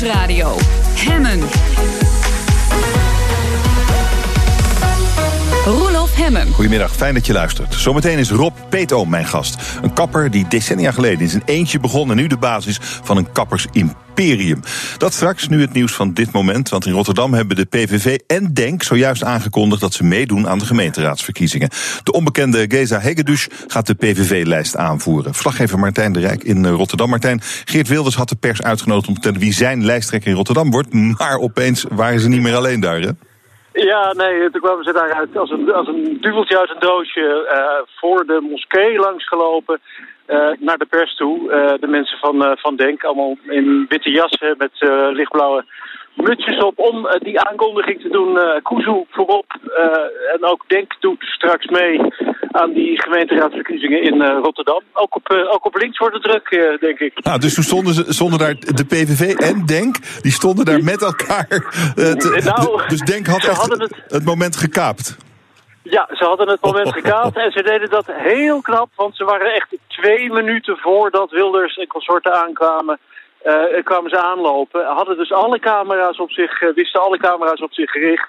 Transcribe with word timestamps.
Nieuwsradio. 0.00 0.56
Hemmen. 0.94 1.40
Roelof 5.64 6.14
Hemmen. 6.14 6.52
Goedemiddag, 6.52 6.92
fijn 6.92 7.14
dat 7.14 7.26
je 7.26 7.32
luistert. 7.32 7.74
Zometeen 7.74 8.18
is 8.18 8.30
Rob 8.30 8.56
Peetoom 8.68 9.08
mijn 9.08 9.26
gast. 9.26 9.56
Een 9.82 9.92
kapper 9.92 10.30
die 10.30 10.48
decennia 10.48 10.90
geleden 10.90 11.20
in 11.20 11.28
zijn 11.28 11.42
eentje 11.44 11.80
begon... 11.80 12.10
en 12.10 12.16
nu 12.16 12.26
de 12.26 12.36
basis 12.36 12.78
van 12.80 13.16
een 13.16 13.32
kappersimperium. 13.32 14.07
Dat 14.96 15.12
straks, 15.12 15.48
nu 15.48 15.60
het 15.60 15.72
nieuws 15.72 15.94
van 15.94 16.12
dit 16.12 16.32
moment. 16.32 16.68
Want 16.68 16.86
in 16.86 16.92
Rotterdam 16.92 17.32
hebben 17.32 17.56
de 17.56 17.64
PVV 17.64 18.18
en 18.26 18.54
DENK 18.54 18.82
zojuist 18.82 19.24
aangekondigd... 19.24 19.80
dat 19.80 19.92
ze 19.92 20.04
meedoen 20.04 20.48
aan 20.48 20.58
de 20.58 20.64
gemeenteraadsverkiezingen. 20.64 21.68
De 22.02 22.12
onbekende 22.12 22.64
Geza 22.68 22.98
Hegedus 22.98 23.48
gaat 23.66 23.86
de 23.86 23.94
PVV-lijst 23.94 24.76
aanvoeren. 24.76 25.32
Verslaggever 25.32 25.78
Martijn 25.78 26.12
de 26.12 26.20
Rijk 26.20 26.44
in 26.44 26.66
Rotterdam. 26.66 27.08
Martijn, 27.08 27.40
Geert 27.64 27.88
Wilders 27.88 28.14
had 28.14 28.28
de 28.28 28.36
pers 28.36 28.62
uitgenodigd... 28.62 29.08
om 29.08 29.14
te 29.14 29.20
vertellen 29.20 29.46
wie 29.46 29.56
zijn 29.56 29.84
lijsttrekker 29.84 30.30
in 30.30 30.36
Rotterdam 30.36 30.70
wordt. 30.70 30.92
Maar 30.92 31.36
opeens 31.38 31.84
waren 31.88 32.20
ze 32.20 32.28
niet 32.28 32.42
meer 32.42 32.56
alleen 32.56 32.80
daar, 32.80 33.00
hè? 33.00 33.10
Ja, 33.72 34.12
nee, 34.12 34.50
toen 34.50 34.60
kwamen 34.60 34.84
ze 34.84 34.92
daaruit 34.92 35.36
als 35.36 35.50
een, 35.50 35.72
als 35.72 35.88
een 35.88 36.18
duveltje 36.20 36.58
uit 36.58 36.70
een 36.70 36.80
doosje 36.80 37.48
uh, 37.52 37.96
voor 38.00 38.26
de 38.26 38.46
moskee 38.50 38.98
langsgelopen 38.98 39.80
naar 40.58 40.78
de 40.78 40.86
pers 40.88 41.16
toe. 41.16 41.38
Uh, 41.42 41.80
de 41.80 41.86
mensen 41.86 42.18
van, 42.18 42.56
van 42.58 42.76
Denk, 42.76 43.04
allemaal 43.04 43.36
in 43.48 43.86
witte 43.88 44.10
jassen 44.10 44.54
met 44.58 44.72
lichtblauwe 45.12 45.64
mutsjes 46.22 46.58
op 46.64 46.78
om 46.78 47.08
die 47.18 47.40
aankondiging 47.40 48.00
te 48.00 48.08
doen. 48.08 48.36
Uh, 48.36 48.42
Kuzu 48.62 49.04
voorop. 49.10 49.58
Uh, 49.64 50.34
en 50.34 50.44
ook 50.44 50.64
Denk 50.66 50.96
doet 51.00 51.22
straks 51.22 51.66
mee 51.66 52.00
aan 52.50 52.72
die 52.72 53.02
gemeenteraadsverkiezingen 53.02 54.02
in 54.02 54.22
Rotterdam. 54.22 54.82
Ook 54.92 55.16
op, 55.16 55.30
ook 55.50 55.66
op 55.66 55.76
links 55.76 55.98
wordt 55.98 56.14
het 56.14 56.22
druk, 56.22 56.78
denk 56.80 56.98
ik. 56.98 57.24
Nou, 57.24 57.40
dus 57.40 57.54
toen 57.54 57.64
stonden, 57.64 57.94
ze, 57.94 58.04
stonden 58.08 58.38
daar 58.38 58.54
de 58.54 58.84
PVV 58.84 59.34
en 59.34 59.66
Denk, 59.66 59.96
die 60.20 60.32
stonden 60.32 60.64
daar 60.64 60.84
met 60.84 61.02
elkaar. 61.02 61.46
Te, 61.94 62.40
nou, 62.44 62.88
dus 62.88 63.00
Denk 63.00 63.26
had 63.26 63.44
echt 63.44 63.70
het, 63.70 64.02
het 64.08 64.24
moment 64.24 64.56
gekaapt. 64.56 65.27
Ja, 65.90 66.08
ze 66.12 66.24
hadden 66.24 66.48
het 66.48 66.60
moment 66.60 66.92
gekaapt 67.00 67.36
en 67.36 67.52
ze 67.52 67.62
deden 67.62 67.90
dat 67.90 68.06
heel 68.06 68.60
knap, 68.60 68.88
want 68.94 69.16
ze 69.16 69.24
waren 69.24 69.54
echt 69.54 69.76
twee 69.86 70.32
minuten 70.32 70.76
voordat 70.76 71.30
Wilders 71.30 71.76
en 71.76 71.86
consorten 71.86 72.32
aankwamen 72.32 72.98
uh, 73.44 73.82
kwamen 73.84 74.10
ze 74.10 74.18
aanlopen. 74.18 74.86
Hadden 74.86 75.16
dus 75.16 75.32
alle 75.32 75.58
camera's 75.58 76.18
op 76.18 76.30
zich, 76.30 76.62
uh, 76.62 76.74
wisten 76.74 77.00
alle 77.00 77.18
camera's 77.18 77.60
op 77.60 77.72
zich 77.72 77.90
gericht. 77.90 78.28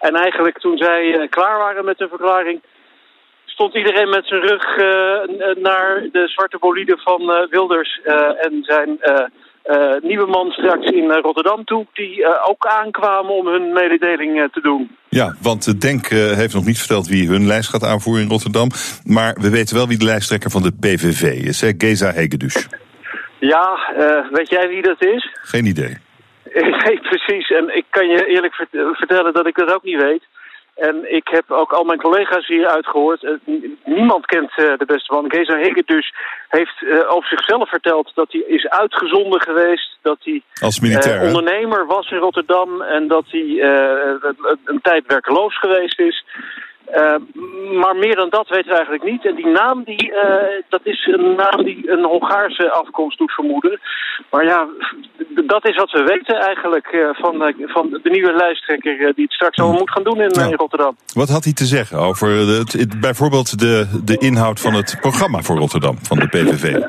En 0.00 0.14
eigenlijk 0.14 0.58
toen 0.58 0.76
zij 0.76 1.04
uh, 1.04 1.28
klaar 1.30 1.58
waren 1.58 1.84
met 1.84 1.98
de 1.98 2.08
verklaring, 2.08 2.62
stond 3.44 3.74
iedereen 3.74 4.08
met 4.08 4.26
zijn 4.26 4.40
rug 4.40 4.76
naar 5.56 6.08
de 6.12 6.28
zwarte 6.28 6.58
bolide 6.58 6.98
van 6.98 7.46
Wilders 7.50 8.00
en 8.40 8.62
zijn 8.62 8.98
nieuwe 10.02 10.26
man 10.26 10.50
straks 10.50 10.90
in 10.90 11.10
Rotterdam 11.10 11.64
toe, 11.64 11.86
die 11.92 12.44
ook 12.48 12.66
aankwamen 12.66 13.34
om 13.34 13.46
hun 13.46 13.72
mededeling 13.72 14.48
te 14.52 14.60
doen. 14.60 14.96
Ja, 15.08 15.34
want 15.42 15.80
Denk 15.80 16.06
heeft 16.06 16.54
nog 16.54 16.64
niet 16.64 16.78
verteld 16.78 17.08
wie 17.08 17.28
hun 17.28 17.46
lijst 17.46 17.70
gaat 17.70 17.84
aanvoeren 17.84 18.22
in 18.22 18.30
Rotterdam. 18.30 18.68
Maar 19.04 19.36
we 19.40 19.50
weten 19.50 19.76
wel 19.76 19.88
wie 19.88 19.98
de 19.98 20.04
lijsttrekker 20.04 20.50
van 20.50 20.62
de 20.62 20.72
PVV 20.80 21.22
is, 21.22 21.60
hè? 21.60 21.70
Geza 21.78 22.10
Hegedus. 22.12 22.68
Ja, 23.38 23.78
weet 24.30 24.48
jij 24.48 24.68
wie 24.68 24.82
dat 24.82 25.04
is? 25.04 25.36
Geen 25.42 25.66
idee. 25.66 25.96
Nee, 26.84 27.00
precies. 27.00 27.50
En 27.50 27.76
ik 27.76 27.84
kan 27.90 28.08
je 28.08 28.26
eerlijk 28.26 28.54
vertellen 28.92 29.32
dat 29.32 29.46
ik 29.46 29.54
dat 29.54 29.74
ook 29.74 29.82
niet 29.82 30.02
weet. 30.02 30.24
En 30.88 31.14
ik 31.14 31.28
heb 31.28 31.50
ook 31.50 31.72
al 31.72 31.84
mijn 31.84 32.00
collega's 32.00 32.46
hier 32.46 32.66
uitgehoord. 32.66 33.22
Uh, 33.22 33.32
niemand 33.84 34.26
kent 34.26 34.50
uh, 34.56 34.78
de 34.78 34.84
beste 34.86 35.12
man. 35.12 35.30
Geza 35.30 35.56
Hegge 35.56 35.82
dus 35.86 36.14
heeft 36.48 36.84
over 37.08 37.28
zichzelf 37.28 37.68
verteld 37.68 38.10
dat 38.14 38.32
hij 38.32 38.40
is 38.40 38.68
uitgezonden 38.68 39.40
geweest. 39.40 39.98
Dat 40.02 40.18
hij 40.22 40.42
Als 40.60 40.80
militair, 40.80 41.22
ondernemer 41.22 41.86
was 41.86 42.10
in 42.10 42.18
Rotterdam. 42.18 42.82
En 42.82 43.08
dat 43.08 43.24
hij 43.28 43.62
een 44.64 44.80
tijd 44.82 45.04
werkeloos 45.06 45.58
geweest 45.58 45.98
is. 46.00 46.24
Uh, 46.90 47.14
maar 47.80 47.96
meer 47.96 48.16
dan 48.16 48.28
dat 48.28 48.48
weten 48.48 48.68
we 48.68 48.74
eigenlijk 48.74 49.04
niet. 49.04 49.26
En 49.26 49.34
die 49.34 49.46
naam, 49.46 49.82
die, 49.84 50.10
uh, 50.10 50.62
dat 50.68 50.80
is 50.84 51.06
een 51.06 51.34
naam 51.34 51.64
die 51.64 51.90
een 51.90 52.04
Hongaarse 52.04 52.70
afkomst 52.70 53.18
doet 53.18 53.32
vermoeden. 53.32 53.80
Maar 54.30 54.44
ja, 54.44 54.68
dat 55.28 55.68
is 55.68 55.76
wat 55.76 55.90
we 55.90 56.02
weten 56.02 56.36
eigenlijk 56.36 56.92
uh, 56.92 57.08
van, 57.12 57.54
van 57.58 58.00
de 58.02 58.10
nieuwe 58.10 58.32
lijsttrekker... 58.32 59.14
die 59.14 59.24
het 59.24 59.32
straks 59.32 59.58
allemaal 59.58 59.78
moet 59.78 59.90
gaan 59.90 60.02
doen 60.02 60.20
in, 60.20 60.30
in 60.30 60.54
Rotterdam. 60.54 60.96
Wat 61.14 61.28
had 61.28 61.44
hij 61.44 61.52
te 61.52 61.64
zeggen 61.64 61.98
over 61.98 62.28
het, 62.28 63.00
bijvoorbeeld 63.00 63.58
de, 63.58 64.00
de 64.04 64.18
inhoud 64.18 64.60
van 64.60 64.74
het 64.74 64.96
programma 65.00 65.42
voor 65.42 65.56
Rotterdam 65.56 65.96
van 66.02 66.18
de 66.18 66.28
PVV? 66.28 66.82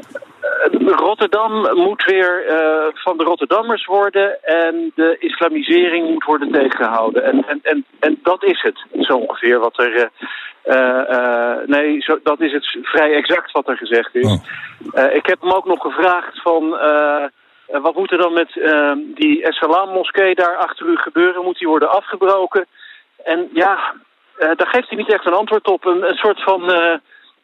Rotterdam 0.95 1.75
moet 1.75 2.03
weer 2.03 2.45
uh, 2.49 2.87
van 2.93 3.17
de 3.17 3.23
Rotterdammers 3.23 3.85
worden 3.85 4.43
en 4.43 4.91
de 4.95 5.15
islamisering 5.19 6.09
moet 6.09 6.23
worden 6.23 6.51
tegengehouden. 6.51 7.23
En, 7.23 7.45
en, 7.47 7.59
en, 7.63 7.85
en 7.99 8.19
dat 8.23 8.43
is 8.43 8.61
het, 8.61 9.05
zo 9.05 9.13
ongeveer 9.13 9.59
wat 9.59 9.79
er... 9.79 10.09
Uh, 10.65 11.01
uh, 11.09 11.55
nee, 11.65 12.01
zo, 12.01 12.19
dat 12.23 12.41
is 12.41 12.51
het 12.51 12.77
vrij 12.81 13.13
exact 13.13 13.51
wat 13.51 13.67
er 13.67 13.77
gezegd 13.77 14.15
is. 14.15 14.25
Oh. 14.25 15.13
ik 15.13 15.25
heb 15.25 15.41
hem 15.41 15.51
ook 15.51 15.65
nog 15.65 15.81
gevraagd 15.81 16.41
van... 16.41 16.69
wat 17.67 17.95
moet 17.95 18.11
er 18.11 18.17
dan 18.17 18.33
met 18.33 18.51
die 19.15 19.43
Essalam-moskee 19.43 20.35
daar 20.35 20.57
achter 20.57 20.85
u 20.85 20.95
gebeuren? 20.95 21.43
Moet 21.43 21.57
die 21.57 21.67
worden 21.67 21.89
afgebroken? 21.89 22.65
En 23.23 23.49
ja, 23.53 23.93
daar 24.37 24.67
geeft 24.67 24.89
hij 24.89 24.97
niet 24.97 25.13
echt 25.13 25.25
een 25.25 25.33
antwoord 25.33 25.67
op. 25.67 25.85
Een, 25.85 26.09
een 26.09 26.17
soort 26.17 26.43
van 26.43 26.71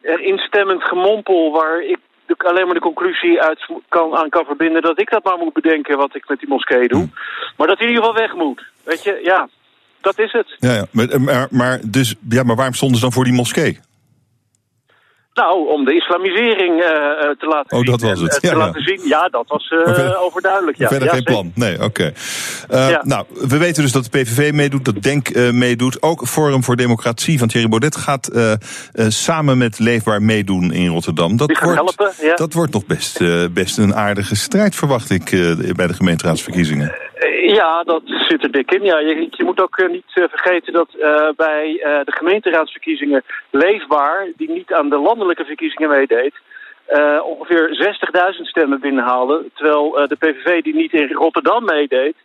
instemmend 0.02 0.84
gemompel 0.84 1.52
waar 1.52 1.82
ik 1.82 1.98
alleen 2.38 2.66
maar 2.66 2.74
de 2.74 2.80
conclusie 2.80 3.42
uit 3.42 3.70
kan, 3.90 4.16
aan 4.16 4.30
kan 4.30 4.46
verbinden 4.46 4.82
dat 4.82 5.00
ik 5.00 5.10
dat 5.10 5.24
maar 5.24 5.38
moet 5.38 5.54
bedenken 5.54 5.98
wat 5.98 6.16
ik 6.16 6.28
met 6.28 6.40
die 6.40 6.50
moskee 6.50 6.88
doe. 6.88 7.00
Hmm. 7.00 7.14
Maar 7.58 7.68
dat 7.68 7.78
hij 7.78 7.88
in 7.88 7.94
ieder 7.94 8.06
geval 8.06 8.22
weg 8.22 8.36
moet. 8.36 8.64
Weet 8.84 9.04
je, 9.04 9.20
ja, 9.24 9.50
dat 10.02 10.20
is 10.20 10.32
het. 10.32 10.56
Ja, 10.60 10.74
ja. 10.74 10.86
Maar, 10.92 11.22
maar, 11.22 11.48
maar, 11.52 11.80
dus, 11.86 12.16
ja, 12.30 12.44
maar 12.44 12.56
waarom 12.56 12.74
stonden 12.74 12.98
ze 12.98 13.04
dan 13.04 13.14
voor 13.14 13.24
die 13.24 13.34
moskee? 13.34 13.80
Nou, 15.40 15.68
om 15.68 15.86
de 15.86 15.94
islamisering 15.96 16.74
uh, 16.80 16.86
te 17.40 17.48
laten 17.48 17.78
oh, 17.78 17.84
zien. 17.84 17.92
dat 17.92 18.02
was 18.02 18.20
het. 18.20 18.38
Ja, 18.42 18.50
te 18.50 18.56
laten 18.56 18.82
zien. 18.82 19.02
Ja, 19.04 19.28
dat 19.28 19.48
was 19.48 19.72
uh, 19.72 19.84
verder, 19.84 20.20
overduidelijk. 20.20 20.78
Ja. 20.78 20.88
Verder 20.88 21.08
ja, 21.08 21.14
geen 21.14 21.24
plan. 21.24 21.52
Nee, 21.56 21.84
oké. 21.84 22.14
Okay. 22.68 23.00
Nou, 23.04 23.26
we 23.48 23.58
weten 23.58 23.84
dus 23.84 23.92
dat 23.92 24.04
de 24.04 24.10
PVV 24.10 24.54
meedoet, 24.54 24.86
dat 24.86 25.02
DENK 25.02 25.36
meedoet. 25.52 26.02
Ook 26.02 26.28
Forum 26.28 26.64
voor 26.64 26.76
Democratie 26.76 27.40
van 27.40 27.48
Thierry 27.48 27.70
Baudet 27.70 27.96
gaat 27.96 28.32
samen 28.94 29.58
met 29.58 29.80
Leefbaar 29.80 30.22
meedoen 30.22 30.72
in 30.72 30.88
Rotterdam. 30.88 31.38
Dat, 31.38 31.60
wordt, 31.60 31.76
helpen, 31.76 32.36
dat 32.36 32.54
wordt 32.54 32.74
nog 32.74 32.86
best, 32.86 33.20
best 33.54 33.78
een 33.78 33.96
aardige 33.96 34.36
strijd, 34.36 34.76
verwacht 34.76 35.10
ik, 35.10 35.30
bij 35.76 35.88
de 35.88 35.94
gemeenteraadsverkiezingen. 35.94 37.09
Ja, 37.42 37.84
dat 37.84 38.02
zit 38.06 38.44
er 38.44 38.52
dik 38.52 38.72
in. 38.72 38.84
Ja, 38.84 39.00
je, 39.00 39.28
je 39.32 39.44
moet 39.44 39.62
ook 39.62 39.80
uh, 39.80 39.90
niet 39.90 40.12
uh, 40.16 40.26
vergeten 40.30 40.74
dat 40.74 40.90
uh, 40.96 41.30
bij 41.36 41.80
de 41.82 42.12
gemeenteraadsverkiezingen 42.12 43.24
Leefbaar, 43.50 44.28
die 44.36 44.50
niet 44.50 44.74
aan 44.74 44.90
de 44.90 44.98
landelijke 44.98 45.46
verkiezingen 45.46 45.90
meedeed, 45.90 46.34
ongeveer 47.24 47.98
60.000 48.36 48.42
stemmen 48.42 48.80
binnenhaalde. 48.80 49.46
Terwijl 49.54 49.92
de 49.92 50.16
PVV, 50.16 50.62
die 50.62 50.76
niet 50.76 50.94
in 50.94 51.12
Rotterdam 51.12 51.66
meedeed, 51.66 52.16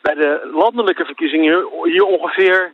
bij 0.00 0.14
de 0.14 0.50
landelijke 0.52 1.04
verkiezingen 1.04 1.66
hier 1.82 2.04
ongeveer 2.04 2.72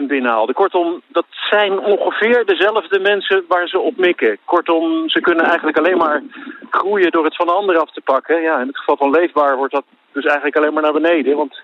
50.000 0.00 0.06
binnenhaalde. 0.06 0.52
Kortom, 0.52 1.02
dat 1.08 1.26
zijn 1.50 1.80
ongeveer 1.80 2.44
dezelfde 2.46 2.98
mensen 3.00 3.44
waar 3.48 3.68
ze 3.68 3.78
op 3.78 3.96
mikken. 3.96 4.38
Kortom, 4.44 5.08
ze 5.08 5.20
kunnen 5.20 5.44
eigenlijk 5.44 5.78
alleen 5.78 5.96
maar 5.96 6.22
groeien 6.70 7.10
door 7.10 7.24
het 7.24 7.36
van 7.36 7.48
anderen 7.48 7.80
af 7.82 7.92
te 7.92 8.00
pakken. 8.00 8.42
Ja, 8.42 8.60
in 8.60 8.66
het 8.66 8.78
geval 8.78 8.96
van 8.96 9.10
Leefbaar 9.10 9.56
wordt 9.56 9.72
dat 9.72 9.84
dus 10.12 10.24
eigenlijk 10.24 10.56
alleen 10.56 10.72
maar 10.72 10.82
naar 10.82 11.00
beneden, 11.00 11.36
want 11.36 11.62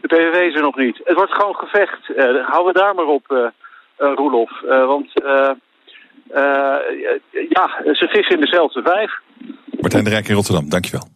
de 0.00 0.08
PVV 0.08 0.48
is 0.48 0.54
er 0.54 0.62
nog 0.62 0.76
niet. 0.76 1.00
Het 1.04 1.16
wordt 1.16 1.32
gewoon 1.32 1.54
gevecht. 1.54 2.08
Uh, 2.08 2.16
houden 2.46 2.72
we 2.72 2.78
daar 2.78 2.94
maar 2.94 3.06
op, 3.06 3.24
uh, 3.28 3.38
uh, 3.38 4.14
Roelof. 4.14 4.50
want 4.66 5.10
ja, 7.48 7.70
ze 7.92 8.06
vissen 8.08 8.34
in 8.34 8.40
dezelfde 8.40 8.82
vijf. 8.82 9.12
Martijn 9.80 10.04
de 10.04 10.10
Rijk 10.10 10.28
in 10.28 10.34
Rotterdam, 10.34 10.68
dankjewel. 10.68 11.08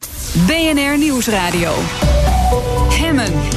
BNR 0.47 0.99
Nieuwsradio. 0.99 1.71
Hemmen. 2.89 3.52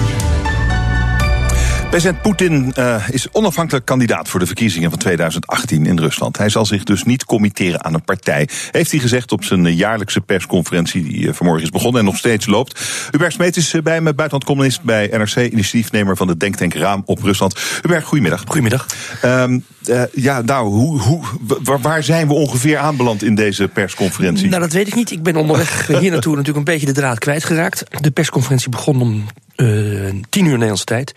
President 1.95 2.21
Poetin 2.21 2.73
uh, 2.77 3.09
is 3.09 3.31
onafhankelijk 3.31 3.85
kandidaat 3.85 4.29
voor 4.29 4.39
de 4.39 4.45
verkiezingen 4.45 4.89
van 4.89 4.99
2018 4.99 5.85
in 5.85 5.99
Rusland. 5.99 6.37
Hij 6.37 6.49
zal 6.49 6.65
zich 6.65 6.83
dus 6.83 7.03
niet 7.03 7.25
committeren 7.25 7.83
aan 7.83 7.93
een 7.93 8.03
partij, 8.03 8.49
heeft 8.71 8.91
hij 8.91 8.99
gezegd 8.99 9.31
op 9.31 9.43
zijn 9.43 9.75
jaarlijkse 9.75 10.21
persconferentie 10.21 11.03
die 11.03 11.27
uh, 11.27 11.33
vanmorgen 11.33 11.63
is 11.63 11.69
begonnen 11.69 11.99
en 11.99 12.05
nog 12.05 12.17
steeds 12.17 12.45
loopt. 12.45 12.79
Hubert 13.11 13.33
Smeet 13.33 13.57
is 13.57 13.71
bij 13.83 14.01
me, 14.01 14.13
buitenlandcommunist 14.13 14.81
bij 14.81 15.07
NRC, 15.07 15.35
initiatiefnemer 15.35 16.17
van 16.17 16.27
de 16.27 16.37
Denktank 16.37 16.73
Raam 16.73 17.03
op 17.05 17.23
Rusland. 17.23 17.59
Hubert, 17.81 18.03
goedemiddag. 18.03 18.43
Goedemiddag. 18.45 18.85
Um, 19.25 19.65
uh, 19.87 20.03
ja, 20.13 20.41
nou, 20.41 20.67
hoe, 20.67 20.99
hoe, 20.99 21.23
waar 21.81 22.03
zijn 22.03 22.27
we 22.27 22.33
ongeveer 22.33 22.77
aanbeland 22.77 23.23
in 23.23 23.35
deze 23.35 23.67
persconferentie? 23.67 24.49
Nou, 24.49 24.61
dat 24.61 24.73
weet 24.73 24.87
ik 24.87 24.95
niet. 24.95 25.11
Ik 25.11 25.23
ben 25.23 25.35
onderweg 25.35 25.87
hier 25.99 26.11
naartoe 26.11 26.35
natuurlijk 26.35 26.67
een 26.67 26.73
beetje 26.73 26.85
de 26.85 26.99
draad 26.99 27.19
kwijtgeraakt. 27.19 27.83
De 28.01 28.11
persconferentie 28.11 28.69
begon 28.69 29.01
om 29.01 29.25
uh, 29.55 30.13
tien 30.29 30.45
uur 30.45 30.51
Nederlandse 30.51 30.85
tijd. 30.85 31.13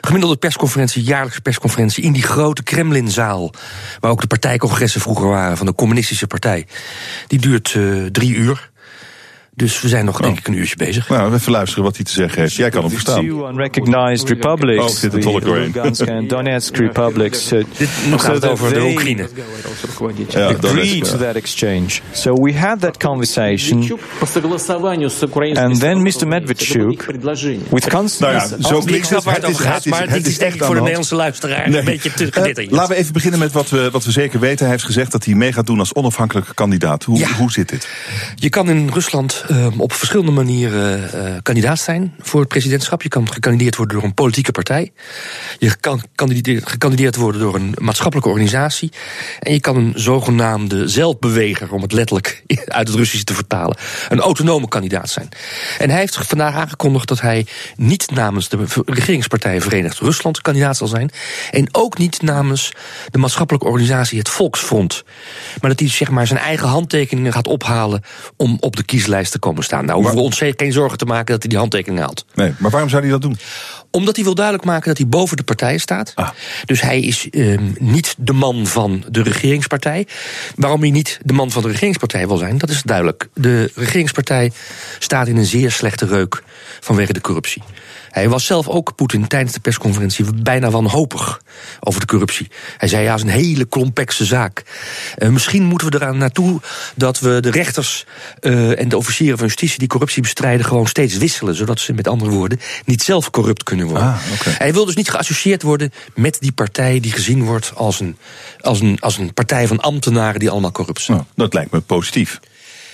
Gemiddelde 0.00 0.36
persconferentie, 0.36 1.02
jaarlijkse 1.02 1.40
persconferentie... 1.40 2.04
in 2.04 2.12
die 2.12 2.22
grote 2.22 2.62
Kremlinzaal, 2.62 3.52
waar 4.00 4.10
ook 4.10 4.20
de 4.20 4.26
partijcongressen 4.26 5.00
vroeger 5.00 5.28
waren... 5.28 5.56
van 5.56 5.66
de 5.66 5.74
communistische 5.74 6.26
partij. 6.26 6.66
Die 7.26 7.38
duurt 7.38 7.74
uh, 7.74 8.06
drie 8.06 8.34
uur. 8.34 8.69
Dus 9.54 9.80
we 9.82 9.88
zijn 9.88 10.04
nog, 10.04 10.20
denk 10.20 10.38
ik, 10.38 10.46
een 10.48 10.54
uurtje 10.54 10.76
bezig. 10.76 11.08
Nou, 11.08 11.34
even 11.34 11.52
luisteren 11.52 11.84
wat 11.84 11.96
hij 11.96 12.04
te 12.04 12.12
zeggen 12.12 12.40
heeft. 12.40 12.54
Jij 12.54 12.70
kan 12.70 12.80
hem 12.82 12.90
verstaan. 12.90 13.26
Two 13.26 13.48
unrecognized 13.48 14.28
republics, 14.28 14.82
Oh, 14.82 14.88
zit 14.88 15.20
tolk 15.22 15.44
doorheen. 15.44 15.74
And 15.80 16.28
Donetsk 16.28 16.76
republics. 16.76 17.52
uh, 17.52 17.64
Dit 17.76 17.88
nu 18.10 18.18
gaat 18.18 18.34
het 18.34 18.46
over 18.46 18.72
de 18.74 18.80
Oekraïne. 18.84 19.28
Ja, 20.28 20.46
agreed 20.46 21.04
to 21.04 21.16
that 21.16 21.34
exchange. 21.34 21.86
So 22.12 22.34
we 22.34 22.58
had 22.58 22.80
that 22.80 22.96
conversation, 22.96 23.90
And 25.56 25.80
then 25.80 26.02
Mr. 26.02 26.26
Medvedchuk 26.28 27.06
with 27.70 27.88
constant. 27.88 28.20
Nou 28.20 28.32
ja, 28.60 28.68
zo 28.68 28.78
Ik 28.78 28.86
klinkt 28.86 29.08
het. 29.08 29.24
waar 29.24 29.34
het 29.34 29.48
is- 29.48 29.58
gaat, 29.58 29.74
het 29.74 29.84
is- 29.84 29.90
maar 29.92 30.08
dit 30.08 30.26
is 30.26 30.38
denk 30.38 30.50
echt 30.50 30.54
ik 30.60 30.64
voor 30.64 30.74
de 30.74 30.80
Nederlandse 30.80 31.14
luisteraar 31.14 31.68
Nee. 31.68 31.78
een 31.78 31.84
beetje 31.84 32.12
te 32.12 32.30
Eh, 32.30 32.70
laten 32.70 32.88
we 32.94 33.00
even 33.00 33.12
beginnen 33.12 33.38
met 33.40 33.52
wat 33.52 33.70
we, 33.70 33.90
wat 33.90 34.04
we 34.04 34.10
zeker 34.10 34.40
weten. 34.40 34.58
Hij 34.64 34.70
heeft 34.70 34.84
gezegd 34.84 35.12
dat 35.12 35.24
hij 35.24 35.34
mee 35.34 35.52
gaat 35.52 35.66
doen 35.66 35.78
als 35.78 35.94
onafhankelijke 35.94 36.54
kandidaat. 36.54 37.04
Hoe, 37.04 37.18
Ja. 37.18 37.28
hoe 37.32 37.52
zit 37.52 37.68
dit? 37.68 37.88
Je 38.34 38.48
kan 38.48 38.68
in 38.70 38.88
Rusland 38.92 39.44
eh, 39.50 39.80
op 39.80 39.92
verschillende 39.92 40.30
manieren 40.30 41.12
eh, 41.12 41.34
kandidaat 41.42 41.78
zijn 41.78 42.14
voor 42.18 42.40
het 42.40 42.48
presidentschap. 42.48 43.02
Je 43.02 43.08
kan 43.08 43.32
gekandideerd 43.32 43.76
worden 43.76 43.96
door 43.96 44.04
een 44.04 44.14
politieke 44.14 44.52
partij. 44.52 44.92
Je 45.58 45.76
kan 45.76 46.02
kandideerd, 46.14 46.68
gekandideerd 46.68 47.16
worden 47.16 47.40
door 47.40 47.54
een 47.54 47.74
maatschappelijke 47.78 48.30
organisatie. 48.30 48.92
En 49.40 49.52
je 49.52 49.60
kan 49.60 49.76
een 49.76 49.92
zogenaamde 49.94 50.88
zelfbeweger, 50.88 51.72
om 51.72 51.82
het 51.82 51.92
letterlijk 51.92 52.42
uit 52.66 52.88
het 52.88 52.96
Russische 52.96 53.24
te 53.24 53.34
vertalen, 53.34 53.76
een 54.08 54.20
autonome 54.20 54.68
kandidaat 54.68 55.10
zijn. 55.10 55.28
En 55.78 55.90
hij 55.90 55.98
heeft 55.98 56.16
vandaag 56.16 56.54
aangekondigd 56.54 57.08
dat 57.08 57.20
hij 57.20 57.46
niet 57.76 58.10
namens 58.10 58.48
de 58.48 58.64
regeringspartij 58.84 59.60
Verenigd 59.60 59.98
Rusland 59.98 60.40
kandidaat 60.40 60.76
zal 60.76 60.86
zijn. 60.86 61.10
En 61.50 61.68
ook 61.72 61.98
niet 61.98 62.22
namens 62.22 62.72
de 63.10 63.18
maatschappelijke 63.18 63.66
organisatie 63.66 64.18
Het 64.18 64.28
Volksfront. 64.28 65.04
Maar 65.60 65.70
dat 65.70 65.80
hij 65.80 65.88
zeg 65.88 66.10
maar, 66.10 66.26
zijn 66.26 66.40
eigen 66.40 66.68
handtekeningen 66.68 67.32
gaat 67.32 67.48
ophalen 67.48 68.02
om 68.36 68.56
op 68.60 68.76
de 68.76 68.82
kieslijst 68.82 69.29
te 69.30 69.38
komen 69.38 69.64
staan. 69.64 69.84
Nou, 69.84 69.98
hoeven 69.98 70.16
we 70.16 70.22
ons 70.22 70.42
geen 70.56 70.72
zorgen 70.72 70.98
te 70.98 71.04
maken 71.04 71.26
dat 71.26 71.40
hij 71.40 71.48
die 71.48 71.58
handtekeningen 71.58 72.02
haalt. 72.02 72.24
Nee, 72.34 72.52
maar 72.58 72.70
waarom 72.70 72.88
zou 72.88 73.02
hij 73.02 73.10
dat 73.10 73.22
doen? 73.22 73.38
Omdat 73.90 74.16
hij 74.16 74.24
wil 74.24 74.34
duidelijk 74.34 74.66
maken 74.66 74.88
dat 74.88 74.98
hij 74.98 75.06
boven 75.06 75.36
de 75.36 75.42
partijen 75.42 75.80
staat. 75.80 76.12
Ah. 76.14 76.28
Dus 76.64 76.80
hij 76.80 77.00
is 77.00 77.30
ehm, 77.30 77.64
niet 77.78 78.14
de 78.18 78.32
man 78.32 78.66
van 78.66 79.04
de 79.08 79.22
regeringspartij. 79.22 80.06
Waarom 80.56 80.80
hij 80.80 80.90
niet 80.90 81.18
de 81.22 81.32
man 81.32 81.50
van 81.50 81.62
de 81.62 81.68
regeringspartij 81.68 82.26
wil 82.26 82.36
zijn, 82.36 82.58
dat 82.58 82.70
is 82.70 82.82
duidelijk. 82.82 83.28
De 83.34 83.70
regeringspartij 83.74 84.52
staat 84.98 85.28
in 85.28 85.36
een 85.36 85.44
zeer 85.44 85.70
slechte 85.70 86.06
reuk 86.06 86.42
vanwege 86.80 87.12
de 87.12 87.20
corruptie. 87.20 87.62
Hij 88.10 88.28
was 88.28 88.44
zelf 88.44 88.68
ook, 88.68 88.94
Poetin, 88.94 89.26
tijdens 89.26 89.52
de 89.52 89.60
persconferentie 89.60 90.24
bijna 90.34 90.70
wanhopig 90.70 91.40
over 91.80 92.00
de 92.00 92.06
corruptie. 92.06 92.48
Hij 92.76 92.88
zei, 92.88 93.02
ja, 93.02 93.10
het 93.10 93.24
is 93.24 93.26
een 93.26 93.38
hele 93.40 93.68
complexe 93.68 94.24
zaak. 94.24 94.62
Eh, 95.16 95.28
misschien 95.28 95.64
moeten 95.64 95.90
we 95.90 95.96
eraan 95.96 96.18
naartoe 96.18 96.60
dat 96.94 97.20
we 97.20 97.40
de 97.40 97.50
rechters 97.50 98.06
eh, 98.40 98.78
en 98.80 98.88
de 98.88 98.96
officieren 98.96 99.38
van 99.38 99.46
justitie 99.46 99.78
die 99.78 99.88
corruptie 99.88 100.22
bestrijden 100.22 100.66
gewoon 100.66 100.86
steeds 100.86 101.16
wisselen. 101.16 101.54
Zodat 101.54 101.80
ze 101.80 101.92
met 101.92 102.08
andere 102.08 102.30
woorden 102.30 102.60
niet 102.84 103.02
zelf 103.02 103.30
corrupt 103.30 103.62
kunnen 103.62 103.86
worden. 103.86 104.08
Ah. 104.08 104.18
Hij 104.44 104.72
wil 104.72 104.84
dus 104.84 104.96
niet 104.96 105.10
geassocieerd 105.10 105.62
worden 105.62 105.92
met 106.14 106.36
die 106.40 106.52
partij 106.52 107.00
die 107.00 107.12
gezien 107.12 107.44
wordt 107.44 107.72
als 107.74 108.00
een, 108.00 108.16
als 108.60 108.80
een, 108.80 108.96
als 109.00 109.18
een 109.18 109.34
partij 109.34 109.66
van 109.66 109.80
ambtenaren 109.80 110.40
die 110.40 110.50
allemaal 110.50 110.72
corrupt 110.72 111.00
zijn. 111.00 111.16
Nou, 111.16 111.28
dat 111.34 111.54
lijkt 111.54 111.70
me 111.70 111.80
positief. 111.80 112.40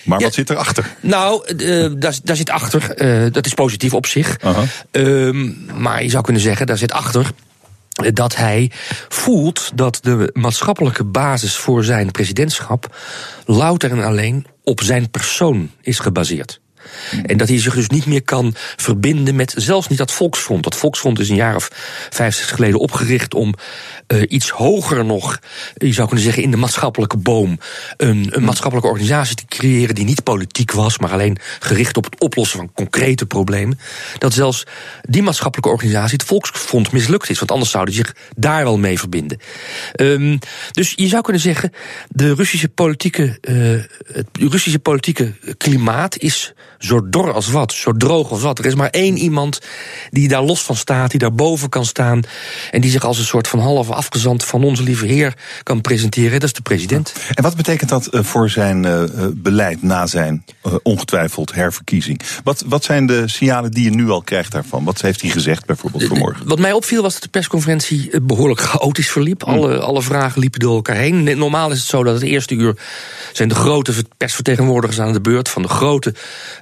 Maar 0.06 0.18
Ja. 0.18 0.24
wat 0.24 0.34
zit 0.34 0.50
erachter? 0.50 0.96
Nou, 1.00 1.46
eh, 1.46 1.90
daar, 1.96 2.18
daar 2.22 2.36
zit 2.36 2.50
achter, 2.50 2.90
eh, 2.90 3.32
dat 3.32 3.46
is 3.46 3.54
positief 3.54 3.94
op 3.94 4.06
zich. 4.06 4.36
Ehm, 4.90 5.52
maar 5.80 6.02
je 6.02 6.10
zou 6.10 6.22
kunnen 6.22 6.42
zeggen, 6.42 6.66
daar 6.66 6.78
zit 6.78 6.92
achter 6.92 7.30
eh, 7.96 8.10
dat 8.12 8.36
hij 8.36 8.70
voelt 9.08 9.70
dat 9.74 9.98
de 10.02 10.30
maatschappelijke 10.32 11.04
basis 11.04 11.56
voor 11.56 11.84
zijn 11.84 12.10
presidentschap 12.10 12.96
louter 13.46 13.90
en 13.90 14.02
alleen 14.04 14.46
op 14.62 14.80
zijn 14.80 15.10
persoon 15.10 15.70
is 15.82 15.98
gebaseerd. 15.98 16.60
En 17.22 17.36
dat 17.36 17.48
hij 17.48 17.60
zich 17.60 17.74
dus 17.74 17.88
niet 17.88 18.06
meer 18.06 18.22
kan 18.22 18.54
verbinden 18.76 19.36
met 19.36 19.54
zelfs 19.56 19.88
niet 19.88 19.98
dat 19.98 20.12
Volksfront. 20.12 20.64
Dat 20.64 20.76
Volksfront 20.76 21.18
is 21.18 21.28
een 21.28 21.36
jaar 21.36 21.56
of 21.56 21.70
vijf, 22.10 22.34
zes 22.34 22.46
geleden 22.46 22.80
opgericht 22.80 23.34
om 23.34 23.54
eh, 24.06 24.22
iets 24.28 24.50
hoger 24.50 25.04
nog, 25.04 25.38
je 25.74 25.92
zou 25.92 26.06
kunnen 26.06 26.24
zeggen, 26.24 26.42
in 26.42 26.50
de 26.50 26.56
maatschappelijke 26.56 27.16
boom. 27.16 27.58
Een, 27.96 28.28
een 28.30 28.44
maatschappelijke 28.44 28.90
organisatie 28.90 29.36
te 29.36 29.46
creëren 29.46 29.94
die 29.94 30.04
niet 30.04 30.22
politiek 30.22 30.72
was, 30.72 30.98
maar 30.98 31.12
alleen 31.12 31.38
gericht 31.58 31.96
op 31.96 32.04
het 32.04 32.20
oplossen 32.20 32.58
van 32.58 32.72
concrete 32.74 33.26
problemen. 33.26 33.78
Dat 34.18 34.32
zelfs 34.32 34.66
die 35.02 35.22
maatschappelijke 35.22 35.70
organisatie, 35.70 36.16
het 36.16 36.26
Volksfront, 36.26 36.92
mislukt 36.92 37.30
is. 37.30 37.38
Want 37.38 37.50
anders 37.50 37.70
zouden 37.70 37.94
ze 37.94 38.00
zich 38.00 38.16
daar 38.36 38.64
wel 38.64 38.78
mee 38.78 38.98
verbinden. 38.98 39.38
Ehm, 39.92 40.36
dus 40.70 40.92
je 40.96 41.08
zou 41.08 41.22
kunnen 41.22 41.42
zeggen, 41.42 41.72
de 42.08 42.34
Russische 42.34 42.68
politieke, 42.68 43.38
eh, 43.40 44.14
het 44.14 44.26
Russische 44.32 44.78
politieke 44.78 45.34
klimaat 45.56 46.18
is 46.18 46.54
zo 46.78 47.08
dor 47.08 47.32
als 47.32 47.50
wat, 47.50 47.73
zo 47.73 47.93
droog 47.93 48.31
als 48.31 48.43
wat. 48.43 48.58
Er 48.58 48.67
is 48.67 48.75
maar 48.75 48.90
één 48.90 49.17
iemand 49.17 49.58
die 50.11 50.28
daar 50.28 50.43
los 50.43 50.62
van 50.62 50.76
staat, 50.76 51.11
die 51.11 51.20
daar 51.20 51.34
boven 51.34 51.69
kan 51.69 51.84
staan. 51.84 52.23
En 52.70 52.81
die 52.81 52.90
zich 52.90 53.05
als 53.05 53.19
een 53.19 53.25
soort 53.25 53.49
van 53.49 53.58
halve 53.58 53.94
afgezant 53.94 54.44
van 54.44 54.64
onze 54.64 54.82
lieve 54.82 55.06
Heer 55.06 55.34
kan 55.62 55.81
presenteren. 55.81 56.32
Dat 56.32 56.43
is 56.43 56.52
de 56.52 56.62
president. 56.62 57.12
En 57.34 57.43
wat 57.43 57.56
betekent 57.56 57.90
dat 57.90 58.06
eh, 58.06 58.23
voor 58.23 58.50
zijn 58.50 58.84
eh, 58.84 59.02
eh, 59.02 59.08
beleid 59.34 59.82
na 59.82 60.06
zijn 60.06 60.44
ongetwijfeld 60.82 61.55
herverkiezing? 61.55 62.20
Wat, 62.44 62.64
wat 62.67 62.84
zijn 62.84 63.06
de 63.06 63.28
signalen 63.28 63.70
die 63.70 63.84
je 63.84 63.90
nu 63.90 64.11
al 64.11 64.23
krijgt 64.23 64.52
daarvan? 64.52 64.84
Wat 64.84 65.00
heeft 65.00 65.20
hij 65.20 65.31
gezegd 65.31 65.67
bijvoorbeeld 65.67 66.05
vanmorgen? 66.05 66.49
Wat 66.49 66.58
mij 66.58 66.73
opviel 66.73 67.02
was 67.02 67.12
dat 67.12 67.23
de 67.23 67.28
persconferentie 67.28 68.11
eh, 68.11 68.20
behoorlijk 68.23 68.61
chaotisch 68.61 69.11
verliep. 69.11 69.43
Alle, 69.43 69.78
alle 69.78 70.02
vragen 70.02 70.40
liepen 70.40 70.61
door 70.61 70.75
elkaar 70.75 70.96
heen. 70.96 71.38
Normaal 71.38 71.70
is 71.70 71.78
het 71.78 71.88
zo 71.88 72.05
dat 72.05 72.14
het 72.14 72.23
eerste 72.23 72.55
uur 72.55 72.76
zijn 73.32 73.49
de 73.49 73.55
grote 73.55 73.93
ver- 73.93 74.05
persvertegenwoordigers 74.17 75.00
aan 75.00 75.12
de 75.12 75.20
beurt. 75.20 75.49
Van 75.49 75.62
de 75.62 75.69
grote 75.69 76.14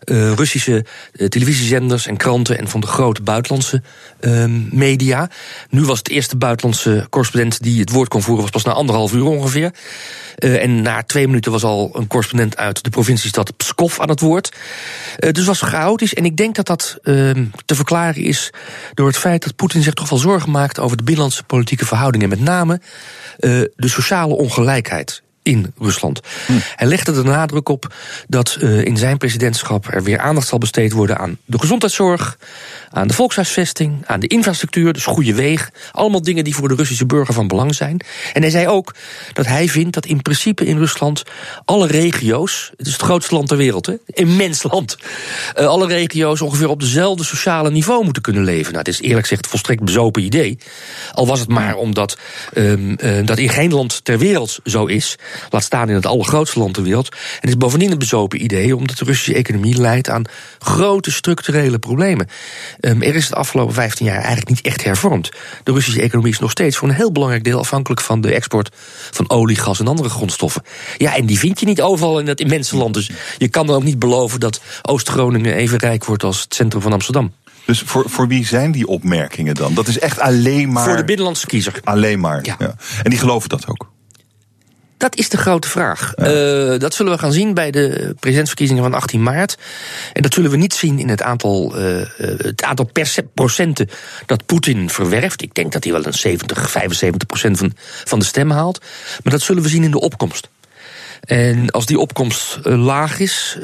eh, 0.04 0.32
Russische 0.32 0.84
eh, 1.12 1.26
televisiezenders 1.28 2.06
en 2.06 2.16
kranten. 2.16 2.58
En 2.58 2.68
van 2.68 2.80
de 2.80 2.86
grote 2.86 3.22
buitenlandse 3.22 3.82
eh, 4.20 4.44
media. 4.70 5.30
Nu 5.70 5.84
was 5.84 5.98
het 5.98 6.08
eerste 6.08 6.36
buitenlandse 6.36 7.06
correspondent 7.10 7.62
die 7.62 7.80
het 7.80 7.90
woord 7.90 8.08
kon 8.08 8.22
voeren. 8.22 8.42
Was 8.42 8.50
pas 8.50 8.64
na 8.64 8.72
anderhalf 8.72 9.12
uur 9.12 9.24
ongeveer. 9.24 9.70
Eh, 10.36 10.62
en 10.62 10.82
na 10.82 11.02
twee 11.02 11.26
minuten 11.26 11.52
was 11.52 11.64
al 11.64 11.90
een 11.92 12.06
correspondent 12.06 12.56
uit 12.56 12.84
de 12.84 12.90
provinciestad 12.90 13.56
Pskov 13.56 14.00
aan 14.00 14.08
het 14.08 14.20
woord. 14.20 14.56
Dus 15.18 15.44
was 15.44 15.60
chaotisch. 15.60 16.14
En 16.14 16.24
ik 16.24 16.36
denk 16.36 16.54
dat 16.54 16.66
dat 16.66 16.98
eh, 17.02 17.14
te 17.64 17.74
verklaren 17.74 18.22
is 18.22 18.50
door 18.94 19.06
het 19.06 19.16
feit 19.16 19.44
dat 19.44 19.56
Poetin 19.56 19.82
zich 19.82 19.94
toch 19.94 20.08
wel 20.08 20.18
zorgen 20.18 20.50
maakt 20.50 20.78
over 20.78 20.96
de 20.96 21.02
binnenlandse 21.02 21.44
politieke 21.44 21.86
verhoudingen. 21.86 22.28
Met 22.28 22.40
name 22.40 22.80
de 23.76 23.88
sociale 23.88 24.34
ongelijkheid 24.34 25.23
in 25.44 25.72
Rusland. 25.78 26.20
Hij 26.76 26.86
legde 26.86 27.12
de 27.12 27.22
nadruk 27.22 27.68
op 27.68 27.94
dat 28.28 28.56
eh, 28.60 28.84
in 28.84 28.96
zijn 28.96 29.18
presidentschap 29.18 29.86
er 29.92 30.02
weer 30.02 30.18
aandacht 30.18 30.46
zal 30.46 30.58
besteed 30.58 30.92
worden 30.92 31.18
aan 31.18 31.38
de 31.44 31.58
gezondheidszorg, 31.58 32.38
aan 32.90 33.06
de 33.06 33.14
volkshuisvesting, 33.14 34.02
aan 34.06 34.20
de 34.20 34.26
infrastructuur, 34.26 34.92
dus 34.92 35.04
goede 35.04 35.34
wegen. 35.34 35.72
Allemaal 35.92 36.22
dingen 36.22 36.44
die 36.44 36.54
voor 36.54 36.68
de 36.68 36.74
Russische 36.74 37.06
burger 37.06 37.34
van 37.34 37.48
belang 37.48 37.74
zijn. 37.74 38.00
En 38.32 38.42
hij 38.42 38.50
zei 38.50 38.68
ook 38.68 38.94
dat 39.32 39.46
hij 39.46 39.68
vindt 39.68 39.94
dat 39.94 40.06
in 40.06 40.22
principe 40.22 40.66
in 40.66 40.78
Rusland 40.78 41.22
alle 41.64 41.86
regio's, 41.86 42.70
het 42.76 42.86
is 42.86 42.92
het 42.92 43.02
grootste 43.02 43.34
land 43.34 43.48
ter 43.48 43.56
wereld, 43.56 43.86
hè, 43.86 43.94
immens 44.06 44.62
land, 44.62 44.96
eh, 45.54 45.66
alle 45.66 45.86
regio's 45.86 46.40
ongeveer 46.40 46.68
op 46.68 46.80
dezelfde 46.80 47.24
sociale 47.24 47.70
niveau 47.70 48.04
moeten 48.04 48.22
kunnen 48.22 48.44
leven. 48.44 48.72
Nou, 48.72 48.78
het 48.78 48.88
is 48.88 49.00
eerlijk 49.00 49.26
gezegd 49.26 49.46
volstrekt 49.46 49.84
bezopen 49.84 50.22
idee. 50.22 50.58
Al 51.12 51.26
was 51.26 51.40
het 51.40 51.48
maar 51.48 51.76
omdat 51.76 52.18
ehm, 52.52 52.94
eh, 52.94 53.26
dat 53.26 53.38
in 53.38 53.48
geen 53.48 53.72
land 53.72 54.04
ter 54.04 54.18
wereld 54.18 54.58
zo 54.64 54.86
is. 54.86 55.16
Laat 55.50 55.62
staan 55.62 55.88
in 55.88 55.94
het 55.94 56.06
allergrootste 56.06 56.58
land 56.58 56.74
ter 56.74 56.82
wereld. 56.82 57.08
En 57.08 57.18
het 57.40 57.48
is 57.48 57.56
bovendien 57.56 57.92
een 57.92 57.98
bezopen 57.98 58.42
idee, 58.42 58.76
omdat 58.76 58.98
de 58.98 59.04
Russische 59.04 59.34
economie 59.34 59.80
leidt 59.80 60.08
aan 60.08 60.24
grote 60.58 61.10
structurele 61.10 61.78
problemen. 61.78 62.28
Ehm, 62.80 63.02
er 63.02 63.14
is 63.14 63.28
de 63.28 63.34
afgelopen 63.34 63.74
15 63.74 64.06
jaar 64.06 64.16
eigenlijk 64.16 64.48
niet 64.48 64.60
echt 64.60 64.84
hervormd. 64.84 65.30
De 65.62 65.72
Russische 65.72 66.02
economie 66.02 66.32
is 66.32 66.38
nog 66.38 66.50
steeds 66.50 66.76
voor 66.76 66.88
een 66.88 66.94
heel 66.94 67.12
belangrijk 67.12 67.44
deel 67.44 67.58
afhankelijk 67.58 68.00
van 68.00 68.20
de 68.20 68.34
export 68.34 68.70
van 69.10 69.30
olie, 69.30 69.56
gas 69.56 69.80
en 69.80 69.88
andere 69.88 70.08
grondstoffen. 70.08 70.62
Ja, 70.96 71.16
en 71.16 71.26
die 71.26 71.38
vind 71.38 71.60
je 71.60 71.66
niet 71.66 71.82
overal 71.82 72.18
in 72.18 72.26
dat 72.26 72.40
immense 72.40 72.76
land. 72.76 72.94
Dus 72.94 73.10
je 73.38 73.48
kan 73.48 73.66
dan 73.66 73.76
ook 73.76 73.82
niet 73.82 73.98
beloven 73.98 74.40
dat 74.40 74.60
Oost-Groningen 74.82 75.54
even 75.54 75.78
rijk 75.78 76.04
wordt 76.04 76.22
als 76.22 76.40
het 76.40 76.54
centrum 76.54 76.82
van 76.82 76.92
Amsterdam. 76.92 77.32
Dus 77.66 77.82
voor, 77.86 78.04
voor 78.06 78.28
wie 78.28 78.46
zijn 78.46 78.72
die 78.72 78.86
opmerkingen 78.86 79.54
dan? 79.54 79.74
Dat 79.74 79.88
is 79.88 79.98
echt 79.98 80.20
alleen 80.20 80.72
maar. 80.72 80.84
Voor 80.84 80.96
de 80.96 81.04
binnenlandse 81.04 81.46
kiezer. 81.46 81.80
Alleen 81.84 82.20
maar. 82.20 82.44
Ja. 82.44 82.56
Ja. 82.58 82.74
En 83.02 83.10
die 83.10 83.18
geloven 83.18 83.48
dat 83.48 83.68
ook. 83.68 83.92
Dat 84.96 85.16
is 85.16 85.28
de 85.28 85.36
grote 85.36 85.68
vraag. 85.68 86.14
Eh, 86.14 86.78
dat 86.78 86.94
zullen 86.94 87.12
we 87.12 87.18
gaan 87.18 87.32
zien 87.32 87.54
bij 87.54 87.70
de 87.70 88.14
presidentsverkiezingen 88.20 88.82
van 88.82 88.94
18 88.94 89.22
maart. 89.22 89.58
En 90.12 90.22
dat 90.22 90.34
zullen 90.34 90.50
we 90.50 90.56
niet 90.56 90.74
zien 90.74 90.98
in 90.98 91.08
het 91.08 91.22
aantal, 91.22 91.76
eh, 91.76 92.00
eh, 92.00 92.08
het 92.18 92.62
aantal 92.62 92.90
procenten 93.34 93.88
dat 94.26 94.46
Poetin 94.46 94.90
verwerft. 94.90 95.42
Ik 95.42 95.54
denk 95.54 95.72
dat 95.72 95.84
hij 95.84 95.92
wel 95.92 96.06
een 96.06 96.14
70, 96.14 96.70
75 96.70 97.26
procent 97.26 97.58
van, 97.58 97.72
van 98.04 98.18
de 98.18 98.24
stem 98.24 98.50
haalt. 98.50 98.80
Maar 99.22 99.32
dat 99.32 99.42
zullen 99.42 99.62
we 99.62 99.68
zien 99.68 99.84
in 99.84 99.90
de 99.90 100.00
opkomst. 100.00 100.48
En 101.20 101.70
als 101.70 101.86
die 101.86 101.98
opkomst 101.98 102.58
laag 102.62 103.18
is, 103.18 103.58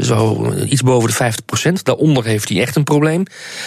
zo 0.00 0.52
iets 0.54 0.82
boven 0.82 1.08
de 1.08 1.14
50 1.14 1.44
procent, 1.44 1.84
daaronder 1.84 2.24
heeft 2.24 2.48
hij 2.48 2.60
echt 2.60 2.76
een 2.76 2.84
probleem. 2.84 3.24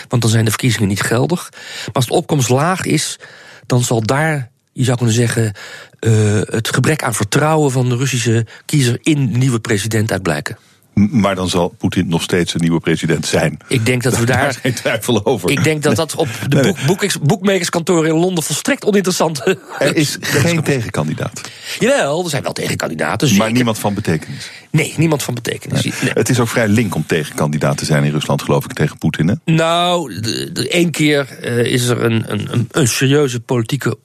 Want 0.07 0.21
dan 0.21 0.31
zijn 0.31 0.45
de 0.45 0.51
verkiezingen 0.51 0.87
niet 0.87 1.01
geldig. 1.01 1.49
Maar 1.51 1.93
als 1.93 2.05
de 2.05 2.13
opkomst 2.13 2.49
laag 2.49 2.85
is, 2.85 3.19
dan 3.65 3.83
zal 3.83 4.01
daar, 4.01 4.49
je 4.77 4.84
zou 4.84 4.98
kunnen 4.98 5.15
zeggen, 5.15 5.53
eh, 6.00 6.12
het 6.41 6.74
gebrek 6.74 7.03
aan 7.03 7.13
vertrouwen 7.13 7.72
van 7.72 7.89
de 7.89 7.96
Russische 7.96 8.46
kiezer 8.65 8.98
in 9.01 9.31
de 9.31 9.38
nieuwe 9.38 9.60
president 9.60 10.12
uit 10.12 10.24
blijken. 10.24 10.57
Maar 10.93 11.36
dan 11.36 11.50
zal 11.50 11.75
Poetin 11.77 12.07
nog 12.07 12.22
steeds 12.22 12.53
een 12.53 12.62
nieuwe 12.62 12.79
president 12.79 13.25
zijn. 13.25 13.57
Ik 13.67 13.86
denk 13.86 14.03
dat 14.03 14.17
we 14.17 14.25
daar. 14.25 14.38
Daar 14.38 14.50
is 14.50 14.55
geen 14.55 14.74
twijfel 14.74 15.25
over. 15.25 15.50
Ik 15.50 15.63
denk 15.63 15.84
dat 15.84 15.96
dat 15.96 16.15
op 16.15 16.27
de 16.48 16.62
Nee, 16.62 16.75
boek, 16.86 17.05
boekmakerskantoren 17.22 18.10
in 18.10 18.15
Londen 18.15 18.43
volstrekt 18.43 18.86
oninteressant 18.86 19.46
Er 19.79 19.96
is 19.96 20.17
geen 20.22 20.63
tegenkandidaat. 20.63 21.41
Jawel, 21.79 22.24
er 22.24 22.29
zijn 22.29 22.43
wel 22.43 22.53
tegenkandidaten. 22.53 23.36
Maar 23.36 23.51
niemand 23.51 23.79
van 23.79 23.93
betekenis. 23.93 24.51
Nee, 24.77 24.93
niemand 24.98 25.24
van 25.24 25.34
betekenis. 25.34 25.84
Nee. 25.84 26.12
Het 26.13 26.29
is 26.29 26.39
ook 26.39 26.48
vrij 26.48 26.67
link 26.67 26.96
om 26.96 27.05
tegenkandidaat 27.05 27.77
te 27.77 27.86
zijn 27.86 28.03
in 28.03 28.12
Rusland, 28.12 28.41
geloof 28.41 28.65
ik, 28.65 28.74
tegen 28.74 28.98
Poetin. 28.98 29.27
Hè? 29.27 29.53
Nou, 29.53 30.22
de, 30.22 30.51
de, 30.51 30.69
één 30.69 30.91
keer 30.91 31.38
eh, 31.41 31.65
is 31.65 31.88
er 31.88 32.03
een, 32.03 32.24
een, 32.27 32.67
een, 32.72 32.88
serieuze 32.88 33.39
politieke 33.39 33.98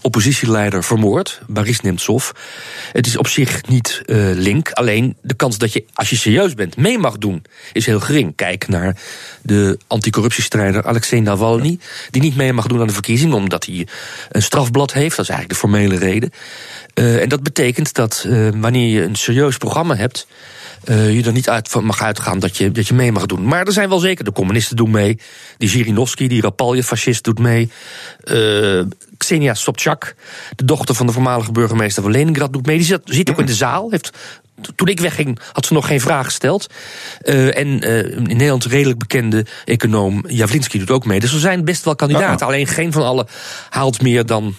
oppositieleider 0.00 0.84
vermoord, 0.84 1.40
Boris 1.46 1.80
Nemtsov. 1.80 2.30
Het 2.92 3.06
is 3.06 3.16
op 3.16 3.26
zich 3.28 3.68
niet 3.68 4.02
eh, 4.06 4.16
link, 4.34 4.70
alleen 4.70 5.16
de 5.22 5.34
kans 5.34 5.58
dat 5.58 5.72
je, 5.72 5.84
als 5.94 6.10
je 6.10 6.16
serieus 6.16 6.54
bent, 6.54 6.76
mee 6.76 6.98
mag 6.98 7.18
doen, 7.18 7.42
is 7.72 7.86
heel 7.86 8.00
gering. 8.00 8.36
Kijk 8.36 8.68
naar 8.68 8.96
de 9.42 9.78
anticorruptiestrijder 9.86 10.86
Alexei 10.86 11.20
Navalny, 11.20 11.78
die 12.10 12.22
niet 12.22 12.36
mee 12.36 12.52
mag 12.52 12.66
doen 12.66 12.80
aan 12.80 12.86
de 12.86 12.92
verkiezingen, 12.92 13.36
omdat 13.36 13.66
hij 13.66 13.86
een 14.30 14.42
strafblad 14.42 14.92
heeft. 14.92 15.16
Dat 15.16 15.24
is 15.24 15.30
eigenlijk 15.30 15.60
de 15.60 15.68
formele 15.68 15.98
reden. 15.98 16.30
Eh, 16.94 17.22
en 17.22 17.28
dat 17.28 17.42
betekent 17.42 17.94
dat 17.94 18.26
wanneer 18.60 18.88
je 18.88 19.02
een 19.02 19.14
serieus 19.16 19.56
programma 19.56 19.96
hebt, 19.96 20.09
eh, 20.84 21.14
je 21.14 21.22
er 21.22 21.32
niet 21.32 21.48
uit 21.48 21.74
mag 21.74 22.02
uitgaan 22.02 22.38
dat 22.38 22.56
je, 22.56 22.72
dat 22.72 22.88
je 22.88 22.94
mee 22.94 23.12
mag 23.12 23.26
doen. 23.26 23.44
Maar 23.44 23.66
er 23.66 23.72
zijn 23.72 23.88
wel 23.88 23.98
zeker, 23.98 24.24
de 24.24 24.32
communisten 24.32 24.76
doen 24.76 24.90
mee. 24.90 25.18
Die 25.58 25.68
Zhirinovsky, 25.68 26.28
die 26.28 26.42
Rapalje-fascist, 26.42 27.24
doet 27.24 27.38
mee. 27.38 27.70
Eh 28.24 28.80
Xenia 29.16 29.54
Sobchak, 29.54 30.14
de 30.56 30.64
dochter 30.64 30.94
van 30.94 31.06
de 31.06 31.12
voormalige 31.12 31.52
burgemeester 31.52 32.02
van 32.02 32.12
Leningrad, 32.12 32.52
doet 32.52 32.66
mee. 32.66 32.76
Die 32.76 32.86
zit, 32.86 33.00
zit 33.04 33.30
ook 33.30 33.38
in 33.38 33.46
de 33.46 33.54
zaal. 33.54 33.90
Heeft, 33.90 34.10
toen 34.74 34.88
ik 34.88 35.00
wegging, 35.00 35.38
had 35.52 35.66
ze 35.66 35.72
nog 35.72 35.86
geen 35.86 36.00
vraag 36.00 36.24
gesteld. 36.24 36.66
Eh, 37.20 37.58
en 37.58 37.80
in 37.80 38.26
Nederland 38.26 38.64
redelijk 38.64 38.98
bekende 38.98 39.46
econoom 39.64 40.24
Javlinski 40.28 40.78
doet 40.78 40.90
ook 40.90 41.04
mee. 41.04 41.20
Dus 41.20 41.32
er 41.32 41.40
zijn 41.40 41.64
best 41.64 41.84
wel 41.84 41.94
kandidaten. 41.94 42.46
Alleen 42.46 42.66
geen 42.66 42.92
van 42.92 43.02
allen 43.02 43.26
haalt 43.68 44.02
meer 44.02 44.26
dan 44.26 44.54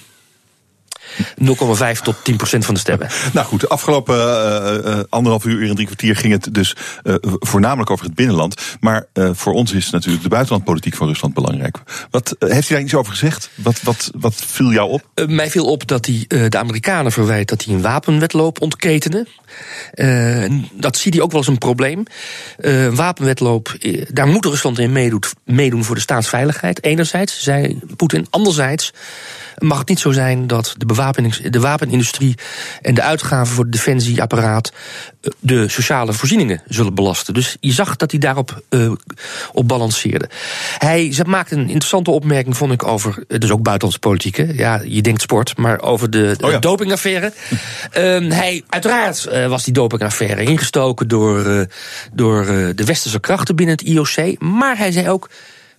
0,5 1.96 2.02
tot 2.04 2.16
10 2.24 2.36
procent 2.36 2.66
van 2.66 2.74
de 2.74 2.80
stemmen. 2.80 3.08
Nou 3.34 3.46
goed, 3.46 3.60
de 3.62 3.68
afgelopen 3.68 4.16
eh, 4.16 5.00
eh, 5.00 5.04
anderhalf 5.10 5.46
uur, 5.46 5.58
uur 5.58 5.70
en 5.70 5.76
drie 5.76 5.86
kwartier 5.86 6.16
ging 6.16 6.34
het 6.34 6.54
dus 6.54 6.76
eh, 7.04 7.16
voornamelijk 7.22 7.90
over 7.90 8.06
het 8.06 8.16
binnenland. 8.16 8.62
Maar 8.80 9.06
eh, 9.14 9.30
voor 9.34 9.54
ons 9.54 9.72
is 9.72 9.90
natuurlijk 9.90 10.24
de 10.24 10.30
buitenlandpolitiek 10.30 10.96
van 10.96 11.08
Rusland 11.08 11.34
belangrijk. 11.34 11.78
Wat, 12.10 12.36
eh, 12.40 12.50
heeft 12.50 12.70
u 12.70 12.74
daar 12.74 12.84
iets 12.84 12.96
over 12.96 13.12
gezegd? 13.12 13.50
Wat, 13.56 13.82
wat, 13.82 14.12
wat 14.16 14.36
viel 14.36 14.72
jou 14.72 14.90
op? 14.90 15.08
Eh, 15.14 15.28
mij 15.28 15.50
viel 15.50 15.66
op 15.66 15.88
dat 15.88 16.06
hij 16.06 16.26
eh, 16.28 16.46
de 16.50 16.58
Amerikanen 16.58 17.12
verwijt 17.12 17.50
dat 17.50 17.64
hij 17.64 17.74
een 17.74 17.82
wapenwetloop 17.82 18.62
ontketenen. 18.62 19.28
Eh, 19.92 20.44
en 20.44 20.68
dat 20.74 20.98
ziet 20.98 21.14
hij 21.14 21.24
ook 21.24 21.32
wel 21.32 21.40
als 21.40 21.48
een 21.48 21.58
probleem. 21.58 22.04
Eh, 22.58 22.84
een 22.84 22.96
wapenwetloop, 22.96 23.76
eh, 23.80 24.06
daar 24.12 24.28
moet 24.28 24.46
Rusland 24.46 24.80
in 24.80 24.92
meedoet, 24.92 25.34
meedoen 25.46 25.84
voor 25.84 25.96
de 25.96 26.02
staatsveiligheid. 26.02 26.84
Enerzijds, 26.84 27.44
zei 27.44 27.80
Poetin. 27.96 28.28
Anderzijds 28.30 28.94
mag 29.62 29.78
het 29.80 29.88
niet 29.90 30.00
zo 30.00 30.12
zijn 30.12 30.48
dat 30.48 30.76
de, 30.78 30.86
bewapenings- 30.86 31.42
de 31.50 31.60
wapenindustrie 31.60 32.36
en 32.82 32.94
de 32.94 33.02
uitgaven 33.02 33.54
voor 33.54 33.64
het 33.64 33.74
defensieapparaat 33.74 34.72
eh, 35.22 35.32
de 35.40 35.68
sociale 35.70 36.14
voorzieningen 36.14 36.62
zullen 36.68 36.94
belasten. 36.94 37.34
Dus 37.34 37.58
je 37.60 37.72
zag 37.72 37.96
dat 37.96 38.12
hij 38.12 38.20
daarop 38.20 38.62
eh, 38.70 38.92
op 39.54 39.68
balanceerde. 39.68 40.30
Hij 40.78 41.16
maakte 41.26 41.56
een 41.56 41.68
interessante 41.68 42.12
opmerking, 42.12 42.58
vond 42.58 42.72
ik, 42.72 42.84
over. 42.88 43.24
eh, 43.28 43.40
Dus 43.40 43.52
ook 43.52 43.62
buitenlandse 43.64 44.00
politiek. 44.00 44.36
hè. 44.36 44.44
Ja, 44.54 44.82
je 44.86 45.02
denkt 45.02 45.22
sport, 45.22 45.58
maar 45.58 45.80
over 45.82 46.10
de, 46.10 46.36
Oh 46.42 46.52
ja. 46.52 46.60
dopingaffaire. 46.60 47.34
Ehm, 47.92 48.30
hij, 48.30 48.64
uiteraard 48.70 49.48
was 49.48 49.64
die 49.64 49.74
dopingaffaire 49.74 50.44
ingestoken 50.44 51.08
door, 51.08 51.68
door 52.14 52.46
de 52.76 52.84
westerse 52.86 53.20
krachten 53.20 53.56
binnen 53.56 53.76
het 53.76 53.86
IOC. 53.88 54.40
Maar 54.40 54.78
hij 54.78 54.92
zei 54.92 55.10
ook: 55.10 55.30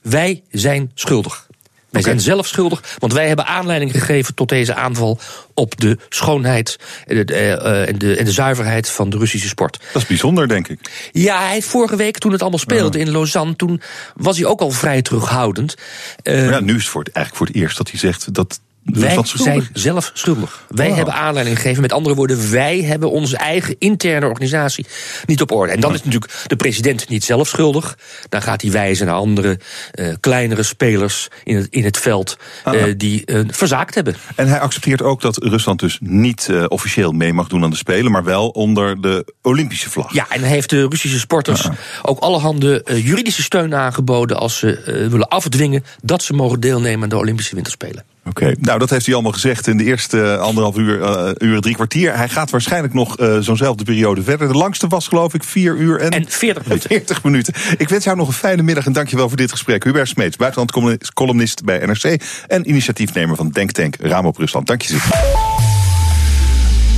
wij 0.02 0.42
zijn 0.50 0.90
schuldig. 0.94 1.46
Wij 1.92 2.02
zijn 2.02 2.20
zelf 2.20 2.46
schuldig, 2.46 2.96
want 2.98 3.12
wij 3.12 3.26
hebben 3.26 3.46
aanleiding 3.46 3.90
gegeven 3.90 4.34
tot 4.34 4.48
deze 4.48 4.74
aanval 4.74 5.18
op 5.54 5.80
de 5.80 5.98
schoonheid 6.08 6.78
en 7.06 7.26
de, 7.26 7.34
eh, 7.34 7.52
eh, 7.52 7.88
en 7.88 7.98
de, 7.98 8.16
en 8.16 8.24
de 8.24 8.32
zuiverheid 8.32 8.88
van 8.90 9.10
de 9.10 9.18
Russische 9.18 9.48
sport. 9.48 9.78
Dat 9.92 10.02
is 10.02 10.08
bijzonder, 10.08 10.48
denk 10.48 10.68
ik. 10.68 11.10
Ja, 11.12 11.46
hij 11.46 11.62
vorige 11.62 11.96
week 11.96 12.18
toen 12.18 12.32
het 12.32 12.40
allemaal 12.40 12.58
speelde 12.58 12.98
in 12.98 13.10
Lausanne, 13.10 13.56
toen 13.56 13.82
was 14.14 14.36
hij 14.36 14.46
ook 14.46 14.60
al 14.60 14.70
vrij 14.70 15.02
terughoudend. 15.02 15.74
Eh, 16.22 16.34
Maar 16.34 16.50
ja, 16.52 16.60
nu 16.60 16.74
is 16.74 16.82
het 16.82 16.90
voor 16.90 17.02
het, 17.02 17.12
eigenlijk 17.14 17.36
voor 17.36 17.54
het 17.54 17.64
eerst 17.64 17.76
dat 17.76 17.90
hij 17.90 17.98
zegt 17.98 18.34
dat 18.34 18.60
wij 18.84 19.02
Rusland 19.02 19.28
schuldig 19.28 19.54
zijn 19.54 19.68
zelf 19.72 20.10
schuldig. 20.14 20.64
Wij 20.68 20.88
Oh. 20.90 20.96
hebben 20.96 21.14
aanleiding 21.14 21.56
gegeven. 21.56 21.82
Met 21.82 21.92
andere 21.92 22.14
woorden, 22.14 22.50
wij 22.50 22.82
hebben 22.82 23.10
onze 23.10 23.36
eigen 23.36 23.76
interne 23.78 24.26
organisatie 24.26 24.86
niet 25.26 25.40
op 25.40 25.52
orde. 25.52 25.72
En 25.72 25.80
dan 25.80 25.94
is 25.94 26.04
natuurlijk 26.04 26.32
de 26.46 26.56
president 26.56 27.08
niet 27.08 27.24
zelf 27.24 27.48
schuldig. 27.48 27.98
Dan 28.28 28.42
gaat 28.42 28.62
hij 28.62 28.70
wijzen 28.70 29.06
naar 29.06 29.14
andere 29.14 29.58
eh, 29.90 30.14
kleinere 30.20 30.62
spelers 30.62 31.28
in 31.44 31.56
het, 31.56 31.66
in 31.70 31.84
het 31.84 31.98
veld 31.98 32.36
eh, 32.64 32.84
die 32.96 33.24
eh, 33.24 33.40
verzaakt 33.48 33.94
hebben. 33.94 34.14
En 34.36 34.48
hij 34.48 34.60
accepteert 34.60 35.02
ook 35.02 35.20
dat 35.20 35.36
Rusland 35.36 35.80
dus 35.80 35.98
niet 36.00 36.48
officieel 36.68 37.12
mee 37.12 37.32
mag 37.32 37.48
doen 37.48 37.64
aan 37.64 37.70
de 37.70 37.76
Spelen, 37.76 38.12
maar 38.12 38.24
wel 38.24 38.48
onder 38.48 39.00
de 39.00 39.34
Olympische 39.42 39.90
vlag. 39.90 40.12
Ja, 40.12 40.26
en 40.28 40.40
hij 40.40 40.50
heeft 40.50 40.70
de 40.70 40.86
Russische 40.88 41.18
sporters 41.18 41.68
ook 42.02 42.18
allerhande 42.18 42.82
eh, 42.82 43.06
juridische 43.06 43.42
steun 43.42 43.74
aangeboden 43.74 44.36
als 44.36 44.58
ze 44.58 45.06
willen 45.10 45.28
afdwingen 45.28 45.84
dat 46.02 46.22
ze 46.22 46.32
mogen 46.32 46.60
deelnemen 46.60 47.02
aan 47.02 47.08
de 47.08 47.16
Olympische 47.16 47.54
Winterspelen. 47.54 48.04
Oké, 48.24 48.54
nou 48.58 48.78
dat 48.78 48.90
heeft 48.90 49.04
hij 49.04 49.14
allemaal 49.14 49.32
gezegd 49.32 49.66
in 49.66 49.76
de 49.76 49.84
eerste 49.84 50.22
eh, 50.22 50.38
anderhalf 50.38 50.76
uur, 50.76 51.02
eh, 51.02 51.30
uur 51.38 51.54
en 51.54 51.60
drie 51.60 51.74
kwartier. 51.74 52.16
Hij 52.16 52.28
gaat 52.28 52.50
waarschijnlijk 52.50 52.94
nog 52.94 53.18
eh, 53.18 53.38
zo'nzelfde 53.38 53.84
periode 53.84 54.22
verder. 54.22 54.48
De 54.48 54.54
langste 54.54 54.86
was 54.86 55.08
geloof 55.08 55.34
ik 55.34 55.44
vier 55.44 55.76
uur 55.76 56.00
en, 56.00 56.10
En 56.10 56.24
40 56.28 56.64
minuten. 56.66 56.88
40 56.98 57.22
minuten. 57.22 57.54
Ik 57.76 57.88
wens 57.88 58.04
jou 58.04 58.16
nog 58.16 58.26
een 58.28 58.34
fijne 58.34 58.62
middag 58.62 58.86
en 58.86 58.92
dankjewel 58.92 59.28
voor 59.28 59.36
dit 59.36 59.50
gesprek. 59.50 59.84
Hubert 59.84 60.08
Smeets, 60.08 60.36
buitenlandcolumnist 60.36 61.64
bij 61.64 61.86
NRC 61.86 62.22
en 62.46 62.68
initiatiefnemer 62.68 63.36
van 63.36 63.48
Denktank 63.48 63.96
Raam 64.00 64.26
op 64.26 64.36
Rusland. 64.36 64.66
Dank 64.66 64.82
je 64.82 64.88
zeer. 64.88 65.02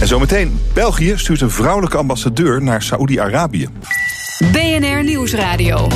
En 0.00 0.06
zometeen, 0.06 0.60
België 0.72 1.12
stuurt 1.16 1.40
een 1.40 1.50
vrouwelijke 1.50 1.96
ambassadeur 1.96 2.62
naar 2.62 2.82
Saoedi-Arabië. 2.82 3.68
BNR 4.52 5.04
Nieuwsradio. 5.04 5.88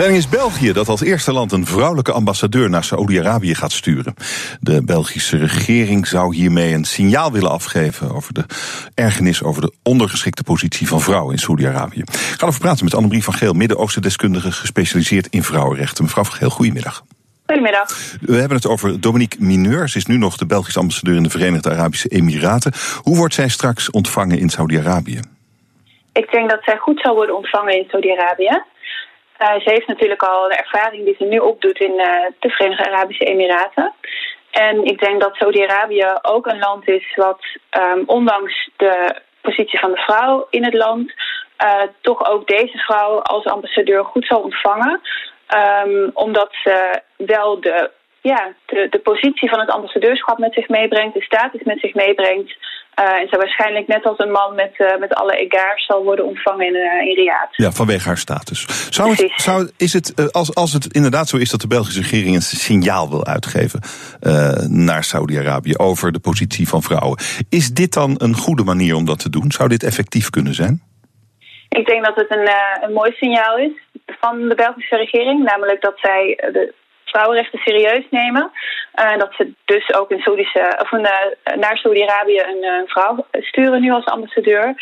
Training 0.00 0.24
is 0.24 0.30
België 0.38 0.72
dat 0.72 0.88
als 0.88 1.02
eerste 1.02 1.32
land 1.32 1.52
een 1.52 1.66
vrouwelijke 1.66 2.12
ambassadeur 2.12 2.70
naar 2.70 2.84
Saoedi-Arabië 2.84 3.54
gaat 3.54 3.72
sturen. 3.72 4.14
De 4.60 4.84
Belgische 4.84 5.36
regering 5.36 6.06
zou 6.06 6.34
hiermee 6.34 6.74
een 6.74 6.84
signaal 6.84 7.32
willen 7.32 7.50
afgeven 7.50 8.14
over 8.14 8.34
de 8.34 8.44
ergernis 8.94 9.42
over 9.42 9.62
de 9.62 9.72
ondergeschikte 9.82 10.42
positie 10.42 10.88
van 10.88 11.00
vrouwen 11.00 11.32
in 11.32 11.38
Saoedi-Arabië. 11.38 12.00
Ik 12.00 12.10
ga 12.10 12.36
erover 12.38 12.60
praten 12.60 12.84
met 12.84 12.94
Annemarie 12.94 13.24
van 13.24 13.34
Geel, 13.34 13.52
Midden-Oosten 13.52 14.02
deskundige 14.02 14.52
gespecialiseerd 14.52 15.26
in 15.26 15.42
vrouwenrechten. 15.42 16.04
Mevrouw 16.04 16.24
van 16.24 16.34
Geel, 16.34 16.50
goedemiddag. 16.50 17.04
Goedemiddag. 17.46 18.16
We 18.20 18.36
hebben 18.36 18.56
het 18.56 18.66
over 18.66 19.00
Dominique 19.00 19.44
Mineur. 19.44 19.88
Ze 19.88 19.96
is 19.96 20.06
nu 20.06 20.16
nog 20.16 20.36
de 20.36 20.46
Belgische 20.46 20.78
ambassadeur 20.78 21.16
in 21.16 21.22
de 21.22 21.30
Verenigde 21.30 21.70
Arabische 21.70 22.08
Emiraten. 22.08 22.72
Hoe 23.02 23.16
wordt 23.16 23.34
zij 23.34 23.48
straks 23.48 23.90
ontvangen 23.90 24.38
in 24.38 24.48
Saoedi-Arabië? 24.48 25.20
Ik 26.12 26.30
denk 26.30 26.50
dat 26.50 26.62
zij 26.64 26.76
goed 26.76 27.00
zal 27.00 27.14
worden 27.14 27.36
ontvangen 27.36 27.76
in 27.76 27.86
Saudi-Arabië. 27.88 28.62
Uh, 29.42 29.60
ze 29.60 29.70
heeft 29.70 29.86
natuurlijk 29.86 30.22
al 30.22 30.48
de 30.48 30.56
ervaring 30.56 31.04
die 31.04 31.14
ze 31.18 31.24
nu 31.24 31.38
opdoet 31.38 31.78
in 31.80 31.92
uh, 31.92 32.06
de 32.38 32.50
Verenigde 32.50 32.90
Arabische 32.90 33.24
Emiraten. 33.24 33.92
En 34.50 34.84
ik 34.84 35.00
denk 35.00 35.20
dat 35.20 35.34
Saudi-Arabië 35.34 36.06
ook 36.22 36.46
een 36.46 36.58
land 36.58 36.88
is 36.88 37.14
wat, 37.16 37.40
um, 37.70 38.02
ondanks 38.06 38.70
de 38.76 39.14
positie 39.40 39.78
van 39.78 39.90
de 39.90 40.00
vrouw 40.00 40.46
in 40.50 40.64
het 40.64 40.74
land, 40.74 41.12
uh, 41.64 41.82
toch 42.00 42.30
ook 42.30 42.46
deze 42.46 42.78
vrouw 42.78 43.20
als 43.20 43.44
ambassadeur 43.44 44.04
goed 44.04 44.26
zal 44.26 44.40
ontvangen. 44.40 45.00
Um, 45.84 46.10
omdat 46.14 46.48
ze 46.62 47.02
wel 47.16 47.60
de, 47.60 47.90
ja, 48.20 48.52
de, 48.66 48.86
de 48.90 48.98
positie 48.98 49.48
van 49.48 49.60
het 49.60 49.70
ambassadeurschap 49.70 50.38
met 50.38 50.54
zich 50.54 50.68
meebrengt, 50.68 51.14
de 51.14 51.22
status 51.22 51.62
met 51.62 51.80
zich 51.80 51.94
meebrengt. 51.94 52.56
Uh, 53.00 53.06
en 53.06 53.28
ze 53.28 53.36
waarschijnlijk 53.36 53.86
net 53.86 54.04
als 54.04 54.18
een 54.18 54.30
man 54.30 54.54
met, 54.54 54.72
uh, 54.78 54.96
met 54.98 55.14
alle 55.14 55.36
egaars 55.36 55.86
zal 55.86 56.04
worden 56.04 56.26
ontvangen 56.26 56.66
in, 56.66 56.74
uh, 56.74 57.08
in 57.08 57.14
Riyadh. 57.14 57.52
Ja, 57.52 57.70
vanwege 57.70 58.06
haar 58.06 58.18
status. 58.18 58.88
Zou 58.90 59.10
het, 59.10 59.32
zou, 59.36 59.70
is 59.76 59.92
het, 59.92 60.32
als, 60.32 60.54
als 60.54 60.72
het 60.72 60.94
inderdaad 60.94 61.28
zo 61.28 61.36
is 61.36 61.50
dat 61.50 61.60
de 61.60 61.66
Belgische 61.66 62.00
regering 62.00 62.34
een 62.34 62.42
signaal 62.42 63.10
wil 63.10 63.26
uitgeven 63.26 63.80
naar 64.86 65.04
Saudi-Arabië 65.04 65.76
over 65.76 66.12
de 66.12 66.18
positie 66.18 66.68
van 66.68 66.82
vrouwen, 66.82 67.18
is 67.48 67.72
dit 67.72 67.92
dan 67.92 68.14
een 68.18 68.34
goede 68.34 68.64
manier 68.64 68.94
om 68.94 69.04
dat 69.04 69.18
te 69.18 69.30
doen? 69.30 69.50
Zou 69.50 69.68
dit 69.68 69.82
effectief 69.82 70.30
kunnen 70.30 70.54
zijn? 70.54 70.82
Ik 71.68 71.86
denk 71.86 72.04
dat 72.04 72.16
het 72.16 72.30
een, 72.30 72.50
een 72.80 72.92
mooi 72.92 73.12
signaal 73.12 73.56
is 73.58 73.72
van 74.06 74.48
de 74.48 74.54
Belgische 74.54 74.96
regering, 74.96 75.44
namelijk 75.44 75.80
dat 75.80 75.98
zij 75.98 76.50
de 76.52 76.74
vrouwenrechten 77.10 77.58
serieus 77.58 78.04
nemen. 78.10 78.50
Uh, 78.94 79.16
dat 79.18 79.32
ze 79.34 79.52
dus 79.64 79.94
ook 79.94 80.10
in 80.10 80.20
Saudische, 80.20 80.78
of 80.82 80.92
een, 80.92 81.06
uh, 81.06 81.56
naar 81.56 81.76
Saudi-Arabië 81.76 82.40
een 82.40 82.64
uh, 82.64 82.82
vrouw 82.86 83.26
sturen 83.32 83.80
nu 83.80 83.90
als 83.90 84.04
ambassadeur. 84.04 84.74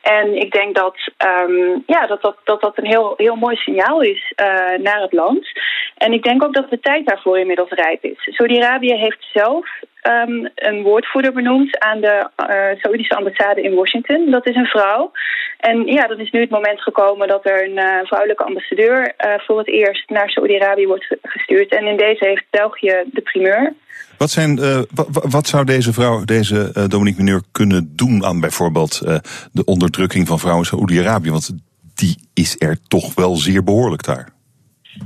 En 0.00 0.34
ik 0.34 0.52
denk 0.52 0.74
dat 0.74 0.96
um, 1.40 1.82
ja, 1.86 2.06
dat, 2.06 2.22
dat, 2.22 2.36
dat, 2.44 2.60
dat 2.60 2.78
een 2.78 2.86
heel, 2.86 3.14
heel 3.16 3.36
mooi 3.36 3.56
signaal 3.56 4.00
is 4.00 4.32
naar 4.76 5.00
het 5.00 5.12
land. 5.12 5.46
En 5.96 6.12
ik 6.12 6.22
denk 6.22 6.44
ook 6.44 6.54
dat 6.54 6.70
de 6.70 6.80
tijd 6.80 7.06
daarvoor 7.06 7.38
inmiddels 7.38 7.70
rijp 7.70 8.04
is. 8.04 8.34
Saudi-Arabië 8.36 8.94
heeft 8.94 9.28
zelf 9.32 9.68
ehm, 10.00 10.46
een 10.54 10.82
woordvoerder 10.82 11.32
benoemd 11.32 11.78
aan 11.78 12.00
de 12.00 12.28
uh, 12.36 12.80
Saoedische 12.80 13.16
ambassade 13.16 13.62
in 13.62 13.74
Washington. 13.74 14.30
Dat 14.30 14.46
is 14.46 14.56
een 14.56 14.66
vrouw. 14.66 15.10
En 15.58 15.86
ja, 15.86 16.06
dan 16.06 16.18
is 16.18 16.30
nu 16.30 16.40
het 16.40 16.50
moment 16.50 16.82
gekomen 16.82 17.28
dat 17.28 17.46
er 17.46 17.64
een 17.64 17.78
uh, 17.78 18.04
vrouwelijke 18.04 18.44
ambassadeur 18.44 19.00
uh, 19.00 19.34
voor 19.38 19.58
het 19.58 19.68
eerst 19.68 20.10
naar 20.10 20.30
Saudi-Arabië 20.30 20.86
wordt 20.86 21.16
gestuurd. 21.22 21.74
En 21.74 21.86
in 21.86 21.96
deze 21.96 22.26
heeft 22.26 22.44
België 22.50 23.04
de 23.12 23.20
primeur. 23.20 23.72
Wat, 24.18 24.30
zijn, 24.30 24.60
wat, 25.30 25.46
zou 25.46 25.64
deze 25.64 25.92
vrouw, 25.92 26.24
deze 26.24 26.88
Dominique 26.88 27.22
Mineur, 27.22 27.42
kunnen 27.52 27.92
doen 27.96 28.24
aan 28.24 28.40
bijvoorbeeld 28.40 28.98
de 29.52 29.64
onderdrukking 29.64 30.26
van 30.26 30.38
vrouwen 30.38 30.64
in 30.64 30.68
Saoedi-Arabië? 30.68 31.30
Want 31.30 31.50
die 31.94 32.16
is 32.34 32.56
er 32.58 32.76
toch 32.88 33.14
wel 33.14 33.36
zeer 33.36 33.64
behoorlijk 33.64 34.04
daar. 34.04 34.28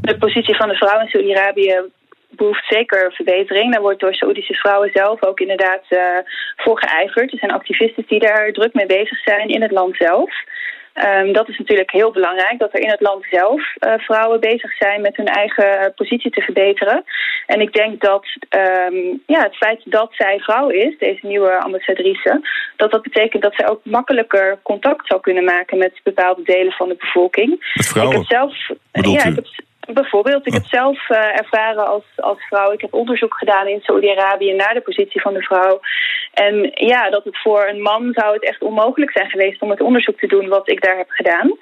De 0.01 0.19
positie 0.19 0.57
van 0.57 0.69
de 0.69 0.75
vrouw 0.75 1.01
in 1.01 1.09
Saoedi-Arabië 1.09 1.81
behoeft 2.37 2.64
zeker 2.69 3.12
verbetering. 3.12 3.73
Daar 3.73 3.83
wordt 3.83 4.00
door 4.00 4.14
Saoedische 4.14 4.55
vrouwen 4.55 4.91
zelf 4.93 5.23
ook 5.23 5.41
inderdaad 5.41 5.85
uh, 5.91 6.00
voor 6.57 6.79
geijverd. 6.79 7.33
Er 7.33 7.38
zijn 7.38 7.53
activisten 7.53 8.05
die 8.07 8.19
daar 8.19 8.53
druk 8.53 8.75
mee 8.75 8.87
bezig 8.87 9.19
zijn 9.19 9.49
in 9.49 9.62
het 9.62 9.71
land 9.71 9.97
zelf. 9.97 10.31
Um, 11.03 11.33
dat 11.33 11.49
is 11.49 11.59
natuurlijk 11.59 11.91
heel 11.91 12.11
belangrijk, 12.11 12.59
dat 12.59 12.73
er 12.73 12.81
in 12.81 12.91
het 12.91 13.00
land 13.00 13.25
zelf 13.31 13.61
uh, 13.61 13.95
vrouwen 13.97 14.41
bezig 14.41 14.76
zijn 14.76 15.00
met 15.00 15.17
hun 15.17 15.26
eigen 15.26 15.93
positie 15.95 16.31
te 16.31 16.41
verbeteren. 16.41 17.05
En 17.47 17.61
ik 17.61 17.73
denk 17.73 18.00
dat 18.00 18.26
um, 18.50 19.23
ja, 19.26 19.43
het 19.43 19.57
feit 19.57 19.81
dat 19.85 20.12
zij 20.14 20.38
vrouw 20.38 20.69
is, 20.69 20.99
deze 20.99 21.26
nieuwe 21.26 21.61
ambassadrice, 21.61 22.41
dat 22.76 22.91
dat 22.91 23.03
betekent 23.03 23.43
dat 23.43 23.55
zij 23.55 23.69
ook 23.69 23.81
makkelijker 23.83 24.59
contact 24.62 25.07
zou 25.07 25.21
kunnen 25.21 25.45
maken 25.45 25.79
met 25.79 26.00
bepaalde 26.03 26.43
delen 26.43 26.73
van 26.73 26.88
de 26.88 26.97
bevolking. 26.97 27.73
Met 27.75 27.87
vrouwen? 27.87 28.21
Ik 28.21 28.29
heb 28.29 28.38
zelf, 28.38 28.57
ja, 28.93 29.25
ik 29.25 29.35
heb, 29.35 29.47
Bijvoorbeeld, 29.93 30.47
ik 30.47 30.53
heb 30.53 30.64
zelf 30.64 31.09
uh, 31.09 31.38
ervaren 31.38 31.87
als, 31.87 32.05
als 32.17 32.38
vrouw, 32.49 32.73
ik 32.73 32.81
heb 32.81 32.95
onderzoek 32.95 33.35
gedaan 33.35 33.67
in 33.67 33.81
Saudi-Arabië 33.81 34.53
naar 34.53 34.75
de 34.75 34.81
positie 34.81 35.21
van 35.21 35.35
de 35.35 35.43
vrouw. 35.43 35.81
En 36.33 36.71
ja, 36.75 37.11
dat 37.11 37.25
het 37.25 37.38
voor 37.38 37.67
een 37.67 37.83
man 37.83 38.12
zou 38.12 38.33
het 38.33 38.45
echt 38.45 38.62
onmogelijk 38.62 39.12
zijn 39.12 39.31
geweest 39.31 39.62
om 39.62 39.71
het 39.71 39.81
onderzoek 39.81 40.19
te 40.19 40.26
doen 40.26 40.49
wat 40.49 40.71
ik 40.71 40.83
daar 40.83 40.97
heb 40.97 41.11
gedaan. 41.11 41.57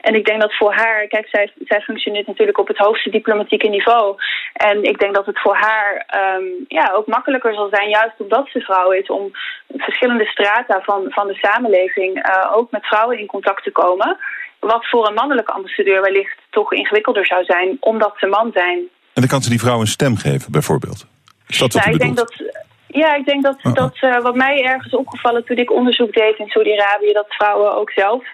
En 0.00 0.14
ik 0.14 0.24
denk 0.24 0.40
dat 0.40 0.56
voor 0.56 0.72
haar, 0.74 1.06
kijk, 1.06 1.28
zij, 1.28 1.52
zij 1.64 1.80
functioneert 1.80 2.26
natuurlijk 2.26 2.58
op 2.58 2.68
het 2.68 2.78
hoogste 2.78 3.10
diplomatieke 3.10 3.68
niveau. 3.68 4.16
En 4.52 4.82
ik 4.82 4.98
denk 4.98 5.14
dat 5.14 5.26
het 5.26 5.40
voor 5.40 5.56
haar 5.56 6.06
um, 6.36 6.64
ja, 6.68 6.92
ook 6.94 7.06
makkelijker 7.06 7.54
zal 7.54 7.68
zijn, 7.70 7.88
juist 7.88 8.20
omdat 8.20 8.48
ze 8.48 8.60
vrouw 8.60 8.90
is, 8.90 9.06
om 9.06 9.30
verschillende 9.76 10.26
strata 10.26 10.80
van, 10.82 11.06
van 11.08 11.26
de 11.26 11.34
samenleving 11.34 12.26
uh, 12.26 12.56
ook 12.56 12.70
met 12.70 12.86
vrouwen 12.86 13.18
in 13.18 13.26
contact 13.26 13.64
te 13.64 13.70
komen. 13.70 14.18
Wat 14.66 14.88
voor 14.88 15.08
een 15.08 15.14
mannelijke 15.14 15.52
ambassadeur 15.52 16.00
wellicht 16.02 16.38
toch 16.50 16.72
ingewikkelder 16.72 17.26
zou 17.26 17.44
zijn, 17.44 17.76
omdat 17.80 18.14
ze 18.16 18.26
man 18.26 18.50
zijn. 18.54 18.78
En 18.78 19.20
dan 19.22 19.26
kan 19.26 19.42
ze 19.42 19.50
die 19.50 19.60
vrouw 19.60 19.80
een 19.80 19.86
stem 19.86 20.16
geven, 20.16 20.52
bijvoorbeeld? 20.52 21.06
Is 21.46 21.58
dat 21.58 21.72
ja, 21.72 21.84
ik 21.84 21.98
denk 21.98 22.16
dat, 22.16 22.42
ja, 22.86 23.14
ik 23.14 23.24
denk 23.24 23.42
dat, 23.42 23.56
uh 23.58 23.64
-uh. 23.64 23.74
dat 23.74 23.96
uh, 24.00 24.22
wat 24.22 24.34
mij 24.34 24.62
ergens 24.64 24.94
opgevallen 24.94 25.44
toen 25.44 25.56
ik 25.56 25.72
onderzoek 25.72 26.12
deed 26.12 26.38
in 26.38 26.48
Saudi-Arabië, 26.48 27.12
dat 27.12 27.26
vrouwen 27.28 27.76
ook 27.76 27.90
zelf 27.90 28.24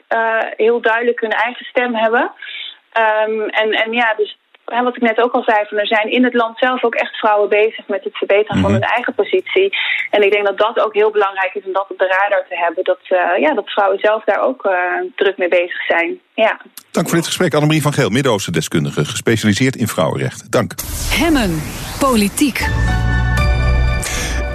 heel 0.56 0.80
duidelijk 0.80 1.20
hun 1.20 1.32
eigen 1.32 1.64
stem 1.64 1.94
hebben. 1.94 2.32
Um, 3.26 3.48
en, 3.48 3.70
en 3.70 3.92
ja, 3.92 4.14
dus 4.16 4.38
en 4.70 4.84
wat 4.84 4.96
ik 4.96 5.02
net 5.02 5.20
ook 5.20 5.32
al 5.32 5.42
zei, 5.42 5.58
van 5.68 5.78
er 5.78 5.86
zijn 5.86 6.10
in 6.10 6.24
het 6.24 6.34
land 6.34 6.58
zelf 6.58 6.84
ook 6.84 6.94
echt 6.94 7.14
vrouwen 7.16 7.48
bezig 7.48 7.88
met 7.88 8.04
het 8.04 8.16
verbeteren 8.16 8.56
mm 8.56 8.62
-hmm. 8.62 8.72
van 8.72 8.80
hun 8.80 8.90
eigen 8.90 9.14
positie. 9.14 9.68
En 10.10 10.22
ik 10.22 10.32
denk 10.32 10.46
dat 10.46 10.58
dat 10.58 10.80
ook 10.80 10.94
heel 10.94 11.10
belangrijk 11.10 11.54
is 11.54 11.64
om 11.64 11.72
dat 11.72 11.90
op 11.90 11.98
de 11.98 12.06
radar 12.06 12.44
te 12.48 12.56
hebben. 12.56 12.84
Dat, 12.84 13.00
uh, 13.08 13.18
ja, 13.40 13.54
dat 13.54 13.70
vrouwen 13.70 13.98
zelf 13.98 14.24
daar 14.24 14.42
ook 14.42 14.64
uh, 14.64 14.72
druk 15.16 15.36
mee 15.38 15.48
bezig 15.48 15.82
zijn. 15.86 16.20
Ja. 16.34 16.60
Dank 16.90 17.06
voor 17.08 17.16
dit 17.16 17.26
gesprek, 17.26 17.54
Annemarie 17.54 17.82
van 17.82 17.92
Geel, 17.92 18.10
Midden-Oosten 18.10 18.52
deskundige, 18.52 19.04
gespecialiseerd 19.04 19.76
in 19.76 19.88
vrouwenrechten. 19.88 20.50
Dank. 20.50 20.74
Hemmen, 21.10 21.62
politiek. 21.98 22.58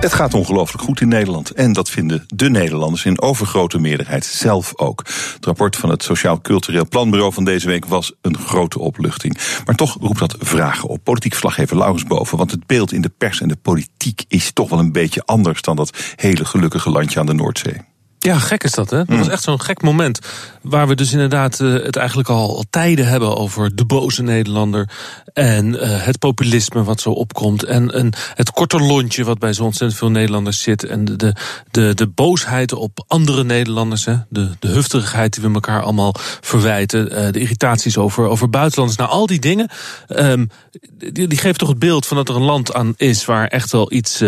Het 0.05 0.13
gaat 0.13 0.33
ongelooflijk 0.33 0.83
goed 0.83 1.01
in 1.01 1.07
Nederland. 1.07 1.51
En 1.51 1.73
dat 1.73 1.89
vinden 1.89 2.23
de 2.27 2.49
Nederlanders 2.49 3.05
in 3.05 3.21
overgrote 3.21 3.79
meerderheid 3.79 4.25
zelf 4.25 4.73
ook. 4.75 5.03
Het 5.33 5.45
rapport 5.45 5.75
van 5.75 5.89
het 5.89 6.03
Sociaal 6.03 6.41
Cultureel 6.41 6.87
Planbureau 6.87 7.33
van 7.33 7.43
deze 7.43 7.67
week 7.67 7.85
was 7.85 8.13
een 8.21 8.37
grote 8.37 8.79
opluchting. 8.79 9.37
Maar 9.65 9.75
toch 9.75 9.97
roept 9.99 10.19
dat 10.19 10.35
vragen 10.39 10.89
op. 10.89 11.03
Politiek 11.03 11.31
verslaggever 11.31 11.77
Laurens 11.77 12.03
Boven. 12.03 12.37
Want 12.37 12.51
het 12.51 12.65
beeld 12.65 12.91
in 12.91 13.01
de 13.01 13.11
pers 13.17 13.41
en 13.41 13.47
de 13.47 13.55
politiek 13.55 14.23
is 14.27 14.51
toch 14.51 14.69
wel 14.69 14.79
een 14.79 14.91
beetje 14.91 15.23
anders 15.25 15.61
dan 15.61 15.75
dat 15.75 15.97
hele 16.15 16.45
gelukkige 16.45 16.89
landje 16.89 17.19
aan 17.19 17.25
de 17.25 17.33
Noordzee. 17.33 17.94
Ja, 18.25 18.39
gek 18.39 18.63
is 18.63 18.71
dat, 18.71 18.89
hè? 18.89 19.05
Dat 19.05 19.17
was 19.17 19.29
echt 19.29 19.43
zo'n 19.43 19.61
gek 19.61 19.81
moment. 19.81 20.19
Waar 20.61 20.87
we 20.87 20.95
dus 20.95 21.11
inderdaad 21.11 21.59
uh, 21.59 21.83
het 21.83 21.95
eigenlijk 21.95 22.29
al, 22.29 22.55
al, 22.55 22.63
tijden 22.69 23.07
hebben 23.07 23.37
over 23.37 23.75
de 23.75 23.85
boze 23.85 24.23
Nederlander. 24.23 24.89
En 25.33 25.65
uh, 25.73 25.79
het 25.81 26.19
populisme 26.19 26.83
wat 26.83 26.99
zo 27.01 27.09
opkomt. 27.09 27.63
En, 27.63 27.91
en 27.91 28.13
het 28.33 28.51
korte 28.51 28.79
lontje 28.79 29.23
wat 29.23 29.39
bij 29.39 29.53
zo 29.53 29.63
ontzettend 29.63 29.99
veel 29.99 30.09
Nederlanders 30.09 30.61
zit. 30.61 30.83
En 30.83 31.05
de, 31.05 31.35
de, 31.71 31.93
de 31.93 32.07
boosheid 32.07 32.73
op 32.73 33.03
andere 33.07 33.43
Nederlanders. 33.43 34.05
Hè? 34.05 34.15
De, 34.29 34.49
de 34.59 34.67
hufterigheid 34.67 35.33
die 35.33 35.43
we 35.43 35.53
elkaar 35.53 35.81
allemaal 35.81 36.15
verwijten. 36.41 37.11
Uh, 37.11 37.31
de 37.31 37.39
irritaties 37.39 37.97
over, 37.97 38.27
over 38.27 38.49
buitenlanders. 38.49 38.99
Nou, 38.99 39.09
al 39.09 39.25
die 39.25 39.39
dingen. 39.39 39.69
Um, 40.07 40.49
die, 40.97 41.27
die 41.27 41.37
geven 41.37 41.57
toch 41.57 41.69
het 41.69 41.79
beeld 41.79 42.05
van 42.05 42.17
dat 42.17 42.29
er 42.29 42.35
een 42.35 42.41
land 42.41 42.73
aan 42.73 42.93
is 42.97 43.25
waar 43.25 43.47
echt 43.47 43.71
wel 43.71 43.91
iets 43.91 44.23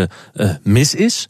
mis 0.63 0.95
is. 0.95 1.27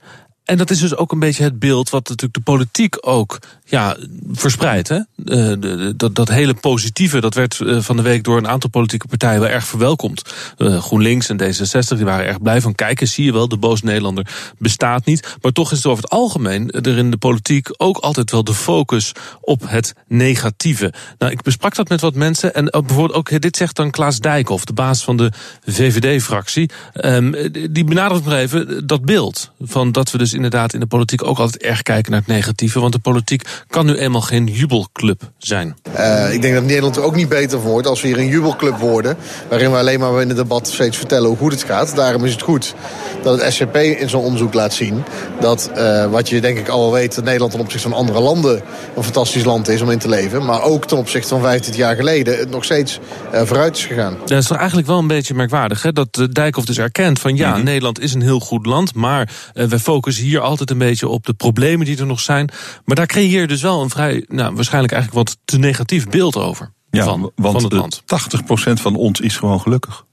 En 0.48 0.58
dat 0.58 0.70
is 0.70 0.80
dus 0.80 0.96
ook 0.96 1.12
een 1.12 1.20
beetje 1.20 1.44
het 1.44 1.60
beeld 1.60 1.90
wat 1.90 2.08
natuurlijk 2.08 2.34
de 2.34 2.52
politiek 2.52 2.98
ook 3.00 3.40
ja, 3.66 3.98
verspreidt. 4.32 4.88
Hè? 4.88 5.00
Uh, 5.26 5.92
dat, 5.96 6.16
dat 6.16 6.30
hele 6.30 6.54
positieve, 6.54 7.22
dat 7.22 7.34
werd 7.34 7.60
uh, 7.60 7.82
van 7.82 7.96
de 7.96 8.02
week 8.02 8.24
door 8.24 8.38
een 8.38 8.48
aantal 8.48 8.70
politieke 8.70 9.08
partijen 9.08 9.40
wel 9.40 9.50
erg 9.50 9.66
verwelkomd. 9.66 10.22
Uh, 10.58 10.82
GroenLinks 10.82 11.30
en 11.30 11.42
D66 11.42 11.96
die 11.96 12.06
waren 12.06 12.26
erg 12.26 12.42
blij 12.42 12.62
van 12.62 12.76
kijken, 12.76 13.08
zie 13.08 13.26
je 13.26 13.34
wel, 13.34 13.48
de 13.48 13.58
boos 13.58 13.82
Nederlander 13.82 14.28
bestaat 14.58 15.06
niet. 15.06 15.36
Maar 15.42 15.52
toch 15.52 15.72
is 15.72 15.78
het 15.78 15.88
over 15.88 16.04
het 16.04 16.12
algemeen 16.12 16.70
er 16.72 16.98
in 16.98 17.12
de 17.12 17.18
politiek 17.18 17.70
ook 17.78 17.98
altijd 17.98 18.32
wel 18.32 18.44
de 18.44 18.54
focus 18.54 19.12
op 19.42 19.62
het 19.66 19.94
negatieve. 20.08 20.94
Nou, 21.18 21.32
ik 21.32 21.42
besprak 21.42 21.76
dat 21.76 21.90
met 21.90 22.02
wat 22.02 22.16
mensen 22.16 22.54
en 22.54 22.66
bijvoorbeeld 22.66 23.14
ook 23.14 23.42
dit 23.42 23.58
zegt 23.58 23.76
dan 23.76 23.92
Klaas 23.92 24.20
Dijkhoff, 24.20 24.66
de 24.66 24.74
baas 24.74 25.04
van 25.04 25.18
de 25.18 25.32
VVD-fractie. 25.66 26.70
Um, 26.94 27.52
die 27.72 27.84
benadrukt 27.84 28.26
nog 28.26 28.34
even 28.34 28.88
dat 28.88 29.06
beeld 29.06 29.52
van 29.60 29.92
dat 29.92 30.12
we 30.12 30.18
dus 30.18 30.36
inderdaad 30.38 30.74
in 30.74 30.80
de 30.80 30.86
politiek 30.86 31.24
ook 31.24 31.38
altijd 31.38 31.64
erg 31.64 31.82
kijken 31.82 32.12
naar 32.12 32.20
het 32.20 32.30
negatieve. 32.30 32.80
Want 32.80 32.94
de 32.94 33.00
politiek 33.00 33.42
kan 33.68 33.86
nu 33.86 33.96
eenmaal 33.96 34.22
geen 34.22 34.46
jubelclub 34.46 35.22
zijn. 35.38 35.76
Uh, 35.98 36.34
ik 36.34 36.42
denk 36.42 36.54
dat 36.54 36.64
Nederland 36.64 36.96
er 36.96 37.04
ook 37.04 37.16
niet 37.16 37.30
beter 37.30 37.62
van 37.62 37.72
wordt 37.72 37.88
als 37.88 38.02
we 38.02 38.08
hier 38.08 38.20
een 38.20 38.28
jubelclub 38.28 38.78
worden. 38.78 39.18
Waarin 39.50 39.72
we 39.72 39.78
alleen 39.78 40.00
maar 40.00 40.22
in 40.22 40.28
het 40.28 40.38
debat 40.38 40.68
steeds 40.68 40.98
vertellen 40.98 41.28
hoe 41.28 41.38
goed 41.38 41.52
het 41.52 41.64
gaat. 41.64 41.96
Daarom 41.96 42.26
is 42.26 42.32
het 42.32 42.42
goed 42.42 42.76
dat 43.24 43.42
het 43.42 43.54
SCP 43.54 43.76
in 43.76 44.10
zo'n 44.10 44.24
onderzoek 44.24 44.54
laat 44.54 44.74
zien. 44.74 45.04
Dat 45.40 45.72
uh, 45.78 46.06
wat 46.12 46.30
je 46.30 46.42
denk 46.42 46.58
ik 46.58 46.68
al 46.68 46.82
wel 46.82 46.92
weet, 46.92 47.16
dat 47.16 47.24
Nederland 47.24 47.52
ten 47.52 47.62
opzichte 47.62 47.90
van 47.90 47.98
andere 47.98 48.20
landen 48.20 48.62
een 48.96 49.04
fantastisch 49.04 49.44
land 49.44 49.68
is 49.68 49.82
om 49.82 49.92
in 49.92 50.00
te 50.00 50.10
leven. 50.10 50.46
Maar 50.46 50.64
ook 50.64 50.88
ten 50.88 50.98
opzichte 50.98 51.28
van 51.28 51.42
15 51.42 51.74
jaar 51.74 51.96
geleden 51.96 52.38
het 52.38 52.50
nog 52.50 52.64
steeds 52.64 53.00
uh, 53.34 53.42
vooruit 53.42 53.78
is 53.78 53.86
gegaan. 53.86 54.14
Ja, 54.14 54.36
dat 54.36 54.44
is 54.44 54.50
eigenlijk 54.50 54.88
wel 54.88 55.00
een 55.00 55.08
beetje 55.08 55.34
merkwaardig. 55.34 55.82
Hè? 55.82 55.92
Dat 55.92 56.16
de 56.16 56.30
Dijkhoff 56.30 56.68
dus 56.68 56.78
erkent 56.78 57.20
van 57.20 57.36
ja, 57.36 57.50
mm 57.50 57.56
-hmm. 57.56 57.64
Nederland 57.64 58.00
is 58.00 58.14
een 58.14 58.22
heel 58.22 58.40
goed 58.40 58.66
land. 58.66 58.94
Maar 58.94 59.30
wij 59.54 59.80
focussen 59.80 60.24
hier 60.28 60.42
altijd 60.42 60.70
een 60.72 60.78
beetje 60.78 61.08
op 61.08 61.26
de 61.26 61.34
problemen 61.34 61.86
die 61.86 61.98
er 61.98 62.06
nog 62.06 62.20
zijn. 62.20 62.50
Maar 62.86 62.96
daar 62.96 63.06
creëer 63.06 63.42
je 63.42 63.48
dus 63.48 63.62
wel 63.62 63.82
een 63.82 63.90
vrij, 63.90 64.26
nou, 64.28 64.56
waarschijnlijk 64.56 64.94
eigenlijk 64.94 65.28
wat 65.28 65.38
te 65.46 65.58
negatief 65.58 66.08
beeld 66.08 66.36
over. 66.36 66.72
Ja, 66.92 67.04
van, 67.04 67.32
want 67.36 67.54
van 67.54 67.64
het 67.64 67.74
land. 67.74 68.02
80% 68.02 68.82
van 68.82 68.96
ons 68.96 69.20
is 69.20 69.38
gewoon 69.38 69.62
gelukkig. 69.62 70.06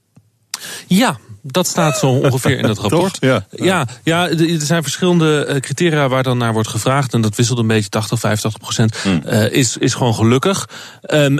Ja, 0.87 1.17
dat 1.41 1.67
staat 1.67 1.97
zo 1.97 2.07
ongeveer 2.07 2.57
in 2.57 2.65
het 2.65 2.77
rapport. 2.87 3.17
ja. 3.19 3.45
ja, 3.51 3.87
ja, 4.03 4.29
er 4.29 4.61
zijn 4.61 4.83
verschillende 4.83 5.57
criteria 5.59 6.09
waar 6.09 6.23
dan 6.23 6.37
naar 6.37 6.53
wordt 6.53 6.69
gevraagd. 6.69 7.13
En 7.13 7.21
dat 7.21 7.35
wisselt 7.35 7.57
een 7.57 7.67
beetje 7.67 7.89
80, 7.89 8.19
85 8.19 8.61
procent. 8.61 8.97
Hmm. 8.97 9.21
Uh, 9.25 9.51
is, 9.51 9.77
is 9.77 9.93
gewoon 9.93 10.13
gelukkig. 10.13 10.69
Um, 11.13 11.39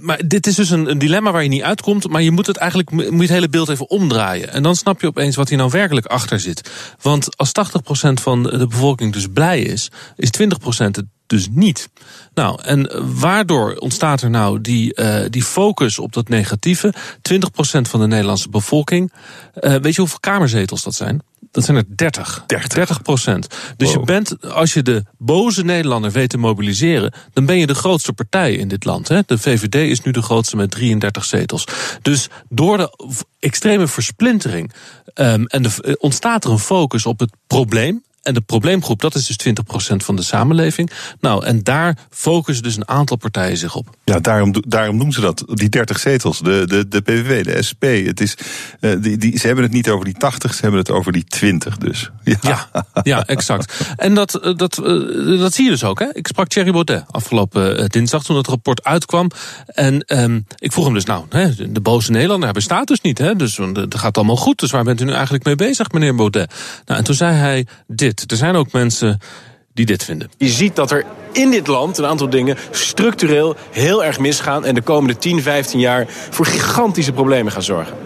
maar 0.00 0.20
dit 0.26 0.46
is 0.46 0.54
dus 0.54 0.70
een, 0.70 0.90
een, 0.90 0.98
dilemma 0.98 1.32
waar 1.32 1.42
je 1.42 1.48
niet 1.48 1.62
uitkomt. 1.62 2.08
Maar 2.08 2.22
je 2.22 2.30
moet 2.30 2.46
het 2.46 2.56
eigenlijk 2.56 2.90
moet 2.90 3.10
je 3.10 3.20
het 3.20 3.30
hele 3.30 3.48
beeld 3.48 3.68
even 3.68 3.90
omdraaien. 3.90 4.52
En 4.52 4.62
dan 4.62 4.76
snap 4.76 5.00
je 5.00 5.06
opeens 5.06 5.36
wat 5.36 5.48
hier 5.48 5.58
nou 5.58 5.70
werkelijk 5.70 6.06
achter 6.06 6.40
zit. 6.40 6.70
Want 7.02 7.36
als 7.36 7.52
80% 8.08 8.12
van 8.12 8.42
de 8.42 8.66
bevolking 8.66 9.12
dus 9.12 9.26
blij 9.32 9.60
is, 9.60 9.90
is 10.16 10.30
20% 10.40 10.44
het 10.76 11.04
dus 11.34 11.48
niet. 11.50 11.88
Nou, 12.34 12.62
en 12.62 12.90
waardoor 13.20 13.74
ontstaat 13.74 14.22
er 14.22 14.30
nou 14.30 14.60
die, 14.60 15.00
uh, 15.00 15.20
die 15.30 15.42
focus 15.42 15.98
op 15.98 16.12
dat 16.12 16.28
negatieve? 16.28 16.94
20% 16.94 17.88
van 17.88 18.00
de 18.00 18.06
Nederlandse 18.06 18.48
bevolking. 18.48 19.12
Uh, 19.60 19.74
weet 19.74 19.94
je 19.94 20.00
hoeveel 20.00 20.20
kamerzetels 20.20 20.82
dat 20.82 20.94
zijn? 20.94 21.22
Dat 21.50 21.64
zijn 21.64 21.76
er 21.76 21.84
30. 21.96 22.44
30, 22.46 22.68
30 22.68 23.02
procent. 23.02 23.46
Dus 23.76 23.88
wow. 23.88 23.98
je 23.98 24.04
bent, 24.04 24.42
als 24.42 24.72
je 24.72 24.82
de 24.82 25.04
boze 25.18 25.64
Nederlander 25.64 26.10
weet 26.10 26.28
te 26.28 26.38
mobiliseren, 26.38 27.12
dan 27.32 27.46
ben 27.46 27.58
je 27.58 27.66
de 27.66 27.74
grootste 27.74 28.12
partij 28.12 28.52
in 28.52 28.68
dit 28.68 28.84
land. 28.84 29.08
Hè? 29.08 29.20
De 29.26 29.38
VVD 29.38 29.74
is 29.74 30.00
nu 30.00 30.12
de 30.12 30.22
grootste 30.22 30.56
met 30.56 30.70
33 30.70 31.24
zetels. 31.24 31.64
Dus 32.02 32.28
door 32.48 32.76
de 32.76 33.14
extreme 33.38 33.86
versplintering 33.86 34.72
um, 35.14 35.46
en 35.46 35.62
de, 35.62 35.96
ontstaat 36.00 36.44
er 36.44 36.50
een 36.50 36.58
focus 36.58 37.06
op 37.06 37.18
het 37.20 37.30
probleem 37.46 38.02
En 38.24 38.34
de 38.34 38.40
probleemgroep, 38.40 39.00
dat 39.00 39.14
is 39.14 39.26
dus 39.26 39.54
20% 39.92 39.96
van 39.96 40.16
de 40.16 40.22
samenleving. 40.22 40.90
Nou, 41.20 41.44
en 41.44 41.62
daar 41.62 41.98
focussen 42.10 42.64
dus 42.64 42.76
een 42.76 42.88
aantal 42.88 43.16
partijen 43.16 43.56
zich 43.56 43.74
op. 43.74 43.96
Ja, 44.04 44.18
daarom, 44.18 44.54
daarom 44.66 44.96
noemen 44.96 45.14
ze 45.14 45.20
dat, 45.20 45.44
die 45.46 45.68
30 45.68 45.98
zetels. 45.98 46.38
De, 46.38 46.66
de, 46.66 46.88
de 46.88 47.00
PVV, 47.00 47.44
de 47.44 47.62
SP. 47.68 47.82
Het 47.82 48.20
is, 48.20 48.36
uh, 48.80 49.02
die, 49.02 49.16
die, 49.16 49.38
ze 49.38 49.46
hebben 49.46 49.64
het 49.64 49.72
niet 49.72 49.88
over 49.88 50.04
die 50.04 50.14
80, 50.14 50.54
ze 50.54 50.60
hebben 50.60 50.80
het 50.80 50.90
over 50.90 51.12
die 51.12 51.24
20 51.24 51.76
dus. 51.76 52.10
Ja, 52.40 52.68
ja, 52.72 52.86
ja 53.02 53.26
exact. 53.26 53.80
En 53.96 54.14
dat, 54.14 54.34
eh, 54.34 54.56
dat, 54.56 54.80
uh, 54.84 55.40
dat 55.40 55.54
zie 55.54 55.64
je 55.64 55.70
dus 55.70 55.84
ook. 55.84 55.98
Hè? 55.98 56.06
Ik 56.12 56.26
sprak 56.26 56.48
Thierry 56.48 56.72
Baudet 56.72 57.04
afgelopen 57.10 57.88
dinsdag 57.88 58.24
toen 58.24 58.36
het 58.36 58.46
rapport 58.46 58.84
uitkwam. 58.84 59.30
En 59.66 60.04
um, 60.06 60.46
ik 60.58 60.72
vroeg 60.72 60.84
hem 60.84 60.94
dus, 60.94 61.04
nou, 61.04 61.24
hè, 61.28 61.72
de 61.72 61.80
boze 61.80 62.10
Nederlander 62.10 62.52
bestaat 62.52 62.88
dus 62.88 63.00
niet. 63.00 63.18
Hè? 63.18 63.36
Dus 63.36 63.56
het 63.56 63.94
gaat 63.94 64.16
allemaal 64.16 64.36
goed. 64.36 64.58
Dus 64.60 64.70
waar 64.70 64.84
bent 64.84 65.00
u 65.00 65.04
nu 65.04 65.12
eigenlijk 65.12 65.44
mee 65.44 65.54
bezig, 65.54 65.90
meneer 65.90 66.14
Baudet? 66.14 66.54
Nou, 66.84 66.98
en 66.98 67.04
toen 67.04 67.14
zei 67.14 67.34
hij 67.34 67.66
dit. 67.86 68.13
Er 68.26 68.36
zijn 68.36 68.56
ook 68.56 68.72
mensen 68.72 69.18
die 69.74 69.86
dit 69.86 70.04
vinden. 70.04 70.30
Je 70.36 70.48
ziet 70.48 70.76
dat 70.76 70.90
er 70.90 71.04
in 71.32 71.50
dit 71.50 71.66
land 71.66 71.98
een 71.98 72.06
aantal 72.06 72.30
dingen 72.30 72.56
structureel 72.70 73.56
heel 73.70 74.04
erg 74.04 74.18
misgaan... 74.18 74.64
en 74.64 74.74
de 74.74 74.82
komende 74.82 75.18
10, 75.18 75.42
15 75.42 75.80
jaar 75.80 76.06
voor 76.30 76.46
gigantische 76.46 77.12
problemen 77.12 77.52
gaan 77.52 77.62
zorgen. 77.62 77.96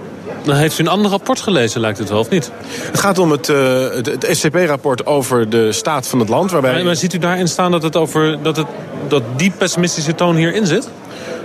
Dan 0.45 0.57
heeft 0.57 0.79
u 0.79 0.83
een 0.83 0.89
ander 0.89 1.11
rapport 1.11 1.41
gelezen, 1.41 1.81
lijkt 1.81 1.99
het 1.99 2.09
wel, 2.09 2.19
of 2.19 2.29
niet? 2.29 2.51
Het 2.67 3.01
gaat 3.01 3.19
om 3.19 3.31
het, 3.31 3.49
uh, 3.49 3.91
het, 3.91 4.07
het 4.07 4.27
SCP-rapport 4.31 5.07
over 5.07 5.51
de 5.51 5.73
staat 5.73 6.09
van 6.09 6.19
het 6.19 6.29
land. 6.29 6.51
Waarbij... 6.51 6.73
Maar, 6.73 6.85
maar 6.85 6.97
ziet 6.97 7.15
u 7.15 7.19
daarin 7.19 7.49
staan 7.49 7.71
dat, 7.71 7.83
het 7.83 7.97
over, 7.97 8.43
dat, 8.43 8.57
het, 8.57 8.67
dat 9.09 9.23
die 9.37 9.51
pessimistische 9.51 10.15
toon 10.15 10.37
hierin 10.37 10.67
zit? 10.67 10.89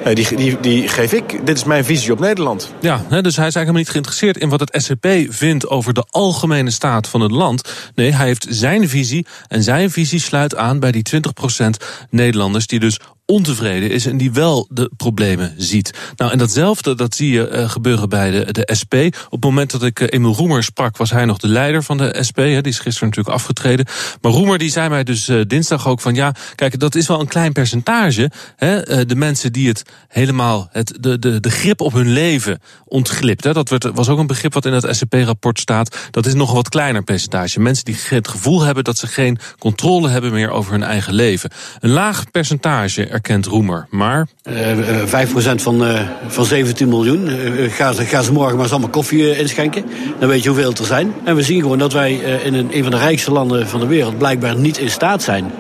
Die, 0.04 0.60
die 0.60 0.88
geef 0.88 1.14
ik. 1.14 1.46
Dit 1.46 1.58
is 1.58 1.64
mijn 1.64 1.86
visie 1.86 2.12
op 2.12 2.20
Nederland. 2.20 2.74
Ja, 2.82 2.98
dus 2.98 3.12
hij 3.12 3.22
is 3.22 3.36
eigenlijk 3.38 3.56
helemaal 3.56 3.80
niet 3.80 3.90
geïnteresseerd 3.90 4.38
in 4.38 4.50
wat 4.50 4.60
het 4.60 4.84
SCP 4.84 5.34
vindt 5.34 5.68
over 5.68 5.94
de 5.94 6.06
algemene 6.10 6.72
staat 6.72 7.08
van 7.08 7.22
het 7.22 7.32
land. 7.32 7.74
Nee, 7.96 8.14
hij 8.14 8.26
heeft 8.26 8.46
zijn 8.50 8.90
visie. 8.90 9.26
En 9.48 9.64
zijn 9.64 9.92
visie 9.92 10.20
sluit 10.20 10.56
aan 10.56 10.80
bij 10.80 10.92
die 10.92 11.04
20% 11.16 11.66
Nederlanders 12.10 12.68
die 12.68 12.80
dus 12.80 13.00
ontevreden 13.26 13.90
is 13.90 14.06
en 14.06 14.18
die 14.18 14.32
wel 14.32 14.68
de 14.70 14.92
problemen 14.98 15.54
ziet. 15.58 15.94
Nou, 16.16 16.32
en 16.32 16.38
datzelfde 16.38 16.96
dat 16.96 17.16
zie 17.16 17.32
je 17.32 17.50
uh, 17.50 17.70
gebeuren 17.70 18.10
bij 18.10 18.32
de, 18.32 18.52
de 18.52 18.76
SP. 18.80 18.94
Op 19.26 19.32
het 19.32 19.44
moment 19.44 19.72
dat 19.72 19.84
ik 19.84 20.00
uh, 20.00 20.08
Emil 20.10 20.34
Roemer 20.34 20.64
sprak, 20.64 20.98
was 20.98 21.12
hij 21.12 21.26
nog 21.26 21.38
de 21.38 21.48
leider 21.48 21.84
van 21.84 21.98
de 21.98 22.24
SP. 22.28 22.38
Hè, 22.38 22.62
die 22.62 22.72
is 22.72 22.80
gisteren 22.80 23.10
natuurlijk 23.10 23.36
afgetreden. 23.36 23.86
Maar 24.22 24.32
Roemer 24.32 24.58
die 24.58 24.70
zei 24.70 24.90
mij 24.90 25.04
dus 25.04 25.30
uh, 25.30 25.42
dinsdag 25.48 25.88
ook 25.88 26.02
van 26.02 26.16
ja, 26.16 26.36
kijk, 26.56 26.80
dat 26.80 26.96
is 26.96 27.08
wel 27.08 27.20
een 27.20 27.28
klein 27.28 27.52
percentage. 27.52 28.32
Hè, 28.56 29.06
de 29.06 29.16
mensen 29.16 29.52
die 29.52 29.68
het 29.68 29.84
helemaal, 30.08 30.68
het, 30.72 30.98
de, 31.00 31.20
de, 31.20 31.40
de 31.40 31.52
grip 31.52 31.82
op 31.82 31.94
hun 31.94 32.12
leven 32.12 32.60
ontglipt. 32.86 33.44
Hè, 33.44 33.54
dat 33.54 33.70
werd, 33.70 33.90
was 33.94 34.10
ook 34.10 34.20
een 34.20 34.28
begrip 34.28 34.54
wat 34.54 34.66
in 34.66 34.74
het 34.74 34.96
SCP-rapport 34.96 35.60
staat. 35.60 35.98
Dat 36.12 36.26
is 36.26 36.34
nog 36.34 36.50
een 36.50 36.56
wat 36.56 36.70
kleiner 36.70 37.04
percentage. 37.04 37.60
Mensen 37.60 37.86
die 37.86 37.98
het 38.10 38.28
gevoel 38.28 38.62
hebben 38.62 38.84
dat 38.84 38.98
ze 38.98 39.08
geen 39.08 39.38
controle 39.60 40.10
hebben 40.10 40.32
meer 40.32 40.50
over 40.50 40.72
hun 40.72 40.84
eigen 40.84 41.14
leven. 41.14 41.52
Een 41.80 41.90
laag 41.90 42.32
percentage 42.32 43.13
erkent 43.14 43.46
Roemer. 43.46 43.88
Maar. 43.90 44.28
Uh, 44.44 45.26
5% 45.26 45.62
van, 45.62 45.84
uh, 45.84 46.00
van 46.28 46.46
17 46.46 46.88
miljoen. 46.88 47.28
Uh, 47.28 47.72
gaan, 47.72 47.94
ze, 47.94 48.22
ze 48.24 48.32
morgen 48.32 48.54
maar 48.54 48.64
eens 48.64 48.72
allemaal 48.72 48.90
koffie 48.90 49.38
inschenken. 49.38 49.86
Dan 50.20 50.30
weet 50.30 50.44
je 50.44 50.50
hoeveel 50.50 50.70
het 50.70 50.80
er 50.80 50.86
zijn. 50.86 51.14
En 51.24 51.36
we 51.36 51.44
zien 51.44 51.62
gewoon 51.62 51.78
dat 51.78 51.94
wij 51.94 52.14
in 52.14 52.54
een, 52.54 52.78
een 52.78 52.84
van 52.84 52.92
de 52.92 52.98
rijkste 52.98 53.32
landen 53.32 53.68
van 53.68 53.80
de 53.80 53.88
wereld 53.88 54.18
blijkbaar 54.18 54.56
niet 54.58 54.78
in 54.78 54.90
staat 54.90 55.24
zijn 55.24 55.52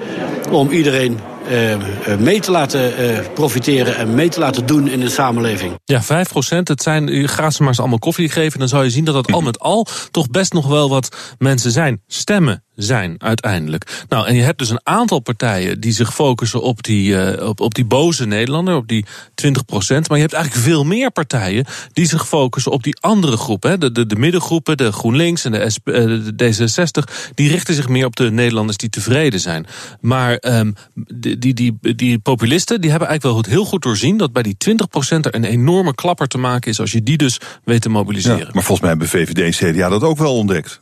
om 0.51 0.69
iedereen 0.69 1.19
uh, 1.51 1.75
mee 2.19 2.39
te 2.39 2.51
laten 2.51 3.01
uh, 3.01 3.19
profiteren 3.33 3.95
en 3.95 4.15
mee 4.15 4.29
te 4.29 4.39
laten 4.39 4.65
doen 4.65 4.87
in 4.87 4.99
de 4.99 5.09
samenleving. 5.09 5.73
Ja, 5.85 6.01
5 6.01 6.29
procent. 6.29 6.67
Het 6.67 6.81
zijn, 6.81 7.07
u 7.07 7.27
gaat 7.27 7.53
ze 7.53 7.59
maar 7.59 7.69
eens 7.69 7.79
allemaal 7.79 7.99
koffie 7.99 8.29
geven. 8.29 8.59
Dan 8.59 8.67
zou 8.67 8.83
je 8.83 8.89
zien 8.89 9.05
dat 9.05 9.13
dat 9.13 9.31
al 9.31 9.41
met 9.41 9.59
al 9.59 9.87
toch 10.11 10.29
best 10.29 10.53
nog 10.53 10.67
wel 10.67 10.89
wat 10.89 11.35
mensen 11.37 11.71
zijn. 11.71 12.01
Stemmen 12.07 12.63
zijn 12.75 13.15
uiteindelijk. 13.17 14.03
Nou, 14.09 14.27
en 14.27 14.35
je 14.35 14.41
hebt 14.41 14.57
dus 14.57 14.69
een 14.69 14.81
aantal 14.83 15.19
partijen 15.19 15.79
die 15.79 15.91
zich 15.91 16.13
focussen 16.13 16.61
op 16.61 16.83
die, 16.83 17.09
uh, 17.09 17.47
op, 17.47 17.59
op 17.59 17.73
die 17.73 17.85
boze 17.85 18.25
Nederlander, 18.25 18.75
op 18.75 18.87
die 18.87 19.05
20 19.35 19.65
procent. 19.65 20.07
Maar 20.07 20.17
je 20.17 20.23
hebt 20.23 20.35
eigenlijk 20.35 20.65
veel 20.65 20.83
meer 20.83 21.11
partijen 21.11 21.65
die 21.93 22.05
zich 22.05 22.27
focussen 22.27 22.71
op 22.71 22.83
die 22.83 22.97
andere 22.99 23.37
groepen. 23.37 23.79
De, 23.79 23.91
de, 23.91 24.05
de 24.05 24.15
middengroepen, 24.15 24.77
de 24.77 24.91
GroenLinks 24.91 25.45
en 25.45 25.51
de, 25.51 25.69
SP, 25.75 25.85
de 25.85 26.33
D66, 26.43 27.31
die 27.35 27.49
richten 27.49 27.73
zich 27.73 27.89
meer 27.89 28.05
op 28.05 28.15
de 28.15 28.31
Nederlanders 28.31 28.77
die 28.77 28.89
tevreden 28.89 29.39
zijn. 29.39 29.65
Maar 30.01 30.37
um, 30.41 30.75
die, 30.93 31.37
die, 31.37 31.53
die, 31.53 31.95
die 31.95 32.19
populisten 32.19 32.81
die 32.81 32.89
hebben 32.89 33.07
eigenlijk 33.07 33.45
wel 33.45 33.53
heel 33.53 33.65
goed 33.65 33.81
doorzien 33.81 34.17
dat 34.17 34.33
bij 34.33 34.43
die 34.43 34.57
20 34.57 34.87
procent 34.87 35.25
er 35.25 35.35
een 35.35 35.43
enorme 35.43 35.95
klapper 35.95 36.27
te 36.27 36.37
maken 36.37 36.71
is 36.71 36.79
als 36.79 36.91
je 36.91 37.03
die 37.03 37.17
dus 37.17 37.39
weet 37.63 37.81
te 37.81 37.89
mobiliseren. 37.89 38.37
Ja, 38.37 38.49
maar 38.53 38.63
volgens 38.63 38.79
mij 38.79 38.89
hebben 38.89 39.07
VVD 39.07 39.61
en 39.61 39.73
CDA 39.73 39.89
dat 39.89 40.03
ook 40.03 40.17
wel 40.17 40.35
ontdekt. 40.35 40.81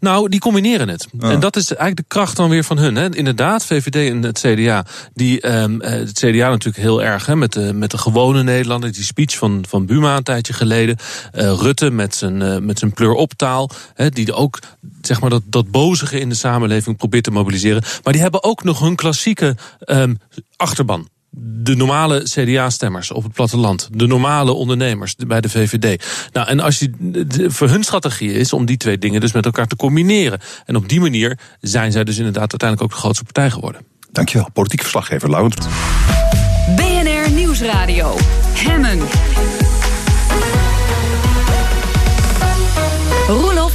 Nou, 0.00 0.28
die 0.28 0.40
combineren 0.40 0.88
het. 0.88 1.06
En 1.20 1.40
dat 1.40 1.56
is 1.56 1.68
eigenlijk 1.68 1.96
de 1.96 2.14
kracht 2.14 2.36
dan 2.36 2.48
weer 2.48 2.64
van 2.64 2.78
hun. 2.78 2.96
Hè. 2.96 3.14
Inderdaad, 3.14 3.64
VVD 3.64 4.10
en 4.10 4.22
het 4.22 4.38
CDA. 4.38 4.84
Die, 5.14 5.52
um, 5.52 5.80
het 5.80 6.12
CDA 6.12 6.48
natuurlijk 6.48 6.84
heel 6.84 7.02
erg 7.02 7.26
hè, 7.26 7.36
met, 7.36 7.52
de, 7.52 7.72
met 7.72 7.90
de 7.90 7.98
gewone 7.98 8.42
Nederlander. 8.42 8.92
Die 8.92 9.04
speech 9.04 9.36
van, 9.36 9.64
van 9.68 9.86
Buma 9.86 10.16
een 10.16 10.22
tijdje 10.22 10.52
geleden. 10.52 10.96
Uh, 11.34 11.52
Rutte 11.60 11.90
met 11.90 12.14
zijn, 12.14 12.40
uh, 12.40 12.58
met 12.58 12.78
zijn 12.78 12.92
pleur-optaal. 12.92 13.70
Die 14.08 14.32
ook 14.32 14.58
zeg 15.00 15.20
maar, 15.20 15.30
dat, 15.30 15.42
dat 15.46 15.70
bozige 15.70 16.20
in 16.20 16.28
de 16.28 16.34
samenleving 16.34 16.96
probeert 16.96 17.24
te 17.24 17.30
mobiliseren. 17.30 17.82
Maar 18.02 18.12
die 18.12 18.22
hebben 18.22 18.42
ook 18.42 18.64
nog 18.64 18.80
hun 18.80 18.96
klassieke 18.96 19.56
um, 19.86 20.18
achterban 20.56 21.08
de 21.36 21.76
normale 21.76 22.22
CDA-stemmers 22.22 23.12
op 23.12 23.22
het 23.22 23.32
platteland, 23.32 23.88
de 23.92 24.06
normale 24.06 24.52
ondernemers 24.52 25.14
bij 25.26 25.40
de 25.40 25.48
VVD. 25.48 26.04
Nou, 26.32 26.48
en 26.48 26.60
als 26.60 26.78
je, 26.78 26.90
voor 27.48 27.68
hun 27.68 27.82
strategie 27.82 28.32
is 28.32 28.52
om 28.52 28.64
die 28.64 28.76
twee 28.76 28.98
dingen 28.98 29.20
dus 29.20 29.32
met 29.32 29.44
elkaar 29.44 29.66
te 29.66 29.76
combineren. 29.76 30.40
En 30.64 30.76
op 30.76 30.88
die 30.88 31.00
manier 31.00 31.38
zijn 31.60 31.92
zij 31.92 32.04
dus 32.04 32.16
inderdaad 32.16 32.50
uiteindelijk 32.50 32.82
ook 32.82 32.96
de 32.96 33.02
grootste 33.02 33.24
partij 33.24 33.50
geworden. 33.50 33.80
Dankjewel, 34.12 34.48
politiek 34.52 34.80
verslaggever 34.80 35.30
Laurens. 35.30 35.66
BNR 36.76 37.30
Nieuwsradio, 37.30 38.16
Hemmen. 38.54 39.03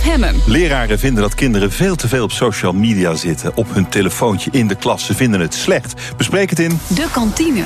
Hemmen. 0.10 0.36
Leraren 0.46 1.00
vinden 1.00 1.22
dat 1.24 1.36
kinderen 1.36 1.72
veel 1.72 1.96
te 1.96 2.08
veel 2.08 2.24
op 2.24 2.32
social 2.32 2.74
media 2.74 3.16
zitten. 3.16 3.56
Op 3.56 3.74
hun 3.74 3.90
telefoontje 3.90 4.52
in 4.52 4.68
de 4.68 4.76
klas. 4.76 5.06
Ze 5.06 5.14
vinden 5.14 5.40
het 5.40 5.54
slecht. 5.54 5.94
Bespreek 6.18 6.50
het 6.50 6.60
in... 6.60 6.80
De 6.88 7.08
kantine. 7.12 7.64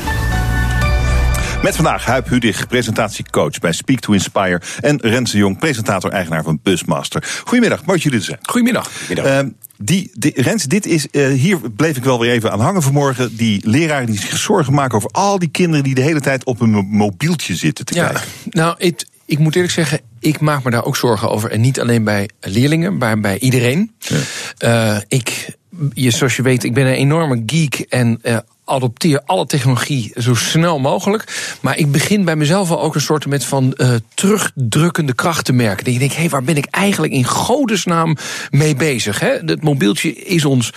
Met 1.62 1.76
vandaag 1.76 2.06
Huip 2.06 2.30
Hudig, 2.30 2.68
presentatiecoach 2.68 3.60
bij 3.60 3.72
Speak 3.72 4.00
to 4.00 4.14
Inspire. 4.14 4.62
En 4.80 4.98
Renze 5.02 5.38
Jong, 5.38 5.60
presentator-eigenaar 5.60 6.44
van 6.44 6.60
Busmaster. 6.64 7.24
Goedemiddag, 7.44 7.86
mooi 7.86 7.92
dat 7.92 8.02
jullie 8.02 8.20
er 8.20 8.26
zijn. 8.26 8.40
Goedemiddag. 8.42 8.92
Uh, 9.10 9.40
die, 9.78 10.12
die, 10.14 10.42
Rens, 10.42 10.64
dit 10.64 10.86
is, 10.86 11.08
uh, 11.12 11.28
hier 11.28 11.60
bleef 11.72 11.98
ik 11.98 12.04
wel 12.04 12.20
weer 12.20 12.32
even 12.32 12.52
aan 12.52 12.60
hangen 12.60 12.82
vanmorgen. 12.82 13.36
Die 13.36 13.70
leraren 13.70 14.06
die 14.06 14.20
zich 14.20 14.38
zorgen 14.38 14.74
maken 14.74 14.98
over 14.98 15.10
al 15.10 15.40
die 15.40 15.50
kinderen 15.50 15.84
die 15.84 15.96
de 15.96 16.02
hele 16.02 16.22
tijd 16.22 16.46
op 16.46 16.60
hun 16.60 16.88
mobieltje 16.90 17.56
zitten 17.56 17.86
te 17.86 17.94
ja, 17.94 18.08
kijken. 18.08 18.24
Nou, 18.50 18.76
het, 18.78 19.06
ik 19.26 19.40
moet 19.40 19.56
eerlijk 19.56 19.74
zeggen, 19.74 20.00
ik 20.20 20.40
maak 20.40 20.64
me 20.64 20.72
daar 20.72 20.86
ook 20.86 20.98
zorgen 20.98 21.30
over. 21.30 21.52
En 21.52 21.62
niet 21.62 21.80
alleen 21.80 22.04
bij 22.04 22.30
leerlingen, 22.40 22.98
maar 22.98 23.20
bij 23.20 23.40
iedereen. 23.40 23.92
Ja. 23.98 24.96
Uh, 24.96 25.02
ik, 25.08 25.56
je, 25.94 26.12
zoals 26.12 26.36
je 26.36 26.42
weet, 26.42 26.64
ik 26.64 26.74
ben 26.74 26.86
een 26.86 26.94
enorme 26.94 27.44
geek 27.46 27.80
en 27.80 28.20
uh, 28.24 28.38
adopteer 28.66 29.22
alle 29.26 29.46
technologie 29.46 30.12
zo 30.16 30.36
snel 30.36 30.80
mogelijk. 30.80 31.56
Maar 31.62 31.78
ik 31.78 31.92
begin 31.92 32.26
bij 32.26 32.36
mezelf 32.36 32.72
al 32.72 32.82
ook 32.82 32.96
een 32.96 33.02
soort 33.02 33.26
met 33.26 33.46
van 33.46 33.74
uh, 33.78 33.96
terugdrukkende 34.14 35.14
kracht 35.14 35.46
te 35.46 35.54
merken. 35.54 35.84
Dat 35.84 35.94
je 35.94 36.00
denkt, 36.00 36.16
hé, 36.16 36.22
hey, 36.22 36.30
waar 36.30 36.44
ben 36.44 36.58
ik 36.58 36.66
eigenlijk 36.66 37.14
in 37.14 37.26
godesnaam 37.26 38.18
mee 38.52 38.76
bezig? 38.76 39.20
Hè? 39.20 39.38
Het 39.46 39.64
mobieltje 39.64 40.14
is 40.14 40.46
ons 40.46 40.74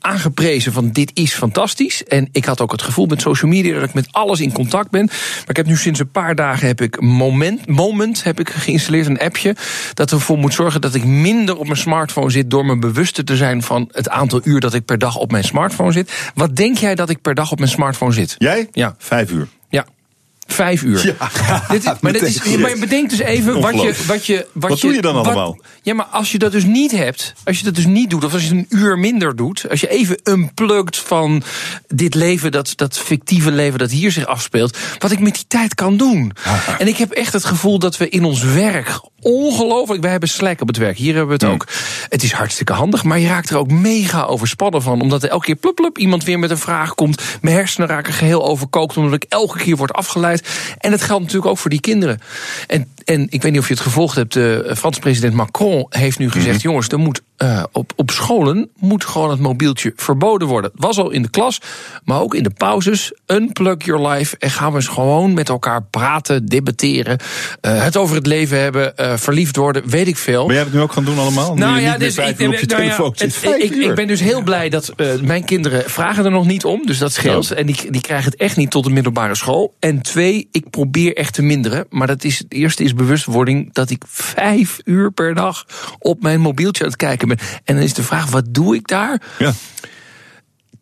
aangeprezen 0.00 0.72
van 0.72 0.90
dit 0.90 1.10
is 1.14 1.34
fantastisch. 1.34 2.04
En 2.04 2.28
ik 2.32 2.44
had 2.44 2.60
ook 2.60 2.72
het 2.72 2.82
gevoel 2.82 3.06
met 3.06 3.20
social 3.20 3.50
media 3.50 3.74
dat 3.74 3.88
ik 3.88 3.94
met 3.94 4.08
alles 4.10 4.40
in 4.40 4.52
contact 4.52 4.90
ben. 4.90 5.04
Maar 5.06 5.48
ik 5.48 5.56
heb 5.56 5.66
nu 5.66 5.76
sinds 5.76 6.00
een 6.00 6.10
paar 6.10 6.34
dagen 6.34 6.66
heb 6.66 6.80
ik 6.80 7.00
Moment, 7.00 7.66
Moment 7.66 8.24
heb 8.24 8.40
ik 8.40 8.50
geïnstalleerd, 8.50 9.06
een 9.06 9.18
appje. 9.18 9.56
Dat 9.94 10.12
ervoor 10.12 10.38
moet 10.38 10.54
zorgen 10.54 10.80
dat 10.80 10.94
ik 10.94 11.04
minder 11.04 11.56
op 11.56 11.64
mijn 11.64 11.78
smartphone 11.78 12.30
zit 12.30 12.50
door 12.50 12.66
me 12.66 12.78
bewuster 12.78 13.24
te 13.24 13.36
zijn 13.36 13.62
van 13.62 13.88
het 13.92 14.08
aantal 14.08 14.40
uur 14.44 14.60
dat 14.60 14.74
ik 14.74 14.84
per 14.84 14.98
dag 14.98 15.16
op 15.16 15.30
mijn 15.30 15.44
smartphone 15.44 15.92
zit. 15.92 16.30
Wat 16.34 16.56
denk 16.56 16.76
jij 16.76 16.94
dat 16.94 17.10
ik 17.10 17.20
per 17.20 17.34
dag 17.34 17.52
op 17.52 17.58
mijn 17.58 17.70
smartphone 17.70 18.12
zit? 18.12 18.34
Jij? 18.38 18.68
Ja. 18.72 18.94
Vijf 18.98 19.30
uur. 19.30 19.48
Vijf 20.52 20.82
uur. 20.82 21.06
Ja, 21.06 21.62
dit 21.68 21.84
is, 21.84 21.92
maar, 22.00 22.12
dit 22.12 22.22
is, 22.22 22.56
maar 22.56 22.78
bedenk 22.78 23.10
dus 23.10 23.18
even 23.18 23.60
wat 23.60 23.80
je. 23.80 23.94
Wat, 24.06 24.26
je, 24.26 24.46
wat, 24.52 24.70
wat 24.70 24.80
doe 24.80 24.94
je 24.94 25.00
dan 25.00 25.14
allemaal? 25.14 25.58
ja, 25.82 25.94
maar 25.94 26.06
als 26.06 26.32
je 26.32 26.38
dat 26.38 26.52
dus 26.52 26.64
niet 26.64 26.90
hebt, 26.90 27.34
als 27.44 27.58
je 27.58 27.64
dat 27.64 27.74
dus 27.74 27.86
niet 27.86 28.10
doet, 28.10 28.24
of 28.24 28.32
als 28.32 28.48
je 28.48 28.50
een 28.50 28.66
uur 28.68 28.98
minder 28.98 29.36
doet, 29.36 29.66
als 29.70 29.80
je 29.80 29.88
even 29.88 30.20
unplugt 30.24 30.96
van 30.98 31.42
dit 31.88 32.14
leven, 32.14 32.52
dat, 32.52 32.72
dat 32.76 32.98
fictieve 32.98 33.50
leven 33.50 33.78
dat 33.78 33.90
hier 33.90 34.12
zich 34.12 34.26
afspeelt, 34.26 34.78
wat 34.98 35.10
ik 35.10 35.20
met 35.20 35.34
die 35.34 35.44
tijd 35.48 35.74
kan 35.74 35.96
doen. 35.96 36.32
En 36.78 36.88
ik 36.88 36.96
heb 36.96 37.10
echt 37.10 37.32
het 37.32 37.44
gevoel 37.44 37.78
dat 37.78 37.96
we 37.96 38.08
in 38.08 38.24
ons 38.24 38.42
werk 38.42 39.00
ongelooflijk. 39.20 40.02
Wij 40.02 40.10
hebben 40.10 40.28
Slack 40.28 40.60
op 40.60 40.66
het 40.66 40.76
werk. 40.76 40.96
Hier 40.96 41.14
hebben 41.14 41.38
we 41.38 41.44
het 41.44 41.54
ook. 41.54 41.66
Het 42.08 42.22
is 42.22 42.32
hartstikke 42.32 42.72
handig, 42.72 43.04
maar 43.04 43.18
je 43.18 43.28
raakt 43.28 43.50
er 43.50 43.58
ook 43.58 43.70
mega 43.70 44.22
overspannen 44.22 44.82
van. 44.82 45.00
Omdat 45.00 45.22
er 45.22 45.28
elke 45.28 45.44
keer 45.44 45.54
plup, 45.54 45.74
plup, 45.74 45.98
iemand 45.98 46.24
weer 46.24 46.38
met 46.38 46.50
een 46.50 46.58
vraag 46.58 46.94
komt. 46.94 47.22
Mijn 47.40 47.56
hersenen 47.56 47.88
raken 47.88 48.12
geheel 48.12 48.46
overkookt, 48.46 48.96
omdat 48.96 49.22
ik 49.22 49.24
elke 49.28 49.58
keer 49.58 49.76
word 49.76 49.92
afgeleid. 49.92 50.39
En 50.78 50.90
dat 50.90 51.02
geldt 51.02 51.22
natuurlijk 51.22 51.50
ook 51.50 51.58
voor 51.58 51.70
die 51.70 51.80
kinderen. 51.80 52.20
En, 52.66 52.88
en 53.04 53.26
ik 53.30 53.42
weet 53.42 53.52
niet 53.52 53.60
of 53.60 53.68
je 53.68 53.74
het 53.74 53.82
gevolgd 53.82 54.16
hebt. 54.16 54.32
De 54.32 54.72
Franse 54.76 55.00
president 55.00 55.34
Macron 55.34 55.86
heeft 55.88 56.18
nu 56.18 56.30
gezegd: 56.30 56.62
jongens, 56.62 56.88
er 56.88 56.98
moet 56.98 57.22
uh, 57.42 57.62
op, 57.72 57.92
op 57.96 58.10
scholen 58.10 58.70
moet 58.76 59.04
gewoon 59.04 59.30
het 59.30 59.40
mobieltje 59.40 59.92
verboden 59.96 60.48
worden. 60.48 60.70
Het 60.74 60.84
was 60.84 60.98
al 60.98 61.10
in 61.10 61.22
de 61.22 61.30
klas, 61.30 61.60
maar 62.04 62.20
ook 62.20 62.34
in 62.34 62.42
de 62.42 62.50
pauzes. 62.50 63.12
Unplug 63.26 63.84
your 63.84 64.08
life 64.08 64.36
en 64.38 64.50
gaan 64.50 64.70
we 64.70 64.76
eens 64.76 64.88
gewoon 64.88 65.34
met 65.34 65.48
elkaar 65.48 65.82
praten, 65.82 66.46
debatteren. 66.46 67.18
Uh, 67.62 67.82
het 67.82 67.96
over 67.96 68.16
het 68.16 68.26
leven 68.26 68.60
hebben, 68.60 68.92
uh, 68.96 69.16
verliefd 69.16 69.56
worden, 69.56 69.88
weet 69.88 70.08
ik 70.08 70.16
veel. 70.16 70.46
Ben 70.46 70.54
jij 70.54 70.64
het 70.64 70.72
nu 70.72 70.80
ook 70.80 70.92
gaan 70.92 71.04
doen 71.04 71.18
allemaal? 71.18 71.54
Nou 71.54 71.74
nu 71.74 71.80
ja, 71.80 71.98
dus 71.98 72.16
ik, 72.16 72.28
op 72.28 72.38
je 72.38 72.66
nou 72.66 72.82
ja, 72.82 73.10
het, 73.14 73.44
ik, 73.58 73.74
ik, 73.74 73.94
ben 73.94 74.06
dus 74.06 74.20
heel 74.20 74.42
blij 74.42 74.68
dat 74.68 74.92
mijn 75.22 75.44
kinderen 75.44 75.90
vragen 75.90 76.24
er 76.24 76.30
nog 76.30 76.46
niet 76.46 76.64
om. 76.64 76.86
Dus 76.86 76.98
dat 76.98 77.12
scheelt. 77.12 77.48
Ja. 77.48 77.56
En 77.56 77.66
die, 77.66 77.90
die 77.90 78.00
krijgen 78.00 78.30
het 78.30 78.40
echt 78.40 78.56
niet 78.56 78.70
tot 78.70 78.84
de 78.84 78.90
middelbare 78.90 79.34
school. 79.34 79.74
En 79.78 80.02
twee, 80.02 80.48
ik 80.52 80.70
probeer 80.70 81.16
echt 81.16 81.34
te 81.34 81.42
minderen. 81.42 81.86
Maar 81.90 82.06
dat 82.06 82.24
is, 82.24 82.38
het 82.38 82.52
eerste 82.52 82.84
is 82.84 82.94
bewustwording 82.94 83.72
dat 83.72 83.90
ik 83.90 84.02
vijf 84.08 84.78
uur 84.84 85.10
per 85.10 85.34
dag 85.34 85.66
op 85.98 86.22
mijn 86.22 86.40
mobieltje 86.40 86.82
aan 86.82 86.88
het 86.88 86.98
kijken 86.98 87.28
ben. 87.36 87.46
En 87.64 87.74
dan 87.74 87.84
is 87.84 87.94
de 87.94 88.02
vraag, 88.02 88.30
wat 88.30 88.54
doe 88.54 88.74
ik 88.74 88.88
daar? 88.88 89.22
Ja. 89.38 89.52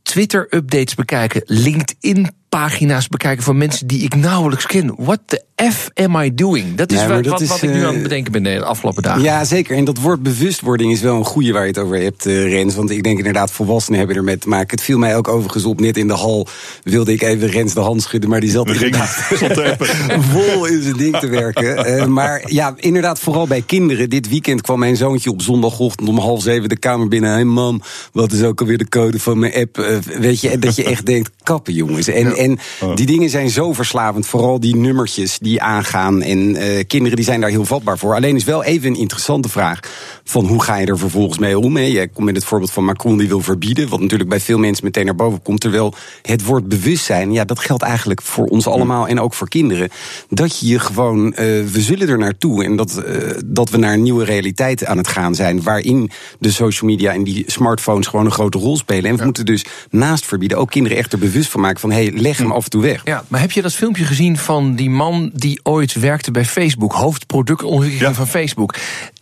Twitter-updates 0.03 0.95
bekijken, 0.95 1.43
LinkedIn-pagina's 1.45 3.09
bekijken 3.09 3.45
van 3.45 3.59
mensen 3.59 3.87
die 3.87 4.03
ik 4.03 4.15
nauwelijks 4.15 4.67
ken. 4.67 4.95
What 4.97 5.21
the 5.27 5.45
F 5.65 5.91
am 5.95 6.17
I 6.17 6.35
doing? 6.35 6.75
Dat 6.75 6.93
is 6.93 7.01
Ja, 7.01 7.07
wat, 7.09 7.23
dat 7.25 7.33
wat, 7.33 7.41
is, 7.41 7.49
wat 7.49 7.63
ik 7.63 7.71
nu 7.71 7.81
eh, 7.81 7.87
aan 7.87 7.95
het 7.95 8.03
bedenken 8.03 8.33
ben 8.33 8.43
de 8.43 8.65
afgelopen 8.65 9.03
dagen. 9.03 9.23
Ja, 9.23 9.45
zeker. 9.45 9.77
En 9.77 9.85
dat 9.85 9.99
woord 9.99 10.23
bewustwording 10.23 10.93
is 10.93 11.01
wel 11.01 11.17
een 11.17 11.25
goede 11.25 11.53
waar 11.53 11.63
je 11.63 11.69
het 11.69 11.79
over 11.79 12.01
hebt, 12.01 12.27
eh, 12.27 12.49
Rens. 12.49 12.75
Want 12.75 12.91
ik 12.91 13.03
denk 13.03 13.19
inderdaad, 13.19 13.51
volwassenen 13.51 13.99
hebben 13.99 14.17
ermee 14.17 14.39
te 14.39 14.49
maken. 14.49 14.71
Het 14.71 14.83
viel 14.83 14.99
mij 14.99 15.17
ook 15.17 15.29
overigens 15.29 15.65
op. 15.65 15.81
Net 15.81 15.97
in 15.97 16.07
de 16.09 16.15
hal 16.15 16.47
wilde 16.83 17.13
ik 17.13 17.23
even 17.23 17.49
Rens 17.49 17.75
de 17.75 17.81
hand 17.81 18.03
schudden. 18.03 18.31
Maar 18.31 18.41
die 18.41 18.51
zat 18.51 18.69
inderdaad 18.69 19.27
er 19.41 19.77
vol 20.33 20.67
in 20.67 20.83
zijn 20.83 20.97
ding 20.97 21.19
te 21.19 21.29
werken. 21.29 21.85
Eh, 21.85 22.07
maar 22.07 22.43
ja, 22.47 22.75
inderdaad, 22.77 23.19
vooral 23.19 23.47
bij 23.47 23.63
kinderen. 23.67 24.11
Dit 24.11 24.29
weekend 24.29 24.61
kwam 24.61 24.79
mijn 24.79 24.97
zoontje 24.97 25.31
op 25.31 25.43
zondagochtend 25.43 26.09
om 26.09 26.19
half 26.19 26.43
zeven 26.43 26.69
de 26.69 26.79
kamer 26.79 27.09
binnen. 27.09 27.31
Hé 27.31 27.37
hey 27.37 27.45
mam, 27.45 27.83
wat 28.13 28.33
is 28.33 28.43
ook 28.43 28.61
alweer 28.61 28.79
de 28.79 28.89
code 28.89 29.19
van 29.19 29.39
mijn 29.39 29.55
app? 29.55 29.79
Eh, 29.79 29.97
weet 29.99 30.41
je, 30.41 30.49
en 30.49 30.61
dat 30.61 30.77
je 30.77 30.85
echt 30.85 31.07
denkt, 31.07 31.31
kappen 31.43 31.73
jongens. 31.73 32.09
En, 32.09 32.37
en 32.37 32.59
die 32.95 33.07
dingen 33.07 33.31
zijn 33.31 33.51
zo 33.51 33.73
verslavend. 33.73 34.27
Vooral 34.27 34.61
die 34.61 34.77
nummertjes 34.77 35.39
die 35.39 35.48
aangaan. 35.57 36.23
En 36.23 36.57
eh, 36.57 36.85
kinderen 36.87 37.17
die 37.17 37.25
zijn 37.25 37.41
daar 37.41 37.51
heel 37.51 37.65
vatbaar 37.65 37.99
voor. 37.99 38.15
Alleen 38.15 38.37
is 38.37 38.45
wel 38.45 38.65
even 38.65 38.91
een 38.91 38.99
interessante 38.99 39.49
vraag. 39.49 39.81
Van 40.25 40.47
hoe 40.47 40.63
ga 40.63 40.77
je 40.77 40.87
er 40.87 40.99
vervolgens 40.99 41.39
mee 41.39 41.59
om? 41.59 41.77
Hè? 41.77 41.83
Jij 41.83 42.09
komt 42.09 42.27
met 42.27 42.37
het 42.37 42.45
voorbeeld 42.45 42.71
van 42.71 42.85
Macron 42.85 43.19
die 43.19 43.29
wil 43.29 43.41
verbieden. 43.41 43.89
Wat 43.89 44.01
natuurlijk 44.01 44.29
bij 44.29 44.41
veel 44.41 44.59
mensen 44.59 44.85
meteen 44.85 45.05
naar 45.05 45.15
boven 45.15 45.43
komt. 45.43 45.61
Terwijl 45.61 45.95
het 46.23 46.45
woord 46.45 46.69
bewustzijn, 46.69 47.33
ja, 47.33 47.45
dat 47.45 47.59
geldt 47.59 47.83
eigenlijk 47.83 48.23
voor 48.23 48.47
ons 48.47 48.67
allemaal. 48.67 49.09
En 49.09 49.21
ook 49.21 49.35
voor 49.35 49.49
kinderen. 49.49 49.89
Dat 50.29 50.59
je 50.59 50.67
je 50.67 50.79
gewoon, 50.79 51.35
eh, 51.35 51.45
we 51.45 51.81
zullen 51.81 52.09
er 52.09 52.19
naartoe. 52.19 52.65
En 52.65 52.77
dat, 52.77 52.97
eh, 52.97 53.15
dat 53.47 53.71
we 53.71 53.77
naar 53.77 53.93
een 53.93 54.03
nieuwe 54.03 54.25
realiteit 54.25 54.85
aan 54.85 54.97
het 54.97 55.09
gaan 55.09 55.35
zijn. 55.35 55.63
Waarin 55.63 56.11
de 56.39 56.51
social 56.51 56.91
media 56.91 57.13
en 57.13 57.25
die 57.25 57.45
smartphones 57.47 58.07
gewoon 58.07 58.25
een 58.25 58.33
grote 58.33 58.59
rol 58.59 58.77
spelen. 58.77 59.11
En 59.11 59.17
we 59.17 59.25
moeten 59.25 59.47
dus 59.47 59.65
naast 59.91 60.27
verbieden 60.27 60.59
ook 60.59 60.71
kinderen 60.71 60.99
echt 60.99 61.13
er 61.13 61.19
bewust 61.19 61.51
van 61.51 61.61
maken. 61.61 61.81
Van 61.81 61.91
hé, 61.91 62.05
hey, 62.05 62.13
leg 62.13 62.39
hem 62.39 62.53
af 62.53 62.65
en 62.65 62.71
toe 62.71 62.83
weg. 62.83 63.01
Ja, 63.05 63.25
maar 63.29 63.41
heb 63.41 63.51
je 63.51 63.63
dat 63.63 63.75
filmpje 63.75 64.05
gezien 64.05 64.37
van 64.37 64.75
die 64.75 64.91
man 64.91 65.31
die 65.39 65.61
ooit 65.63 65.93
werkte 65.93 66.31
bij 66.31 66.45
Facebook, 66.45 66.93
hoofdproductontwikkeling 66.93 68.17
van 68.17 68.27
Facebook? 68.27 68.77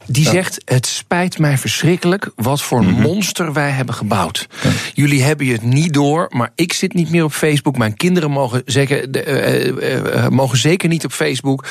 Die 0.07 0.25
zegt: 0.29 0.61
Het 0.65 0.87
spijt 0.87 1.39
mij 1.39 1.59
verschrikkelijk 1.59 2.31
wat 2.37 2.63
voor 2.63 2.85
Mhm. 2.85 3.01
monster 3.01 3.53
wij 3.53 3.71
hebben 3.71 3.95
gebouwd. 3.95 4.47
Jullie 4.95 5.23
hebben 5.23 5.47
het 5.47 5.63
niet 5.63 5.93
door, 5.95 6.27
maar 6.31 6.51
ik 6.55 6.73
zit 6.73 6.95
niet 6.95 7.11
meer 7.11 7.25
op 7.25 7.33
Facebook. 7.33 7.77
Mijn 7.79 7.97
kinderen 7.97 8.31
mogen 8.31 8.63
zeker, 8.65 9.13
de, 9.13 9.23
eh, 9.23 9.69
eh, 9.69 10.25
eh, 10.25 10.31
mogen 10.31 10.59
zeker 10.59 10.89
niet 10.89 11.05
op 11.05 11.13
Facebook. 11.13 11.65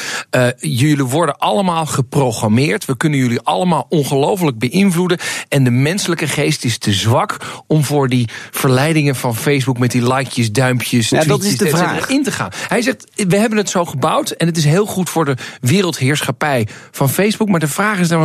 Jullie 0.59 1.03
worden 1.03 1.37
allemaal 1.37 1.85
geprogrammeerd. 1.85 2.85
We 2.85 2.97
kunnen 2.97 3.19
jullie 3.19 3.39
allemaal 3.41 3.85
ongelooflijk 3.89 4.57
beïnvloeden. 4.57 5.17
En 5.49 5.63
de 5.63 5.69
menselijke 5.71 6.27
geest 6.27 6.63
is 6.63 6.77
te 6.77 6.93
zwak 6.93 7.37
om 7.67 7.83
voor 7.83 8.09
die 8.09 8.29
verleidingen 8.51 9.15
van 9.15 9.35
Facebook 9.35 9.77
met 9.77 9.91
die 9.91 10.13
likejes, 10.13 10.51
duimpjes, 10.51 11.09
Ja, 11.09 11.17
dat 11.17 11.25
tweetjes, 11.25 11.51
is 11.51 11.57
de 11.57 11.77
vraag. 11.77 12.09
in 12.09 12.23
te 12.23 12.31
gaan. 12.31 12.49
Hij 12.67 12.81
zegt, 12.81 13.05
we 13.27 13.37
hebben 13.37 13.57
het 13.57 13.69
zo 13.69 13.85
gebouwd 13.85 14.29
en 14.29 14.47
het 14.47 14.57
is 14.57 14.65
heel 14.65 14.85
goed 14.85 15.09
voor 15.09 15.25
de 15.25 15.35
wereldheerschappij 15.61 16.67
van 16.91 17.09
Facebook. 17.09 17.49
Maar 17.49 17.59
de 17.59 17.67
vraag 17.67 17.99
is 17.99 18.07
dan 18.07 18.24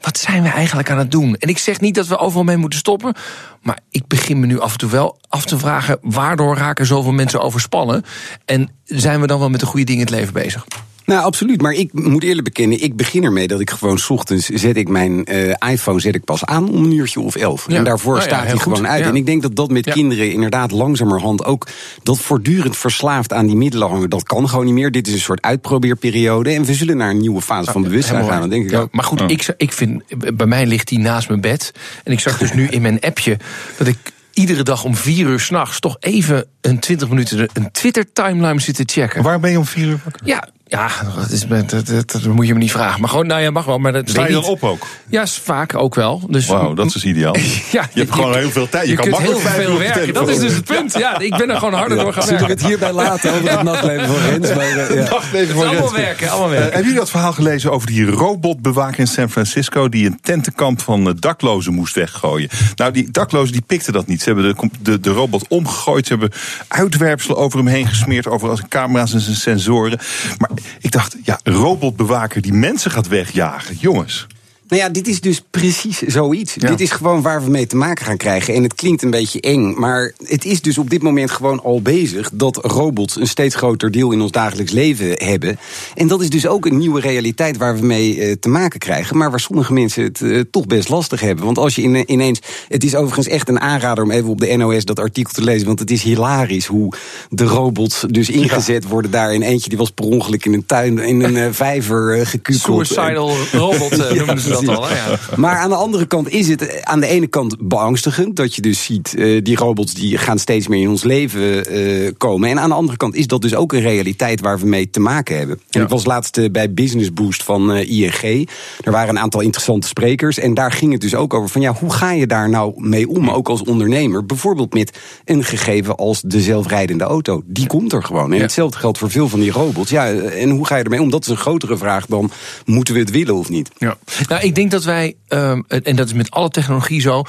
wat 0.00 0.18
zijn 0.18 0.42
we 0.42 0.48
eigenlijk 0.48 0.90
aan 0.90 0.98
het 0.98 1.10
doen? 1.10 1.36
En 1.36 1.48
ik 1.48 1.58
zeg 1.58 1.80
niet 1.80 1.94
dat 1.94 2.06
we 2.06 2.18
overal 2.18 2.44
mee 2.44 2.56
moeten 2.56 2.78
stoppen. 2.78 3.14
Maar 3.62 3.78
ik 3.90 4.06
begin 4.06 4.40
me 4.40 4.46
nu 4.46 4.60
af 4.60 4.72
en 4.72 4.78
toe 4.78 4.90
wel 4.90 5.18
af 5.28 5.44
te 5.44 5.58
vragen... 5.58 5.98
waardoor 6.02 6.56
raken 6.56 6.86
zoveel 6.86 7.12
mensen 7.12 7.40
overspannen? 7.40 8.04
En 8.44 8.70
zijn 8.84 9.20
we 9.20 9.26
dan 9.26 9.38
wel 9.38 9.50
met 9.50 9.60
de 9.60 9.66
goede 9.66 9.84
dingen 9.84 10.06
in 10.06 10.06
het 10.06 10.16
leven 10.16 10.32
bezig? 10.32 10.66
Nou, 11.06 11.22
absoluut. 11.24 11.60
Maar 11.62 11.72
ik 11.72 11.92
moet 11.92 12.22
eerlijk 12.22 12.44
bekennen, 12.44 12.82
ik 12.82 12.96
begin 12.96 13.24
ermee 13.24 13.46
dat 13.48 13.60
ik 13.60 13.70
gewoon 13.70 13.98
's 13.98 14.10
ochtends 14.10 14.46
zet 14.48 14.76
ik 14.76 14.88
mijn 14.88 15.24
eh, 15.24 15.70
iPhone 15.72 16.00
zet 16.00 16.14
ik 16.14 16.24
pas 16.24 16.44
aan 16.44 16.68
om 16.70 16.84
een 16.84 16.92
uurtje 16.92 17.20
of 17.20 17.36
elf. 17.36 17.64
Ja. 17.68 17.76
En 17.76 17.84
daarvoor 17.84 18.12
Nou 18.16 18.24
ja, 18.28 18.34
staat 18.34 18.46
hij 18.46 18.52
goed. 18.52 18.62
gewoon 18.62 18.86
uit. 18.88 19.02
Ja. 19.02 19.08
En 19.08 19.16
ik 19.16 19.26
denk 19.26 19.42
dat 19.42 19.56
dat 19.56 19.70
met 19.70 19.84
Ja. 19.84 19.92
kinderen 19.92 20.32
inderdaad 20.32 20.70
langzamerhand 20.70 21.44
ook 21.44 21.66
dat 22.02 22.18
voortdurend 22.20 22.76
verslaafd 22.76 23.32
aan 23.32 23.46
die 23.46 23.56
middelen 23.56 23.88
hangen. 23.88 24.10
Dat 24.10 24.22
kan 24.22 24.48
gewoon 24.48 24.64
niet 24.64 24.74
meer. 24.74 24.90
Dit 24.90 25.06
is 25.06 25.12
een 25.12 25.18
soort 25.20 25.42
uitprobeerperiode. 25.42 26.50
En 26.50 26.64
we 26.64 26.74
zullen 26.74 26.96
naar 26.96 27.10
een 27.10 27.20
nieuwe 27.20 27.40
fase 27.42 27.70
van 27.72 27.82
bewustzijn 27.82 28.24
gaan. 28.24 28.40
Dat 28.40 28.50
denk 28.50 28.64
ik 28.64 28.70
Ja, 28.70 28.78
ook. 28.80 28.92
Maar 28.92 29.04
goed, 29.04 29.20
ik, 29.30 29.54
ik 29.56 29.72
vind, 29.72 30.02
bij 30.36 30.46
mij 30.46 30.66
ligt 30.66 30.88
die 30.88 30.98
naast 30.98 31.28
mijn 31.28 31.40
bed. 31.40 31.72
En 32.04 32.12
ik 32.12 32.20
zag 32.20 32.38
dus 32.38 32.52
nu 32.52 32.66
in 32.68 32.82
mijn 32.82 33.00
appje 33.00 33.36
dat 33.78 33.86
ik 33.86 33.96
iedere 34.32 34.62
dag 34.62 34.84
om 34.84 34.94
vier 34.94 35.26
uur 35.26 35.40
s'nachts 35.40 35.80
toch 35.80 35.96
even 36.00 36.46
een 36.60 36.78
20 36.78 37.08
minuten 37.08 37.48
een 37.52 37.70
Twitter-timeline 37.72 38.60
zit 38.60 38.74
te 38.74 38.82
checken. 38.86 39.22
Waar 39.22 39.40
ben 39.40 39.50
je 39.50 39.58
om 39.58 39.64
vier 39.66 39.86
uur 39.86 40.00
wakker? 40.04 40.26
Ja, 40.26 40.48
ja 40.68 40.88
dat, 41.16 41.30
is, 41.30 41.46
dat, 41.46 41.70
dat, 41.86 42.10
dat 42.10 42.24
moet 42.24 42.46
je 42.46 42.52
me 42.52 42.58
niet 42.58 42.70
vragen. 42.70 43.00
Maar 43.00 43.08
gewoon, 43.10 43.26
nou 43.26 43.40
ja, 43.42 43.50
mag 43.50 43.64
wel. 43.64 43.78
Maar 43.78 43.92
dat 43.92 44.08
Sta 44.10 44.26
je 44.26 44.32
dan 44.32 44.44
op 44.44 44.62
ook? 44.64 44.86
Ja, 45.08 45.26
vaak 45.26 45.74
ook 45.76 45.94
wel. 45.94 46.22
Dus, 46.30 46.46
Wauw, 46.46 46.74
dat 46.74 46.94
is 46.94 47.04
ideaal. 47.04 47.34
Ja, 47.72 47.88
je 47.92 48.00
hebt 48.00 48.12
gewoon 48.12 48.36
heel 48.36 48.50
veel 48.50 48.68
tijd. 48.68 48.84
Je, 48.84 48.90
Je, 48.90 48.96
kan 48.96 49.04
kunt 49.08 49.18
heel 49.22 49.38
veel 49.38 49.78
werken. 49.78 50.14
Dat 50.14 50.28
is 50.28 50.38
dus 50.38 50.52
het 50.54 50.64
punt. 50.74 50.92
Ja, 50.98 51.18
ik 51.18 51.36
ben 51.36 51.50
er 51.50 51.56
gewoon 51.56 51.74
harder 51.74 51.98
door 51.98 52.12
gaan 52.12 52.22
Zullen 52.22 52.40
we 52.40 52.46
werken. 52.46 52.64
het 52.66 52.74
hierbij 52.80 52.92
laten 52.92 53.32
over 53.34 53.50
het 53.50 53.62
nachtleven 53.72 54.06
van 54.06 54.16
Rens? 54.30 54.54
Maar, 54.54 54.66
eh, 54.66 54.94
ja. 55.04 55.10
Wacht 55.10 55.32
even 55.32 55.38
Het 55.38 55.48
is 55.48 55.54
voor 55.54 55.64
allemaal 55.64 55.82
Rens. 55.82 55.92
werken, 55.96 56.28
allemaal 56.30 56.46
Eh, 56.48 56.52
werken. 56.52 56.72
hebben 56.72 56.82
jullie 56.86 56.98
dat 56.98 57.10
verhaal 57.10 57.32
gelezen 57.32 57.72
over 57.72 57.86
die 57.86 58.04
robotbewaker 58.10 58.98
in 58.98 59.06
San 59.06 59.30
Francisco... 59.30 59.88
die 59.88 60.06
een 60.06 60.18
tentenkamp 60.22 60.80
van 60.82 61.06
eh, 61.08 61.14
daklozen 61.18 61.74
moest 61.74 61.94
weggooien? 61.94 62.48
Nou, 62.76 62.92
die 62.92 63.10
daklozen 63.10 63.52
die 63.52 63.62
pikten 63.66 63.92
dat 63.92 64.06
niet. 64.06 64.22
Ze 64.22 64.32
hebben 64.32 64.54
de, 64.56 64.68
de, 64.80 65.00
de 65.00 65.10
robot 65.10 65.48
omgegooid. 65.48 66.06
Ze 66.06 66.12
hebben 66.12 66.30
uitwerpselen 66.68 67.36
over 67.36 67.58
hem 67.58 67.68
heen 67.68 67.86
gesmeerd... 67.86 68.26
over 68.26 68.48
als 68.50 68.60
camera's 68.68 69.12
en 69.12 69.20
zijn 69.20 69.36
sensoren. 69.36 69.98
Maar 70.38 70.50
ik 70.80 70.90
dacht, 70.90 71.16
ja, 71.24 71.40
robotbewaker 71.44 72.40
die 72.40 72.52
mensen 72.52 72.90
gaat 72.90 73.08
wegjagen. 73.08 73.76
Jongens. 73.80 74.26
Nou 74.68 74.82
ja, 74.82 74.88
dit 74.88 75.08
is 75.08 75.20
dus 75.20 75.42
precies 75.50 75.98
zoiets. 76.02 76.54
Ja. 76.54 76.68
Dit 76.68 76.80
is 76.80 76.90
gewoon 76.90 77.22
waar 77.22 77.44
we 77.44 77.50
mee 77.50 77.66
te 77.66 77.76
maken 77.76 78.04
gaan 78.04 78.16
krijgen. 78.16 78.54
En 78.54 78.62
het 78.62 78.74
klinkt 78.74 79.02
een 79.02 79.10
beetje 79.10 79.40
eng, 79.40 79.74
maar 79.78 80.12
het 80.24 80.44
is 80.44 80.60
dus 80.62 80.78
op 80.78 80.90
dit 80.90 81.02
moment 81.02 81.30
gewoon 81.30 81.62
al 81.62 81.82
bezig 81.82 82.30
dat 82.32 82.56
robots 82.56 83.16
een 83.16 83.26
steeds 83.26 83.54
groter 83.54 83.90
deel 83.90 84.10
in 84.12 84.20
ons 84.20 84.30
dagelijks 84.30 84.72
leven 84.72 85.12
hebben. 85.26 85.58
En 85.94 86.06
dat 86.08 86.22
is 86.22 86.30
dus 86.30 86.46
ook 86.46 86.66
een 86.66 86.78
nieuwe 86.78 87.00
realiteit 87.00 87.56
waar 87.56 87.78
we 87.78 87.86
mee 87.86 88.20
eh, 88.20 88.32
te 88.40 88.48
maken 88.48 88.78
krijgen, 88.78 89.16
maar 89.16 89.30
waar 89.30 89.40
sommige 89.40 89.72
mensen 89.72 90.02
het 90.04 90.20
eh, 90.20 90.40
toch 90.50 90.66
best 90.66 90.88
lastig 90.88 91.20
hebben. 91.20 91.44
Want 91.44 91.58
als 91.58 91.74
je 91.74 91.82
ine- 91.82 92.06
ineens. 92.06 92.40
Het 92.68 92.84
is 92.84 92.94
overigens 92.94 93.26
echt 93.28 93.48
een 93.48 93.60
aanrader 93.60 94.04
om 94.04 94.10
even 94.10 94.28
op 94.28 94.40
de 94.40 94.56
NOS 94.56 94.84
dat 94.84 94.98
artikel 94.98 95.32
te 95.32 95.42
lezen, 95.42 95.66
want 95.66 95.78
het 95.78 95.90
is 95.90 96.02
hilarisch 96.02 96.66
hoe 96.66 96.92
de 97.30 97.44
robots 97.44 98.04
dus 98.08 98.30
ingezet 98.30 98.88
worden 98.88 99.10
daar. 99.10 99.34
In 99.34 99.42
eentje 99.42 99.68
die 99.68 99.78
was 99.78 99.90
per 99.90 100.04
ongeluk 100.04 100.44
in 100.44 100.52
een 100.52 100.66
tuin, 100.66 100.98
in 100.98 101.22
een 101.22 101.36
eh, 101.36 101.48
vijver 101.50 102.26
gekukeld. 102.26 102.86
Suicidal 102.86 103.34
robot 103.52 103.92
eh, 103.92 103.98
Ja, 104.10 104.14
noemen 104.14 104.40
ze 104.40 104.55
dat 104.64 104.76
al. 104.76 104.88
Ja. 104.88 105.18
Maar 105.36 105.56
aan 105.56 105.68
de 105.68 105.74
andere 105.74 106.06
kant 106.06 106.30
is 106.30 106.48
het 106.48 106.66
eh, 106.66 106.80
aan 106.82 107.00
de 107.00 107.06
ene 107.06 107.26
kant 107.26 107.56
beangstigend. 107.60 108.36
Dat 108.36 108.54
je 108.54 108.62
dus 108.62 108.84
ziet, 108.84 109.14
eh, 109.14 109.42
die 109.42 109.56
robots 109.56 109.94
die 109.94 110.18
gaan 110.18 110.38
steeds 110.38 110.68
meer 110.68 110.80
in 110.80 110.88
ons 110.88 111.02
leven 111.04 111.66
eh, 111.66 112.12
komen. 112.16 112.48
En 112.50 112.60
aan 112.60 112.68
de 112.68 112.74
andere 112.74 112.96
kant 112.96 113.14
is 113.14 113.26
dat 113.26 113.42
dus 113.42 113.54
ook 113.54 113.72
een 113.72 113.80
realiteit 113.80 114.40
waar 114.40 114.58
we 114.58 114.66
mee 114.66 114.90
te 114.90 115.00
maken 115.00 115.38
hebben. 115.38 115.60
En 115.70 115.82
ik 115.82 115.88
was 115.88 116.04
laatst 116.04 116.52
bij 116.52 116.72
Business 116.72 117.12
Boost 117.12 117.42
van 117.42 117.76
ING. 117.76 118.48
Er 118.84 118.92
waren 118.92 119.08
een 119.08 119.18
aantal 119.18 119.40
interessante 119.40 119.86
sprekers. 119.86 120.38
En 120.38 120.54
daar 120.54 120.72
ging 120.72 120.92
het 120.92 121.00
dus 121.00 121.14
ook 121.14 121.34
over 121.34 121.48
van 121.48 121.60
ja, 121.60 121.72
hoe 121.72 121.92
ga 121.92 122.12
je 122.12 122.26
daar 122.26 122.48
nou 122.48 122.72
mee 122.76 123.08
om, 123.08 123.30
ook 123.30 123.48
als 123.48 123.62
ondernemer? 123.62 124.26
Bijvoorbeeld 124.26 124.74
met 124.74 124.98
een 125.24 125.44
gegeven 125.44 125.96
als 125.96 126.20
de 126.24 126.40
zelfrijdende 126.40 127.04
auto. 127.04 127.42
Die 127.46 127.66
komt 127.66 127.92
er 127.92 128.02
gewoon. 128.02 128.30
En 128.30 128.36
Ja. 128.36 128.42
hetzelfde 128.42 128.78
geldt 128.78 128.98
voor 128.98 129.10
veel 129.10 129.28
van 129.28 129.40
die 129.40 129.50
robots. 129.50 129.90
Ja, 129.90 130.12
en 130.12 130.50
hoe 130.50 130.66
ga 130.66 130.76
je 130.76 130.84
ermee 130.84 131.00
om? 131.00 131.10
Dat 131.10 131.22
is 131.22 131.28
een 131.28 131.36
grotere 131.36 131.76
vraag 131.76 132.06
dan 132.06 132.30
moeten 132.64 132.94
we 132.94 133.00
het 133.00 133.10
willen 133.10 133.34
of 133.34 133.48
niet? 133.48 133.70
Ja. 133.78 133.96
Nou, 134.28 134.42
ik 134.46 134.54
denk 134.54 134.70
dat 134.70 134.84
wij, 134.84 135.14
ehm, 135.28 135.60
en 135.68 135.96
dat 135.96 136.06
is 136.06 136.12
met 136.12 136.30
alle 136.30 136.48
technologie 136.48 137.00
zo, 137.00 137.24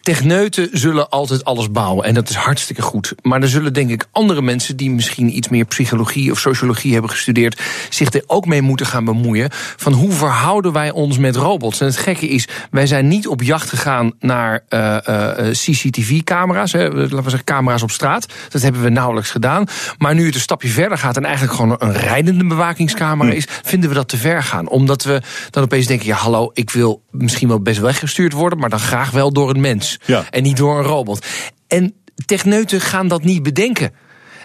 techneuten 0.00 0.68
zullen 0.72 1.08
altijd 1.08 1.44
alles 1.44 1.70
bouwen. 1.70 2.04
En 2.04 2.14
dat 2.14 2.28
is 2.28 2.34
hartstikke 2.34 2.82
goed. 2.82 3.14
Maar 3.22 3.42
er 3.42 3.48
zullen 3.48 3.72
denk 3.72 3.90
ik 3.90 4.06
andere 4.12 4.42
mensen 4.42 4.76
die 4.76 4.90
misschien 4.90 5.36
iets 5.36 5.48
meer 5.48 5.64
psychologie 5.64 6.30
of 6.30 6.38
sociologie 6.38 6.92
hebben 6.92 7.10
gestudeerd, 7.10 7.60
zich 7.90 8.12
er 8.12 8.22
ook 8.26 8.46
mee 8.46 8.62
moeten 8.62 8.86
gaan 8.86 9.04
bemoeien. 9.04 9.48
Van 9.52 9.92
hoe 9.92 10.12
verhouden 10.12 10.72
wij 10.72 10.90
ons 10.90 11.18
met 11.18 11.36
robots? 11.36 11.80
En 11.80 11.86
het 11.86 11.96
gekke 11.96 12.28
is, 12.28 12.48
wij 12.70 12.86
zijn 12.86 13.08
niet 13.08 13.26
op 13.26 13.42
jacht 13.42 13.68
gegaan 13.68 14.12
naar 14.20 14.64
eh, 14.68 14.96
eh, 15.06 15.50
CCTV-camera's, 15.50 16.72
laten 16.72 17.08
we 17.08 17.22
zeggen 17.22 17.44
camera's 17.44 17.82
op 17.82 17.90
straat. 17.90 18.26
Dat 18.48 18.62
hebben 18.62 18.82
we 18.82 18.88
nauwelijks 18.88 19.30
gedaan. 19.30 19.64
Maar 19.98 20.14
nu 20.14 20.26
het 20.26 20.34
een 20.34 20.40
stapje 20.40 20.68
verder 20.68 20.98
gaat 20.98 21.16
en 21.16 21.24
eigenlijk 21.24 21.54
gewoon 21.54 21.76
een 21.78 21.92
rijdende 21.92 22.46
bewakingscamera 22.46 23.32
is, 23.32 23.46
vinden 23.62 23.88
we 23.88 23.94
dat 23.94 24.08
te 24.08 24.16
ver 24.16 24.42
gaan. 24.42 24.68
Omdat 24.68 25.04
we 25.04 25.22
dan 25.50 25.62
opeens 25.62 25.86
denken, 25.86 26.06
ja 26.06 26.16
hallo, 26.16 26.50
ik 26.61 26.61
ik 26.62 26.70
wil 26.70 27.02
misschien 27.10 27.48
wel 27.48 27.60
best 27.60 27.80
weggestuurd 27.80 28.32
worden, 28.32 28.58
maar 28.58 28.70
dan 28.70 28.80
graag 28.80 29.10
wel 29.10 29.32
door 29.32 29.50
een 29.50 29.60
mens. 29.60 29.98
Ja. 30.06 30.24
En 30.30 30.42
niet 30.42 30.56
door 30.56 30.78
een 30.78 30.84
robot. 30.84 31.26
En 31.66 31.94
techneuten 32.26 32.80
gaan 32.80 33.08
dat 33.08 33.24
niet 33.24 33.42
bedenken. 33.42 33.92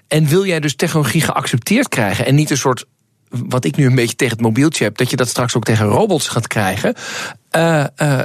En 0.08 0.28
wil 0.28 0.46
jij 0.46 0.60
dus 0.60 0.76
technologie 0.76 1.22
geaccepteerd 1.22 1.88
krijgen 1.88 2.26
en 2.26 2.36
niet 2.36 2.50
een 2.50 2.58
soort 2.58 2.86
wat 3.30 3.66
ik 3.66 3.76
nu 3.76 3.86
een 3.86 3.96
beetje 3.96 4.16
tegen 4.16 4.34
het 4.34 4.46
mobieltje 4.46 4.84
heb, 4.84 4.98
dat 4.98 5.10
je 5.10 5.16
dat 5.16 5.28
straks 5.28 5.56
ook 5.56 5.64
tegen 5.64 5.86
robots 5.86 6.28
gaat 6.28 6.48
krijgen. 6.48 6.96
Uh, 7.58 7.84
uh, 8.02 8.20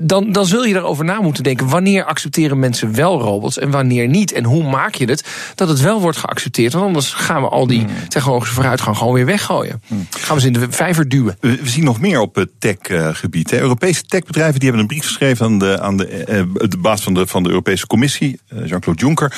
dan, 0.00 0.32
dan 0.32 0.46
zul 0.46 0.64
je 0.64 0.72
daarover 0.72 1.04
na 1.04 1.20
moeten 1.20 1.42
denken. 1.42 1.68
Wanneer 1.68 2.04
accepteren 2.04 2.58
mensen 2.58 2.94
wel 2.94 3.20
robots 3.20 3.58
en 3.58 3.70
wanneer 3.70 4.08
niet? 4.08 4.32
En 4.32 4.44
hoe 4.44 4.68
maak 4.68 4.94
je 4.94 5.04
het 5.04 5.24
dat 5.54 5.68
het 5.68 5.80
wel 5.80 6.00
wordt 6.00 6.16
geaccepteerd? 6.16 6.72
Want 6.72 6.84
anders 6.84 7.12
gaan 7.12 7.42
we 7.42 7.48
al 7.48 7.66
die 7.66 7.84
hmm. 7.84 8.08
technologische 8.08 8.54
vooruitgang 8.54 8.96
gewoon 8.96 9.14
weer 9.14 9.26
weggooien. 9.26 9.82
Hmm. 9.86 10.06
Gaan 10.10 10.34
we 10.34 10.40
ze 10.40 10.46
in 10.46 10.52
de 10.52 10.66
vijver 10.70 11.08
duwen. 11.08 11.36
We, 11.40 11.58
zien 11.62 11.84
nog 11.84 12.00
meer 12.00 12.20
op 12.20 12.34
het 12.34 12.50
techgebied. 12.58 13.52
Europese 13.52 14.02
techbedrijven 14.02 14.60
die 14.60 14.68
hebben 14.68 14.80
een 14.80 14.96
brief 14.96 15.06
geschreven 15.06 15.46
aan 15.46 15.58
de, 15.58 15.80
aan 15.80 15.96
de, 15.96 16.46
de 16.68 16.78
baas 16.78 17.00
van 17.00 17.14
de, 17.14 17.26
van 17.26 17.42
de 17.42 17.48
Europese 17.48 17.86
Commissie, 17.86 18.40
Jean-Claude 18.64 19.00
Juncker. 19.00 19.36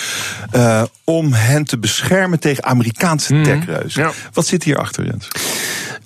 om 1.05 1.33
hen 1.33 1.64
te 1.64 1.79
beschermen 1.79 2.40
tegen 2.40 2.64
Amerikaanse 2.64 3.35
hmm. 3.35 3.44
techreuzen. 3.44 4.03
Ja. 4.03 4.12
Wat 4.33 4.46
zit 4.46 4.64
hierachter, 4.64 5.05
Jens? 5.05 5.29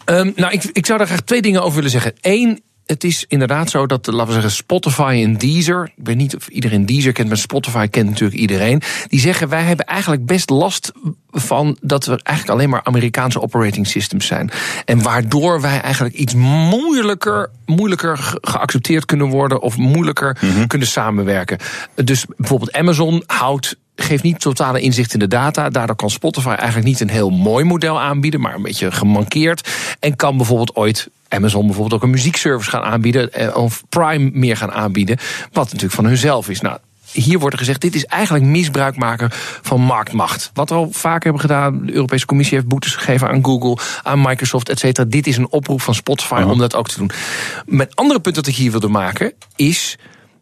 Um, 0.05 0.33
nou, 0.37 0.53
ik, 0.53 0.65
ik 0.73 0.87
zou 0.87 0.99
daar 0.99 1.07
graag 1.07 1.21
twee 1.21 1.43
dingen 1.43 1.63
over 1.63 1.75
willen 1.75 1.91
zeggen. 1.91 2.13
Eén, 2.21 2.63
het 2.91 3.05
is 3.05 3.25
inderdaad 3.29 3.71
zo 3.71 3.87
dat, 3.87 4.07
laten 4.07 4.27
we 4.27 4.33
zeggen, 4.33 4.51
Spotify 4.51 5.21
en 5.25 5.39
Deezer. 5.39 5.93
Ik 5.97 6.05
weet 6.07 6.17
niet 6.17 6.37
of 6.37 6.49
iedereen 6.49 6.87
Deezer 6.87 7.13
kent, 7.13 7.29
maar 7.29 7.37
Spotify 7.37 7.87
kent 7.87 8.09
natuurlijk 8.09 8.41
iedereen. 8.41 8.83
Die 9.09 9.21
zeggen: 9.21 9.49
wij 9.49 9.63
hebben 9.63 9.87
eigenlijk 9.87 10.27
best 10.27 10.51
last 10.51 10.93
van 11.31 11.77
dat 11.81 12.05
we 12.05 12.21
eigenlijk 12.23 12.59
alleen 12.59 12.71
maar 12.71 12.85
Amerikaanse 12.85 13.41
operating 13.41 13.87
systems 13.87 14.27
zijn. 14.27 14.51
En 14.85 15.03
waardoor 15.03 15.61
wij 15.61 15.81
eigenlijk 15.81 16.15
iets 16.15 16.35
moeilijker, 16.35 17.51
moeilijker 17.67 18.39
geaccepteerd 18.41 19.05
kunnen 19.05 19.27
worden 19.27 19.63
of 19.63 19.77
moeilijker 19.77 20.37
mhm. 20.41 20.67
kunnen 20.67 20.89
samenwerken. 20.89 21.59
Dus 22.05 22.25
bijvoorbeeld 22.37 22.73
Amazon 22.73 23.23
houdt 23.27 23.77
geeft 23.97 24.23
niet 24.23 24.41
totale 24.41 24.81
inzicht 24.81 25.13
in 25.13 25.19
de 25.19 25.29
data. 25.29 25.69
Daardoor 25.69 25.97
kan 25.97 26.11
Spotify 26.11 26.49
eigenlijk 26.49 26.87
niet 26.87 27.01
een 27.01 27.11
heel 27.11 27.31
mooi 27.31 27.65
model 27.65 28.01
aanbieden, 28.01 28.41
maar 28.41 28.55
een 28.55 28.63
beetje 28.63 28.93
gemankeerd. 28.93 29.69
En 30.01 30.17
kan 30.17 30.37
bijvoorbeeld 30.37 30.77
ooit 30.77 31.09
Amazon 31.31 31.67
bijvoorbeeld 31.67 31.95
ook 31.95 32.03
een 32.03 32.11
muziekservice 32.15 32.71
gaan 32.71 32.83
aanbieden. 32.83 33.33
Eh, 33.33 33.57
of 33.57 33.83
Prime 33.89 34.31
meer 34.33 34.57
gaan 34.57 34.73
aanbieden. 34.73 35.19
Wat 35.53 35.65
natuurlijk 35.65 35.93
van 35.93 36.05
hunzelf 36.05 36.49
is. 36.49 36.61
Nou, 36.61 36.79
hier 37.13 37.39
wordt 37.39 37.53
er 37.53 37.61
gezegd, 37.61 37.81
dit 37.81 37.95
is 37.95 38.05
eigenlijk 38.05 38.45
misbruik 38.45 38.97
maken 38.97 39.29
van 39.63 39.81
marktmacht. 39.81 40.51
Wat 40.55 40.69
we 40.69 40.75
al 40.75 40.89
vaak 40.91 41.23
hebben 41.23 41.41
gedaan, 41.41 41.87
de 41.87 41.93
Europese 41.93 42.27
Commissie 42.27 42.57
heeft 42.57 42.69
boetes 42.69 42.95
gegeven 42.95 43.29
aan 43.29 43.45
Google, 43.45 43.79
aan 44.03 44.21
Microsoft, 44.21 44.69
et 44.69 44.79
cetera. 44.79 45.07
Dit 45.09 45.27
is 45.27 45.37
een 45.37 45.51
oproep 45.51 45.81
van 45.81 45.95
Spotify 45.95 46.43
om 46.47 46.59
dat 46.59 46.75
ook 46.75 46.89
te 46.89 46.99
doen. 46.99 47.11
Mijn 47.67 47.95
andere 47.95 48.21
punt 48.21 48.35
dat 48.35 48.47
ik 48.47 48.55
hier 48.55 48.71
wilde 48.71 48.89
maken 48.89 49.33
is, 49.57 49.99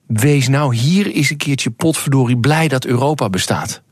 wees 0.06 0.48
nou 0.48 0.74
hier 0.74 1.06
eens 1.06 1.30
een 1.30 1.36
keertje 1.36 1.70
potverdorie 1.70 2.38
blij 2.38 2.68
dat 2.68 2.84
Europa 2.84 3.28
bestaat. 3.28 3.82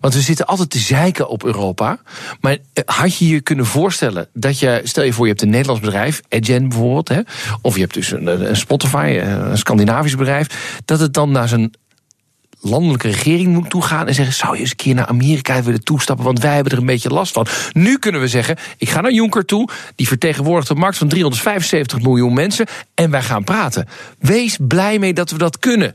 Want 0.00 0.14
we 0.14 0.20
zitten 0.20 0.46
altijd 0.46 0.70
te 0.70 0.78
zeiken 0.78 1.28
op 1.28 1.44
Europa. 1.44 1.98
Maar 2.40 2.56
eh, 2.72 2.82
had 2.86 3.16
je 3.16 3.28
je 3.28 3.40
kunnen 3.40 3.66
voorstellen 3.66 4.28
dat 4.32 4.58
je, 4.58 4.80
stel 4.84 5.04
je 5.04 5.12
voor, 5.12 5.24
je 5.24 5.30
hebt 5.30 5.42
een 5.42 5.50
Nederlands 5.50 5.80
bedrijf, 5.82 6.20
Edgen 6.28 6.68
bijvoorbeeld, 6.68 7.08
hè, 7.08 7.20
of 7.62 7.74
je 7.74 7.80
hebt 7.80 7.94
dus 7.94 8.10
een, 8.10 8.56
Spotify, 8.56 9.18
eh, 9.20 9.30
een 9.30 9.58
Scandinavisch 9.58 10.16
bedrijf, 10.16 10.80
dat 10.84 11.00
het 11.00 11.14
dan 11.14 11.30
naar 11.30 11.48
zijn 11.48 11.72
landelijke 12.60 13.08
regering 13.08 13.52
moet 13.52 13.70
toegaan 13.70 14.06
en 14.06 14.14
zeggen: 14.14 14.34
zou 14.34 14.54
je 14.54 14.60
eens 14.60 14.70
een 14.70 14.76
keer 14.76 14.94
naar 14.94 15.06
Amerika 15.06 15.62
willen 15.62 15.84
toestappen, 15.84 16.24
want 16.24 16.40
wij 16.40 16.54
hebben 16.54 16.72
er 16.72 16.78
een 16.78 16.86
beetje 16.86 17.08
last 17.08 17.32
van. 17.32 17.46
Nu 17.72 17.98
kunnen 17.98 18.20
we 18.20 18.28
zeggen: 18.28 18.56
ik 18.76 18.88
ga 18.88 19.00
naar 19.00 19.12
Juncker 19.12 19.44
toe, 19.44 19.68
die 19.94 20.08
vertegenwoordigt 20.08 20.68
een 20.68 20.78
markt 20.78 20.98
van 20.98 21.08
375 21.08 22.00
miljoen 22.00 22.34
mensen 22.34 22.66
en 22.94 23.10
wij 23.10 23.22
gaan 23.22 23.44
praten. 23.44 23.88
Wees 24.18 24.58
blij 24.60 24.98
mee 24.98 25.12
dat 25.12 25.30
we 25.30 25.38
dat 25.38 25.58
kunnen. 25.58 25.94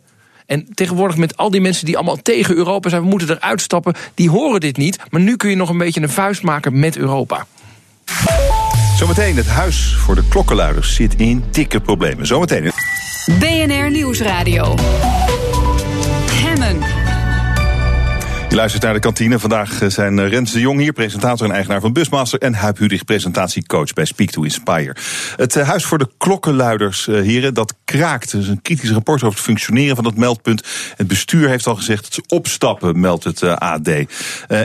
En 0.54 0.68
tegenwoordig 0.74 1.18
met 1.18 1.38
al 1.38 1.52
die 1.52 1.62
mensen 1.62 1.86
die 1.86 1.96
allemaal 1.96 2.22
tegen 2.22 2.56
Europa 2.56 2.90
zijn, 2.90 3.02
we 3.02 3.08
moeten 3.08 3.30
eruit 3.30 3.62
stappen, 3.62 3.94
die 4.14 4.30
horen 4.30 4.60
dit 4.60 4.78
niet. 4.78 4.98
Maar 5.10 5.22
nu 5.22 5.36
kun 5.36 5.50
je 5.50 5.56
nog 5.56 5.70
een 5.70 5.78
beetje 5.78 6.02
een 6.02 6.10
vuist 6.10 6.44
maken 6.44 6.80
met 6.80 6.98
Europa. 6.98 7.46
Zometeen, 8.98 9.36
het 9.36 9.48
huis 9.48 9.96
voor 9.96 10.16
de 10.16 10.28
klokkenluiders 10.28 10.96
zit 10.96 11.16
in 11.16 11.44
dikke 11.52 11.80
problemen. 11.80 12.28
Zometeen. 12.28 12.72
BNR 13.40 13.92
Nieuwsradio. 13.92 14.76
Je 18.54 18.60
luistert 18.60 18.84
naar 18.84 18.94
de 18.94 19.00
kantine. 19.00 19.40
Vandaag 19.40 19.82
eh, 19.82 19.88
zijn 19.88 20.20
eh, 20.20 20.30
Rens 20.30 20.52
de 20.52 20.60
Jong 20.60 20.80
hier, 20.80 20.94
presentator 20.94 21.48
en 21.48 21.54
eigenaar 21.54 21.82
van 21.82 21.94
Busmaster. 21.94 22.40
En 22.40 22.54
Huip 22.54 22.78
Hudig, 22.78 23.06
presentatiecoach 23.06 23.94
bij 23.94 24.06
Speak 24.06 24.30
to 24.30 24.44
Inspire. 24.44 24.96
Het 25.36 25.56
eh, 25.56 25.68
Huis 25.68 25.86
voor 25.86 25.98
de 25.98 26.08
Klokkenluiders, 26.18 27.06
heren, 27.06 27.54
dat 27.54 27.74
kraakt. 27.86 28.32
Er 28.32 28.40
is 28.40 28.48
een 28.48 28.62
kritisch 28.62 28.92
rapport 28.92 29.24
over 29.24 29.36
het 29.36 29.46
functioneren 29.46 29.96
van 29.96 30.04
dat 30.04 30.16
meldpunt. 30.16 30.94
Het 30.98 31.08
bestuur 31.08 31.50
heeft 31.50 31.68
al 31.68 31.76
gezegd 31.76 32.04
dat 32.04 32.14
ze 32.14 32.36
opstappen, 32.36 33.00
meldt 33.00 33.24
het 33.24 33.44
AD. 33.44 33.90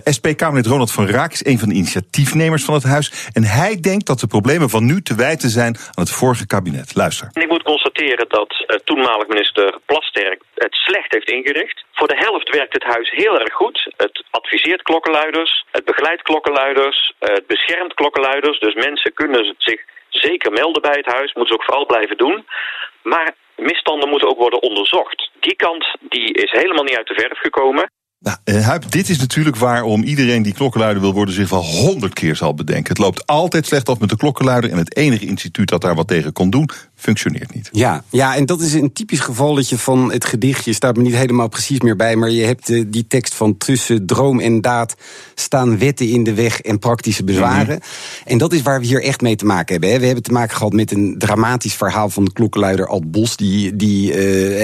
SP-Kamerlid 0.05 0.67
Ronald 0.67 0.93
van 0.93 1.07
Raak 1.07 1.33
is 1.33 1.45
een 1.45 1.59
van 1.59 1.69
de 1.69 1.75
initiatiefnemers 1.75 2.65
van 2.65 2.75
het 2.75 2.83
huis. 2.83 3.29
En 3.33 3.45
hij 3.45 3.81
denkt 3.81 4.07
dat 4.07 4.21
de 4.21 4.27
problemen 4.27 4.71
van 4.71 4.85
nu 4.85 5.03
te 5.03 5.15
wijten 5.15 5.51
zijn 5.51 5.77
aan 5.77 6.05
het 6.05 6.11
vorige 6.11 6.47
kabinet. 6.47 6.95
Luister. 6.95 7.29
Ik 7.33 7.49
moet 7.49 7.63
constateren 7.63 8.29
dat 8.29 8.81
toenmalig 8.85 9.27
minister 9.29 9.79
Plasterk 9.87 10.43
het 10.55 10.75
slecht 10.75 11.13
heeft 11.13 11.31
ingericht. 11.31 11.85
Voor 11.93 12.09
de 12.09 12.17
helft 12.17 12.49
werkt 12.51 12.73
het 12.73 12.85
huis 12.85 13.11
heel 13.11 13.39
erg 13.39 13.53
goed. 13.53 13.78
Het 13.97 14.25
adviseert 14.31 14.83
klokkenluiders, 14.83 15.65
het 15.71 15.85
begeleidt 15.85 16.23
klokkenluiders, 16.23 17.13
het 17.19 17.47
beschermt 17.47 17.95
klokkenluiders. 17.95 18.59
Dus 18.59 18.75
mensen 18.75 19.15
kunnen 19.15 19.55
zich 19.59 19.81
zeker 20.09 20.53
melden 20.53 20.83
bij 20.83 20.97
het 21.03 21.15
huis, 21.15 21.35
moeten 21.35 21.55
ze 21.55 21.61
ook 21.61 21.69
vooral 21.69 21.87
blijven 21.87 22.17
doen. 22.17 22.47
Maar 23.03 23.35
misstanden 23.57 24.09
moeten 24.09 24.29
ook 24.29 24.39
worden 24.39 24.63
onderzocht. 24.63 25.31
Die 25.41 25.57
kant 25.57 25.97
die 26.01 26.33
is 26.33 26.51
helemaal 26.51 26.85
niet 26.85 26.97
uit 26.97 27.07
de 27.07 27.15
verf 27.15 27.39
gekomen. 27.39 27.91
Nou, 28.21 28.37
eh, 28.45 28.67
Huip, 28.67 28.91
dit 28.91 29.09
is 29.09 29.19
natuurlijk 29.19 29.57
waarom 29.57 30.03
iedereen 30.03 30.43
die 30.43 30.55
klokkenluider 30.55 31.03
wil 31.03 31.13
worden 31.13 31.35
zich 31.35 31.51
wel 31.51 31.63
honderd 31.63 32.15
keer 32.15 32.37
zal 32.37 32.55
bedenken. 32.55 32.89
Het 32.89 32.99
loopt 32.99 33.27
altijd 33.27 33.67
slecht 33.67 33.89
af 33.89 33.99
met 33.99 34.09
de 34.09 34.17
klokkenluider 34.17 34.71
en 34.71 34.77
het 34.77 34.97
enige 34.97 35.27
instituut 35.27 35.69
dat 35.69 35.81
daar 35.81 35.95
wat 35.95 36.09
tegen 36.09 36.33
kon 36.33 36.51
doen, 36.51 36.71
functioneert 36.99 37.55
niet. 37.55 37.69
Ja, 37.73 38.05
ja 38.11 38.37
en 38.37 38.47
dat 38.47 38.61
is 38.61 38.73
een 38.73 38.93
typisch 38.93 39.21
gevalletje 39.21 39.79
van 39.79 40.13
het 40.13 40.25
gedichtje. 40.25 40.73
Staat 40.73 40.97
me 40.97 41.03
niet 41.03 41.15
helemaal 41.15 41.49
precies 41.49 41.81
meer 41.81 41.97
bij, 41.97 42.17
maar 42.17 42.31
je 42.31 42.45
hebt 42.45 42.71
eh, 42.71 42.85
die 42.87 43.07
tekst 43.07 43.35
van 43.35 43.57
tussen 43.57 44.07
droom 44.07 44.41
en 44.41 44.61
daad 44.61 44.95
staan 45.35 45.79
wetten 45.79 46.09
in 46.09 46.25
de 46.25 46.35
weg 46.35 46.61
en 46.61 46.79
praktische 46.79 47.25
bezwaren. 47.25 47.79
Mhm. 47.79 48.31
En 48.31 48.39
dat 48.39 48.53
is 48.53 48.63
waar 48.63 48.81
we 48.81 48.87
hier 48.87 49.03
echt 49.03 49.21
mee 49.21 49.37
te 49.37 49.45
maken 49.45 49.73
hebben. 49.73 49.91
Hè. 49.91 49.99
We 49.99 50.07
hebben 50.07 50.25
te 50.25 50.33
maken 50.33 50.57
gehad 50.57 50.73
met 50.73 50.93
een 50.93 51.15
dramatisch 51.19 51.75
verhaal 51.75 52.11
van 52.11 52.25
de 52.25 52.33
klokkenluider 52.33 52.87
Alt 52.87 53.11
Bos, 53.11 53.37
die, 53.37 53.77
die 53.77 54.15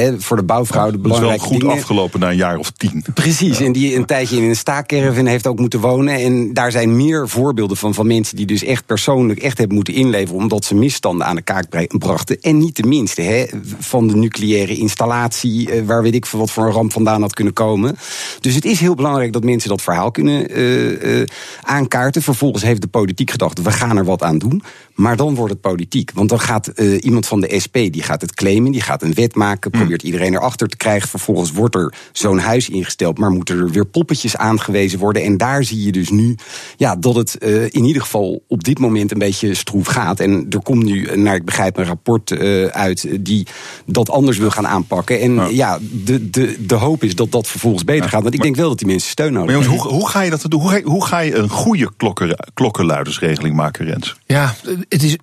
uh, 0.08 0.14
voor 0.18 0.36
de 0.36 0.42
bouwvrouw 0.42 0.90
de 0.90 0.98
belangrijke 0.98 1.42
Dat 1.42 1.52
is 1.52 1.58
wel 1.58 1.70
goed 1.70 1.78
afgelopen 1.78 2.20
na 2.20 2.30
een 2.30 2.36
jaar 2.36 2.58
of 2.58 2.70
tien. 2.70 3.04
Precies, 3.14 3.60
en 3.60 3.72
die 3.72 3.96
een 3.96 4.04
tijdje 4.04 4.36
in 4.36 4.42
een 4.42 4.56
staakerven 4.56 5.26
heeft 5.26 5.46
ook 5.46 5.58
moeten 5.58 5.80
wonen. 5.80 6.14
En 6.14 6.52
daar 6.52 6.70
zijn 6.70 6.96
meer 6.96 7.28
voorbeelden 7.28 7.76
van, 7.76 7.94
van 7.94 8.06
mensen 8.06 8.36
die 8.36 8.46
dus 8.46 8.62
echt 8.62 8.86
persoonlijk 8.86 9.40
echt 9.40 9.58
hebben 9.58 9.76
moeten 9.76 9.94
inleveren, 9.94 10.42
omdat 10.42 10.64
ze 10.64 10.74
misstanden 10.74 11.26
aan 11.26 11.36
de 11.36 11.42
kaak 11.42 11.88
brachten. 11.98 12.23
En 12.30 12.58
niet 12.58 12.76
de 12.76 12.82
minste 12.82 13.22
hè, 13.22 13.46
van 13.78 14.06
de 14.06 14.16
nucleaire 14.16 14.76
installatie, 14.76 15.70
eh, 15.70 15.86
waar 15.86 16.02
weet 16.02 16.14
ik 16.14 16.26
wat 16.26 16.50
voor 16.50 16.66
een 16.66 16.72
ramp 16.72 16.92
vandaan 16.92 17.20
had 17.20 17.34
kunnen 17.34 17.52
komen. 17.52 17.96
Dus 18.40 18.54
het 18.54 18.64
is 18.64 18.80
heel 18.80 18.94
belangrijk 18.94 19.32
dat 19.32 19.44
mensen 19.44 19.68
dat 19.68 19.82
verhaal 19.82 20.10
kunnen 20.10 20.58
uh, 20.58 21.20
uh, 21.20 21.26
aankaarten. 21.62 22.22
Vervolgens 22.22 22.62
heeft 22.62 22.80
de 22.80 22.86
politiek 22.86 23.30
gedacht, 23.30 23.62
we 23.62 23.70
gaan 23.70 23.96
er 23.96 24.04
wat 24.04 24.22
aan 24.22 24.38
doen. 24.38 24.62
Maar 24.94 25.16
dan 25.16 25.34
wordt 25.34 25.52
het 25.52 25.60
politiek. 25.60 26.10
Want 26.14 26.28
dan 26.28 26.40
gaat 26.40 26.66
iemand 27.00 27.26
van 27.26 27.40
de 27.40 27.60
SP 27.64 27.72
die 27.72 28.02
gaat 28.02 28.20
het 28.20 28.34
claimen, 28.34 28.72
die 28.72 28.80
gaat 28.80 29.02
een 29.02 29.14
wet 29.14 29.34
maken, 29.34 29.70
hmm. 29.70 29.80
probeert 29.80 30.02
iedereen 30.02 30.34
erachter 30.34 30.68
te 30.68 30.76
krijgen. 30.76 31.08
Vervolgens 31.08 31.52
wordt 31.52 31.74
er 31.74 31.94
zo'n 32.12 32.38
huis 32.38 32.68
ingesteld, 32.68 33.18
maar 33.18 33.30
moeten 33.30 33.58
er 33.58 33.70
weer 33.70 33.86
poppetjes 33.86 34.36
aangewezen 34.36 34.98
worden. 34.98 35.22
En 35.22 35.36
daar 35.36 35.64
zie 35.64 35.84
je 35.84 35.92
dus 35.92 36.10
nu 36.10 36.36
ja, 36.76 36.96
dat 36.96 37.14
het 37.14 37.34
in 37.70 37.84
ieder 37.84 38.02
geval 38.02 38.44
op 38.48 38.64
dit 38.64 38.78
moment 38.78 39.12
een 39.12 39.18
beetje 39.18 39.54
stroef 39.54 39.86
gaat. 39.86 40.20
En 40.20 40.46
er 40.50 40.62
komt 40.62 40.84
nu, 40.84 41.16
naar 41.16 41.34
ik 41.34 41.44
begrijp, 41.44 41.76
een 41.76 41.84
rapport 41.84 42.13
uh, 42.30 42.66
uit 42.66 43.06
die 43.20 43.46
dat 43.86 44.10
anders 44.10 44.38
wil 44.38 44.50
gaan 44.50 44.66
aanpakken. 44.66 45.20
En 45.20 45.54
ja, 45.54 45.78
de, 46.04 46.30
de, 46.30 46.66
de 46.66 46.74
hoop 46.74 47.02
is 47.04 47.14
dat 47.14 47.32
dat 47.32 47.46
vervolgens 47.46 47.84
beter 47.84 48.08
gaat. 48.08 48.22
Want 48.22 48.34
ik 48.34 48.42
denk 48.42 48.56
wel 48.56 48.68
dat 48.68 48.78
die 48.78 48.86
mensen 48.86 49.10
steun 49.10 49.32
nodig 49.32 49.50
hebben. 49.50 49.70
Hoe, 49.70 49.88
hoe 49.92 50.08
ga 50.08 50.22
je 50.22 50.30
dat 50.30 50.44
doen? 50.48 50.60
Hoe 50.60 50.70
ga, 50.70 50.82
hoe 50.82 51.06
ga 51.06 51.18
je 51.18 51.34
een 51.34 51.48
goede 51.48 51.90
klokken, 51.96 52.50
klokkenluidersregeling 52.54 53.56
maken, 53.56 53.86
Rens? 53.86 54.16
Ja, 54.26 54.54
het 54.88 55.02
is 55.02 55.16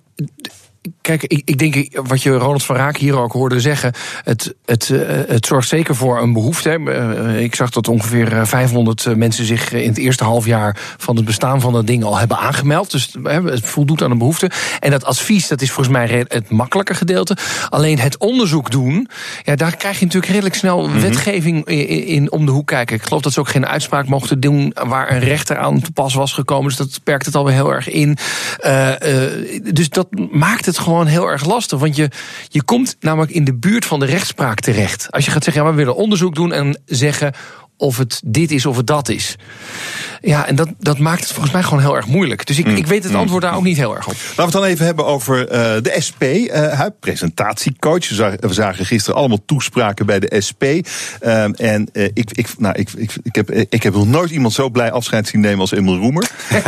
Kijk, 1.00 1.22
ik, 1.22 1.42
ik, 1.44 1.58
denk 1.58 1.98
wat 2.08 2.22
je 2.22 2.30
Ronald 2.30 2.64
van 2.64 2.76
Raak 2.76 2.96
hier 2.96 3.16
ook 3.16 3.32
hoorde 3.32 3.60
zeggen. 3.60 3.92
Het, 4.24 4.54
het, 4.64 4.88
uh, 4.88 5.00
het 5.06 5.46
zorgt 5.46 5.68
zeker 5.68 5.96
voor 5.96 6.22
een 6.22 6.32
behoefte. 6.32 6.78
Uh, 6.78 7.40
ik 7.40 7.54
zag 7.54 7.70
dat 7.70 7.88
ongeveer 7.88 8.46
500 8.46 9.16
mensen 9.16 9.44
zich 9.44 9.72
in 9.72 9.88
het 9.88 9.98
eerste 9.98 10.24
halfjaar 10.24 10.76
van 10.96 11.16
het 11.16 11.24
bestaan 11.24 11.60
van 11.60 11.72
dat 11.72 11.86
ding 11.86 12.04
al 12.04 12.18
hebben 12.18 12.38
aangemeld. 12.38 12.90
Dus 12.90 13.16
het 13.22 13.64
voldoet 13.64 14.02
aan 14.02 14.10
een 14.10 14.18
behoefte. 14.18 14.50
En 14.80 14.90
dat 14.90 15.04
advies, 15.04 15.48
dat 15.48 15.62
is 15.62 15.70
volgens 15.70 15.96
mij 15.96 16.24
het 16.28 16.50
makkelijke 16.50 16.94
gedeelte. 16.94 17.36
Alleen 17.68 17.98
het 17.98 18.18
onderzoek 18.18 18.70
doen, 18.70 19.08
ja, 19.42 19.56
daar 19.56 19.76
krijg 19.76 19.98
je 19.98 20.04
natuurlijk 20.04 20.32
redelijk 20.32 20.56
snel 20.56 20.86
mm 20.86 20.92
-hmm. 20.92 21.00
wetgeving 21.00 21.66
in, 21.66 22.06
in, 22.06 22.32
om 22.32 22.46
de 22.46 22.52
hoek 22.52 22.66
kijken. 22.66 22.96
Ik 22.96 23.02
geloof 23.02 23.22
dat 23.22 23.32
ze 23.32 23.40
ook 23.40 23.48
geen 23.48 23.66
uitspraak 23.66 24.08
mochten 24.08 24.40
doen 24.40 24.74
waar 24.86 25.12
een 25.12 25.20
rechter 25.20 25.58
aan 25.58 25.80
te 25.80 25.92
pas 25.92 26.14
was 26.14 26.32
gekomen. 26.32 26.68
Dus 26.68 26.76
dat 26.76 27.00
perkt 27.04 27.26
het 27.26 27.34
alweer 27.34 27.54
heel 27.54 27.72
erg 27.72 27.88
in. 27.88 28.16
Uh, 28.64 28.90
dus 29.72 29.88
dat 29.88 30.06
maakt 30.30 30.66
het 30.66 30.71
het 30.76 30.84
gewoon 30.84 31.06
heel 31.06 31.26
erg 31.26 31.44
lastig. 31.44 31.78
Want 31.78 31.96
je, 31.96 32.10
je 32.48 32.62
komt 32.62 32.96
namelijk 33.00 33.32
in 33.32 33.44
de 33.44 33.54
buurt 33.54 33.84
van 33.84 34.00
de 34.00 34.06
rechtspraak 34.06 34.60
terecht. 34.60 35.10
Als 35.10 35.24
je 35.24 35.30
gaat 35.30 35.44
zeggen, 35.44 35.62
ja, 35.62 35.70
we 35.70 35.76
willen 35.76 35.96
onderzoek 35.96 36.34
doen 36.34 36.52
en 36.52 36.80
zeggen 36.86 37.34
of 37.76 37.98
het 37.98 38.22
dit 38.24 38.50
is 38.50 38.66
of 38.66 38.76
het 38.76 38.86
dat 38.86 39.08
is. 39.08 39.36
Ja, 40.22 40.46
en 40.46 40.56
dat, 40.56 40.68
dat 40.78 40.98
maakt 40.98 41.20
het 41.20 41.30
volgens 41.32 41.52
mij 41.52 41.62
gewoon 41.62 41.80
heel 41.80 41.96
erg 41.96 42.06
moeilijk. 42.06 42.46
Dus 42.46 42.58
ik, 42.58 42.66
Mm. 42.66 42.76
ik 42.76 42.86
weet 42.86 43.04
het 43.04 43.14
antwoord 43.14 43.42
daar 43.42 43.54
ook 43.56 43.62
niet 43.62 43.76
heel 43.76 43.96
erg 43.96 44.06
op. 44.06 44.12
Laten 44.14 44.36
we 44.36 44.42
het 44.42 44.52
dan 44.52 44.64
even 44.64 44.84
hebben 44.86 45.06
over 45.06 45.48
eh, 45.48 45.60
de 45.82 45.96
SP. 46.06 46.22
eh 46.22 46.72
Huip, 46.72 46.94
presentatiecoach. 47.00 48.08
We 48.08 48.36
zagen, 48.52 48.86
gisteren 48.86 49.18
allemaal 49.18 49.38
toespraken 49.46 50.06
bij 50.06 50.20
de 50.20 50.40
SP. 50.48 50.62
Ehm, 51.20 51.52
en 51.52 51.88
eh, 51.92 52.04
ik, 52.04 52.30
ik, 52.32 52.46
nou, 52.58 52.74
ik, 52.78 52.90
ik, 52.96 53.12
ik, 53.22 53.34
heb, 53.34 53.50
ik 53.50 53.82
heb 53.82 53.94
nog 53.94 54.06
nooit 54.06 54.30
iemand 54.30 54.52
zo 54.54 54.70
blij 54.70 54.90
afscheid 54.92 55.28
zien 55.28 55.40
nemen 55.40 55.60
als 55.60 55.72
Emil 55.72 55.96
Roemer. 55.96 56.30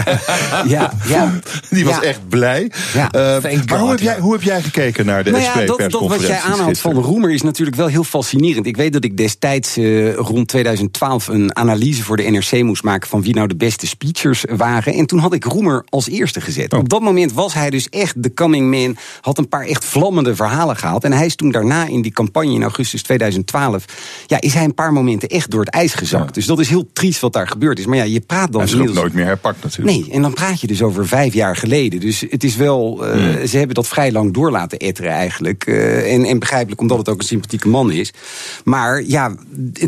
Ja, 0.67 0.93
ja. 1.07 1.33
Die 1.71 1.85
was 1.85 1.95
Ja. 1.95 2.03
echt 2.03 2.29
blij. 2.29 2.71
Ja, 2.95 3.11
Eh, 3.11 3.21
maar 3.69 3.79
hoe 3.79 3.91
heb, 3.91 4.01
jij, 4.01 4.15
ja. 4.15 4.21
hoe 4.21 4.33
heb 4.33 4.43
jij 4.43 4.63
gekeken 4.63 5.07
naar 5.07 5.25
de 5.25 5.31
Nou 5.31 5.43
ja, 5.43 5.55
dat, 5.65 5.79
dat 5.79 6.01
wat 6.09 6.21
jij 6.21 6.39
aanhaalt 6.41 6.79
van 6.79 6.95
Roemer 6.95 7.31
is 7.31 7.43
natuurlijk 7.43 7.77
wel 7.77 7.87
heel 7.87 8.05
fascinerend. 8.05 8.67
Ik 8.67 8.77
weet 8.77 8.93
dat 8.93 9.05
ik 9.05 9.17
destijds 9.17 9.77
eh, 9.77 10.15
rond 10.15 10.49
2012 10.49 11.29
een 11.29 11.57
analyse 11.57 12.03
voor 12.05 12.17
de 12.17 12.23
NRC 12.23 12.63
moest 12.63 12.83
maken 12.83 13.09
van 13.09 13.23
wie 13.23 13.35
nou 13.35 13.44
de 13.49 13.57
beste 13.57 13.87
speechers 13.87 14.45
waren. 14.57 14.95
En 14.95 15.07
toen 15.07 15.19
had 15.19 15.33
ik 15.35 15.45
Roemer 15.45 15.85
als 15.89 16.09
eerste 16.09 16.41
gezet. 16.41 16.73
Oh. 16.73 16.79
Op 16.79 16.89
dat 16.89 17.01
moment 17.01 17.33
was 17.33 17.55
hij 17.55 17.71
dus 17.71 17.89
echt 17.89 18.23
de 18.23 18.35
coming 18.35 18.71
man, 18.71 18.97
had 19.21 19.39
een 19.39 19.49
paar 19.49 19.65
echt 19.67 19.85
vlammende 19.85 20.35
verhalen 20.37 20.77
gehaald. 20.77 21.05
En 21.05 21.13
hij 21.13 21.27
is 21.27 21.35
toen 21.37 21.51
daarna 21.51 21.87
in 21.87 22.03
die 22.03 22.13
campagne 22.13 22.55
in 22.55 22.63
augustus 22.63 23.03
2012, 23.03 23.85
ja, 24.27 24.41
is 24.41 24.55
hij 24.55 24.65
een 24.65 24.75
paar 24.75 24.93
momenten 24.93 25.29
echt 25.29 25.51
door 25.51 25.61
het 25.61 25.69
ijs 25.75 25.95
gezakt. 25.95 26.35
Dus 26.35 26.47
dat 26.47 26.59
is 26.61 26.69
heel 26.69 26.89
triest 26.93 27.21
wat 27.21 27.33
daar 27.33 27.49
gebeurd 27.49 27.79
is. 27.79 27.87
Maar 27.87 27.97
ja, 27.97 28.03
je 28.05 28.21
praat 28.21 28.53
dan 28.53 28.61
Hij 28.61 28.65
is 28.65 28.71
inmiddels- 28.73 28.99
nooit 29.01 29.13
meer 29.15 29.25
herpakt 29.25 29.63
natuurlijk. 29.63 29.97
Nee, 29.97 30.11
en 30.15 30.23
dan 30.23 30.33
praat 30.35 30.61
je 30.61 30.67
dus 30.67 30.83
over 30.83 31.07
vijf 31.07 31.35
jaar 31.35 31.57
geleden. 31.57 32.01
Dus 32.01 32.25
het 32.31 32.45
is 32.45 32.57
wel, 32.57 33.07
eh, 33.07 33.13
Hmm. 33.13 33.47
ze 33.47 33.57
hebben 33.57 33.75
dat 33.75 33.89
vrij 33.89 34.13
lang 34.13 34.33
door 34.35 34.51
laten 34.51 34.79
etteren 34.79 35.11
eigenlijk. 35.11 35.65
Eh, 35.67 36.13
en, 36.15 36.25
en 36.25 36.39
begrijpelijk 36.39 36.81
omdat 36.81 36.99
het 36.99 37.09
ook 37.09 37.19
een 37.19 37.25
sympathieke 37.27 37.69
man 37.69 37.91
is. 37.93 38.13
Maar 38.65 39.03
ja, 39.03 39.35